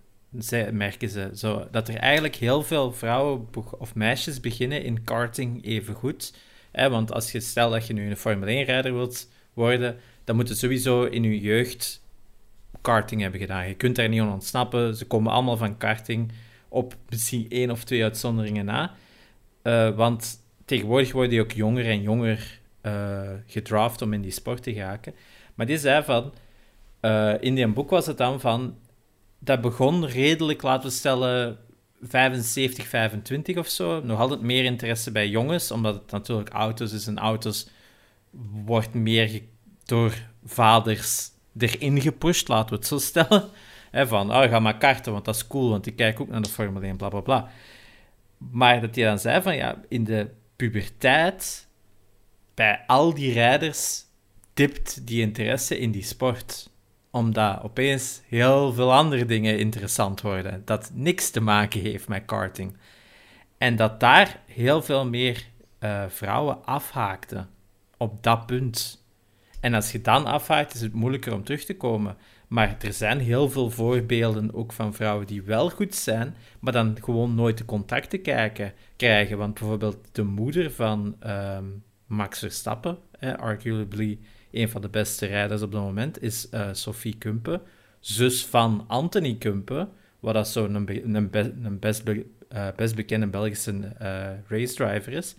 Merken 0.71 1.09
ze. 1.09 1.29
Zo, 1.33 1.67
dat 1.71 1.87
er 1.87 1.95
eigenlijk 1.95 2.35
heel 2.35 2.63
veel 2.63 2.93
vrouwen 2.93 3.47
of 3.79 3.95
meisjes 3.95 4.39
beginnen 4.39 4.83
in 4.83 5.03
karting 5.03 5.65
even 5.65 5.93
goed. 5.93 6.33
Want 6.71 7.13
als 7.13 7.31
je 7.31 7.39
stelt 7.39 7.71
dat 7.71 7.87
je 7.87 7.93
nu 7.93 8.09
een 8.09 8.17
Formule 8.17 8.65
1-rijder 8.65 8.93
wilt 8.93 9.29
worden, 9.53 9.97
dan 10.25 10.35
moet 10.35 10.47
je 10.47 10.55
sowieso 10.55 11.03
in 11.03 11.23
je 11.23 11.39
jeugd 11.39 12.03
karting 12.81 13.21
hebben 13.21 13.39
gedaan. 13.39 13.67
Je 13.67 13.75
kunt 13.75 13.95
daar 13.95 14.09
niet 14.09 14.21
aan 14.21 14.31
ontsnappen. 14.31 14.95
Ze 14.95 15.05
komen 15.05 15.31
allemaal 15.31 15.57
van 15.57 15.77
karting 15.77 16.31
op 16.69 16.95
misschien 17.09 17.45
één 17.49 17.71
of 17.71 17.83
twee 17.83 18.03
uitzonderingen 18.03 18.65
na. 18.65 18.95
Uh, 19.63 19.95
want 19.95 20.39
tegenwoordig 20.65 21.11
worden 21.11 21.29
die 21.29 21.41
ook 21.41 21.51
jonger 21.51 21.85
en 21.85 22.01
jonger 22.01 22.59
uh, 22.81 23.29
gedraft 23.45 24.01
om 24.01 24.13
in 24.13 24.21
die 24.21 24.31
sport 24.31 24.63
te 24.63 24.73
geraken. 24.73 25.13
Maar 25.55 25.65
die 25.65 25.77
zei 25.77 26.03
van, 26.03 26.33
uh, 27.01 27.33
in 27.39 27.55
die 27.55 27.67
boek 27.67 27.89
was 27.89 28.05
het 28.05 28.17
dan 28.17 28.39
van, 28.39 28.77
dat 29.39 29.61
begon 29.61 30.05
redelijk, 30.05 30.61
laten 30.61 30.89
we 30.89 30.95
stellen, 30.95 31.57
75, 32.01 32.87
25 32.87 33.57
of 33.57 33.67
zo. 33.67 34.01
Nog 34.03 34.19
altijd 34.19 34.41
meer 34.41 34.63
interesse 34.63 35.11
bij 35.11 35.29
jongens, 35.29 35.71
omdat 35.71 35.95
het 35.95 36.11
natuurlijk 36.11 36.49
auto's 36.49 36.93
is 36.93 37.07
en 37.07 37.17
auto's 37.17 37.69
wordt 38.65 38.93
meer 38.93 39.41
door 39.85 40.13
vaders 40.45 41.29
erin 41.57 42.01
gepusht, 42.01 42.47
laten 42.47 42.69
we 42.69 42.75
het 42.75 42.87
zo 42.87 42.97
stellen. 42.97 43.49
Van, 43.91 44.35
oh, 44.35 44.49
ga 44.49 44.59
maar 44.59 44.77
karten, 44.77 45.11
want 45.11 45.25
dat 45.25 45.35
is 45.35 45.47
cool, 45.47 45.69
want 45.69 45.85
ik 45.85 45.95
kijk 45.95 46.19
ook 46.19 46.27
naar 46.27 46.41
de 46.41 46.49
Formule 46.49 46.85
1, 46.85 46.97
bla 46.97 47.09
bla 47.09 47.19
bla. 47.19 47.49
Maar 48.37 48.81
dat 48.81 48.95
hij 48.95 49.05
dan 49.05 49.19
zei 49.19 49.41
van, 49.41 49.55
ja, 49.55 49.81
in 49.87 50.03
de 50.03 50.29
puberteit 50.55 51.67
bij 52.53 52.83
al 52.87 53.13
die 53.13 53.33
rijders 53.33 54.03
dipt 54.53 55.07
die 55.07 55.21
interesse 55.21 55.79
in 55.79 55.91
die 55.91 56.03
sport. 56.03 56.69
Omdat 57.11 57.63
opeens 57.63 58.21
heel 58.27 58.73
veel 58.73 58.93
andere 58.93 59.25
dingen 59.25 59.59
interessant 59.59 60.21
worden. 60.21 60.61
Dat 60.65 60.91
niks 60.93 61.29
te 61.29 61.41
maken 61.41 61.81
heeft 61.81 62.07
met 62.07 62.25
karting. 62.25 62.77
En 63.57 63.75
dat 63.75 63.99
daar 63.99 64.39
heel 64.45 64.81
veel 64.81 65.05
meer 65.05 65.45
uh, 65.79 66.03
vrouwen 66.07 66.65
afhaakten 66.65 67.49
op 67.97 68.23
dat 68.23 68.45
punt. 68.45 69.04
En 69.65 69.73
als 69.73 69.91
je 69.91 70.01
dan 70.01 70.25
afhaakt, 70.25 70.73
is 70.73 70.81
het 70.81 70.93
moeilijker 70.93 71.33
om 71.33 71.43
terug 71.43 71.63
te 71.63 71.77
komen. 71.77 72.17
Maar 72.47 72.75
er 72.81 72.93
zijn 72.93 73.19
heel 73.19 73.49
veel 73.49 73.69
voorbeelden 73.69 74.53
ook 74.53 74.73
van 74.73 74.93
vrouwen 74.93 75.27
die 75.27 75.41
wel 75.41 75.69
goed 75.69 75.95
zijn, 75.95 76.35
maar 76.59 76.73
dan 76.73 76.97
gewoon 77.01 77.35
nooit 77.35 77.57
de 77.57 77.65
contacten 77.65 78.21
kijken, 78.21 78.73
krijgen. 78.95 79.37
Want 79.37 79.53
bijvoorbeeld 79.53 80.09
de 80.11 80.23
moeder 80.23 80.71
van 80.71 81.15
um, 81.27 81.83
Max 82.05 82.39
Verstappen, 82.39 82.97
arguably 83.19 84.19
een 84.51 84.69
van 84.69 84.81
de 84.81 84.89
beste 84.89 85.25
rijders 85.25 85.61
op 85.61 85.71
het 85.71 85.81
moment, 85.81 86.21
is 86.21 86.47
uh, 86.51 86.67
Sophie 86.71 87.17
Kumpe, 87.17 87.61
zus 87.99 88.45
van 88.45 88.85
Anthony 88.87 89.35
Kumpe, 89.35 89.87
wat 90.19 90.33
dat 90.33 90.47
zo'n 90.47 90.75
een, 90.75 91.15
een, 91.15 91.29
een, 91.63 91.79
best, 91.79 92.03
uh, 92.07 92.67
best 92.75 92.95
bekende 92.95 93.27
Belgische 93.27 93.71
uh, 93.71 94.27
race 94.47 94.75
driver 94.75 95.13
is. 95.13 95.35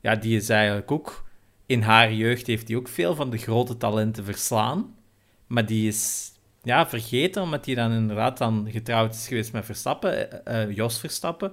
Ja, 0.00 0.16
die 0.16 0.36
is 0.36 0.48
eigenlijk 0.48 0.90
ook... 0.90 1.23
In 1.66 1.82
haar 1.82 2.12
jeugd 2.12 2.46
heeft 2.46 2.68
hij 2.68 2.76
ook 2.76 2.88
veel 2.88 3.14
van 3.14 3.30
de 3.30 3.38
grote 3.38 3.76
talenten 3.76 4.24
verslaan, 4.24 4.94
maar 5.46 5.66
die 5.66 5.88
is 5.88 6.32
ja, 6.62 6.88
vergeten, 6.88 7.42
omdat 7.42 7.66
hij 7.66 7.74
dan 7.74 7.92
inderdaad 7.92 8.38
dan 8.38 8.68
getrouwd 8.70 9.14
is 9.14 9.28
geweest 9.28 9.52
met 9.52 9.64
Verstappen, 9.64 10.28
Jos 10.74 10.98
Verstappen, 10.98 11.52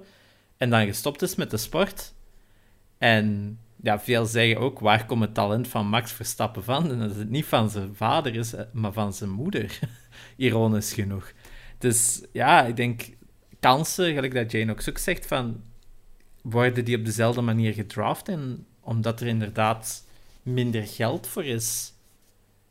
en 0.56 0.70
dan 0.70 0.86
gestopt 0.86 1.22
is 1.22 1.34
met 1.34 1.50
de 1.50 1.56
sport. 1.56 2.14
En 2.98 3.58
ja, 3.82 4.00
veel 4.00 4.24
zeggen 4.24 4.58
ook, 4.58 4.78
waar 4.78 5.06
komt 5.06 5.22
het 5.22 5.34
talent 5.34 5.68
van 5.68 5.86
Max 5.86 6.12
Verstappen 6.12 6.64
van? 6.64 6.90
En 6.90 6.98
dat 6.98 7.16
het 7.16 7.30
niet 7.30 7.44
van 7.44 7.70
zijn 7.70 7.94
vader 7.94 8.34
is, 8.34 8.52
eh, 8.52 8.64
maar 8.72 8.92
van 8.92 9.12
zijn 9.12 9.30
moeder. 9.30 9.78
Ironisch 10.36 10.92
genoeg. 10.92 11.32
Dus 11.78 12.24
ja, 12.32 12.64
ik 12.64 12.76
denk, 12.76 13.08
kansen, 13.60 14.14
gelijk 14.14 14.34
dat 14.34 14.52
Jane 14.52 14.72
ook 14.72 14.98
zegt, 14.98 15.26
van, 15.26 15.62
worden 16.42 16.84
die 16.84 16.98
op 16.98 17.04
dezelfde 17.04 17.40
manier 17.40 17.72
gedraft? 17.72 18.28
En 18.28 18.66
omdat 18.80 19.20
er 19.20 19.26
inderdaad 19.26 20.01
minder 20.42 20.86
geld 20.86 21.26
voor 21.26 21.44
is. 21.44 21.92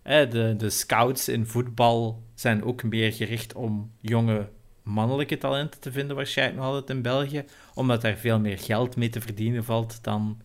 de, 0.03 0.53
de 0.57 0.69
scouts 0.69 1.27
in 1.30 1.45
voetbal 1.45 2.23
zijn 2.34 2.64
ook 2.64 2.84
meer 2.84 3.14
gericht 3.14 3.53
om 3.53 3.91
jonge 3.99 4.49
mannelijke 4.84 5.38
talenten 5.38 5.80
te 5.80 5.91
vinden, 5.91 6.15
waarschijnlijk 6.15 6.57
nog 6.57 6.68
altijd 6.68 6.89
in 6.89 7.02
België, 7.02 7.45
omdat 7.73 8.02
daar 8.02 8.18
veel 8.18 8.39
meer 8.39 8.57
geld 8.57 8.95
mee 8.95 9.10
te 9.10 9.22
verdienen 9.22 9.64
valt 9.64 10.03
dan 10.03 10.41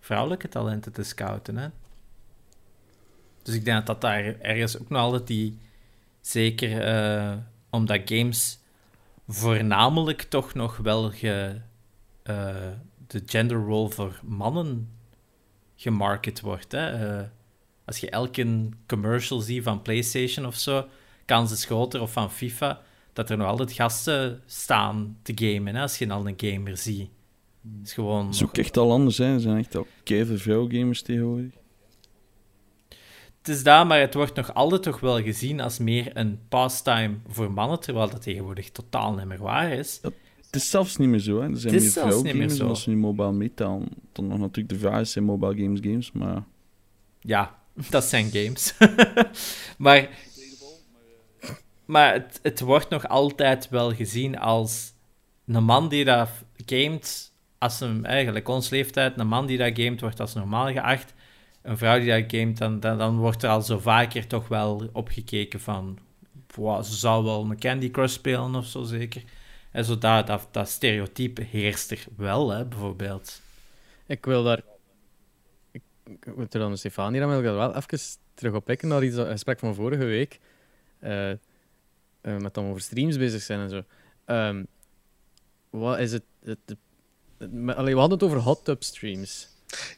vrouwelijke 0.00 0.48
talenten 0.48 0.92
te 0.92 1.02
scouten. 1.02 1.56
Hè? 1.56 1.68
Dus 3.42 3.54
ik 3.54 3.64
denk 3.64 3.76
dat 3.76 3.86
dat 3.86 4.00
daar 4.00 4.40
ergens 4.40 4.78
ook 4.78 4.88
nog 4.88 5.00
altijd 5.00 5.26
die... 5.26 5.58
Zeker 6.20 6.88
uh, 6.88 7.36
omdat 7.70 8.00
games 8.04 8.58
voornamelijk 9.28 10.22
toch 10.22 10.54
nog 10.54 10.76
wel 10.76 11.10
ge, 11.10 11.60
uh, 12.24 12.54
de 13.06 13.22
gender 13.26 13.56
role 13.56 13.90
voor 13.90 14.20
mannen 14.22 14.90
gemarket 15.80 16.40
wordt. 16.40 16.72
Hè? 16.72 17.18
Uh, 17.18 17.26
als 17.84 17.98
je 17.98 18.10
elke 18.10 18.68
commercial 18.86 19.40
ziet 19.40 19.62
van 19.62 19.82
PlayStation 19.82 20.46
of 20.46 20.54
zo, 20.54 20.86
kans 21.24 21.52
is 21.52 21.64
groter, 21.64 22.00
of 22.00 22.12
van 22.12 22.30
FIFA, 22.30 22.80
dat 23.12 23.30
er 23.30 23.36
nog 23.36 23.46
altijd 23.46 23.72
gasten 23.72 24.42
staan 24.46 25.18
te 25.22 25.32
gamen, 25.34 25.74
hè, 25.74 25.82
als 25.82 25.98
je 25.98 26.08
al 26.08 26.26
een 26.26 26.34
gamer 26.36 26.76
ziet. 26.76 27.10
is 27.82 27.92
gewoon... 27.92 28.34
Zoek 28.34 28.58
echt 28.58 28.76
al 28.76 28.92
anders, 28.92 29.18
hè. 29.18 29.32
Er 29.32 29.40
zijn 29.40 29.58
echt 29.58 29.74
al 29.74 29.86
veel 30.04 30.68
gamers 30.68 31.02
tegenwoordig. 31.02 31.52
Het 33.38 33.48
is 33.48 33.62
daar, 33.62 33.86
maar 33.86 34.00
het 34.00 34.14
wordt 34.14 34.36
nog 34.36 34.54
altijd 34.54 34.82
toch 34.82 35.00
wel 35.00 35.22
gezien 35.22 35.60
als 35.60 35.78
meer 35.78 36.16
een 36.16 36.40
pastime 36.48 37.16
voor 37.28 37.52
mannen, 37.52 37.80
terwijl 37.80 38.10
dat 38.10 38.22
tegenwoordig 38.22 38.70
totaal 38.70 39.14
niet 39.14 39.24
meer 39.24 39.42
waar 39.42 39.72
is. 39.72 40.00
Het 40.50 40.62
is 40.62 40.70
zelfs 40.70 40.96
niet 40.96 41.08
meer 41.08 41.18
zo, 41.18 41.40
hè. 41.40 41.48
Er 41.48 41.56
zijn 41.56 41.74
meer 41.74 41.90
vrouwgamers 41.90 42.58
en 42.58 42.66
als 42.66 42.82
ze 42.82 42.90
nu 42.90 42.96
mobile 42.96 43.32
meetaan, 43.32 43.88
dan 44.12 44.26
nog 44.26 44.38
natuurlijk 44.38 44.68
de 44.68 44.78
vraag 44.78 45.06
zijn 45.06 45.24
mobile 45.24 45.62
games 45.62 45.80
games, 45.82 46.12
maar... 46.12 46.44
Ja, 47.20 47.58
dat 47.90 48.04
zijn 48.04 48.30
games. 48.30 48.74
maar 49.78 50.08
maar 51.90 52.12
het, 52.12 52.40
het 52.42 52.60
wordt 52.60 52.90
nog 52.90 53.08
altijd 53.08 53.68
wel 53.68 53.94
gezien 53.94 54.38
als 54.38 54.92
een 55.46 55.64
man 55.64 55.88
die 55.88 56.04
dat 56.04 56.28
gamet, 56.56 57.32
als 57.58 57.80
hem 57.80 58.04
eigenlijk 58.04 58.48
ons 58.48 58.68
leeftijd, 58.68 59.18
een 59.18 59.26
man 59.26 59.46
die 59.46 59.58
dat 59.58 59.78
gamet, 59.78 60.00
wordt 60.00 60.20
als 60.20 60.34
normaal 60.34 60.72
geacht. 60.72 61.14
Een 61.62 61.78
vrouw 61.78 61.98
die 61.98 62.08
dat 62.08 62.24
gamet, 62.26 62.58
dan, 62.58 62.80
dan, 62.80 62.98
dan 62.98 63.18
wordt 63.18 63.42
er 63.42 63.50
al 63.50 63.62
zo 63.62 63.78
vaker 63.78 64.26
toch 64.26 64.48
wel 64.48 64.88
opgekeken 64.92 65.60
van, 65.60 65.98
wow, 66.54 66.84
ze 66.84 66.96
zou 66.96 67.24
wel 67.24 67.44
een 67.44 67.58
Candy 67.58 67.90
Crush 67.90 68.12
spelen 68.12 68.54
of 68.54 68.66
zo 68.66 68.82
zeker. 68.82 69.22
En 69.70 69.84
zo 69.84 69.98
dat, 69.98 70.48
dat, 70.50 70.68
stereotype 70.68 71.42
heerst 71.42 71.90
er 71.90 72.06
wel, 72.16 72.50
hè, 72.50 72.64
bijvoorbeeld. 72.64 73.40
Ik 74.06 74.24
wil 74.24 74.42
daar... 74.42 74.62
Ik, 75.70 75.82
er 76.26 76.48
dan 76.48 76.78
Stefanie, 76.78 77.20
dan 77.20 77.28
wil 77.28 77.38
ik 77.38 77.44
wel 77.44 77.74
even 77.74 77.98
terug 78.34 78.54
op 78.54 78.64
pikken 78.64 78.88
naar 78.88 79.04
iets, 79.04 79.16
gesprek 79.16 79.58
van 79.58 79.74
vorige 79.74 80.04
week. 80.04 80.40
Uh, 81.00 81.30
uh, 81.30 81.36
met 82.22 82.54
dan 82.54 82.64
over 82.64 82.80
streams 82.80 83.16
bezig 83.16 83.42
zijn 83.42 83.60
en 83.60 83.70
zo. 83.70 83.82
Um, 84.26 84.66
wat 85.70 85.98
is 85.98 86.12
het? 86.12 86.22
het, 86.44 86.58
het, 86.66 86.78
we 87.38 87.72
hadden 87.74 88.10
het 88.10 88.22
over 88.22 88.38
hot 88.38 88.64
tub 88.64 88.82
streams. 88.82 89.48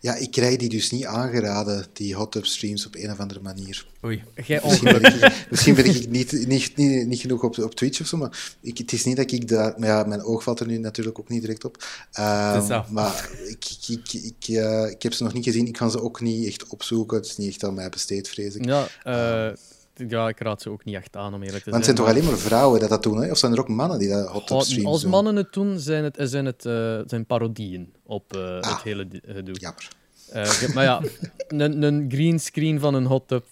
Ja, 0.01 0.15
ik 0.15 0.31
krijg 0.31 0.57
die 0.57 0.69
dus 0.69 0.91
niet 0.91 1.05
aangeraden, 1.05 1.87
die 1.93 2.15
hot 2.15 2.33
tub 2.33 2.47
streams, 2.47 2.87
op 2.87 2.95
een 2.95 3.11
of 3.11 3.19
andere 3.19 3.41
manier. 3.41 3.87
Oei. 4.05 4.23
Jij 4.47 4.61
misschien, 4.65 5.01
ben 5.01 5.03
ik, 5.03 5.47
misschien 5.51 5.75
ben 5.75 5.85
ik 5.85 6.09
niet, 6.09 6.47
niet, 6.47 6.77
niet, 6.77 7.07
niet 7.07 7.21
genoeg 7.21 7.43
op, 7.43 7.59
op 7.59 7.75
Twitch 7.75 8.01
of 8.01 8.07
zo, 8.07 8.17
maar 8.17 8.55
ik, 8.61 8.79
het 8.79 8.93
is 8.93 9.05
niet 9.05 9.17
dat 9.17 9.33
ik 9.33 9.49
daar... 9.49 9.75
Maar 9.77 9.89
ja, 9.89 10.05
mijn 10.05 10.23
oog 10.23 10.43
valt 10.43 10.61
er 10.61 10.67
nu 10.67 10.79
natuurlijk 10.79 11.19
ook 11.19 11.29
niet 11.29 11.41
direct 11.41 11.65
op. 11.65 11.85
Uh, 12.19 12.91
maar 12.91 13.31
ik, 13.49 13.65
ik, 13.89 14.13
ik, 14.13 14.49
uh, 14.49 14.91
ik 14.91 15.03
heb 15.03 15.13
ze 15.13 15.23
nog 15.23 15.33
niet 15.33 15.45
gezien. 15.45 15.67
Ik 15.67 15.73
kan 15.73 15.91
ze 15.91 16.03
ook 16.03 16.21
niet 16.21 16.47
echt 16.47 16.67
opzoeken. 16.67 17.17
Het 17.17 17.27
is 17.27 17.37
niet 17.37 17.49
echt 17.49 17.65
aan 17.65 17.75
mij 17.75 17.89
besteed, 17.89 18.29
vrees 18.29 18.55
ik. 18.55 18.65
Ja, 18.65 18.89
uh, 19.07 19.55
ja, 19.95 20.29
ik 20.29 20.41
raad 20.41 20.63
ze 20.63 20.71
ook 20.71 20.85
niet 20.85 20.95
echt 20.95 21.17
aan 21.17 21.35
om 21.35 21.43
eerlijk 21.43 21.65
te 21.65 21.71
zijn. 21.71 21.75
Want 21.75 21.87
het 21.87 21.97
zijn 21.97 21.97
toch 21.97 22.07
alleen 22.07 22.25
maar 22.25 22.39
vrouwen 22.39 22.81
die 22.81 22.89
dat 22.89 23.03
doen, 23.03 23.23
hè? 23.23 23.31
of 23.31 23.39
zijn 23.39 23.53
er 23.53 23.61
ook 23.61 23.69
mannen 23.69 23.99
die 23.99 24.09
dat 24.09 24.29
hot 24.29 24.47
tub 24.47 24.61
streams 24.61 24.87
Als 24.87 25.05
mannen 25.05 25.37
het 25.37 25.53
doen, 25.53 25.79
zijn 25.79 26.05
het, 26.05 26.17
zijn 26.19 26.47
het 26.47 26.65
uh, 26.65 27.01
zijn 27.07 27.27
parodieën 27.27 27.93
op 28.07 28.37
uh, 28.37 28.61
ah, 28.61 28.73
het 28.73 28.83
hele 28.83 29.07
gedoe. 29.27 29.55
Jammer. 29.55 29.89
Uh, 30.35 30.75
maar 30.75 30.85
ja, 30.85 31.03
een, 31.49 31.83
een 31.83 32.11
green 32.11 32.41
screen 32.41 32.81
van 32.81 32.95
een 32.95 33.07
hot 33.07 33.29
tub, 33.29 33.45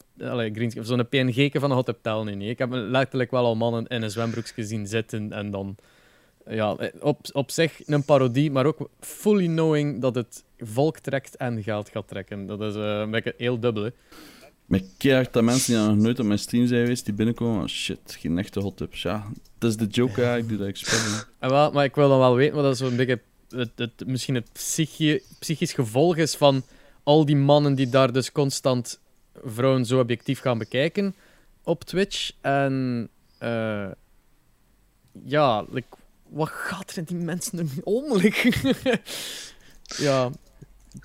zo'n 0.80 1.08
PNG 1.08 1.50
van 1.52 1.70
een 1.70 1.76
hot 1.76 1.86
tub 1.86 1.98
tel 2.02 2.24
nu 2.24 2.34
niet. 2.34 2.50
Ik 2.50 2.58
heb 2.58 2.68
letterlijk 2.72 3.30
wel 3.30 3.44
al 3.44 3.56
mannen 3.56 3.86
in 3.86 4.02
een 4.02 4.10
zwembroek 4.10 4.46
gezien 4.46 4.86
zitten 4.86 5.32
en 5.32 5.50
dan 5.50 5.76
ja, 6.46 6.76
op, 7.00 7.18
op 7.32 7.50
zich 7.50 7.86
een 7.86 8.04
parodie, 8.04 8.50
maar 8.50 8.66
ook 8.66 8.88
fully 9.00 9.46
knowing 9.46 10.00
dat 10.00 10.14
het 10.14 10.44
volk 10.58 10.98
trekt 10.98 11.36
en 11.36 11.62
geld 11.62 11.88
gaat 11.88 12.08
trekken. 12.08 12.46
Dat 12.46 12.60
is 12.60 12.74
een 12.74 13.10
beetje 13.10 13.34
heel 13.36 13.60
dubbel. 13.60 13.90
Met 14.70 14.84
keihard 14.96 15.32
dat 15.32 15.42
mensen 15.42 15.74
die 15.74 15.84
nog 15.84 15.96
nooit 15.96 16.18
op 16.18 16.26
mijn 16.26 16.38
stream 16.38 16.66
zijn 16.66 16.80
geweest, 16.80 17.04
die 17.04 17.14
binnenkomen, 17.14 17.62
oh 17.62 17.68
shit, 17.68 17.98
geen 18.06 18.38
echte 18.38 18.60
hot 18.60 18.76
tubs. 18.76 19.02
Ja, 19.02 19.26
dat 19.58 19.70
is 19.70 19.76
de 19.76 19.86
joke 19.86 20.14
eigenlijk 20.14 20.48
die 20.48 20.58
dat 20.58 20.66
ik 20.66 20.76
speel. 20.76 21.24
En 21.38 21.50
wel, 21.56 21.72
maar 21.72 21.84
ik 21.84 21.94
wil 21.94 22.08
dan 22.08 22.18
wel 22.18 22.34
weten, 22.34 22.54
wat 22.54 22.64
dat 22.64 22.76
zo'n 22.76 22.96
beetje 22.96 23.20
het, 23.48 23.70
het, 23.76 24.06
misschien 24.06 24.34
het 24.34 24.52
psychi 24.52 25.22
psychisch 25.38 25.72
gevolg 25.72 26.16
is 26.16 26.34
van 26.34 26.62
al 27.02 27.24
die 27.24 27.36
mannen 27.36 27.74
die 27.74 27.88
daar 27.88 28.12
dus 28.12 28.32
constant 28.32 29.00
vrouwen 29.44 29.84
zo 29.84 29.98
objectief 29.98 30.40
gaan 30.40 30.58
bekijken 30.58 31.14
op 31.62 31.84
Twitch. 31.84 32.32
En 32.40 33.08
uh, 33.42 33.90
ja, 35.24 35.64
like, 35.70 35.96
wat 36.28 36.48
gaat 36.48 36.90
er 36.90 36.98
in 36.98 37.04
die 37.04 37.16
mensen 37.16 37.58
er 37.58 37.66
om? 37.82 38.20
ja, 40.06 40.30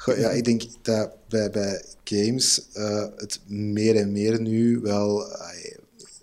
ja, 0.06 0.30
ik 0.30 0.44
denk 0.44 0.64
dat 0.82 1.12
bij, 1.30 1.50
bij 1.50 1.84
games 2.04 2.62
uh, 2.74 3.06
het 3.16 3.40
meer 3.48 3.96
en 3.96 4.12
meer 4.12 4.42
nu 4.42 4.80
wel 4.80 5.28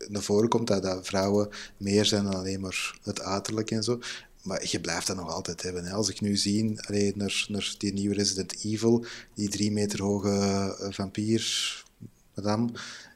naar 0.09 0.23
voren 0.23 0.49
komt 0.49 0.67
dat, 0.67 0.83
dat 0.83 1.07
vrouwen 1.07 1.49
meer 1.77 2.05
zijn 2.05 2.25
dan 2.25 2.35
alleen 2.35 2.61
maar 2.61 2.99
het 3.03 3.21
uiterlijk 3.21 3.71
en 3.71 3.83
zo. 3.83 4.01
Maar 4.43 4.67
je 4.71 4.81
blijft 4.81 5.07
dat 5.07 5.17
nog 5.17 5.31
altijd 5.31 5.63
hebben. 5.63 5.85
Hè. 5.85 5.93
Als 5.93 6.09
ik 6.09 6.21
nu 6.21 6.37
zie 6.37 6.81
allee, 6.81 7.13
naar, 7.17 7.47
naar 7.49 7.75
die 7.79 7.93
nieuwe 7.93 8.15
Resident 8.15 8.65
Evil, 8.65 9.05
die 9.35 9.49
drie 9.49 9.73
meter 9.73 10.03
hoge 10.03 10.29
uh, 10.81 10.93
vampier, 10.93 11.85
madame, 12.35 12.71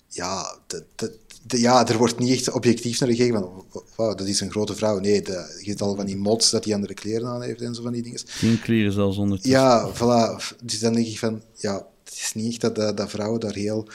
ja, 0.09 0.59
dat, 0.95 1.13
ja, 1.47 1.89
er 1.89 1.99
wordt 1.99 2.19
niet 2.19 2.31
echt 2.31 2.51
objectief 2.51 3.01
naar 3.01 3.09
gekeken 3.09 3.35
van, 3.35 3.65
wow, 3.97 4.19
dat 4.19 4.27
is 4.27 4.41
een 4.41 4.51
grote 4.51 4.75
vrouw. 4.75 4.99
Nee, 4.99 5.23
de, 5.23 5.57
je 5.59 5.71
ziet 5.71 5.81
al 5.81 5.97
van 5.97 6.07
die 6.07 6.17
mods 6.17 6.51
dat 6.51 6.65
hij 6.65 6.75
andere 6.75 6.95
kleren 6.95 7.29
aan 7.29 7.43
heeft 7.43 7.61
en 7.61 7.75
zo 7.75 7.83
van 7.83 7.93
die 7.93 8.03
dingen. 8.03 8.21
Geen 8.27 8.61
kleren 8.61 8.93
zelfs 8.93 9.17
onder. 9.17 9.39
Ja, 9.43 9.93
voilà. 9.95 10.57
Dus 10.63 10.79
dan 10.79 10.93
denk 10.93 11.07
ik 11.07 11.19
van, 11.19 11.43
ja, 11.55 11.87
het 12.05 12.15
is 12.15 12.33
niet 12.35 12.53
echt 12.53 12.75
dat, 12.75 12.97
dat, 12.97 13.11
vrouwen 13.11 13.41
daar 13.41 13.55
heel 13.55 13.89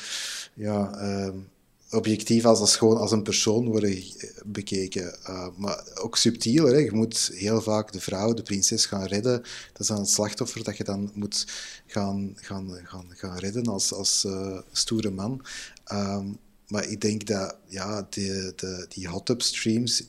ja, 0.53 1.01
uh, 1.01 1.33
objectief 1.91 2.45
als, 2.45 2.59
als 2.59 2.75
gewoon 2.75 2.97
als 2.97 3.11
een 3.11 3.23
persoon 3.23 3.65
worden 3.65 4.03
bekeken. 4.45 5.17
Uh, 5.29 5.47
maar 5.55 5.83
ook 6.01 6.17
subtieler. 6.17 6.73
Hè. 6.73 6.79
Je 6.79 6.93
moet 6.93 7.31
heel 7.33 7.61
vaak 7.61 7.91
de 7.91 7.99
vrouw, 7.99 8.33
de 8.33 8.43
prinses, 8.43 8.85
gaan 8.85 9.05
redden. 9.05 9.41
Dat 9.71 9.81
is 9.81 9.87
dan 9.87 9.99
het 9.99 10.09
slachtoffer 10.09 10.63
dat 10.63 10.77
je 10.77 10.83
dan 10.83 11.11
moet 11.13 11.47
gaan, 11.85 12.33
gaan, 12.35 12.79
gaan, 12.83 13.05
gaan 13.09 13.37
redden 13.37 13.65
als, 13.65 13.93
als 13.93 14.23
uh, 14.27 14.57
stoere 14.71 15.09
man. 15.09 15.41
Um, 15.93 16.37
maar 16.71 16.87
ik 16.87 17.01
denk 17.01 17.27
dat 17.27 17.55
ja, 17.67 18.07
de, 18.09 18.53
de, 18.55 18.85
die 18.89 19.07
hot 19.07 19.25
tub 19.25 19.41
streams. 19.41 20.03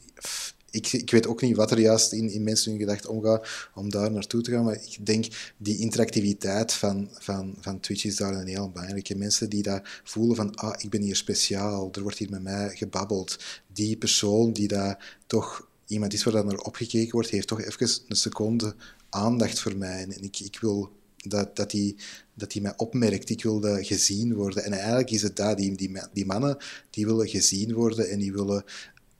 Ik, 0.70 0.92
ik 0.92 1.10
weet 1.10 1.26
ook 1.26 1.42
niet 1.42 1.56
wat 1.56 1.70
er 1.70 1.78
juist 1.78 2.12
in, 2.12 2.30
in 2.30 2.42
mensen 2.42 2.70
hun 2.70 2.80
gedachten 2.80 3.10
omgaat 3.10 3.48
om 3.74 3.90
daar 3.90 4.10
naartoe 4.10 4.42
te 4.42 4.50
gaan. 4.50 4.64
Maar 4.64 4.74
ik 4.74 5.06
denk 5.06 5.52
die 5.56 5.78
interactiviteit 5.78 6.72
van, 6.72 7.08
van, 7.12 7.54
van 7.60 7.80
Twitch 7.80 8.04
is 8.04 8.16
daar 8.16 8.34
een 8.34 8.46
heel 8.46 8.70
belangrijke. 8.70 9.16
Mensen 9.16 9.50
die 9.50 9.62
dat 9.62 9.82
voelen 10.04 10.36
van, 10.36 10.54
ah, 10.54 10.74
ik 10.78 10.90
ben 10.90 11.02
hier 11.02 11.16
speciaal, 11.16 11.88
er 11.92 12.02
wordt 12.02 12.18
hier 12.18 12.30
met 12.30 12.42
mij 12.42 12.76
gebabbeld. 12.76 13.38
Die 13.72 13.96
persoon 13.96 14.52
die 14.52 14.68
daar 14.68 15.18
toch 15.26 15.68
iemand 15.86 16.12
is 16.12 16.24
waar 16.24 16.32
dan 16.32 16.46
naar 16.46 16.58
opgekeken 16.58 17.12
wordt, 17.12 17.30
heeft 17.30 17.48
toch 17.48 17.60
even 17.60 17.90
een 18.08 18.16
seconde 18.16 18.74
aandacht 19.10 19.60
voor 19.60 19.76
mij. 19.76 20.02
En 20.02 20.22
ik, 20.22 20.40
ik 20.40 20.58
wil 20.60 20.92
dat, 21.22 21.56
dat, 21.56 21.70
die, 21.70 21.96
dat 22.34 22.50
die 22.50 22.62
mij 22.62 22.74
opmerkt. 22.76 23.30
Ik 23.30 23.42
wilde 23.42 23.84
gezien 23.84 24.34
worden. 24.34 24.64
En 24.64 24.72
eigenlijk 24.72 25.10
is 25.10 25.22
het 25.22 25.36
dat. 25.36 25.56
Die, 25.56 25.76
die, 25.76 26.00
die 26.12 26.26
mannen 26.26 26.56
die 26.90 27.06
willen 27.06 27.28
gezien 27.28 27.72
worden 27.72 28.08
en 28.08 28.18
die 28.18 28.32
willen 28.32 28.64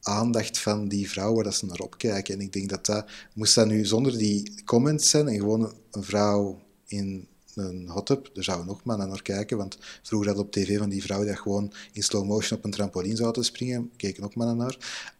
aandacht 0.03 0.59
van 0.59 0.89
die 0.89 1.11
vrouw 1.11 1.35
waar 1.35 1.45
dat 1.45 1.55
ze 1.55 1.67
naar 1.67 1.81
opkijken. 1.81 2.35
En 2.35 2.41
ik 2.41 2.53
denk 2.53 2.69
dat 2.69 2.87
dat, 2.87 3.07
moest 3.35 3.55
dat 3.55 3.67
nu 3.67 3.85
zonder 3.85 4.19
die 4.19 4.63
comments 4.65 5.11
zijn 5.11 5.29
en 5.29 5.39
gewoon 5.39 5.75
een 5.91 6.03
vrouw 6.05 6.63
in 6.87 7.27
een 7.55 7.89
hot 7.89 8.07
tub, 8.07 8.31
daar 8.33 8.45
zouden 8.45 8.67
nog 8.67 8.85
mannen 8.85 9.09
naar 9.09 9.23
kijken, 9.23 9.57
want 9.57 9.79
vroeger 10.03 10.29
had 10.29 10.39
op 10.39 10.53
tv 10.53 10.79
van 10.79 10.89
die 10.89 11.03
vrouw 11.03 11.25
die 11.25 11.37
gewoon 11.37 11.73
in 11.93 12.03
slow 12.03 12.27
motion 12.27 12.59
op 12.59 12.65
een 12.65 12.71
trampoline 12.71 13.17
zou 13.17 13.33
te 13.33 13.43
springen, 13.43 13.91
keken 13.97 14.25
ook 14.25 14.35
mannen 14.35 14.57
naar. 14.57 14.77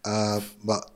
Uh, 0.07 0.43
maar 0.61 0.87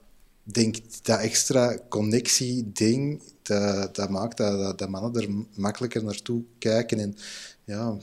denk 0.44 0.78
dat 1.02 1.20
extra 1.20 1.78
connectie-ding, 1.90 3.22
dat, 3.48 3.96
dat 3.96 4.10
maakt 4.10 4.38
dat, 4.38 4.80
dat, 4.80 4.90
mannen 4.90 5.22
er 5.22 5.46
makkelijker 5.56 6.04
naartoe 6.04 6.44
kijken 6.58 7.00
en 7.00 7.16
ja, 7.64 7.98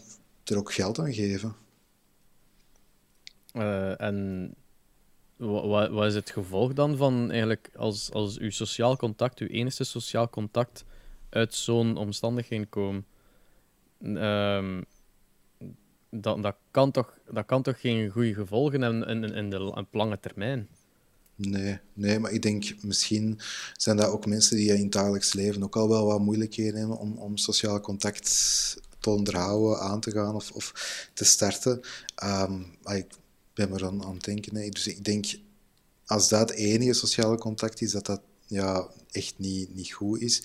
er 0.44 0.58
ook 0.58 0.72
geld 0.72 0.98
aan 0.98 1.14
geven. 1.14 1.54
Uh, 3.52 4.00
en 4.00 4.54
wat, 5.36 5.90
wat 5.90 6.06
is 6.06 6.14
het 6.14 6.30
gevolg 6.30 6.72
dan 6.72 6.96
van 6.96 7.30
eigenlijk 7.30 7.70
als, 7.76 8.12
als 8.12 8.38
uw 8.38 8.50
sociaal 8.50 8.96
contact, 8.96 9.38
uw 9.38 9.46
enige 9.46 9.84
sociaal 9.84 10.28
contact 10.28 10.84
uit 11.30 11.54
zo'n 11.54 11.96
omstandigheid 11.96 12.68
komt? 12.68 13.04
Um, 14.02 14.84
dat, 16.10 16.42
dat, 16.42 16.56
kan 16.70 16.90
toch, 16.90 17.18
dat 17.30 17.46
kan 17.46 17.62
toch 17.62 17.80
geen 17.80 18.10
goede 18.10 18.34
gevolgen 18.34 18.80
hebben 18.80 19.08
in, 19.08 19.34
in, 19.34 19.50
de 19.50 19.84
lange 19.90 20.20
termijn? 20.20 20.68
Nee, 21.36 21.78
nee, 21.92 22.18
maar 22.18 22.32
ik 22.32 22.42
denk 22.42 22.74
misschien 22.82 23.40
zijn 23.76 23.96
dat 23.96 24.08
ook 24.08 24.26
mensen 24.26 24.56
die 24.56 24.74
in 24.74 24.82
het 24.82 24.92
dagelijks 24.92 25.32
leven 25.32 25.62
ook 25.62 25.76
al 25.76 25.88
wel 25.88 26.06
wat 26.06 26.20
moeilijkheden 26.20 26.78
hebben 26.78 26.98
om, 26.98 27.18
om 27.18 27.36
sociaal 27.36 27.80
contact 27.80 28.28
te 29.00 29.10
onderhouden, 29.10 29.80
aan 29.80 30.00
te 30.00 30.10
gaan 30.10 30.34
of, 30.34 30.50
of 30.50 30.72
te 31.14 31.24
starten. 31.24 31.80
Um, 32.24 32.76
ik 32.84 33.06
ben 33.54 33.70
maar 33.70 33.84
aan, 33.84 34.04
aan 34.04 34.14
het 34.14 34.24
denken. 34.24 34.70
Dus 34.70 34.86
ik 34.86 35.04
denk, 35.04 35.26
als 36.06 36.28
dat 36.28 36.50
enige 36.50 36.92
sociale 36.92 37.38
contact 37.38 37.80
is, 37.80 37.90
dat 37.90 38.06
dat 38.06 38.20
ja, 38.46 38.88
echt 39.10 39.34
niet, 39.36 39.74
niet 39.74 39.92
goed 39.92 40.20
is. 40.20 40.42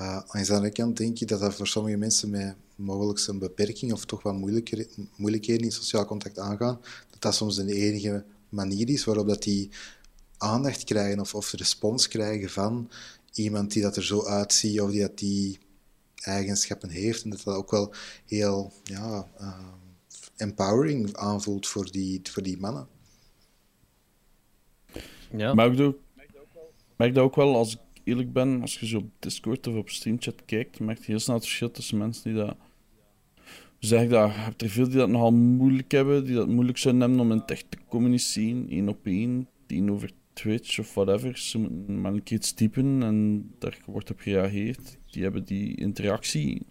Uh, 0.00 0.16
aan 0.16 0.42
de 0.42 0.52
andere 0.52 0.72
kant 0.72 0.96
denk 0.96 1.16
je 1.16 1.26
dat 1.26 1.40
dat 1.40 1.54
voor 1.54 1.66
sommige 1.66 1.96
mensen 1.96 2.30
met 2.30 2.54
mogelijk 2.74 3.26
een 3.26 3.38
beperking 3.38 3.92
of 3.92 4.04
toch 4.04 4.22
wat 4.22 4.34
moeilijkheden 5.16 5.64
in 5.64 5.72
sociaal 5.72 6.04
contact 6.04 6.38
aangaan, 6.38 6.80
dat 7.10 7.22
dat 7.22 7.34
soms 7.34 7.56
de 7.56 7.74
enige 7.74 8.24
manier 8.48 8.88
is 8.88 9.04
waarop 9.04 9.28
dat 9.28 9.42
die 9.42 9.70
aandacht 10.38 10.84
krijgen 10.84 11.20
of, 11.20 11.34
of 11.34 11.52
respons 11.52 12.08
krijgen 12.08 12.50
van 12.50 12.90
iemand 13.32 13.72
die 13.72 13.82
dat 13.82 13.96
er 13.96 14.04
zo 14.04 14.26
uitziet 14.26 14.80
of 14.80 14.90
die 14.90 15.00
dat 15.00 15.18
die 15.18 15.58
eigenschappen 16.22 16.90
heeft. 16.90 17.24
En 17.24 17.30
dat 17.30 17.42
dat 17.44 17.56
ook 17.56 17.70
wel 17.70 17.92
heel 18.26 18.72
ja, 18.84 19.28
uh, 19.40 19.58
empowering 20.36 21.16
aanvoelt 21.16 21.66
voor 21.66 21.90
die, 21.90 22.20
voor 22.22 22.42
die 22.42 22.58
mannen. 22.58 22.88
Ja. 25.36 25.54
Maar 25.54 25.72
ik 25.72 25.94
merk 26.96 27.14
dat 27.14 27.24
ook 27.24 27.36
wel, 27.36 27.56
als 27.56 27.74
ik 27.74 27.80
eerlijk 28.04 28.32
ben, 28.32 28.60
als 28.60 28.80
je 28.80 28.86
zo 28.86 28.96
op 28.96 29.10
Discord 29.18 29.66
of 29.66 29.74
op 29.74 29.88
Streamchat 29.88 30.44
kijkt, 30.44 30.80
merk 30.80 30.98
je 30.98 31.04
heel 31.04 31.18
snel 31.18 31.36
het 31.36 31.44
verschil 31.44 31.70
tussen 31.70 31.98
mensen 31.98 32.24
die 32.24 32.44
dat... 32.44 32.56
Zeg 33.78 34.02
ik 34.02 34.10
dat, 34.10 34.32
je 34.32 34.38
hebt 34.38 34.62
er 34.62 34.68
veel 34.68 34.88
die 34.88 34.96
dat 34.96 35.08
nogal 35.08 35.32
moeilijk 35.32 35.90
hebben, 35.90 36.24
die 36.24 36.34
dat 36.34 36.48
moeilijk 36.48 36.78
zouden 36.78 37.02
hebben 37.02 37.20
om 37.20 37.32
in 37.32 37.42
echt 37.46 37.64
te 37.68 37.78
communiceren, 37.88 38.68
één 38.68 38.88
op 38.88 39.06
één, 39.06 39.48
die 39.66 39.90
over 39.92 40.12
Twitch 40.38 40.78
of 40.78 40.94
whatever. 40.94 41.38
Ze 41.38 41.58
moeten 41.58 42.00
maar 42.00 42.12
een 42.12 42.22
keer 42.22 42.36
iets 42.36 42.52
typen 42.52 43.02
en 43.02 43.48
daar 43.58 43.78
wordt 43.86 44.10
op 44.10 44.20
gereageerd. 44.20 44.98
Die 45.10 45.22
hebben 45.22 45.44
die 45.44 45.76
interactie. 45.76 46.54
Ik 46.54 46.64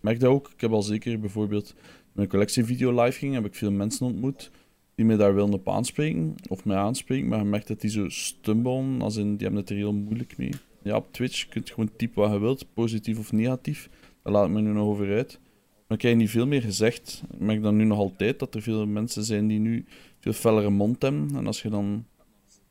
merk 0.00 0.20
dat 0.20 0.30
ook. 0.30 0.50
Ik 0.54 0.60
heb 0.60 0.70
al 0.72 0.82
zeker 0.82 1.20
bijvoorbeeld 1.20 1.74
mijn 2.12 2.28
collectievideo 2.28 3.02
live 3.02 3.18
ging, 3.18 3.34
heb 3.34 3.44
ik 3.44 3.54
veel 3.54 3.72
mensen 3.72 4.06
ontmoet 4.06 4.50
die 4.94 5.04
mij 5.04 5.16
daar 5.16 5.34
willen 5.34 5.52
op 5.52 5.68
aanspreken, 5.68 6.34
of 6.48 6.64
mij 6.64 6.76
aanspreken, 6.76 7.28
maar 7.28 7.38
je 7.38 7.44
merkt 7.44 7.68
dat 7.68 7.80
die 7.80 7.90
zo 7.90 8.08
stumbelen, 8.08 9.02
als 9.02 9.16
in, 9.16 9.36
die 9.36 9.46
hebben 9.46 9.60
het 9.60 9.70
er 9.70 9.76
heel 9.76 9.92
moeilijk 9.92 10.36
mee. 10.36 10.50
Ja, 10.82 10.96
op 10.96 11.12
Twitch 11.12 11.48
kun 11.48 11.62
je 11.64 11.72
gewoon 11.72 11.90
typen 11.96 12.22
wat 12.22 12.32
je 12.32 12.38
wilt, 12.38 12.66
positief 12.74 13.18
of 13.18 13.32
negatief. 13.32 13.88
Daar 14.22 14.32
laat 14.32 14.46
ik 14.46 14.52
me 14.52 14.60
nu 14.60 14.72
nog 14.72 14.86
over 14.86 15.14
uit. 15.14 15.40
Maar 15.86 15.96
ik 15.96 16.02
heb 16.02 16.16
niet 16.16 16.30
veel 16.30 16.46
meer 16.46 16.62
gezegd. 16.62 17.22
Ik 17.32 17.40
merk 17.40 17.62
dan 17.62 17.76
nu 17.76 17.84
nog 17.84 17.98
altijd 17.98 18.38
dat 18.38 18.54
er 18.54 18.62
veel 18.62 18.86
mensen 18.86 19.24
zijn 19.24 19.46
die 19.46 19.58
nu 19.58 19.84
veel 20.20 20.32
fellere 20.32 20.70
mond 20.70 21.02
hebben. 21.02 21.28
En 21.34 21.46
als 21.46 21.62
je 21.62 21.68
dan 21.68 22.04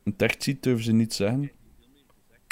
een 0.05 0.15
tekst 0.15 0.43
ziet, 0.43 0.63
durven 0.63 0.83
ze 0.83 0.91
niet 0.91 1.13
zeggen. 1.13 1.51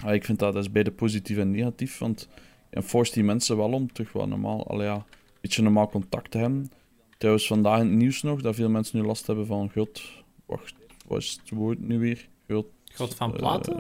Ah, 0.04 0.14
ik 0.14 0.26
vind 0.26 0.40
dat, 0.40 0.54
dat 0.54 0.64
is 0.64 0.72
beide 0.72 0.92
positief 0.92 1.38
en 1.38 1.52
negatief, 1.52 1.98
want 1.98 2.28
je 2.72 2.82
forst 2.82 3.14
die 3.14 3.24
mensen 3.24 3.58
wel 3.58 3.72
om 3.72 3.94
terug 3.94 4.12
wel 4.12 4.28
normaal, 4.28 4.68
allee, 4.68 4.88
ja, 4.88 4.96
een 4.96 5.04
beetje 5.42 5.62
normaal 5.62 5.90
contact 5.90 6.32
te 6.32 6.38
hebben. 6.38 6.72
Trouwens, 7.18 7.48
vandaag 7.48 7.80
in 7.80 7.88
het 7.88 7.96
nieuws 7.96 8.22
nog 8.22 8.42
dat 8.42 8.56
veel 8.56 8.70
mensen 8.70 9.00
nu 9.00 9.06
last 9.06 9.28
hebben 9.28 9.46
van 9.46 9.72
God. 9.72 10.02
Wacht, 10.46 10.74
wat 11.08 11.22
is 11.22 11.40
het 11.42 11.50
woord 11.50 11.80
nu 11.80 12.00
weer? 12.00 12.28
God, 12.50 12.66
God 12.96 13.16
van 13.16 13.32
platen? 13.32 13.74
Uh, 13.76 13.80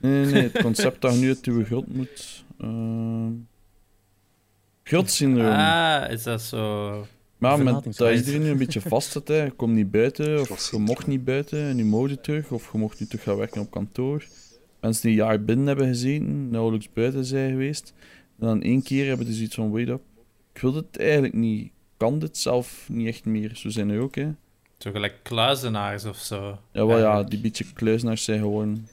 nee, 0.00 0.24
nee, 0.24 0.42
het 0.42 0.62
concept 0.62 1.00
dat 1.00 1.14
je 1.14 1.20
nu 1.20 1.28
uit 1.28 1.46
uw 1.46 1.64
God 1.64 1.94
moet. 1.94 2.44
Uh, 2.58 3.26
Godsyndroom. 4.84 5.58
Ah, 5.70 6.10
is 6.10 6.22
dat 6.22 6.42
zo. 6.42 7.06
Maar 7.40 7.62
met, 7.62 7.96
dat 7.96 8.14
iedereen 8.14 8.42
nu 8.42 8.48
een 8.48 8.58
beetje 8.58 8.80
vast 8.94 9.10
zit, 9.10 9.28
hè. 9.28 9.44
je 9.44 9.50
komt 9.50 9.74
niet 9.74 9.90
buiten, 9.90 10.40
of 10.40 10.70
je 10.70 10.78
mocht 10.78 11.06
niet 11.06 11.24
buiten 11.24 11.58
en 11.58 11.76
nu 11.76 11.84
mode 11.84 12.20
terug, 12.20 12.50
of 12.50 12.72
je 12.72 12.78
mocht 12.78 13.00
nu 13.00 13.06
terug 13.06 13.22
gaan 13.22 13.36
werken 13.36 13.60
op 13.60 13.70
kantoor. 13.70 14.24
Mensen 14.80 15.02
die 15.02 15.10
een 15.10 15.26
jaar 15.26 15.44
binnen 15.44 15.66
hebben 15.66 15.86
gezeten, 15.86 16.50
nauwelijks 16.50 16.92
buiten 16.92 17.24
zijn 17.24 17.50
geweest, 17.50 17.92
en 18.38 18.46
dan 18.46 18.62
één 18.62 18.82
keer 18.82 19.06
hebben 19.06 19.32
ze 19.32 19.42
iets 19.42 19.54
van, 19.54 19.70
wait 19.70 19.88
up, 19.88 20.02
ik 20.52 20.60
wil 20.60 20.74
het 20.74 20.98
eigenlijk 20.98 21.34
niet, 21.34 21.72
kan 21.96 22.18
dit 22.18 22.38
zelf 22.38 22.88
niet 22.88 23.06
echt 23.06 23.24
meer. 23.24 23.50
Zo 23.54 23.68
zijn 23.68 23.90
er 23.90 24.00
ook, 24.00 24.14
hè. 24.14 24.30
Zo 24.78 24.90
gelijk 24.90 25.20
kluizenaars 25.22 26.04
of 26.04 26.16
zo. 26.16 26.58
Ja, 26.72 26.86
wel 26.86 26.98
ja, 26.98 27.22
die 27.22 27.40
beetje 27.40 27.64
kluizenaars 27.72 28.24
zijn 28.24 28.38
gewoon... 28.38 28.86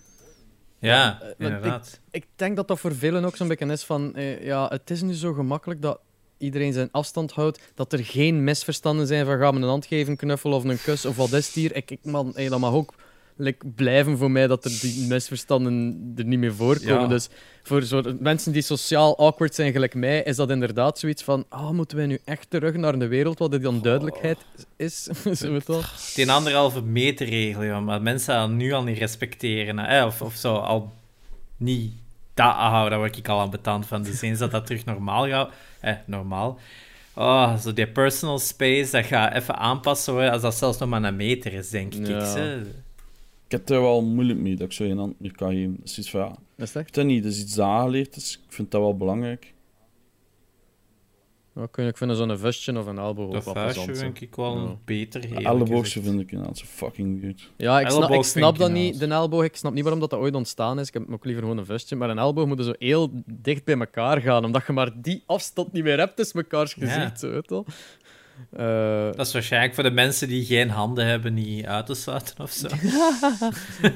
Ja, 0.79 1.21
inderdaad. 1.37 1.99
Ik, 2.11 2.23
ik, 2.23 2.29
denk 2.35 2.55
dat 2.55 2.67
dat 2.67 2.79
voor 2.79 2.95
velen 2.95 3.25
ook 3.25 3.35
zo'n 3.35 3.47
beetje 3.47 3.65
is 3.65 3.83
van... 3.83 4.15
Eh, 4.15 4.43
ja, 4.43 4.67
het 4.67 4.89
is 4.89 5.01
nu 5.01 5.13
zo 5.13 5.33
gemakkelijk 5.33 5.81
dat 5.81 5.99
iedereen 6.37 6.73
zijn 6.73 6.89
afstand 6.91 7.31
houdt, 7.31 7.59
dat 7.75 7.93
er 7.93 8.05
geen 8.05 8.43
misverstanden 8.43 9.07
zijn 9.07 9.25
van 9.25 9.37
gaan 9.37 9.55
we 9.55 9.61
een 9.61 9.67
hand 9.67 9.85
geven, 9.85 10.15
knuffel 10.15 10.51
of 10.51 10.63
een 10.63 10.81
kus 10.81 11.05
of 11.05 11.15
wat 11.15 11.33
is 11.33 11.45
het 11.45 11.55
hier. 11.55 11.75
Ik, 11.75 11.91
ik 11.91 11.99
man, 12.05 12.31
hey, 12.35 12.49
dat 12.49 12.59
mag 12.59 12.73
ook 12.73 12.93
like, 13.37 13.65
blijven 13.75 14.17
voor 14.17 14.31
mij 14.31 14.47
dat 14.47 14.65
er 14.65 14.77
die 14.81 15.07
misverstanden 15.07 16.13
er 16.17 16.25
niet 16.25 16.39
meer 16.39 16.55
voorkomen. 16.55 17.09
Dus 17.09 17.29
voor 17.63 17.83
soort 17.83 18.19
mensen 18.19 18.51
die 18.51 18.61
sociaal 18.61 19.17
awkward 19.17 19.55
zijn, 19.55 19.71
gelijk 19.71 19.93
mij, 19.93 20.23
is 20.23 20.35
dat 20.35 20.49
inderdaad 20.49 20.99
zoiets 20.99 21.23
van: 21.23 21.45
ah, 21.49 21.69
moeten 21.69 21.97
wij 21.97 22.05
nu 22.05 22.19
echt 22.25 22.49
terug 22.49 22.73
naar 22.73 22.99
de 22.99 23.07
wereld 23.07 23.39
waar 23.39 23.49
dit 23.49 23.61
dan 23.61 23.81
duidelijkheid 23.81 24.37
is? 24.75 25.03
zo 25.39 25.53
het 25.53 25.67
wel. 25.67 25.81
Die 26.15 26.31
anderhalve 26.31 26.81
meter 26.81 27.27
regel, 27.27 27.81
maar 27.81 28.01
mensen 28.01 28.35
aan 28.35 28.57
nu 28.57 28.71
al 28.71 28.83
niet 28.83 28.97
respecteren. 28.97 29.77
Hè? 29.77 30.05
Of, 30.05 30.21
of 30.21 30.35
zo 30.35 30.55
al 30.55 30.93
niet. 31.57 31.93
Dat, 32.37 32.55
ah, 32.55 32.89
daar 32.89 32.97
word 32.97 33.17
ik 33.17 33.27
al 33.27 33.39
aan 33.39 33.49
betaald 33.49 33.85
van. 33.85 34.03
Dus 34.03 34.21
eens 34.21 34.39
dat 34.39 34.51
dat 34.51 34.65
terug 34.65 34.85
normaal 34.85 35.27
gaat, 35.27 35.51
eh, 35.79 35.93
normaal. 36.05 36.59
Oh, 37.13 37.57
zo 37.57 37.73
die 37.73 37.87
personal 37.87 38.39
space, 38.39 38.91
dat 38.91 39.05
gaat 39.05 39.33
even 39.33 39.57
aanpassen 39.57 40.13
worden 40.13 40.31
als 40.31 40.41
dat 40.41 40.55
zelfs 40.55 40.77
nog 40.77 40.89
maar 40.89 41.03
een 41.03 41.15
meter 41.15 41.53
is, 41.53 41.69
denk 41.69 41.93
ik. 41.93 42.07
Ja 42.07 42.57
ik 43.47 43.53
heb 43.53 43.69
er 43.69 43.81
wel 43.81 44.01
moeilijk 44.01 44.39
mee 44.39 44.55
dat 44.55 44.65
ik 44.67 44.73
zo 44.73 44.83
een 44.83 44.97
hand 44.97 45.19
meer 45.19 45.35
kan 45.35 45.51
geven. 45.51 45.75
Dat 45.79 45.89
is 45.89 45.97
iets 45.97 46.09
van, 46.09 46.19
ja, 46.19 46.35
dat 46.55 46.67
is 46.75 46.91
dat 46.91 47.05
niet. 47.05 47.23
Dat 47.23 47.31
is 47.31 47.41
iets 47.41 47.59
aangeleerd, 47.59 48.13
dus 48.13 48.33
ik 48.33 48.53
vind 48.53 48.71
dat 48.71 48.81
wel 48.81 48.97
belangrijk. 48.97 49.53
Ja, 51.57 51.67
kun 51.71 51.83
je, 51.83 51.89
ik 51.89 51.97
vind 51.97 52.17
zo'n 52.17 52.37
vestje 52.37 52.77
of 52.77 52.85
een 52.85 52.97
elleboog 52.97 53.43
Dat 53.43 53.53
vestje 53.53 53.95
vind 53.95 54.21
ik 54.21 54.35
wel 54.35 54.57
ja. 54.57 54.75
beter. 54.85 55.45
Elleboogje 55.45 56.01
vind 56.01 56.19
ik 56.19 56.31
inderdaad 56.31 56.57
zo 56.57 56.65
fucking 56.65 57.23
goed. 57.23 57.51
Ja, 57.55 57.79
ik 57.79 57.89
snap, 57.89 58.11
ik 58.11 58.23
snap 58.23 58.57
dat 58.57 58.71
niet, 58.71 58.99
de 58.99 59.07
elleboog. 59.07 59.43
Ik 59.43 59.55
snap 59.55 59.73
niet 59.73 59.83
waarom 59.83 60.01
dat, 60.01 60.09
dat 60.09 60.19
ooit 60.19 60.35
ontstaan 60.35 60.79
is. 60.79 60.87
Ik 60.87 60.93
heb 60.93 61.11
ook 61.11 61.25
liever 61.25 61.43
gewoon 61.43 61.57
een 61.57 61.65
vestje. 61.65 61.95
Maar 61.95 62.09
een 62.09 62.17
elleboog 62.17 62.47
moet 62.47 62.63
zo 62.63 62.73
heel 62.79 63.09
dicht 63.25 63.63
bij 63.63 63.77
elkaar 63.77 64.21
gaan, 64.21 64.45
omdat 64.45 64.63
je 64.67 64.73
maar 64.73 64.91
die 65.01 65.23
afstand 65.25 65.73
niet 65.73 65.83
meer 65.83 65.97
hebt 65.97 66.15
tussen 66.15 66.37
mekaars 66.37 66.73
gezicht. 66.73 66.95
Ja. 66.95 67.15
Zo, 67.15 67.31
weet 67.31 67.51
uh, 68.57 69.15
dat 69.15 69.27
is 69.27 69.33
waarschijnlijk 69.33 69.73
voor 69.73 69.83
de 69.83 69.91
mensen 69.91 70.27
die 70.27 70.45
geen 70.45 70.69
handen 70.69 71.05
hebben 71.05 71.33
niet 71.33 71.65
uit 71.65 71.85
te 71.85 71.93
sluiten 71.93 72.35
of 72.39 72.51
zo. 72.51 72.67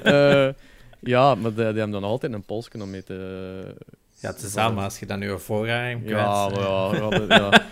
uh, 0.06 0.50
ja, 1.14 1.36
maar 1.36 1.54
die, 1.54 1.56
die, 1.56 1.66
hebben 1.66 1.92
dan 1.92 2.04
altijd 2.04 2.34
een 2.34 2.46
polsje 2.46 2.82
om 2.82 2.90
mee 2.90 3.04
te... 3.04 3.76
Ja, 4.22 4.34
tezamen 4.34 4.84
als 4.84 4.99
je 4.99 5.06
dan 5.06 5.19
nu 5.19 5.39
voorruim 5.39 6.02
Ja, 6.07 6.49
ja, 6.53 6.95
ja, 6.95 7.22
ja. 7.27 7.64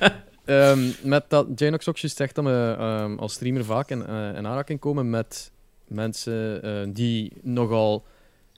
um, 0.71 0.93
met 1.03 1.25
dat 1.27 1.47
Janox 1.55 1.87
ook 1.89 1.97
zegt 1.97 2.35
dat 2.35 2.45
we 2.45 2.75
um, 2.79 3.19
als 3.19 3.33
streamer 3.33 3.65
vaak 3.65 3.89
in, 3.89 3.99
uh, 4.09 4.35
in 4.35 4.47
aanraking 4.47 4.79
komen 4.79 5.09
met 5.09 5.51
mensen 5.87 6.65
uh, 6.65 6.93
die 6.93 7.33
nogal 7.41 8.05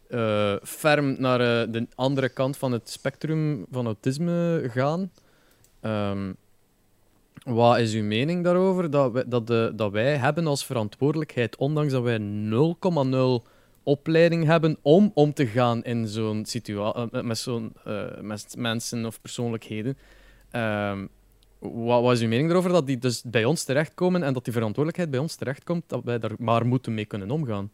uh, 0.09 0.55
ferm 0.63 1.15
naar 1.19 1.38
de 1.72 1.88
andere 1.95 2.30
kant 2.30 2.57
van 2.57 2.72
het 2.72 2.89
spectrum 2.89 3.65
van 3.72 3.85
autisme 3.85 4.69
gaan. 4.73 5.11
Um, 5.81 6.35
wat 7.43 7.77
is 7.77 7.93
uw 7.93 8.03
mening 8.03 8.43
daarover? 8.43 8.89
Dat, 8.89 9.11
wij, 9.11 9.23
dat, 9.27 9.47
de, 9.47 9.72
dat 9.76 9.91
wij 9.91 10.18
hebben 10.18 10.47
als 10.47 10.65
verantwoordelijkheid, 10.65 11.55
ondanks 11.55 11.91
dat 11.91 12.03
wij 12.03 12.19
0,0 12.19 13.47
opleiding 13.84 14.45
hebben 14.45 14.78
om 14.82 15.12
om 15.14 15.34
te 15.34 15.48
gaan 15.48 15.84
in 15.84 16.08
zo'n 16.08 16.45
situatie 16.45 17.12
eh, 17.12 17.24
met 17.24 17.38
zo'n 17.38 17.74
uh, 17.88 18.22
met 18.22 18.56
mensen 18.58 19.06
of 19.06 19.22
persoonlijkheden. 19.22 19.98
Uh, 20.56 21.02
wat, 21.60 22.02
wat, 22.02 22.14
is 22.14 22.22
uw 22.22 22.28
mening 22.28 22.48
daarover 22.48 22.72
dat 22.72 22.88
die 22.88 22.98
dus 22.98 23.22
bij 23.26 23.45
ons 23.45 23.64
terechtkomen 23.64 24.24
en 24.24 24.34
dat 24.34 24.44
die 24.44 24.53
verantwoordelijkheid 24.53 25.12
bij 25.12 25.20
ons 25.20 25.36
terechtkomt, 25.36 25.84
dat 25.88 26.03
wij 26.03 26.20
daar 26.20 26.32
maar 26.38 26.66
moeten 26.66 26.94
mee 26.94 27.06
kunnen 27.06 27.32
omgaan? 27.32 27.72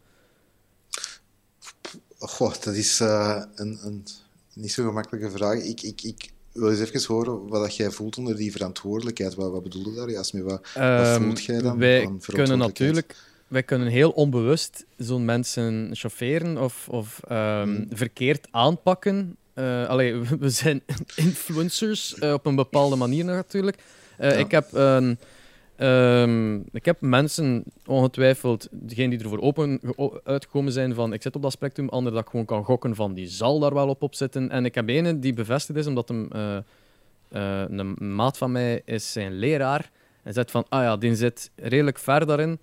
Goh, 2.20 2.54
dat 2.54 2.74
is 2.74 3.02
uh, 3.02 3.44
een, 3.56 3.80
een, 3.84 4.06
niet 4.54 4.72
zo 4.72 4.88
gemakkelijke 4.88 5.32
vraag. 5.32 5.64
Ik, 5.64 5.82
ik, 5.82 6.02
ik 6.02 6.32
wil 6.52 6.70
eens 6.70 6.80
even 6.80 7.14
horen 7.14 7.48
wat 7.48 7.76
jij 7.76 7.92
voelt 7.92 8.18
onder 8.18 8.36
die 8.36 8.52
verantwoordelijkheid. 8.52 9.36
Wat, 9.36 9.52
wat 9.52 9.64
bedoel 9.64 9.90
je 9.90 9.96
daar, 9.96 10.10
Jasmin? 10.10 10.44
Wat, 10.44 10.62
wat 10.74 10.84
ehm, 10.84 11.24
voelt 11.24 11.44
jij 11.44 11.62
dan? 11.62 11.78
Wij 11.78 12.10
kunnen 12.26 12.58
natuurlijk 12.58 13.16
wij 13.48 13.64
kunnen 13.64 13.88
heel 13.88 14.10
onbewust 14.10 14.86
zo'n 14.98 15.26
mensen 15.26 15.90
chaufferen 15.94 16.58
of, 16.58 16.90
of 16.90 17.20
um, 17.32 17.38
hmm. 17.38 17.86
verkeerd 17.90 18.48
aanpakken. 18.52 19.38
Uh, 19.56 19.88
allee, 19.88 20.16
we 20.40 20.50
zijn 20.50 20.82
influencers 21.16 22.16
uh, 22.20 22.34
op 22.34 22.46
een 22.46 22.56
bepaalde 22.56 22.96
manier 22.96 23.26
natuurlijk. 23.26 23.78
Uh, 24.20 24.32
ja. 24.32 24.38
Ik 24.38 24.52
heb 24.52 24.74
een 24.74 25.18
Um, 25.80 26.66
ik 26.72 26.86
heb 26.86 27.02
mensen, 27.02 27.64
ongetwijfeld, 27.86 28.68
degene 28.72 29.10
die 29.10 29.24
ervoor 29.24 29.42
open 29.42 29.80
uitgekomen 30.24 30.72
zijn 30.72 30.94
van 30.94 31.14
ik 31.14 31.22
zit 31.22 31.36
op 31.36 31.42
dat 31.42 31.52
spectrum, 31.52 31.90
ander 31.90 32.12
dat 32.12 32.22
ik 32.22 32.30
gewoon 32.30 32.46
kan 32.46 32.64
gokken 32.64 32.96
van 32.96 33.14
die 33.14 33.28
zal 33.28 33.60
daar 33.60 33.74
wel 33.74 33.88
op 33.88 34.04
op 34.04 34.16
zitten. 34.16 34.50
En 34.50 34.66
ik 34.66 34.76
heb 34.76 34.90
ene 34.90 35.20
die 35.20 35.34
bevestigd 35.34 35.80
is, 35.80 35.88
omdat 35.88 36.08
hem, 36.08 36.28
een 37.30 38.16
maat 38.16 38.38
van 38.38 38.52
mij 38.52 38.82
is 38.86 39.12
zijn 39.12 39.34
leraar. 39.34 39.92
En 40.24 40.34
zegt 40.34 40.52
van, 40.52 40.66
ah 40.70 40.84
ja, 40.84 40.98
die 40.98 41.16
zit 41.16 41.52
redelijk 41.56 42.00
ver 42.00 42.26
daarin. 42.26 42.60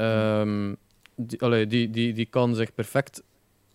Um, 0.00 0.76
die, 1.14 1.42
allee, 1.42 1.66
die, 1.66 1.90
die, 1.90 2.12
die 2.12 2.26
kan 2.26 2.54
zich 2.54 2.74
perfect 2.74 3.22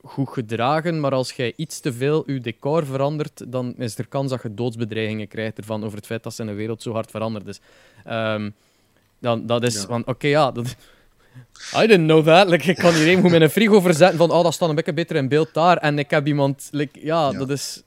goed 0.03 0.29
gedragen, 0.29 0.99
maar 0.99 1.11
als 1.11 1.31
jij 1.31 1.53
iets 1.55 1.79
te 1.79 1.93
veel 1.93 2.31
je 2.31 2.39
decor 2.39 2.85
verandert, 2.85 3.43
dan 3.47 3.73
is 3.77 3.97
er 3.97 4.07
kans 4.07 4.29
dat 4.29 4.41
je 4.41 4.53
doodsbedreigingen 4.53 5.27
krijgt 5.27 5.57
ervan 5.57 5.83
over 5.83 5.97
het 5.97 6.05
feit 6.05 6.23
dat 6.23 6.33
zijn 6.33 6.55
wereld 6.55 6.81
zo 6.81 6.91
hard 6.91 7.11
veranderd 7.11 7.47
is. 7.47 7.59
Um, 8.07 8.53
dan, 9.19 9.45
dat 9.45 9.63
is 9.63 9.77
van, 9.77 10.07
oké, 10.07 10.27
ja, 10.27 10.51
dat... 10.51 10.65
I 11.81 11.87
didn't 11.87 12.07
know 12.07 12.25
that. 12.25 12.49
Like, 12.49 12.69
ik 12.69 12.75
kan 12.75 12.93
hier 12.93 13.07
even 13.07 13.31
met 13.31 13.41
een 13.41 13.49
frigo 13.49 13.81
verzetten 13.81 14.17
van, 14.17 14.31
oh, 14.31 14.43
dat 14.43 14.53
staat 14.53 14.69
een 14.69 14.75
beetje 14.75 14.93
beter 14.93 15.15
in 15.15 15.27
beeld 15.27 15.53
daar. 15.53 15.77
En 15.77 15.99
ik 15.99 16.09
heb 16.09 16.27
iemand, 16.27 16.67
like, 16.71 16.99
ja, 17.05 17.31
dat 17.31 17.49
is... 17.49 17.83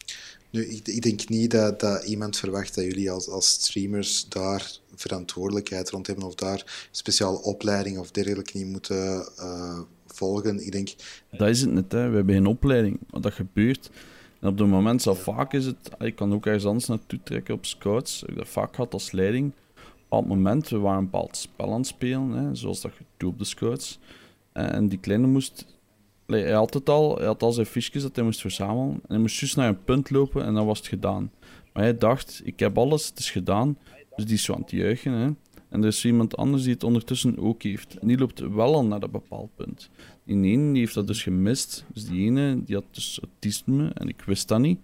Nu, 0.51 0.67
ik, 0.67 0.89
ik, 0.89 1.03
denk 1.03 1.29
niet 1.29 1.51
dat, 1.51 1.81
dat 1.81 2.05
iemand 2.05 2.39
verwacht 2.39 2.75
dat 2.75 2.85
jullie 2.85 3.11
als, 3.11 3.29
als 3.29 3.49
streamers 3.49 4.29
daar 4.29 4.71
verantwoordelijkheid 4.97 5.91
rond 5.91 6.07
hebben 6.07 6.27
of 6.27 6.35
daar 6.35 6.89
speciale 6.91 7.43
opleiding 7.43 7.99
of 7.99 8.11
dergelijke 8.11 8.57
niet 8.57 8.67
moeten 8.67 9.29
volgen. 10.07 10.67
Ik 10.67 10.73
denk... 10.73 10.95
Dat 11.31 11.49
is 11.49 11.61
het 11.61 11.73
net, 11.73 11.93
hè. 11.93 12.09
we 12.09 12.17
hebben 12.17 12.35
geen 12.35 12.47
opleiding. 12.47 12.99
Wat 13.11 13.23
dat 13.23 13.33
gebeurt... 13.33 13.91
En 14.41 14.49
op 14.49 14.59
het 14.59 14.69
moment 14.69 15.03
zelf 15.03 15.23
vaak 15.23 15.53
is 15.53 15.65
het... 15.65 15.77
Ik 15.99 16.17
kan 16.17 16.35
ook 16.35 16.47
ergens 16.47 16.65
anders 16.65 16.87
naartoe 16.87 17.19
trekken 17.23 17.55
op 17.55 17.67
scouts. 17.67 18.23
Ik 18.23 18.29
heb 18.29 18.37
dat 18.37 18.49
vaak 18.49 18.75
gehad 18.75 18.93
als 18.93 19.11
leiding. 19.11 19.53
Op 20.09 20.19
het 20.19 20.29
moment, 20.29 20.69
we 20.69 20.79
waren 20.79 20.99
een 20.99 21.11
bepaald 21.11 21.37
spel 21.37 21.73
aan 21.73 21.79
het 21.79 21.87
spelen, 21.87 22.31
hè, 22.31 22.55
zoals 22.55 22.81
dat 22.81 22.93
je 22.99 23.05
doet 23.17 23.33
op 23.33 23.39
de 23.39 23.45
scouts. 23.45 23.99
En 24.53 24.89
die 24.89 24.99
kleine 24.99 25.27
moest 25.27 25.67
hij 26.27 26.53
had 26.53 26.75
het 26.75 26.89
al, 26.89 27.17
hij 27.17 27.27
had 27.27 27.43
al 27.43 27.53
zijn 27.53 27.67
fiches 27.67 28.03
dat 28.03 28.17
hij 28.17 28.25
moest 28.25 28.41
verzamelen. 28.41 28.93
En 28.93 29.01
hij 29.09 29.19
moest 29.19 29.41
juist 29.41 29.57
naar 29.57 29.69
een 29.69 29.85
punt 29.85 30.11
lopen 30.11 30.45
en 30.45 30.55
dan 30.55 30.67
was 30.67 30.79
het 30.79 30.87
gedaan. 30.87 31.31
Maar 31.73 31.83
hij 31.83 31.99
dacht, 31.99 32.41
ik 32.45 32.59
heb 32.59 32.79
alles, 32.79 33.09
het 33.09 33.19
is 33.19 33.31
gedaan. 33.31 33.79
Dus 34.17 34.25
die 34.25 34.35
is 34.35 34.43
zo 34.43 34.55
aan 34.55 34.61
het 34.61 34.71
juichen. 34.71 35.13
Hè. 35.13 35.31
En 35.69 35.83
er 35.83 35.87
is 35.87 36.05
iemand 36.05 36.37
anders 36.37 36.63
die 36.63 36.73
het 36.73 36.85
ondertussen 36.85 37.39
ook 37.39 37.63
heeft. 37.63 37.99
En 37.99 38.09
die 38.09 38.19
loopt 38.19 38.41
wel 38.41 38.75
al 38.75 38.85
naar 38.85 39.01
dat 39.01 39.11
bepaald 39.11 39.51
punt. 39.55 39.91
Die 40.25 40.37
ene 40.37 40.73
die 40.73 40.81
heeft 40.81 40.95
dat 40.95 41.07
dus 41.07 41.23
gemist. 41.23 41.85
Dus 41.93 42.07
die 42.07 42.27
ene 42.27 42.63
die 42.65 42.75
had 42.75 42.85
dus 42.91 43.19
autisme 43.23 43.91
en 43.95 44.09
ik 44.09 44.23
wist 44.23 44.49
dat 44.49 44.61
niet. 44.61 44.81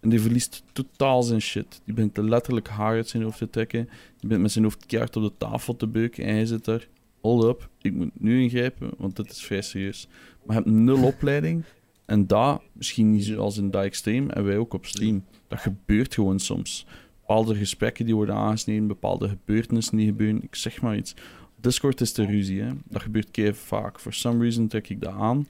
En 0.00 0.08
die 0.10 0.20
verliest 0.20 0.62
totaal 0.72 1.22
zijn 1.22 1.40
shit. 1.40 1.80
Die 1.84 1.94
begint 1.94 2.16
letterlijk 2.16 2.68
haar 2.68 2.94
uit 2.94 3.08
zijn 3.08 3.22
hoofd 3.22 3.38
te 3.38 3.50
trekken. 3.50 3.84
Die 3.84 4.28
begint 4.28 4.42
met 4.42 4.52
zijn 4.52 4.64
hoofd 4.64 4.86
keihard 4.86 5.16
op 5.16 5.22
de 5.22 5.32
tafel 5.38 5.76
te 5.76 5.86
beuken. 5.86 6.24
En 6.24 6.34
hij 6.34 6.46
zit 6.46 6.64
daar. 6.64 6.88
Hold 7.20 7.44
up, 7.44 7.68
ik 7.80 7.92
moet 7.92 8.10
nu 8.20 8.42
ingrijpen, 8.42 8.90
want 8.98 9.16
dit 9.16 9.30
is 9.30 9.44
vrij 9.44 9.62
serieus. 9.62 10.08
Maar 10.44 10.56
je 10.56 10.62
hebt 10.62 10.74
nul 10.76 11.04
opleiding. 11.04 11.64
En 12.04 12.26
dat, 12.26 12.62
misschien 12.72 13.10
niet 13.10 13.24
zoals 13.24 13.56
in 13.56 13.70
Die 13.70 13.80
Extreme, 13.80 14.32
en 14.32 14.44
wij 14.44 14.56
ook 14.56 14.74
op 14.74 14.86
stream. 14.86 15.24
Dat 15.48 15.58
gebeurt 15.58 16.14
gewoon 16.14 16.38
soms. 16.38 16.86
Bepaalde 17.26 17.54
gesprekken 17.54 18.04
die 18.04 18.14
worden 18.14 18.34
aangesneden, 18.34 18.86
bepaalde 18.86 19.28
gebeurtenissen 19.28 19.96
die 19.96 20.06
gebeuren. 20.06 20.42
Ik 20.42 20.54
zeg 20.54 20.82
maar 20.82 20.96
iets. 20.96 21.14
Discord 21.60 22.00
is 22.00 22.12
de 22.12 22.26
ruzie, 22.26 22.60
hè. 22.60 22.70
Dat 22.84 23.02
gebeurt 23.02 23.30
keer 23.30 23.54
vaak. 23.54 24.00
For 24.00 24.12
some 24.12 24.42
reason 24.42 24.68
trek 24.68 24.88
ik 24.88 25.00
dat 25.00 25.12
aan. 25.12 25.48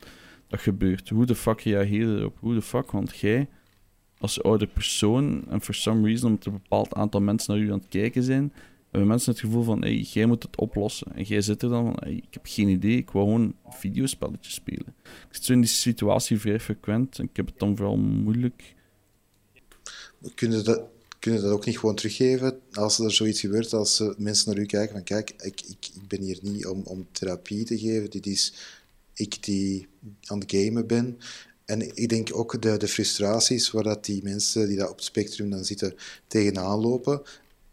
Dat 0.49 0.61
gebeurt. 0.61 1.09
Hoe 1.09 1.27
de 1.27 1.35
fuck 1.35 1.61
reageer 1.61 2.09
je 2.09 2.19
erop? 2.19 2.37
Hoe 2.41 2.55
de 2.55 2.63
fuck? 2.63 2.91
Want 2.91 3.17
jij, 3.17 3.49
als 4.19 4.43
oude 4.43 4.67
persoon, 4.67 5.45
en 5.49 5.61
for 5.61 5.75
some 5.75 6.07
reason, 6.07 6.29
omdat 6.29 6.47
er 6.47 6.53
een 6.53 6.59
bepaald 6.63 6.95
aantal 6.95 7.21
mensen 7.21 7.55
naar 7.55 7.63
u 7.63 7.73
aan 7.73 7.79
het 7.79 7.89
kijken 7.89 8.23
zijn, 8.23 8.53
hebben 8.91 9.09
mensen 9.09 9.33
het 9.33 9.41
gevoel 9.41 9.63
van, 9.63 9.81
hey, 9.81 9.97
jij 9.97 10.27
moet 10.27 10.43
het 10.43 10.57
oplossen. 10.57 11.15
En 11.15 11.23
jij 11.23 11.41
zit 11.41 11.63
er 11.63 11.69
dan 11.69 11.85
van, 11.85 12.11
ik 12.11 12.27
heb 12.31 12.47
geen 12.47 12.69
idee, 12.69 12.97
ik 12.97 13.11
wil 13.11 13.23
gewoon 13.23 13.43
een 13.43 13.55
videospelletje 13.73 14.51
spelen. 14.51 14.95
Ik 15.03 15.29
zit 15.31 15.45
zo 15.45 15.53
in 15.53 15.61
die 15.61 15.69
situatie 15.69 16.39
vrij 16.39 16.61
frequent 16.61 17.19
en 17.19 17.25
ik 17.25 17.37
heb 17.37 17.47
het 17.47 17.59
dan 17.59 17.77
vooral 17.77 17.97
moeilijk. 17.97 18.75
Kunnen 20.35 20.65
dat, 20.65 20.83
kunnen 21.25 21.43
dat 21.43 21.53
ook 21.53 21.67
niet 21.67 21.79
gewoon 21.79 21.95
teruggeven 21.95 22.61
als 22.73 22.99
er 22.99 23.13
zoiets 23.13 23.41
gebeurt, 23.41 23.73
als 23.73 24.03
mensen 24.17 24.51
naar 24.51 24.63
u 24.63 24.67
kijken 24.67 24.95
van, 24.95 25.05
kijk, 25.05 25.31
ik, 25.31 25.61
ik, 25.61 25.91
ik 25.95 26.09
ben 26.09 26.21
hier 26.21 26.39
niet 26.43 26.67
om, 26.67 26.83
om 26.85 27.07
therapie 27.13 27.65
te 27.65 27.79
geven, 27.79 28.11
dit 28.11 28.27
is 28.27 28.55
ik 29.15 29.43
die 29.43 29.87
aan 30.25 30.39
het 30.39 30.51
gamen 30.51 30.87
ben. 30.87 31.19
En 31.65 31.97
ik 31.97 32.09
denk 32.09 32.29
ook 32.33 32.63
de, 32.63 32.77
de 32.77 32.89
frustraties 32.89 33.71
waar 33.71 33.83
dat 33.83 34.05
die 34.05 34.23
mensen 34.23 34.69
die 34.69 34.77
daar 34.77 34.89
op 34.89 34.97
het 34.97 35.05
spectrum 35.05 35.51
dan 35.51 35.65
zitten 35.65 35.95
tegenaan 36.27 36.81
lopen, 36.81 37.23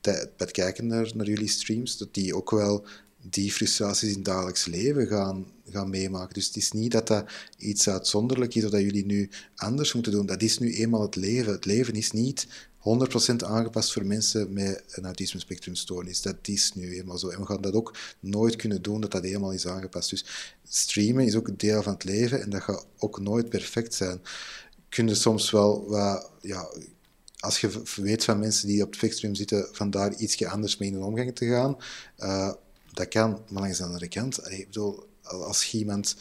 bij 0.01 0.27
het 0.37 0.51
kijken 0.51 0.87
naar, 0.87 1.11
naar 1.15 1.27
jullie 1.27 1.47
streams, 1.47 1.97
dat 1.97 2.13
die 2.13 2.35
ook 2.35 2.51
wel 2.51 2.85
die 3.29 3.51
frustraties 3.51 4.09
in 4.09 4.15
het 4.15 4.25
dagelijks 4.25 4.65
leven 4.65 5.07
gaan, 5.07 5.45
gaan 5.69 5.89
meemaken. 5.89 6.33
Dus 6.33 6.47
het 6.47 6.55
is 6.55 6.71
niet 6.71 6.91
dat 6.91 7.07
dat 7.07 7.31
iets 7.57 7.89
uitzonderlijk 7.89 8.55
is 8.55 8.65
of 8.65 8.71
dat 8.71 8.81
jullie 8.81 9.05
nu 9.05 9.29
anders 9.55 9.93
moeten 9.93 10.11
doen. 10.11 10.25
Dat 10.25 10.41
is 10.41 10.57
nu 10.57 10.73
eenmaal 10.73 11.01
het 11.01 11.15
leven. 11.15 11.53
Het 11.53 11.65
leven 11.65 11.93
is 11.93 12.11
niet 12.11 12.47
100% 12.81 13.35
aangepast 13.45 13.93
voor 13.93 14.05
mensen 14.05 14.53
met 14.53 14.83
een 14.87 15.05
autisme 15.05 15.39
spectrumstoornis. 15.39 16.21
Dat 16.21 16.35
is 16.41 16.73
nu 16.73 16.97
eenmaal 16.97 17.17
zo. 17.17 17.29
En 17.29 17.39
we 17.39 17.45
gaan 17.45 17.61
dat 17.61 17.73
ook 17.73 17.97
nooit 18.19 18.55
kunnen 18.55 18.81
doen 18.81 19.01
dat 19.01 19.11
dat 19.11 19.23
helemaal 19.23 19.53
is 19.53 19.67
aangepast. 19.67 20.09
Dus 20.09 20.25
streamen 20.67 21.25
is 21.25 21.35
ook 21.35 21.47
een 21.47 21.57
deel 21.57 21.83
van 21.83 21.93
het 21.93 22.03
leven 22.03 22.41
en 22.41 22.49
dat 22.49 22.61
gaat 22.61 22.85
ook 22.97 23.19
nooit 23.19 23.49
perfect 23.49 23.93
zijn. 23.93 24.21
Kun 24.89 25.07
je 25.07 25.15
soms 25.15 25.51
wel 25.51 25.89
wat, 25.89 26.31
ja, 26.41 26.69
als 27.39 27.59
je 27.61 27.81
weet 27.95 28.23
van 28.23 28.39
mensen 28.39 28.67
die 28.67 28.81
op 28.81 28.87
het 28.87 28.95
spectrum 28.95 29.35
zitten, 29.35 29.67
van 29.71 29.89
daar 29.89 30.13
iets 30.15 30.45
anders 30.45 30.77
mee 30.77 30.89
in 30.89 31.03
omgang 31.03 31.35
te 31.35 31.45
gaan, 31.45 31.77
uh, 32.19 32.51
dat 32.93 33.07
kan, 33.07 33.41
maar 33.49 33.61
langs 33.61 33.77
de 33.77 33.83
andere 33.83 34.07
kant, 34.07 34.49
ik 34.49 34.65
bedoel, 34.65 35.07
als 35.21 35.73
iemand 35.73 36.15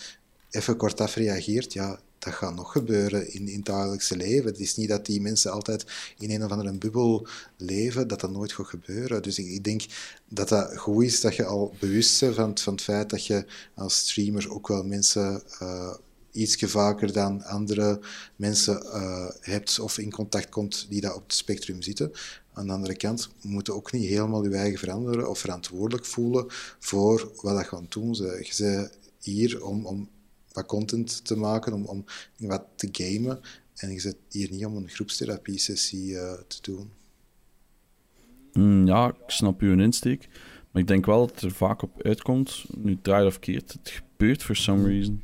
even 0.50 0.76
kortaf 0.76 1.14
reageert, 1.14 1.72
ja, 1.72 2.00
dat 2.20 2.34
gaat 2.34 2.54
nog 2.54 2.72
gebeuren 2.72 3.32
in, 3.32 3.48
het 3.48 3.64
dagelijkse 3.64 4.16
leven. 4.16 4.50
Het 4.50 4.60
is 4.60 4.76
niet 4.76 4.88
dat 4.88 5.06
die 5.06 5.20
mensen 5.20 5.52
altijd 5.52 5.84
in 6.18 6.30
een 6.30 6.44
of 6.44 6.50
andere 6.50 6.72
bubbel 6.72 7.26
leven, 7.56 8.08
dat 8.08 8.20
dat 8.20 8.30
nooit 8.30 8.52
gaat 8.52 8.66
gebeuren. 8.66 9.22
Dus 9.22 9.38
ik, 9.38 9.64
denk 9.64 9.84
dat 10.28 10.48
dat 10.48 10.76
goed 10.76 11.04
is 11.04 11.20
dat 11.20 11.36
je 11.36 11.44
al 11.44 11.74
bewust 11.78 12.20
bent 12.20 12.34
van, 12.34 12.58
van 12.58 12.72
het 12.72 12.82
feit 12.82 13.10
dat 13.10 13.26
je 13.26 13.44
als 13.74 13.96
streamer 13.96 14.52
ook 14.52 14.68
wel 14.68 14.84
mensen 14.84 15.42
uh, 15.62 15.94
iets 16.32 16.56
vaker 16.56 17.12
dan 17.12 17.42
andere 17.42 18.00
mensen 18.36 18.82
uh, 18.84 19.28
hebt 19.40 19.78
of 19.78 19.98
in 19.98 20.10
contact 20.10 20.48
komt 20.48 20.86
die 20.88 21.00
daar 21.00 21.14
op 21.14 21.22
het 21.22 21.34
spectrum 21.34 21.82
zitten. 21.82 22.12
Aan 22.52 22.66
de 22.66 22.72
andere 22.72 22.96
kant 22.96 23.28
moeten 23.42 23.74
ook 23.74 23.92
niet 23.92 24.08
helemaal 24.08 24.44
je 24.44 24.56
eigen 24.56 24.78
veranderen 24.78 25.28
of 25.28 25.38
verantwoordelijk 25.38 26.06
voelen 26.06 26.46
voor 26.78 27.32
wat 27.42 27.56
dat 27.56 27.66
gaan 27.66 27.86
doen. 27.88 28.14
Je 28.14 28.52
bent 28.58 28.90
hier 29.18 29.64
om, 29.64 29.86
om 29.86 30.08
wat 30.52 30.66
content 30.66 31.24
te 31.24 31.36
maken, 31.36 31.72
om, 31.72 31.84
om 31.84 32.04
wat 32.38 32.64
te 32.76 32.88
gamen. 32.92 33.40
En 33.74 33.92
je 33.92 34.00
zit 34.00 34.16
hier 34.30 34.50
niet 34.50 34.64
om 34.64 34.76
een 34.76 34.88
groepstherapie-sessie 34.88 36.10
uh, 36.10 36.32
te 36.32 36.58
doen. 36.60 36.90
Mm, 38.52 38.86
ja, 38.86 39.08
ik 39.08 39.30
snap 39.30 39.60
uw 39.60 39.78
insteek. 39.78 40.28
Maar 40.70 40.82
ik 40.82 40.88
denk 40.88 41.06
wel 41.06 41.26
dat 41.26 41.34
het 41.34 41.44
er 41.44 41.50
vaak 41.50 41.82
op 41.82 42.02
uitkomt, 42.02 42.64
nu 42.76 42.98
draait 43.02 43.26
of 43.26 43.38
keert, 43.38 43.72
het 43.72 43.90
gebeurt 43.90 44.42
for 44.42 44.56
some 44.56 44.88
reason. 44.88 45.22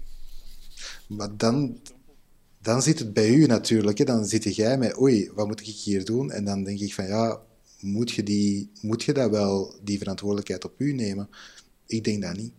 Maar 1.08 1.36
dan, 1.36 1.80
dan 2.60 2.82
zit 2.82 2.98
het 2.98 3.12
bij 3.12 3.34
u 3.34 3.46
natuurlijk. 3.46 3.98
Hè. 3.98 4.04
Dan 4.04 4.24
zit 4.24 4.56
jij 4.56 4.78
met, 4.78 5.00
oei, 5.00 5.30
wat 5.34 5.46
moet 5.46 5.60
ik 5.60 5.66
hier 5.66 6.04
doen? 6.04 6.30
En 6.30 6.44
dan 6.44 6.64
denk 6.64 6.80
ik 6.80 6.94
van, 6.94 7.06
ja, 7.06 7.40
moet 7.80 8.10
je, 8.10 8.22
die, 8.22 8.70
moet 8.80 9.02
je 9.02 9.12
dat 9.12 9.30
wel, 9.30 9.74
die 9.82 9.98
verantwoordelijkheid 9.98 10.64
op 10.64 10.80
u 10.80 10.92
nemen? 10.92 11.28
Ik 11.86 12.04
denk 12.04 12.22
dat 12.22 12.36
niet. 12.36 12.52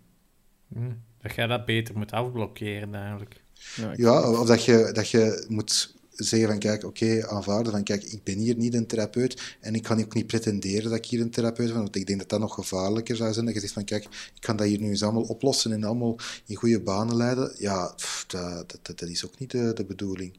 Hm, 0.74 0.92
dat 1.22 1.36
jij 1.36 1.48
dat 1.48 1.66
beter 1.66 1.98
moet 1.98 2.12
afblokkeren 2.12 2.96
eigenlijk. 2.96 3.42
Ja, 3.76 3.94
ja 3.96 4.32
of 4.32 4.48
dat 4.48 4.66
je, 4.66 4.90
dat 4.94 5.10
je 5.10 5.46
moet 5.50 5.96
zeggen 6.18 6.50
van 6.50 6.60
kijk, 6.60 6.84
oké, 6.84 7.28
aanvaarden 7.28 7.72
van 7.72 7.84
kijk, 7.84 8.04
ik 8.04 8.24
ben 8.24 8.38
hier 8.38 8.56
niet 8.56 8.74
een 8.74 8.88
therapeut 8.88 9.58
en 9.62 9.76
ik 9.76 9.84
kan 9.84 10.00
ook 10.00 10.14
niet 10.14 10.28
pretenderen 10.28 10.90
dat 10.90 10.98
ik 10.98 11.06
hier 11.06 11.22
een 11.22 11.30
therapeut 11.30 11.68
ben, 11.68 11.78
want 11.78 11.96
ik 11.96 12.08
denk 12.08 12.20
dat 12.20 12.30
dat 12.30 12.40
nog 12.40 12.54
gevaarlijker 12.54 13.16
zou 13.16 13.34
zijn. 13.34 13.46
Dat 13.46 13.54
je 13.54 13.60
zegt 13.60 13.74
van 13.74 13.84
kijk, 13.84 14.04
ik 14.04 14.42
kan 14.42 14.56
dat 14.56 14.68
hier 14.68 14.80
nu 14.80 14.90
eens 14.90 15.04
allemaal 15.04 15.24
oplossen 15.24 15.72
en 15.72 15.84
allemaal 15.84 16.16
in 16.46 16.56
goede 16.56 16.82
banen 16.82 17.16
leiden. 17.16 17.56
Ja, 17.58 17.94
dat, 18.28 18.80
dat, 18.82 18.98
dat, 19.00 19.10
is 19.10 19.26
ook 19.26 19.40
niet 19.40 19.52
de, 19.52 19.72
de 19.74 19.86
bedoeling. 19.86 20.34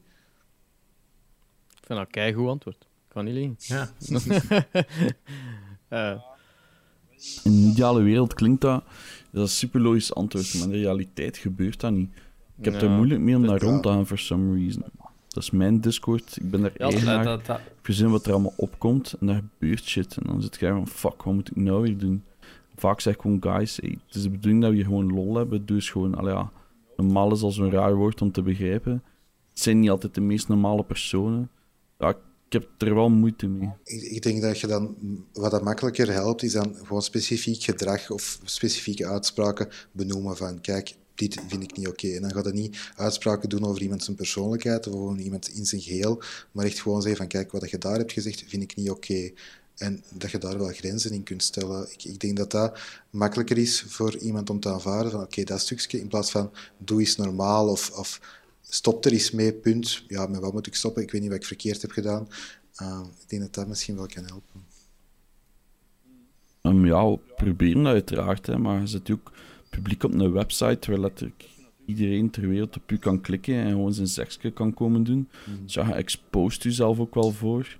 Ik 1.80 1.86
vind 1.86 1.98
dat 1.98 2.09
een 2.10 2.34
goed 2.34 2.48
antwoord. 2.48 2.86
Kan 3.09 3.24
niet 3.24 3.34
liegen. 3.34 3.56
Ja. 3.59 3.90
uh. 5.90 6.20
In 7.44 7.52
een 7.52 7.70
ideale 7.70 8.02
wereld 8.02 8.34
klinkt 8.34 8.60
dat, 8.60 8.84
dat 9.39 9.47
is 9.47 9.52
een 9.52 9.59
super 9.59 9.81
logisch 9.81 10.15
antwoord, 10.15 10.55
maar 10.55 10.62
in 10.62 10.70
de 10.70 10.78
realiteit 10.78 11.36
gebeurt 11.36 11.81
dat 11.81 11.93
niet. 11.93 12.10
Ik 12.59 12.65
heb 12.65 12.82
er 12.82 12.90
moeilijk 12.90 13.20
mee 13.20 13.36
om 13.36 13.47
daar 13.47 13.60
rond 13.60 13.82
te 13.82 13.89
gaan, 13.89 14.06
for 14.06 14.19
some 14.19 14.59
reason. 14.59 14.85
Dat 15.28 15.43
is 15.43 15.51
mijn 15.51 15.81
Discord. 15.81 16.36
Ik 16.40 16.51
ben 16.51 16.60
daar 16.60 16.73
ja, 16.77 16.85
eigenaar. 16.85 17.24
Dat, 17.24 17.47
dat, 17.47 17.59
Ik 17.59 17.65
verzin 17.82 18.10
wat 18.10 18.27
er 18.27 18.32
allemaal 18.32 18.55
opkomt 18.56 19.15
en 19.20 19.27
daar 19.27 19.43
gebeurt 19.59 19.85
shit. 19.85 20.16
En 20.16 20.23
dan 20.27 20.43
zit 20.43 20.56
je 20.60 20.69
van, 20.69 20.89
fuck, 20.89 21.23
wat 21.23 21.35
moet 21.35 21.51
ik 21.51 21.56
nou 21.56 21.82
weer 21.82 21.98
doen? 21.98 22.23
Vaak 22.77 23.01
zeg 23.01 23.15
ik 23.15 23.20
gewoon, 23.20 23.43
guys, 23.43 23.77
hey, 23.77 23.98
het 24.06 24.15
is 24.15 24.23
de 24.23 24.31
bedoeling 24.31 24.60
dat 24.62 24.70
we 24.70 24.77
hier 24.77 24.85
gewoon 24.85 25.12
lol 25.12 25.36
hebben. 25.36 25.66
Dus 25.66 25.90
gewoon, 25.90 26.15
allee, 26.15 26.35
ja, 26.35 26.51
normaal 26.97 27.32
is 27.32 27.43
als 27.43 27.56
een 27.56 27.70
raar 27.70 27.94
woord 27.94 28.23
om 28.23 28.32
te 28.32 28.43
begrijpen. 28.43 29.02
Het 29.48 29.60
zijn 29.60 29.81
niet 29.81 29.90
altijd 29.90 30.15
de 30.15 30.20
meest 30.20 30.48
normale 30.48 30.82
personen. 30.82 31.51
Ja, 31.98 32.09
ik 32.09 32.16
heb 32.52 32.68
er 32.78 32.94
wel 32.94 33.08
moeite 33.08 33.46
mee. 33.46 33.70
Ik, 33.84 34.02
ik, 34.02 34.22
denk 34.22 34.42
dat 34.42 34.60
je 34.60 34.66
dan, 34.66 34.96
wat 35.32 35.50
dat 35.50 35.62
makkelijker 35.62 36.12
helpt, 36.12 36.42
is 36.42 36.52
dan 36.52 36.74
gewoon 36.82 37.02
specifiek 37.02 37.62
gedrag 37.62 38.10
of 38.10 38.40
specifieke 38.44 39.06
uitspraken 39.06 39.68
benoemen 39.92 40.36
van, 40.36 40.60
kijk, 40.60 40.94
dit 41.14 41.40
vind 41.48 41.62
ik 41.62 41.76
niet 41.76 41.88
oké. 41.88 42.08
En 42.08 42.22
dan 42.22 42.32
gaat 42.32 42.44
het 42.44 42.54
niet 42.54 42.92
uitspraken 42.96 43.48
doen 43.48 43.64
over 43.64 43.82
iemand 43.82 44.04
zijn 44.04 44.16
persoonlijkheid 44.16 44.86
of 44.86 44.94
over 44.94 45.18
iemand 45.18 45.48
in 45.48 45.66
zijn 45.66 45.80
geheel, 45.80 46.22
maar 46.52 46.64
echt 46.64 46.80
gewoon 46.80 47.02
zeggen 47.02 47.20
van 47.20 47.28
kijk, 47.28 47.52
wat 47.52 47.70
je 47.70 47.78
daar 47.78 47.96
hebt 47.96 48.12
gezegd, 48.12 48.44
vind 48.46 48.62
ik 48.62 48.76
niet 48.76 48.90
oké. 48.90 49.30
En 49.76 50.02
dat 50.14 50.30
je 50.30 50.38
daar 50.38 50.58
wel 50.58 50.68
grenzen 50.68 51.12
in 51.12 51.22
kunt 51.22 51.42
stellen. 51.42 51.86
Ik, 51.92 52.04
ik, 52.04 52.20
denk 52.20 52.36
dat 52.36 52.50
dat 52.50 52.78
makkelijker 53.10 53.58
is 53.58 53.84
voor 53.88 54.16
iemand 54.16 54.50
om 54.50 54.60
te 54.60 54.68
aanvaarden 54.68 55.12
van 55.12 55.22
oké, 55.22 55.44
dat 55.44 55.60
stukje, 55.60 56.00
in 56.00 56.08
plaats 56.08 56.30
van 56.30 56.50
doe 56.78 57.00
eens 57.00 57.16
normaal 57.16 57.68
of, 57.68 57.90
of 57.90 58.20
stop 58.68 59.04
er 59.04 59.12
eens 59.12 59.30
mee, 59.30 59.52
punt. 59.52 60.04
Ja, 60.08 60.26
met 60.26 60.40
wat 60.40 60.52
moet 60.52 60.66
ik 60.66 60.74
stoppen? 60.74 61.02
Ik 61.02 61.10
weet 61.10 61.20
niet 61.20 61.30
wat 61.30 61.40
ik 61.40 61.46
verkeerd 61.46 61.82
heb 61.82 61.90
gedaan. 61.90 62.28
Uh, 62.82 63.00
ik 63.20 63.28
denk 63.28 63.42
dat 63.42 63.54
dat 63.54 63.68
misschien 63.68 63.96
wel 63.96 64.06
kan 64.06 64.24
helpen. 64.24 64.64
Um, 66.62 66.86
ja, 66.86 67.16
proberen 67.36 67.82
dat 67.82 67.92
uiteraard, 67.92 68.46
hè, 68.46 68.58
maar 68.58 68.80
je 68.80 68.86
zit 68.86 69.10
ook 69.10 69.32
publiek 69.70 70.02
op 70.02 70.12
een 70.12 70.32
website 70.32 70.90
waar 70.90 71.00
letterlijk 71.00 71.48
iedereen 71.84 72.30
ter 72.30 72.48
wereld 72.48 72.76
op 72.76 72.90
u 72.90 72.98
kan 72.98 73.20
klikken 73.20 73.54
en 73.54 73.70
gewoon 73.70 73.94
zijn 73.94 74.06
seksje 74.06 74.50
kan 74.50 74.74
komen 74.74 75.04
doen. 75.04 75.28
Mm. 75.46 75.62
Dus 75.62 75.74
ja, 75.74 75.86
je 75.86 75.92
expost 75.92 76.62
jezelf 76.62 76.98
ook 76.98 77.14
wel 77.14 77.30
voor. 77.30 77.78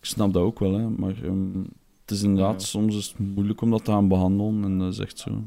Ik 0.00 0.04
snap 0.04 0.32
dat 0.32 0.42
ook 0.42 0.58
wel, 0.58 0.72
hè, 0.72 0.88
maar 0.88 1.22
um, 1.24 1.66
het 2.00 2.10
is 2.10 2.22
inderdaad, 2.22 2.62
soms 2.62 2.96
is 2.96 3.06
het 3.06 3.18
moeilijk 3.18 3.60
om 3.60 3.70
dat 3.70 3.84
te 3.84 3.90
gaan 3.90 4.08
behandelen 4.08 4.64
en 4.64 4.78
dat 4.78 4.92
is 4.92 4.98
echt 4.98 5.18
zo. 5.18 5.44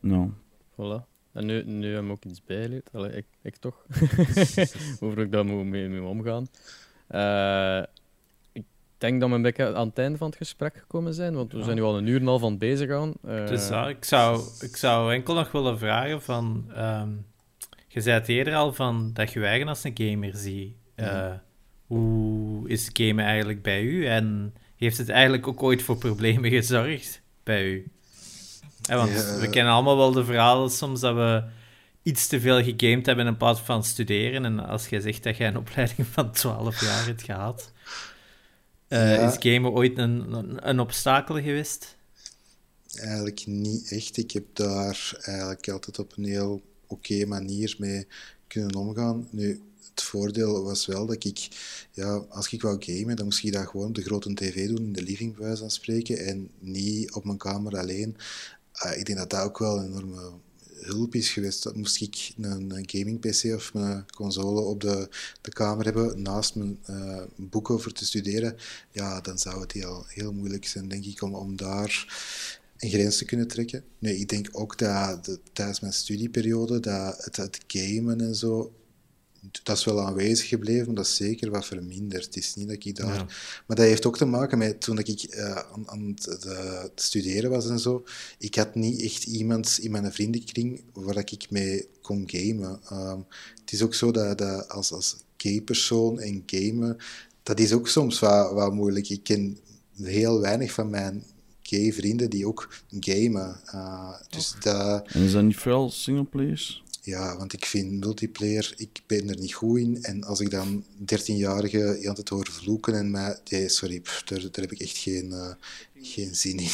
Nou. 0.00 0.30
Voilà. 0.72 1.09
En 1.32 1.46
nu, 1.46 1.62
nu 1.64 1.86
hebben 1.86 2.06
we 2.06 2.12
ook 2.12 2.24
iets 2.24 2.44
bijgeleerd. 2.44 2.88
Allee, 2.92 3.12
ik, 3.12 3.26
ik 3.42 3.56
toch. 3.56 3.86
Hoe 5.00 5.14
ik 5.16 5.32
daar 5.32 5.44
moet 5.44 5.64
mee, 5.64 5.88
mee 5.88 6.02
omgaan. 6.02 6.46
Uh, 7.10 7.82
ik 8.52 8.64
denk 8.98 9.20
dat 9.20 9.28
we 9.28 9.34
een 9.34 9.42
beetje 9.42 9.74
aan 9.74 9.88
het 9.88 9.98
einde 9.98 10.18
van 10.18 10.26
het 10.26 10.36
gesprek 10.36 10.76
gekomen 10.76 11.14
zijn, 11.14 11.34
want 11.34 11.52
we 11.52 11.62
zijn 11.62 11.76
nu 11.76 11.82
al 11.82 11.98
een 11.98 12.06
uur 12.06 12.20
en 12.20 12.28
al 12.28 12.38
van 12.38 12.58
bezig 12.58 12.90
aan. 12.90 13.12
Uh, 13.24 13.46
dus 13.46 13.68
ja, 13.68 13.88
ik 13.88 14.04
zou, 14.04 14.42
ik 14.60 14.76
zou 14.76 15.12
enkel 15.12 15.34
nog 15.34 15.52
willen 15.52 15.78
vragen 15.78 16.22
van... 16.22 16.64
Um, 16.76 17.28
je 17.92 18.00
zei 18.00 18.18
het 18.18 18.28
eerder 18.28 18.54
al 18.54 18.72
van 18.72 19.10
dat 19.12 19.32
je 19.32 19.40
je 19.40 19.46
eigen 19.46 19.68
als 19.68 19.84
een 19.84 19.98
gamer 19.98 20.36
ziet. 20.36 20.74
Uh, 20.96 21.32
hoe 21.86 22.68
is 22.68 22.90
gamen 22.92 23.24
eigenlijk 23.24 23.62
bij 23.62 23.82
u? 23.82 24.06
En 24.06 24.54
heeft 24.76 24.98
het 24.98 25.08
eigenlijk 25.08 25.48
ook 25.48 25.62
ooit 25.62 25.82
voor 25.82 25.98
problemen 25.98 26.50
gezorgd 26.50 27.22
bij 27.42 27.64
u? 27.64 27.90
Want 28.80 29.10
we 29.40 29.48
kennen 29.50 29.72
allemaal 29.72 29.96
wel 29.96 30.12
de 30.12 30.24
verhalen 30.24 30.70
soms 30.70 31.00
dat 31.00 31.14
we 31.14 31.44
iets 32.02 32.26
te 32.26 32.40
veel 32.40 32.62
gegamed 32.62 33.06
hebben 33.06 33.26
in 33.26 33.36
plaats 33.36 33.60
van 33.60 33.84
studeren. 33.84 34.44
En 34.44 34.58
als 34.58 34.88
jij 34.88 35.00
zegt 35.00 35.22
dat 35.22 35.36
jij 35.36 35.48
een 35.48 35.56
opleiding 35.56 36.06
van 36.06 36.32
12 36.32 36.80
jaar 36.80 37.06
hebt 37.06 37.22
gehad, 37.22 37.72
uh, 38.88 39.26
is 39.26 39.36
gamen 39.38 39.70
ooit 39.70 39.98
een, 39.98 40.32
een, 40.32 40.68
een, 40.68 40.80
obstakel 40.80 41.34
geweest? 41.34 41.96
Eigenlijk 42.94 43.46
niet 43.46 43.90
echt. 43.90 44.16
Ik 44.16 44.30
heb 44.30 44.44
daar 44.52 45.12
eigenlijk 45.20 45.68
altijd 45.68 45.98
op 45.98 46.12
een 46.16 46.24
heel 46.24 46.62
oké 46.86 47.26
manier 47.26 47.74
mee 47.78 48.06
kunnen 48.46 48.74
omgaan. 48.74 49.28
Nu, 49.30 49.62
het 49.90 50.02
voordeel 50.02 50.64
was 50.64 50.86
wel 50.86 51.06
dat 51.06 51.24
ik, 51.24 51.48
ja, 51.92 52.24
als 52.28 52.52
ik 52.52 52.62
wou 52.62 52.76
gamen, 52.80 53.16
dan 53.16 53.24
moest 53.24 53.44
ik 53.44 53.52
dat 53.52 53.66
gewoon 53.66 53.86
op 53.86 53.94
de 53.94 54.02
grote 54.02 54.34
tv 54.34 54.66
doen, 54.66 54.84
in 54.84 54.92
de 54.92 55.02
living 55.02 55.36
bij 55.36 55.46
wijze 55.46 55.60
van 55.60 55.70
spreken, 55.70 56.26
en 56.26 56.50
niet 56.58 57.12
op 57.12 57.24
mijn 57.24 57.38
kamer 57.38 57.78
alleen. 57.78 58.16
Uh, 58.84 58.98
ik 58.98 59.06
denk 59.06 59.18
dat 59.18 59.30
dat 59.30 59.42
ook 59.42 59.58
wel 59.58 59.78
een 59.78 59.86
enorme 59.86 60.30
hulp 60.80 61.14
is 61.14 61.30
geweest. 61.30 61.62
Dat 61.62 61.76
moest 61.76 62.00
ik 62.00 62.32
een, 62.36 62.70
een 62.70 62.88
gaming-PC 62.90 63.54
of 63.54 63.74
mijn 63.74 64.06
console 64.14 64.60
op 64.60 64.80
de, 64.80 65.08
de 65.40 65.50
kamer 65.50 65.84
hebben, 65.84 66.22
naast 66.22 66.54
mijn 66.54 66.78
uh, 66.90 67.22
boeken 67.36 67.80
voor 67.80 67.92
te 67.92 68.04
studeren, 68.04 68.56
ja, 68.90 69.20
dan 69.20 69.38
zou 69.38 69.60
het 69.60 69.72
heel, 69.72 70.04
heel 70.08 70.32
moeilijk 70.32 70.66
zijn, 70.66 70.88
denk 70.88 71.04
ik, 71.04 71.22
om, 71.22 71.34
om 71.34 71.56
daar 71.56 72.04
een 72.78 72.90
grens 72.90 73.16
te 73.16 73.24
kunnen 73.24 73.48
trekken. 73.48 73.84
Nee, 73.98 74.18
ik 74.18 74.28
denk 74.28 74.48
ook 74.52 74.78
dat 74.78 75.24
de, 75.24 75.38
tijdens 75.52 75.80
mijn 75.80 75.92
studieperiode, 75.92 76.80
dat 76.80 77.28
het 77.36 77.60
gamen 77.66 78.20
en 78.20 78.34
zo 78.34 78.72
dat 79.62 79.76
is 79.76 79.84
wel 79.84 80.00
aanwezig 80.00 80.48
gebleven, 80.48 80.86
maar 80.86 80.94
dat 80.94 81.06
is 81.06 81.16
zeker 81.16 81.50
wat 81.50 81.66
verminderd. 81.66 82.24
Het 82.24 82.36
is 82.36 82.54
niet 82.54 82.68
dat 82.68 82.84
ik 82.84 82.96
daar... 82.96 83.24
Maar 83.66 83.76
dat 83.76 83.86
heeft 83.86 84.06
ook 84.06 84.16
te 84.16 84.24
maken 84.24 84.58
met 84.58 84.80
toen 84.80 84.98
ik 84.98 85.26
uh, 85.30 85.54
aan, 85.54 85.90
aan 85.90 86.16
het, 86.22 86.92
studeren 86.94 87.50
was 87.50 87.68
en 87.68 87.78
zo. 87.78 88.04
Ik 88.38 88.54
had 88.54 88.74
niet 88.74 89.02
echt 89.02 89.24
iemand 89.24 89.78
in 89.82 89.90
mijn 89.90 90.12
vriendenkring 90.12 90.82
waar 90.92 91.16
ik 91.16 91.50
mee 91.50 91.88
kon 92.00 92.22
gamen. 92.26 92.80
Ehm, 92.88 93.18
het 93.60 93.72
is 93.72 93.82
ook 93.82 93.94
zo 93.94 94.10
dat, 94.10 94.38
dat 94.38 94.68
als, 94.68 94.92
als 94.92 95.16
gay-persoon 95.36 96.20
en 96.20 96.42
gamen, 96.46 96.96
dat 97.42 97.60
is 97.60 97.72
ook 97.72 97.88
soms 97.88 98.18
wat, 98.18 98.52
wat 98.52 98.72
moeilijk. 98.72 99.08
Ik 99.08 99.22
ken 99.22 99.58
heel 100.02 100.40
weinig 100.40 100.72
van 100.72 100.90
mijn 100.90 101.24
gay 101.62 101.92
vrienden 101.92 102.30
die 102.30 102.46
ook 102.46 102.68
gamen. 103.00 103.60
Uh, 103.74 104.12
dus 104.28 104.54
dat... 104.60 105.08
En 105.08 105.22
is 105.22 105.32
dat 105.32 105.42
niet 105.42 105.56
vooral 105.56 105.90
singleplayers? 105.90 106.82
Ja, 107.10 107.36
want 107.36 107.52
ik 107.52 107.64
vind 107.64 108.04
multiplayer, 108.04 108.74
ik 108.76 109.00
ben 109.06 109.28
er 109.28 109.38
niet 109.38 109.54
goed 109.54 109.78
in. 109.78 110.02
En 110.02 110.24
als 110.24 110.40
ik 110.40 110.50
dan 110.50 110.84
13-jarigen 111.00 112.08
aan 112.08 112.14
het 112.14 112.28
hoor 112.28 112.46
vloeken 112.50 112.94
en 112.94 113.10
mij... 113.10 113.38
Nee, 113.48 113.68
sorry, 113.68 114.02
daar, 114.24 114.40
daar 114.40 114.50
heb 114.60 114.72
ik 114.72 114.80
echt 114.80 114.96
geen, 114.96 115.26
uh, 115.30 115.52
geen 115.94 116.34
zin 116.34 116.58
in. 116.58 116.68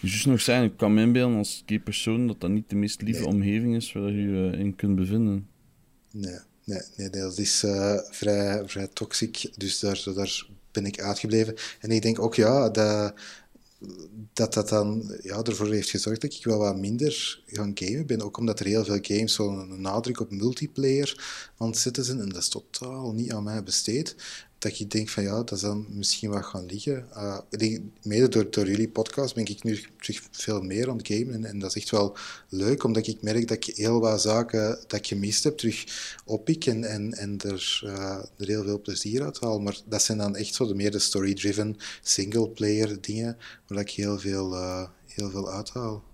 Dus 0.00 0.24
nog 0.24 0.40
zijn, 0.40 0.64
ik 0.64 0.76
kan 0.76 0.94
me 0.94 1.02
inbeelden 1.02 1.36
als 1.36 1.62
die 1.66 1.80
persoon 1.80 2.26
dat 2.26 2.40
dat 2.40 2.50
niet 2.50 2.70
de 2.70 2.76
meest 2.76 3.02
lieve 3.02 3.26
omgeving 3.26 3.76
is 3.76 3.92
waar 3.92 4.10
je 4.10 4.22
je 4.22 4.56
in 4.56 4.76
kunt 4.76 4.96
bevinden. 4.96 5.48
Nee, 6.10 6.38
nee, 6.64 6.82
nee 6.96 7.10
dat 7.10 7.38
is 7.38 7.62
uh, 7.64 7.98
vrij, 8.10 8.68
vrij 8.68 8.88
toxic. 8.92 9.50
Dus 9.56 9.78
daar, 9.78 10.02
daar 10.14 10.46
ben 10.72 10.86
ik 10.86 11.00
uitgebleven. 11.00 11.54
En 11.80 11.90
ik 11.90 12.02
denk 12.02 12.18
ook, 12.18 12.34
ja, 12.34 12.68
dat 12.68 13.14
dat 14.32 14.54
dat 14.54 14.68
dan 14.68 15.18
ja, 15.22 15.42
ervoor 15.42 15.72
heeft 15.72 15.90
gezorgd 15.90 16.20
dat 16.20 16.34
ik 16.34 16.44
wel 16.44 16.58
wat 16.58 16.76
minder 16.76 17.42
gaan 17.46 17.70
gamen 17.74 18.06
ben. 18.06 18.22
Ook 18.22 18.36
omdat 18.36 18.60
er 18.60 18.66
heel 18.66 18.84
veel 18.84 18.98
games 19.02 19.34
zo'n 19.34 19.80
nadruk 19.80 20.20
op 20.20 20.30
multiplayer 20.30 21.24
aan 21.58 21.68
het 21.68 21.78
zetten 21.78 22.04
zijn. 22.04 22.20
En 22.20 22.28
dat 22.28 22.42
is 22.42 22.48
totaal 22.48 23.12
niet 23.12 23.32
aan 23.32 23.44
mij 23.44 23.62
besteed 23.62 24.16
dat 24.58 24.78
ik 24.78 24.90
denk 24.90 25.08
van 25.08 25.22
ja, 25.22 25.42
dat 25.42 25.58
zal 25.58 25.84
misschien 25.88 26.30
wat 26.30 26.44
gaan 26.44 26.66
liggen. 26.66 27.08
Denk, 27.50 27.80
mede 28.02 28.28
door, 28.28 28.50
door 28.50 28.66
jullie 28.66 28.88
podcast 28.88 29.34
ben 29.34 29.44
ik 29.44 29.62
nu 29.62 29.84
terug 30.00 30.22
veel 30.30 30.60
meer 30.60 30.90
aan 30.90 30.96
het 30.96 31.06
gamen. 31.06 31.34
En, 31.34 31.44
en, 31.44 31.58
dat 31.58 31.70
is 31.70 31.82
echt 31.82 31.90
wel 31.90 32.16
leuk, 32.48 32.84
omdat 32.84 33.06
ik 33.06 33.22
merk 33.22 33.48
dat 33.48 33.56
ik 33.56 33.76
heel 33.76 34.00
wat 34.00 34.20
zaken 34.20 34.78
dat 34.86 34.92
ik 34.92 35.06
gemist 35.06 35.44
heb 35.44 35.56
terug 35.56 35.84
oppik 36.24 36.66
en, 36.66 36.84
en, 36.84 37.12
en 37.12 37.38
er, 37.40 37.80
uh, 37.84 38.22
er 38.38 38.46
heel 38.46 38.64
veel 38.64 38.80
plezier 38.80 39.24
uit 39.24 39.40
haal. 39.40 39.60
Maar 39.60 39.76
dat 39.84 40.02
zijn 40.02 40.18
dan 40.18 40.36
echt 40.36 40.54
zo 40.54 40.66
de 40.66 40.74
meer 40.74 40.90
de 40.90 40.98
story-driven, 40.98 41.76
single-player 42.02 43.00
dingen, 43.00 43.36
waar 43.66 43.80
ik 43.80 43.90
heel 43.90 44.18
veel, 44.18 44.52
uh, 44.52 44.88
heel 45.06 45.30
veel 45.30 45.52
uithaal. 45.52 46.04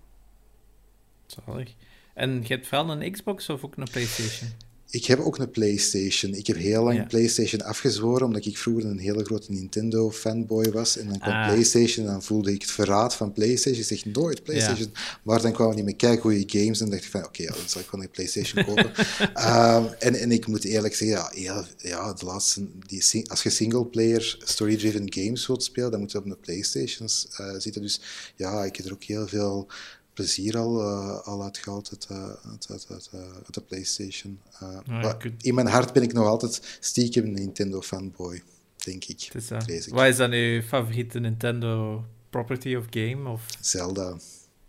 Zalig. 1.25 1.73
En 2.13 2.41
je 2.41 2.47
hebt 2.47 2.69
wel 2.69 2.89
een 2.89 3.11
Xbox 3.11 3.49
of 3.49 3.63
ook 3.63 3.77
een 3.77 3.87
PlayStation? 3.91 4.49
Ik 4.95 5.05
heb 5.05 5.19
ook 5.19 5.37
een 5.37 5.51
PlayStation. 5.51 6.33
Ik 6.33 6.47
heb 6.47 6.57
heel 6.57 6.83
lang 6.83 7.07
PlayStation 7.07 7.61
afgezworen, 7.61 8.25
omdat 8.25 8.45
ik 8.45 8.57
vroeger 8.57 8.85
een 8.85 8.99
hele 8.99 9.23
grote 9.23 9.51
Nintendo-fanboy 9.51 10.71
was. 10.71 10.97
En 10.97 11.07
dan 11.07 11.19
kwam 11.19 11.33
ah. 11.33 11.47
PlayStation 11.47 12.05
en 12.05 12.11
dan 12.11 12.23
voelde 12.23 12.53
ik 12.53 12.61
het 12.61 12.71
verraad 12.71 13.15
van 13.15 13.33
PlayStation. 13.33 13.81
Ik 13.81 13.87
zeg 13.87 14.05
nooit 14.05 14.43
PlayStation. 14.43 14.93
Maar 15.23 15.41
dan 15.41 15.51
kwamen 15.51 15.75
die 15.75 15.85
met 15.85 15.95
kei 15.95 16.17
goede 16.17 16.43
games 16.47 16.81
en 16.81 16.89
dacht 16.89 17.03
ik 17.03 17.09
van, 17.09 17.25
oké, 17.25 17.43
ja, 17.43 17.51
dan 17.51 17.69
zal 17.69 17.81
ik 17.81 17.91
wel 17.91 18.01
een 18.01 18.09
PlayStation 18.09 18.65
kopen. 18.65 18.91
um, 19.75 19.93
en, 20.07 20.15
en 20.15 20.31
ik 20.31 20.47
moet 20.47 20.63
eerlijk 20.63 20.95
zeggen, 20.95 21.41
ja, 21.41 21.65
ja, 21.77 22.13
de 22.13 22.25
laatste, 22.25 22.67
die, 22.87 23.29
als 23.29 23.43
je 23.43 23.49
single-player 23.49 24.37
story-driven 24.43 25.13
games 25.13 25.47
wilt 25.47 25.63
spelen, 25.63 25.91
dan 25.91 25.99
moet 25.99 26.11
je 26.11 26.17
op 26.17 26.25
een 26.25 26.39
PlayStation 26.39 27.09
uh, 27.39 27.59
zitten. 27.59 27.81
Dus 27.81 28.01
ja, 28.35 28.63
ik 28.63 28.75
heb 28.75 28.85
er 28.85 28.93
ook 28.93 29.03
heel 29.03 29.27
veel 29.27 29.67
plezier 30.15 30.57
al, 30.57 30.81
uh, 30.81 31.19
al 31.19 31.43
uitgehaald 31.43 31.89
uit, 31.91 32.07
uh, 32.11 32.17
uit, 32.51 32.67
uit, 32.71 32.87
uit, 32.89 33.09
uit, 33.13 33.53
de 33.53 33.61
PlayStation. 33.61 34.39
Uh, 34.89 35.13
in 35.41 35.55
mijn 35.55 35.67
hart 35.67 35.93
ben 35.93 36.03
ik 36.03 36.13
nog 36.13 36.27
altijd 36.27 36.77
stiekem 36.79 37.25
een 37.25 37.33
Nintendo 37.33 37.81
fanboy, 37.81 38.41
denk 38.75 39.05
ik. 39.05 39.29
Is 39.65 39.87
Wat 39.87 40.05
is 40.05 40.17
dan 40.17 40.31
uw 40.31 40.61
favoriete 40.61 41.19
Nintendo 41.19 42.03
property 42.29 42.75
of 42.75 42.85
game? 42.89 43.29
Of? 43.29 43.45
Zelda. 43.59 44.17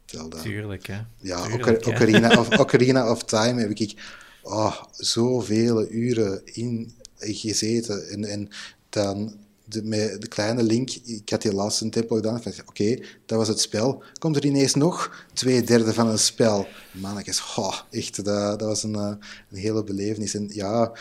Zelda. 0.05 0.41
Tuurlijk, 0.43 0.87
hè? 0.87 1.01
Ja, 1.21 1.47
Tuurlijk, 1.47 1.87
Ocarina, 1.87 2.39
of, 2.39 2.49
Ocarina 2.61 3.11
of 3.11 3.25
Time 3.25 3.61
heb 3.61 3.71
ik 3.71 3.95
oh, 4.43 4.83
zoveel 4.91 5.91
uren 5.91 6.41
in 6.45 6.93
gezeten. 7.17 8.09
En, 8.09 8.25
en 8.25 8.49
dan 8.89 9.46
de, 9.69 9.83
met 9.83 10.21
de 10.21 10.29
kleine 10.29 10.63
link, 10.63 10.91
ik 10.91 11.31
had 11.31 11.43
die 11.43 11.55
laatste 11.55 11.89
tempel 11.89 12.17
gedaan, 12.17 12.43
oké, 12.67 12.99
dat 13.27 13.39
was 13.39 13.49
het 13.49 13.61
spel. 13.61 14.03
Komt 14.19 14.37
er 14.37 14.45
ineens 14.45 14.75
nog 14.75 15.27
twee 15.33 15.63
derde 15.63 15.93
van 15.93 16.09
een 16.09 16.19
spel. 16.19 16.67
Mannetjes, 16.93 17.57
oh, 17.57 17.81
echt, 17.91 18.25
dat, 18.25 18.61
was 18.61 18.83
een, 18.83 18.95
eh, 18.95 19.13
een 19.51 19.59
hele 19.59 19.85
belevenis. 19.85 20.35
En 20.35 20.49
ja, 20.53 20.93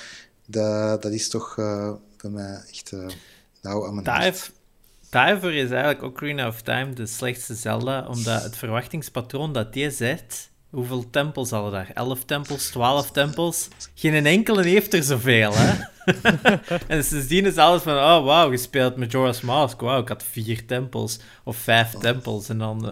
dat, 0.45 1.01
dat 1.01 1.11
is 1.11 1.29
toch 1.29 1.57
uh, 1.57 1.91
bij 2.21 2.31
mij 2.31 2.61
echt 2.69 2.91
uh, 2.91 3.07
nou 3.61 3.87
aan 3.87 3.93
mijn 3.93 4.05
Daar, 4.05 4.49
Daarvoor 5.09 5.53
is 5.53 5.69
eigenlijk 5.69 6.03
Ocarina 6.03 6.47
of 6.47 6.61
Time 6.61 6.93
de 6.93 7.05
slechtste 7.05 7.53
Zelda, 7.53 8.07
omdat 8.07 8.43
het 8.43 8.55
verwachtingspatroon 8.55 9.53
dat 9.53 9.73
die 9.73 9.91
zet 9.91 10.49
Hoeveel 10.75 11.09
tempels 11.09 11.49
hadden 11.49 11.71
daar? 11.71 11.91
11 11.93 12.23
tempels, 12.25 12.69
12 12.69 13.11
tempels? 13.11 13.67
Geen 13.93 14.25
enkele 14.25 14.63
heeft 14.63 14.93
er 14.93 15.03
zoveel, 15.03 15.51
hè? 15.53 15.73
en 16.95 17.03
sindsdien 17.03 17.45
is 17.45 17.57
alles 17.57 17.81
van, 17.81 17.93
oh 17.93 18.25
wauw, 18.25 18.49
gespeeld 18.49 18.95
Majora's 18.95 19.41
Mask. 19.41 19.81
Wauw, 19.81 20.01
ik 20.01 20.07
had 20.07 20.23
vier 20.23 20.65
tempels 20.65 21.19
of 21.43 21.57
vijf 21.57 21.91
tempels. 21.91 22.49
En 22.49 22.57
dan. 22.57 22.85
Uh, 22.85 22.91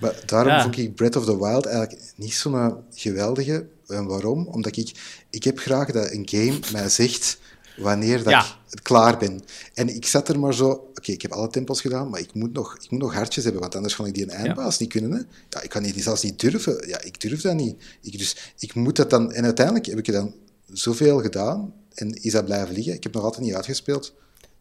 maar 0.00 0.14
daarom 0.26 0.60
vond 0.60 0.78
ik 0.78 0.94
Breath 0.94 1.16
of 1.16 1.24
the 1.24 1.38
Wild 1.38 1.66
eigenlijk 1.66 2.02
niet 2.16 2.34
zo'n 2.34 2.76
geweldige. 2.94 3.66
En 3.86 4.06
waarom? 4.06 4.46
Omdat 4.46 4.76
ik, 4.76 4.92
ik 5.30 5.44
heb 5.44 5.58
graag 5.58 5.90
dat 5.90 6.10
een 6.10 6.28
game 6.30 6.58
mij 6.72 6.88
zegt 6.88 7.38
wanneer 7.76 8.22
dat 8.22 8.56
ik 8.70 8.82
klaar 8.82 9.18
ben. 9.18 9.42
En 9.74 9.94
ik 9.94 10.06
zat 10.06 10.28
er 10.28 10.38
maar 10.38 10.54
zo... 10.54 10.89
Oké, 11.00 11.12
ik 11.12 11.22
heb 11.22 11.32
alle 11.32 11.48
tempels 11.48 11.80
gedaan, 11.80 12.08
maar 12.10 12.20
ik 12.20 12.34
moet, 12.34 12.52
nog, 12.52 12.76
ik 12.82 12.90
moet 12.90 13.00
nog 13.00 13.14
hartjes 13.14 13.44
hebben, 13.44 13.62
want 13.62 13.74
anders 13.74 13.96
kan 13.96 14.06
ik 14.06 14.14
die 14.14 14.22
een 14.22 14.30
eindbaas 14.30 14.78
niet 14.78 14.88
kunnen. 14.88 15.12
Hè? 15.12 15.18
Ja, 15.48 15.62
ik 15.62 15.70
kan 15.70 15.82
die 15.82 16.02
zelfs 16.02 16.22
niet 16.22 16.40
durven. 16.40 16.88
Ja, 16.88 17.02
ik 17.02 17.20
durf 17.20 17.40
dat 17.40 17.54
niet. 17.54 17.82
Ik, 18.02 18.18
dus 18.18 18.54
ik 18.58 18.74
moet 18.74 18.96
dat 18.96 19.10
dan... 19.10 19.32
En 19.32 19.44
uiteindelijk 19.44 19.86
heb 19.86 19.98
ik 19.98 20.06
er 20.06 20.12
dan 20.12 20.34
zoveel 20.72 21.18
gedaan 21.18 21.74
en 21.94 22.22
is 22.22 22.32
dat 22.32 22.44
blijven 22.44 22.74
liggen. 22.74 22.94
Ik 22.94 23.02
heb 23.02 23.14
nog 23.14 23.22
altijd 23.22 23.44
niet 23.44 23.54
uitgespeeld. 23.54 24.14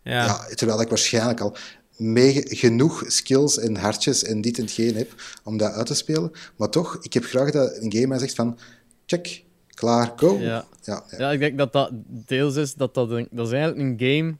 Ja. 0.04 0.26
ja 0.26 0.56
terwijl 0.56 0.82
ik 0.82 0.90
waarschijnlijk 0.90 1.40
al 1.40 1.58
mee 1.98 2.44
genoeg 2.48 3.04
skills 3.08 3.58
en 3.58 3.76
hartjes 3.76 4.24
en 4.24 4.42
dit 4.42 4.58
en 4.58 4.64
hetgeen 4.64 4.96
heb 4.96 5.14
om 5.44 5.58
dat 5.58 5.72
uit 5.72 5.86
te 5.86 5.94
spelen. 5.94 6.32
Maar 6.56 6.70
toch, 6.70 6.98
ik 7.02 7.14
heb 7.14 7.24
graag 7.24 7.52
dat 7.52 7.78
een 7.78 7.92
game 7.92 8.08
mij 8.08 8.20
zegt 8.20 8.36
van... 8.36 8.58
Check, 9.06 9.44
klaar, 9.68 10.14
go. 10.16 10.38
Ja. 10.38 10.66
Ja, 10.84 11.04
ja. 11.18 11.32
ik 11.32 11.40
denk 11.40 11.58
dat 11.58 11.74
dat 11.74 11.90
deels 12.26 12.56
is 12.56 12.74
dat 12.74 12.94
dat, 12.94 13.12
een, 13.12 13.28
dat 13.32 13.48
is 13.48 13.54
eigenlijk 13.54 14.02
een 14.02 14.08
game 14.08 14.36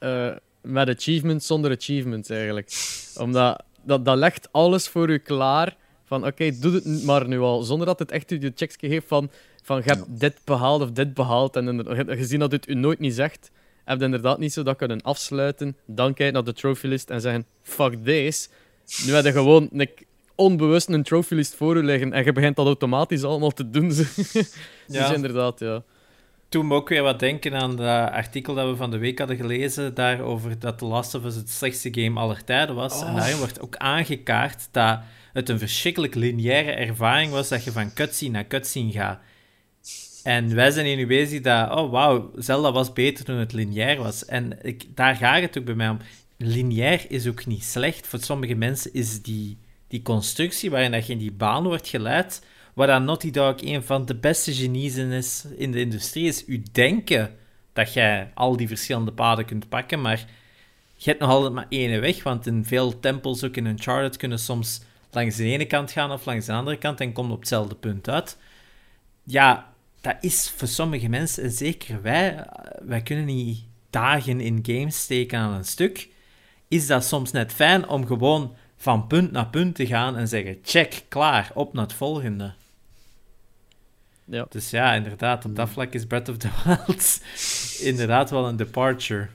uh, 0.00 0.36
met 0.66 0.88
achievements 0.88 1.46
zonder 1.46 1.70
achievements 1.70 2.28
eigenlijk. 2.28 2.70
Omdat 3.18 3.62
dat, 3.82 4.04
dat 4.04 4.16
legt 4.16 4.48
alles 4.52 4.88
voor 4.88 5.08
u 5.08 5.18
klaar. 5.18 5.76
Van 6.04 6.26
oké, 6.26 6.58
doe 6.58 6.74
het 6.74 7.04
maar 7.04 7.28
nu 7.28 7.38
al. 7.40 7.62
Zonder 7.62 7.86
dat 7.86 7.98
het 7.98 8.10
echt 8.10 8.30
u 8.30 8.38
de 8.38 8.52
checks 8.54 8.76
geeft 8.78 9.06
van, 9.06 9.30
van 9.62 9.76
je 9.76 9.82
hebt 9.82 10.20
dit 10.20 10.40
behaald 10.44 10.82
of 10.82 10.90
dit 10.90 11.14
behaald. 11.14 11.56
En 11.56 11.86
gezien 12.08 12.38
dat 12.38 12.52
het 12.52 12.68
u 12.68 12.74
nooit 12.74 12.98
niet 12.98 13.14
zegt, 13.14 13.50
heb 13.84 13.98
je 13.98 14.04
inderdaad 14.04 14.38
niet 14.38 14.52
zo 14.52 14.62
dat 14.62 14.76
kunnen 14.76 15.02
afsluiten. 15.02 15.76
Dan 15.86 16.14
kijken 16.14 16.34
naar 16.34 16.44
de 16.44 16.52
trophylist 16.52 17.10
en 17.10 17.20
zeggen: 17.20 17.46
fuck 17.62 18.04
this. 18.04 18.48
Nu 19.06 19.12
heb 19.12 19.24
je 19.24 19.32
gewoon 19.32 19.68
een 19.72 19.90
onbewust 20.34 20.88
een 20.88 21.02
trophylist 21.02 21.54
voor 21.54 21.76
u 21.76 21.82
liggen 21.84 22.12
en 22.12 22.24
je 22.24 22.32
begint 22.32 22.56
dat 22.56 22.66
automatisch 22.66 23.24
allemaal 23.24 23.50
te 23.50 23.70
doen. 23.70 23.88
dus 23.96 24.54
ja. 24.86 25.14
inderdaad, 25.14 25.58
ja. 25.58 25.82
Toen 26.48 26.66
me 26.66 26.74
ook 26.74 26.88
weer 26.88 27.02
wat 27.02 27.18
denken 27.18 27.54
aan 27.54 27.76
dat 27.76 28.10
artikel 28.10 28.54
dat 28.54 28.68
we 28.68 28.76
van 28.76 28.90
de 28.90 28.98
week 28.98 29.18
hadden 29.18 29.36
gelezen, 29.36 29.94
daarover 29.94 30.58
dat 30.58 30.78
The 30.78 30.84
Last 30.84 31.14
of 31.14 31.24
Us 31.24 31.34
het 31.34 31.50
slechtste 31.50 31.88
game 31.94 32.20
aller 32.20 32.44
tijden 32.44 32.74
was. 32.74 33.02
En 33.02 33.08
oh. 33.08 33.16
daarin 33.16 33.36
wordt 33.36 33.60
ook 33.60 33.76
aangekaart 33.76 34.68
dat 34.70 35.00
het 35.32 35.48
een 35.48 35.58
verschrikkelijk 35.58 36.14
lineaire 36.14 36.70
ervaring 36.70 37.32
was 37.32 37.48
dat 37.48 37.64
je 37.64 37.72
van 37.72 37.92
cutscene 37.92 38.30
naar 38.30 38.46
cutscene 38.46 38.92
gaat. 38.92 39.20
En 40.22 40.54
wij 40.54 40.70
zijn 40.70 40.86
hier 40.86 40.96
nu 40.96 41.06
bezig 41.06 41.40
dat, 41.40 41.70
oh 41.70 41.90
wauw, 41.90 42.32
Zelda 42.36 42.72
was 42.72 42.92
beter 42.92 43.24
toen 43.24 43.36
het 43.36 43.52
lineair 43.52 43.96
was. 43.96 44.24
En 44.24 44.58
ik, 44.62 44.96
daar 44.96 45.16
gaat 45.16 45.40
het 45.40 45.58
ook 45.58 45.64
bij 45.64 45.74
mij 45.74 45.88
om. 45.88 45.98
Lineair 46.36 47.04
is 47.08 47.26
ook 47.26 47.46
niet 47.46 47.64
slecht. 47.64 48.06
Voor 48.06 48.18
sommige 48.18 48.54
mensen 48.54 48.92
is 48.94 49.22
die, 49.22 49.58
die 49.88 50.02
constructie 50.02 50.70
waarin 50.70 50.90
dat 50.90 51.06
je 51.06 51.12
in 51.12 51.18
die 51.18 51.32
baan 51.32 51.64
wordt 51.64 51.88
geleid, 51.88 52.42
waar 52.76 52.86
dan 52.86 53.04
Naughty 53.04 53.30
Dog 53.30 53.54
een 53.62 53.82
van 53.82 54.04
de 54.06 54.14
beste 54.14 54.54
genies 54.54 54.96
is 54.96 55.44
in 55.56 55.72
de 55.72 55.80
industrie, 55.80 56.26
is 56.26 56.44
u 56.46 56.62
denken 56.72 57.36
dat 57.72 57.92
jij 57.92 58.30
al 58.34 58.56
die 58.56 58.68
verschillende 58.68 59.12
paden 59.12 59.44
kunt 59.44 59.68
pakken, 59.68 60.00
maar 60.00 60.26
je 60.94 61.10
hebt 61.10 61.20
nog 61.20 61.30
altijd 61.30 61.52
maar 61.52 61.66
één 61.68 62.00
weg, 62.00 62.22
want 62.22 62.46
in 62.46 62.64
veel 62.64 63.00
tempels, 63.00 63.44
ook 63.44 63.56
in 63.56 63.66
Uncharted, 63.66 64.16
kunnen 64.16 64.38
soms 64.38 64.80
langs 65.10 65.36
de 65.36 65.44
ene 65.44 65.64
kant 65.66 65.90
gaan 65.90 66.12
of 66.12 66.24
langs 66.24 66.46
de 66.46 66.52
andere 66.52 66.78
kant 66.78 67.00
en 67.00 67.12
komt 67.12 67.32
op 67.32 67.38
hetzelfde 67.38 67.74
punt 67.74 68.08
uit. 68.08 68.38
Ja, 69.22 69.72
dat 70.00 70.16
is 70.20 70.52
voor 70.56 70.68
sommige 70.68 71.08
mensen, 71.08 71.42
en 71.42 71.50
zeker 71.50 72.02
wij, 72.02 72.46
wij 72.82 73.02
kunnen 73.02 73.24
niet 73.24 73.64
dagen 73.90 74.40
in 74.40 74.58
games 74.62 75.00
steken 75.00 75.38
aan 75.38 75.52
een 75.52 75.64
stuk. 75.64 76.08
Is 76.68 76.86
dat 76.86 77.04
soms 77.04 77.32
net 77.32 77.52
fijn 77.52 77.88
om 77.88 78.06
gewoon 78.06 78.56
van 78.76 79.06
punt 79.06 79.32
naar 79.32 79.48
punt 79.48 79.74
te 79.74 79.86
gaan 79.86 80.16
en 80.16 80.28
zeggen: 80.28 80.58
check, 80.62 81.04
klaar, 81.08 81.50
op 81.54 81.72
naar 81.72 81.84
het 81.84 81.92
volgende. 81.92 82.54
Ja. 84.26 84.46
Dus 84.48 84.70
ja, 84.70 84.94
inderdaad, 84.94 85.44
op 85.44 85.56
dat 85.56 85.68
vlak 85.68 85.92
is 85.92 86.06
Breath 86.06 86.28
of 86.28 86.36
the 86.36 86.48
Wild 86.64 87.20
inderdaad 87.90 88.30
wel 88.30 88.48
een 88.48 88.56
departure. 88.56 89.28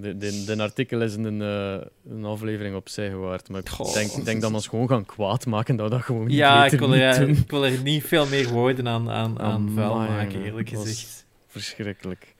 De, 0.00 0.16
de, 0.16 0.44
de, 0.44 0.62
artikel 0.62 1.00
is 1.02 1.14
een, 1.14 1.40
uh, 1.40 1.80
een 2.08 2.24
aflevering 2.24 2.76
op 2.76 2.88
zich 2.88 3.10
gewaard. 3.10 3.48
Maar 3.48 3.60
ik 3.60 3.92
denk, 3.94 4.24
denk 4.24 4.40
dat 4.40 4.50
we 4.50 4.56
ons 4.56 4.66
gewoon 4.66 4.88
gaan 4.88 5.06
kwaad 5.06 5.46
maken 5.46 5.76
dat 5.76 5.90
dat 5.90 6.02
gewoon 6.02 6.26
niet 6.26 6.36
Ja, 6.36 6.66
ik 6.66 6.78
wil, 6.78 6.94
er, 6.94 7.28
ik 7.28 7.50
wil 7.50 7.64
er 7.64 7.82
niet 7.82 8.04
veel 8.04 8.26
meer 8.26 8.48
woorden 8.48 8.88
aan, 8.88 9.10
aan, 9.10 9.40
aan 9.40 9.70
vuil 9.74 9.94
maken, 9.94 10.44
eerlijk 10.44 10.68
gezegd. 10.68 11.24
Verschrikkelijk. 11.46 12.34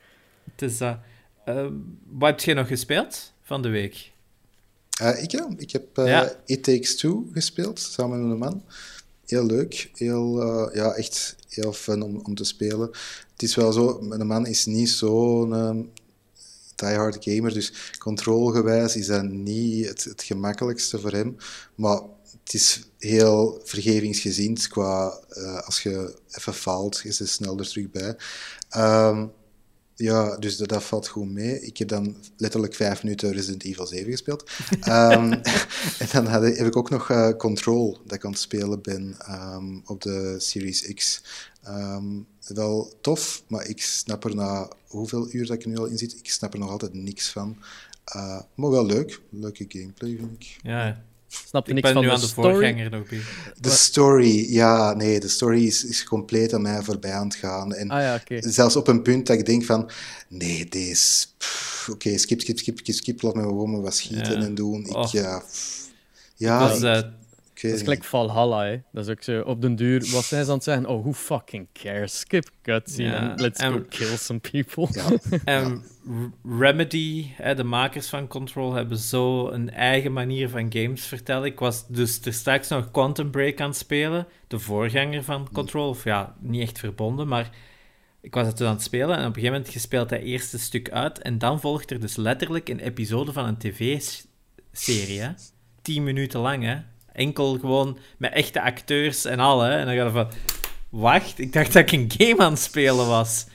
Het 0.51 0.61
is 0.61 0.77
dat. 0.77 0.97
Uh, 1.45 1.65
wat 2.09 2.29
heb 2.29 2.39
jij 2.39 2.53
nog 2.53 2.67
gespeeld 2.67 3.33
van 3.41 3.61
de 3.61 3.69
week? 3.69 4.11
Uh, 5.01 5.23
ik, 5.23 5.31
ja. 5.31 5.47
ik 5.57 5.71
heb 5.71 5.97
uh, 5.97 6.21
It 6.45 6.63
Takes 6.63 6.95
Two 6.95 7.27
gespeeld, 7.33 7.79
samen 7.79 8.21
met 8.21 8.31
een 8.31 8.37
man. 8.37 8.63
Heel 9.29 9.45
leuk. 9.45 9.91
Heel, 9.93 10.39
ja, 10.75 10.93
echt 10.93 11.35
heel 11.49 11.73
fun 11.73 12.01
om, 12.01 12.21
om 12.23 12.35
te 12.35 12.43
spelen. 12.43 12.89
Het 13.31 13.43
is 13.43 13.55
wel 13.55 13.71
zo, 13.71 14.01
mijn 14.01 14.27
man 14.27 14.45
is 14.45 14.65
niet 14.65 14.89
zo'n 14.89 15.89
diehard 16.79 17.17
gamer, 17.19 17.53
dus 17.53 17.73
controlegewijs 17.97 18.95
is 18.95 19.05
dat 19.05 19.23
niet 19.23 19.87
het, 19.87 20.03
het, 20.03 20.23
gemakkelijkste 20.23 20.99
voor 20.99 21.11
hem. 21.11 21.35
Maar 21.75 22.01
het 22.43 22.53
is 22.53 22.81
heel 22.97 23.61
vergevingsgezind 23.63 24.67
qua 24.67 25.19
uh, 25.37 25.59
als 25.59 25.83
je 25.83 26.15
even 26.29 26.53
faalt, 26.53 27.01
is 27.05 27.19
er 27.19 27.27
snel 27.27 27.57
er 27.57 27.67
terug 27.67 27.91
bij. 27.91 28.15
Um, 28.77 29.31
ja, 29.99 30.37
dus 30.37 30.57
dat, 30.57 30.69
dat, 30.69 30.83
valt 30.83 31.07
goed 31.07 31.29
mee. 31.29 31.61
Ik 31.61 31.77
heb 31.77 31.87
dan 31.87 32.15
letterlijk 32.37 32.75
vijf 32.75 33.03
minuten 33.03 33.31
Resident 33.31 33.63
Evil 33.63 33.85
7 33.85 34.11
gespeeld. 34.11 34.49
um, 34.87 35.31
en 36.03 36.07
dan 36.11 36.25
had, 36.25 36.43
heb 36.43 36.67
ik 36.67 36.75
ook 36.75 36.89
nog 36.89 37.09
uh, 37.09 37.29
Control, 37.29 37.97
dat 38.03 38.13
ik 38.13 38.25
aan 38.25 38.31
het 38.31 38.39
spelen 38.39 38.81
ben 38.81 39.17
um, 39.29 39.81
op 39.85 40.01
de 40.01 40.35
Series 40.37 40.93
X. 40.93 41.23
Um, 41.67 42.27
wel 42.47 42.93
tof, 43.01 43.43
maar 43.47 43.65
ik 43.65 43.81
snap 43.81 44.23
er 44.23 44.35
na 44.35 44.67
hoeveel 44.87 45.33
uur 45.33 45.45
dat 45.45 45.55
ik 45.55 45.63
er 45.63 45.69
nu 45.69 45.77
al 45.77 45.85
in 45.85 45.97
zit, 45.97 46.17
ik 46.19 46.29
snap 46.29 46.53
er 46.53 46.59
nog 46.59 46.69
altijd 46.69 46.93
niks 46.93 47.29
van. 47.29 47.57
Uh, 48.15 48.41
maar 48.55 48.69
wel 48.69 48.85
leuk. 48.85 49.21
Leuke 49.29 49.65
gameplay, 49.67 50.15
vind 50.15 50.31
ik. 50.31 50.59
Ja, 50.61 51.03
Snap 51.29 51.67
je 51.67 51.73
niks 51.73 51.91
van 51.91 52.01
nu 52.01 52.09
aan 52.09 52.19
de 52.19 52.27
story? 52.27 52.53
voorganger 52.53 52.89
nog 52.91 53.07
De 53.59 53.69
story, 53.69 54.53
ja, 54.53 54.93
nee, 54.93 55.19
de 55.19 55.27
story 55.27 55.65
is, 55.65 55.85
is 55.85 56.03
compleet 56.03 56.53
aan 56.53 56.61
mij 56.61 56.81
voorbij 56.81 57.13
aan 57.13 57.27
het 57.27 57.35
gaan. 57.35 57.73
En 57.73 57.89
ah, 57.89 58.01
ja, 58.01 58.15
okay. 58.15 58.41
zelfs 58.41 58.75
op 58.75 58.87
een 58.87 59.01
punt 59.01 59.27
dat 59.27 59.37
ik 59.37 59.45
denk 59.45 59.63
van, 59.63 59.89
nee, 60.27 60.67
deze... 60.69 61.25
Oké, 61.89 62.17
skip, 62.17 62.41
skip, 62.41 62.57
skip, 62.57 62.77
skip, 62.79 62.95
skip, 62.95 63.21
laat 63.21 63.35
me 63.35 63.41
gewoon 63.41 63.81
wat 63.81 63.95
schieten 63.95 64.41
en 64.41 64.55
doen. 64.55 64.85
Ik, 64.85 64.95
oh. 64.95 65.11
ja... 65.11 65.43
ja, 66.35 66.59
was, 66.59 66.81
uh, 66.81 66.99
dat 67.61 67.71
is 67.71 67.81
gelijk 67.81 68.03
Valhalla, 68.03 68.65
hè. 68.65 68.81
Dat 68.91 69.05
is 69.05 69.11
ook 69.11 69.23
zo, 69.23 69.41
op 69.41 69.61
den 69.61 69.75
duur, 69.75 69.99
wat 70.11 70.23
zijn 70.23 70.43
ze 70.43 70.49
aan 70.49 70.55
het 70.55 70.63
zeggen? 70.63 70.85
Oh, 70.85 71.01
who 71.01 71.13
fucking 71.13 71.67
cares? 71.73 72.19
Skip 72.19 72.49
cutscene 72.61 73.17
and 73.17 73.39
let's 73.39 73.63
go 73.63 73.85
kill 73.89 74.17
some 74.17 74.39
people. 74.39 74.87
En 75.45 75.83
Remedy, 76.43 77.25
hè, 77.31 77.55
de 77.55 77.63
makers 77.63 78.09
van 78.09 78.27
Control, 78.27 78.73
hebben 78.73 78.97
zo 78.97 79.49
een 79.49 79.69
eigen 79.69 80.13
manier 80.13 80.49
van 80.49 80.73
games 80.73 81.05
vertellen. 81.05 81.45
Ik 81.45 81.59
was 81.59 81.87
dus 81.87 82.21
er 82.21 82.33
straks 82.33 82.67
nog 82.67 82.91
Quantum 82.91 83.31
Break 83.31 83.61
aan 83.61 83.69
het 83.69 83.77
spelen, 83.77 84.27
de 84.47 84.59
voorganger 84.59 85.23
van 85.23 85.49
Control. 85.53 85.89
Of 85.89 86.03
ja, 86.03 86.35
niet 86.39 86.61
echt 86.61 86.79
verbonden, 86.79 87.27
maar 87.27 87.49
ik 88.21 88.33
was 88.33 88.47
het 88.47 88.55
toen 88.55 88.67
aan 88.67 88.73
het 88.73 88.83
spelen 88.83 89.17
en 89.17 89.21
op 89.21 89.27
een 89.27 89.33
gegeven 89.33 89.51
moment 89.51 89.69
gespeeld 89.69 90.09
dat 90.09 90.19
eerste 90.19 90.59
stuk 90.59 90.89
uit. 90.89 91.21
En 91.21 91.37
dan 91.37 91.59
volgt 91.59 91.91
er 91.91 91.99
dus 91.99 92.15
letterlijk 92.15 92.69
een 92.69 92.79
episode 92.79 93.33
van 93.33 93.45
een 93.45 93.57
tv-serie, 93.57 95.33
Tien 95.81 96.03
minuten 96.03 96.39
lang, 96.39 96.63
hè 96.63 96.88
enkel 97.13 97.57
gewoon 97.59 97.97
met 98.17 98.33
echte 98.33 98.61
acteurs 98.61 99.25
en 99.25 99.39
al. 99.39 99.61
Hè? 99.61 99.77
En 99.77 99.85
dan 99.85 99.95
ga 99.95 100.03
je 100.03 100.09
van, 100.09 100.27
wacht, 100.89 101.39
ik 101.39 101.53
dacht 101.53 101.73
dat 101.73 101.81
ik 101.81 101.91
een 101.91 102.11
game 102.17 102.43
aan 102.43 102.51
het 102.51 102.61
spelen 102.61 103.07
was. 103.07 103.47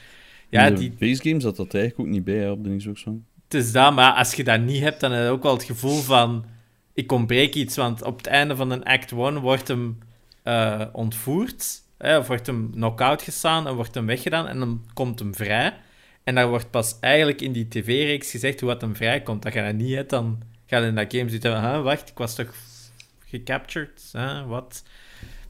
Ja, 0.48 0.70
de 0.70 0.76
die... 0.76 0.94
base 0.98 1.22
games 1.22 1.42
zat 1.42 1.56
dat 1.56 1.74
eigenlijk 1.74 2.08
ook 2.08 2.14
niet 2.14 2.24
bij, 2.24 2.36
hè, 2.36 2.50
op 2.50 2.64
de 2.64 2.76
Xbox 2.76 3.06
One. 3.06 3.18
Het 3.44 3.54
is 3.54 3.72
dat, 3.72 3.94
maar 3.94 4.12
als 4.12 4.34
je 4.34 4.44
dat 4.44 4.60
niet 4.60 4.82
hebt, 4.82 5.00
dan 5.00 5.12
heb 5.12 5.24
je 5.24 5.30
ook 5.30 5.42
wel 5.42 5.52
het 5.52 5.62
gevoel 5.62 6.00
van, 6.00 6.44
ik 6.94 7.12
ontbreek 7.12 7.54
iets, 7.54 7.76
want 7.76 8.02
op 8.02 8.16
het 8.16 8.26
einde 8.26 8.56
van 8.56 8.70
een 8.70 8.84
act 8.84 9.12
1 9.12 9.40
wordt 9.40 9.68
hem 9.68 9.98
uh, 10.44 10.84
ontvoerd, 10.92 11.82
hè, 11.98 12.18
of 12.18 12.26
wordt 12.26 12.46
hem 12.46 12.70
knock-out 12.70 13.22
gestaan 13.22 13.66
en 13.66 13.74
wordt 13.74 13.94
hem 13.94 14.06
weggedaan 14.06 14.46
en 14.46 14.58
dan 14.58 14.84
komt 14.94 15.18
hem 15.18 15.34
vrij. 15.34 15.74
En 16.24 16.34
dan 16.34 16.48
wordt 16.48 16.70
pas 16.70 16.96
eigenlijk 17.00 17.40
in 17.40 17.52
die 17.52 17.68
tv-reeks 17.68 18.30
gezegd 18.30 18.60
hoe 18.60 18.68
wat 18.68 18.80
hem 18.80 18.96
vrijkomt. 18.96 19.42
Dat 19.42 19.52
je 19.52 19.62
dat 19.62 19.74
niet 19.74 19.94
hebt, 19.94 20.10
dan 20.10 20.42
ga 20.66 20.78
je 20.78 20.86
in 20.86 20.94
dat 20.94 21.14
game 21.14 21.28
zitten 21.28 21.62
van, 21.62 21.82
wacht, 21.82 22.10
ik 22.10 22.18
was 22.18 22.34
toch 22.34 22.54
gecaptured. 23.34 24.08
Hè? 24.12 24.46
Wat? 24.46 24.82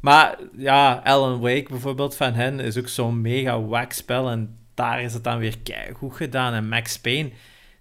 Maar 0.01 0.39
ja, 0.57 1.01
Alan 1.05 1.41
Wake 1.41 1.67
bijvoorbeeld 1.69 2.17
van 2.17 2.33
hen 2.33 2.61
is 2.61 2.79
ook 2.79 2.89
zo'n 2.89 3.21
mega 3.21 3.61
wack 3.61 3.93
spel. 3.93 4.31
En 4.31 4.59
daar 4.75 5.03
is 5.03 5.15
het 5.15 5.25
dan 5.25 5.39
weer 5.39 5.59
goed 5.97 6.17
gedaan. 6.17 6.53
En 6.53 6.69
Max 6.69 6.99
Payne 6.99 7.31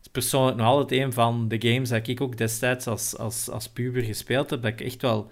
is 0.01 0.07
persoonlijk 0.11 0.57
nog 0.57 0.67
altijd 0.67 1.01
een 1.01 1.13
van 1.13 1.47
de 1.47 1.61
games 1.69 1.89
dat 1.89 2.07
ik 2.07 2.21
ook 2.21 2.37
destijds 2.37 2.87
als, 2.87 3.17
als, 3.17 3.49
als 3.49 3.69
puber 3.69 4.03
gespeeld 4.03 4.49
heb. 4.49 4.61
Dat 4.61 4.71
ik 4.71 4.81
echt 4.81 5.01
wel. 5.01 5.31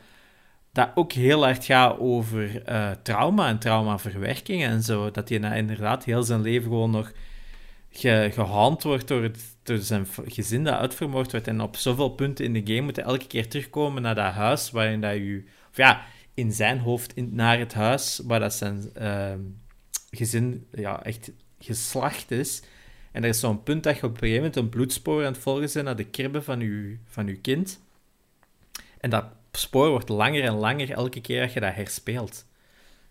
Dat 0.73 0.89
ook 0.95 1.11
heel 1.11 1.47
erg 1.47 1.65
gaat 1.65 1.99
over 1.99 2.69
uh, 2.69 2.91
trauma 3.03 3.47
en 3.47 3.59
traumaverwerking 3.59 4.63
en 4.63 4.83
zo. 4.83 5.11
Dat 5.11 5.29
nou 5.29 5.55
inderdaad 5.55 6.03
heel 6.03 6.23
zijn 6.23 6.41
leven 6.41 6.69
gewoon 6.69 6.91
nog 6.91 7.11
ge, 7.91 8.29
gehaald 8.33 8.83
wordt 8.83 9.07
door, 9.07 9.23
het, 9.23 9.50
door 9.63 9.77
zijn 9.77 10.07
gezin 10.25 10.63
dat 10.63 10.73
uitvermoord 10.73 11.31
wordt. 11.31 11.47
En 11.47 11.61
op 11.61 11.75
zoveel 11.75 12.09
punten 12.09 12.45
in 12.45 12.53
de 12.53 12.73
game 12.73 12.81
moet 12.81 12.95
hij 12.95 13.05
elke 13.05 13.27
keer 13.27 13.49
terugkomen 13.49 14.01
naar 14.01 14.15
dat 14.15 14.33
huis 14.33 14.71
waarin 14.71 15.01
dat 15.01 15.13
je... 15.13 15.43
Of 15.69 15.77
ja, 15.77 16.05
in 16.33 16.51
zijn 16.51 16.79
hoofd 16.79 17.15
in, 17.15 17.29
naar 17.33 17.59
het 17.59 17.73
huis 17.73 18.21
waar 18.23 18.39
dat 18.39 18.53
zijn 18.53 18.89
uh, 19.01 19.33
gezin 20.09 20.67
ja, 20.71 21.03
echt 21.03 21.31
geslacht 21.59 22.31
is. 22.31 22.61
En 23.11 23.23
er 23.23 23.29
is 23.29 23.39
zo'n 23.39 23.63
punt 23.63 23.83
dat 23.83 23.97
je 23.97 24.03
op 24.03 24.11
een 24.11 24.17
gegeven 24.17 24.37
moment 24.37 24.55
een 24.55 24.69
bloedspoor 24.69 25.25
aan 25.25 25.31
het 25.31 25.41
volgen 25.41 25.69
bent 25.73 25.85
naar 25.85 25.95
de 25.95 26.09
kribben 26.09 26.43
van 26.43 26.59
je, 26.59 26.97
van 27.05 27.27
uw 27.27 27.37
kind. 27.41 27.81
En 28.99 29.09
dat 29.09 29.25
spoor 29.51 29.89
wordt 29.89 30.09
langer 30.09 30.43
en 30.43 30.53
langer 30.53 30.91
elke 30.91 31.21
keer 31.21 31.41
dat 31.41 31.53
je 31.53 31.59
dat 31.59 31.73
herspeelt. 31.73 32.45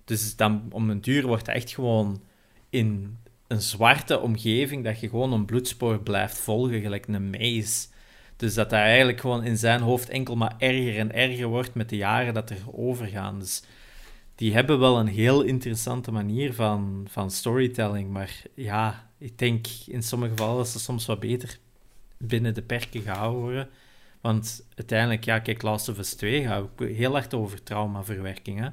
Dus 0.04 0.36
dan 0.36 0.68
om 0.70 0.90
een 0.90 1.00
duur 1.00 1.26
wordt 1.26 1.46
het 1.46 1.56
echt 1.56 1.70
gewoon 1.70 2.22
in 2.70 3.18
een 3.50 3.62
zwarte 3.62 4.20
omgeving 4.20 4.84
dat 4.84 5.00
je 5.00 5.08
gewoon 5.08 5.32
een 5.32 5.44
bloedspoor 5.44 6.00
blijft 6.00 6.38
volgen, 6.38 6.80
gelijk 6.80 7.06
een 7.06 7.30
maze. 7.30 7.88
Dus 8.36 8.54
dat 8.54 8.70
dat 8.70 8.78
eigenlijk 8.78 9.20
gewoon 9.20 9.44
in 9.44 9.56
zijn 9.56 9.80
hoofd 9.80 10.08
enkel 10.08 10.36
maar 10.36 10.54
erger 10.58 10.98
en 10.98 11.14
erger 11.14 11.46
wordt 11.46 11.74
met 11.74 11.88
de 11.88 11.96
jaren 11.96 12.34
dat 12.34 12.50
er 12.50 12.62
overgaan. 12.72 13.38
Dus 13.38 13.62
die 14.34 14.52
hebben 14.52 14.78
wel 14.78 14.98
een 14.98 15.06
heel 15.06 15.42
interessante 15.42 16.12
manier 16.12 16.54
van, 16.54 17.06
van 17.08 17.30
storytelling. 17.30 18.10
Maar 18.10 18.42
ja, 18.54 19.10
ik 19.18 19.38
denk 19.38 19.66
in 19.86 20.02
sommige 20.02 20.36
gevallen 20.36 20.64
is 20.64 20.72
het 20.72 20.82
soms 20.82 21.06
wat 21.06 21.20
beter 21.20 21.58
binnen 22.18 22.54
de 22.54 22.62
perken 22.62 23.02
gehouden 23.02 23.40
worden. 23.40 23.68
Want 24.20 24.66
uiteindelijk, 24.74 25.24
ja, 25.24 25.38
kijk, 25.38 25.62
Last 25.62 25.88
of 25.88 25.98
Us 25.98 26.14
2 26.14 26.42
gaat 26.42 26.68
heel 26.76 27.16
erg 27.16 27.30
over 27.30 27.62
traumaverwerking. 27.62 28.72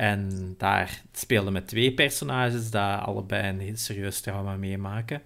En 0.00 0.54
daar 0.58 1.02
speelden 1.12 1.52
met 1.52 1.68
twee 1.68 1.94
personages 1.94 2.70
die 2.70 2.80
allebei 2.80 3.48
een 3.48 3.60
heel 3.60 3.76
serieus 3.76 4.20
trauma 4.20 4.56
meemaken. 4.56 5.22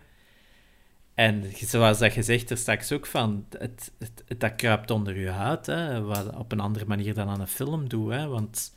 En 1.14 1.44
zoals 1.54 1.98
dat 1.98 2.14
je 2.14 2.22
zegt 2.22 2.50
er 2.50 2.56
straks 2.56 2.92
ook 2.92 3.06
van, 3.06 3.46
het, 3.58 3.92
dat 4.38 4.54
kruipt 4.54 4.90
onder 4.90 5.18
je 5.18 5.28
huid, 5.28 5.66
hè, 5.66 6.02
wat 6.02 6.36
op 6.36 6.52
een 6.52 6.60
andere 6.60 6.84
manier 6.84 7.14
dan 7.14 7.28
aan 7.28 7.40
een 7.40 7.46
film 7.46 7.88
doet. 7.88 8.12
Hè, 8.12 8.26
want 8.26 8.76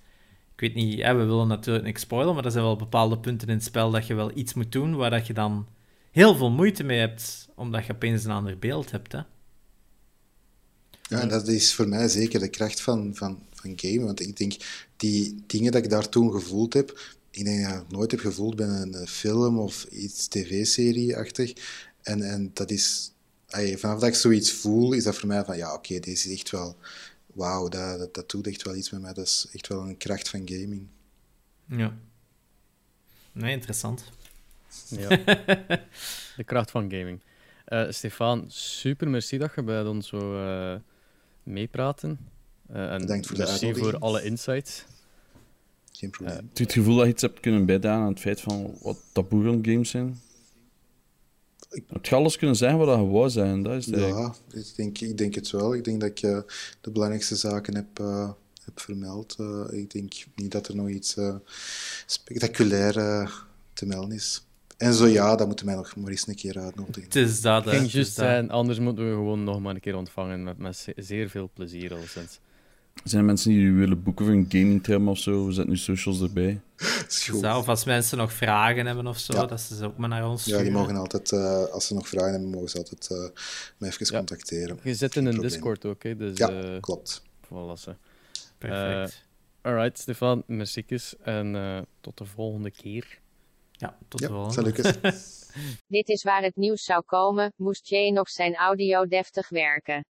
ik 0.54 0.60
weet 0.60 0.74
niet, 0.74 1.02
hè, 1.02 1.16
we 1.16 1.24
willen 1.24 1.48
natuurlijk 1.48 1.86
niks 1.86 2.02
spoilen, 2.02 2.36
maar 2.36 2.46
er 2.46 2.52
zijn 2.52 2.64
wel 2.64 2.76
bepaalde 2.76 3.18
punten 3.18 3.48
in 3.48 3.54
het 3.54 3.64
spel 3.64 3.92
dat 3.92 4.08
je 4.08 4.16
wel 4.16 4.32
iets 4.38 4.54
moet 4.54 4.72
doen 4.72 4.96
waar 4.96 5.10
dat 5.10 5.28
je 5.28 5.34
dan 5.34 5.68
heel 6.12 6.36
veel 6.36 6.52
moeite 6.52 6.84
mee 6.84 7.00
hebt, 7.00 7.50
omdat 7.56 7.86
je 7.86 7.94
opeens 7.94 8.24
een 8.24 8.32
ander 8.32 8.60
beeld 8.60 8.92
hebt. 8.92 9.12
Hè. 9.12 9.22
Ja, 11.08 11.26
dat 11.26 11.48
is 11.48 11.74
voor 11.74 11.88
mij 11.88 12.08
zeker 12.08 12.40
de 12.40 12.50
kracht 12.50 12.82
van, 12.82 13.16
van, 13.16 13.44
van 13.54 13.74
gamen. 13.76 14.06
Want 14.06 14.20
ik 14.20 14.38
denk, 14.38 14.56
die 14.98 15.44
dingen 15.48 15.72
dat 15.72 15.84
ik 15.84 15.90
daar 15.90 16.10
toen 16.10 16.32
gevoeld 16.32 16.74
heb, 16.74 17.16
ik 17.32 17.44
denk 17.44 17.64
dat 17.70 17.82
ik 17.82 17.90
nooit 17.90 18.12
heb 18.12 18.20
gevoeld 18.20 18.56
bij 18.56 18.68
een 18.68 19.08
film 19.08 19.60
of 19.60 19.84
iets 19.84 20.28
tv-serie-achtig. 20.28 21.54
En, 22.02 22.22
en 22.22 22.52
dat 22.54 22.72
is, 22.72 23.12
vanaf 23.76 24.00
dat 24.00 24.10
ik 24.10 24.16
zoiets 24.16 24.52
voel, 24.52 24.94
is 24.94 25.04
dat 25.04 25.16
voor 25.16 25.28
mij 25.28 25.46
van, 25.46 25.58
ja, 25.58 25.74
oké, 25.74 25.78
okay, 25.78 26.00
deze 26.00 26.30
is 26.30 26.40
echt 26.40 26.50
wel, 26.50 26.78
wauw, 27.34 27.68
dat, 27.68 28.00
dat, 28.00 28.14
dat 28.14 28.30
doet 28.30 28.48
echt 28.48 28.64
wel 28.64 28.76
iets 28.76 28.90
met 28.90 29.02
mij. 29.02 29.14
Dat 29.14 29.26
is 29.26 29.48
echt 29.52 29.68
wel 29.68 29.82
een 29.82 29.98
kracht 29.98 30.30
van 30.30 30.42
gaming. 30.46 30.88
Ja. 31.66 31.98
Nee, 33.32 33.52
interessant. 33.52 34.04
Ja. 34.90 35.10
de 36.38 36.44
kracht 36.46 36.72
van 36.72 36.92
gaming. 36.92 37.22
Uh, 37.68 37.92
Stefan, 37.92 38.46
super 38.48 39.08
merci 39.08 39.38
dat 39.38 39.52
je 39.56 39.64
bij 39.64 39.86
ons 39.86 40.08
zo 40.08 40.36
uh, 40.36 40.80
meepraten. 41.48 42.20
Uh, 42.72 42.92
en 42.92 43.02
Bedankt 43.02 43.28
voor 43.28 43.38
merci 43.38 43.74
voor 43.74 43.98
alle 43.98 44.24
insights. 44.24 44.86
Geen 45.92 46.10
probleem. 46.10 46.36
Heb 46.36 46.58
je 46.58 46.64
het 46.64 46.74
gevoel 46.74 46.96
dat 46.96 47.06
je 47.06 47.12
iets 47.12 47.22
hebt 47.22 47.40
kunnen 47.40 47.66
bijdragen 47.66 48.04
aan 48.04 48.10
het 48.10 48.20
feit 48.20 48.42
van 48.42 48.78
wat 48.82 48.98
taboe 49.12 49.60
games 49.62 49.90
zijn? 49.90 50.20
Ik... 51.72 51.84
Heb 51.88 52.06
je 52.06 52.16
alles 52.16 52.38
kunnen 52.38 52.56
zeggen 52.56 52.78
wat 52.78 53.00
je 53.00 53.06
wou 53.06 53.30
zijn? 53.30 53.64
Dat 53.64 53.76
is 53.76 53.86
ja, 53.86 54.36
ik 54.54 54.76
denk, 54.76 55.00
ik 55.00 55.18
denk 55.18 55.36
het 55.36 55.52
wel. 55.52 55.76
Ik 55.76 55.84
denk 55.84 56.02
dat 56.02 56.10
ik 56.10 56.22
uh, 56.22 56.40
de 56.82 56.92
belangrijkste 56.92 57.36
zaken 57.36 57.76
heb, 57.76 58.00
uh, 58.02 58.32
heb 58.64 58.80
vermeld. 58.80 59.36
Uh, 59.40 59.66
ik 59.72 59.92
denk 59.92 60.14
niet 60.36 60.52
dat 60.52 60.68
er 60.68 60.76
nog 60.76 60.90
iets 60.90 61.18
spectaculair 62.06 62.94
te 63.74 63.86
melden 63.86 64.12
is. 64.12 64.47
En 64.78 64.94
zo 64.94 65.08
ja, 65.08 65.36
dat 65.36 65.48
moeten 65.48 65.66
wij 65.66 65.76
nog 65.76 65.96
maar 65.96 66.12
eens 66.12 66.28
een 66.28 66.36
keer 66.36 66.60
uitnodigen. 66.60 67.04
Het 67.04 67.16
is 67.16 67.42
dat, 67.42 67.66
Het 67.66 67.74
ging 67.74 67.92
juist 67.92 68.14
zijn, 68.14 68.52
anders 68.52 68.80
moeten 68.80 69.10
we 69.10 69.16
gewoon 69.16 69.44
nog 69.44 69.60
maar 69.60 69.76
een 69.76 69.82
keer 69.82 69.96
ontvangen 69.96 70.44
met, 70.44 70.58
met 70.58 70.88
zeer 70.96 71.30
veel 71.30 71.50
plezier 71.54 71.94
al 71.94 72.04
sinds. 72.06 72.40
Zijn 73.04 73.22
er 73.22 73.28
mensen 73.28 73.52
die 73.52 73.72
willen 73.72 74.04
boeken 74.04 74.26
voor 74.26 74.34
een 74.34 74.46
gaming 74.50 74.84
term 74.84 75.10
of 75.10 75.18
zo? 75.18 75.46
We 75.46 75.52
zetten 75.52 75.74
nu 75.74 75.78
socials 75.80 76.22
erbij. 76.22 76.60
Zelf, 77.08 77.68
als 77.68 77.86
mensen 77.86 78.18
nog 78.18 78.34
vragen 78.34 78.86
hebben 78.86 79.08
of 79.08 79.18
zo, 79.18 79.46
dat 79.46 79.62
ze 79.62 79.86
ook 79.86 79.98
maar 79.98 80.10
naar 80.10 80.30
ons 80.30 80.42
sturen. 80.42 80.60
Ja, 80.60 80.66
die 80.66 80.78
mogen 80.78 80.96
altijd, 80.96 81.32
uh, 81.32 81.66
als 81.66 81.88
ze 81.88 81.94
nog 81.94 82.08
vragen 82.08 82.32
hebben, 82.32 82.50
mogen 82.50 82.70
ze 82.70 82.78
altijd 82.78 83.10
uh, 83.12 83.18
me 83.78 83.88
even 83.88 84.06
ja. 84.10 84.18
contacteren. 84.18 84.80
Je 84.84 84.96
zit 84.96 85.16
in 85.16 85.26
een 85.26 85.40
Discord 85.42 85.86
ook, 85.86 86.04
hè? 86.04 86.16
Dus, 86.16 86.38
ja, 86.38 86.52
uh, 86.52 86.80
klopt. 86.80 87.22
Voilà, 87.46 87.94
Perfect. 88.58 89.26
alright, 89.62 90.00
Stefan, 90.00 90.44
merci 90.48 90.86
en 91.24 91.86
tot 92.02 92.18
de 92.18 92.26
volgende 92.26 92.72
keer. 92.72 93.20
Ja, 93.78 93.98
tot 94.08 94.20
ja. 94.20 95.12
Dit 95.88 96.10
is 96.10 96.24
waar 96.24 96.42
het 96.42 96.56
nieuws 96.56 96.84
zou 96.84 97.04
komen, 97.06 97.54
moest 97.56 97.90
Jay 97.90 98.10
nog 98.10 98.30
zijn 98.30 98.56
audio 98.56 99.06
deftig 99.06 99.50
werken. 99.50 100.06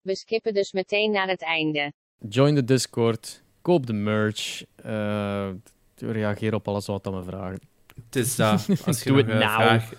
We 0.00 0.16
skippen 0.16 0.54
dus 0.54 0.72
meteen 0.72 1.10
naar 1.10 1.28
het 1.28 1.42
einde. 1.42 1.92
Join 2.28 2.54
de 2.54 2.64
Discord, 2.64 3.42
koop 3.62 3.86
de 3.86 3.92
merch, 3.92 4.64
uh, 4.86 5.50
reageer 5.96 6.54
op 6.54 6.68
alles 6.68 6.86
wat 6.86 7.06
aan 7.06 7.14
me 7.14 7.22
vragen. 7.22 7.60
Het 8.04 8.16
is 8.16 8.36
dat. 8.36 8.68
Als 8.86 9.02
je 9.02 9.08
Doe 9.08 9.22
nog 9.22 9.26
het 9.26 9.34
uh, 9.34 9.40
nou. 9.40 9.62
vraag, 9.62 9.92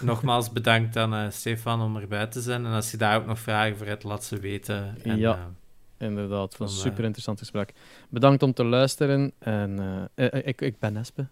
nogmaals 0.00 0.50
bedankt 0.50 0.96
aan 0.96 1.14
uh, 1.14 1.30
Stefan 1.30 1.82
om 1.82 1.96
erbij 1.96 2.26
te 2.26 2.40
zijn. 2.40 2.66
En 2.66 2.72
als 2.72 2.90
je 2.90 2.96
daar 2.96 3.16
ook 3.16 3.26
nog 3.26 3.38
vragen 3.38 3.76
voor 3.76 3.86
hebt, 3.86 4.02
laat 4.02 4.24
ze 4.24 4.38
weten. 4.38 4.96
En, 5.02 5.18
ja, 5.18 5.50
inderdaad. 5.98 6.54
Van 6.54 6.66
een 6.66 6.72
super 6.72 7.04
interessant 7.04 7.38
gesprek. 7.38 7.72
Bedankt 8.08 8.42
om 8.42 8.52
te 8.52 8.64
luisteren. 8.64 9.32
En 9.38 10.10
ik, 10.44 10.60
ik 10.60 10.78
ben 10.78 10.96
Espe. 10.96 11.26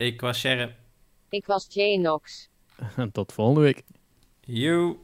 Ik 0.00 0.20
was 0.20 0.38
Sherry. 0.38 0.76
Ik 1.28 1.46
was 1.46 1.66
Jay 1.70 1.96
Knox. 1.96 2.48
En 2.96 3.12
tot 3.12 3.32
volgende 3.32 3.60
week. 3.60 3.82
You. 4.40 4.96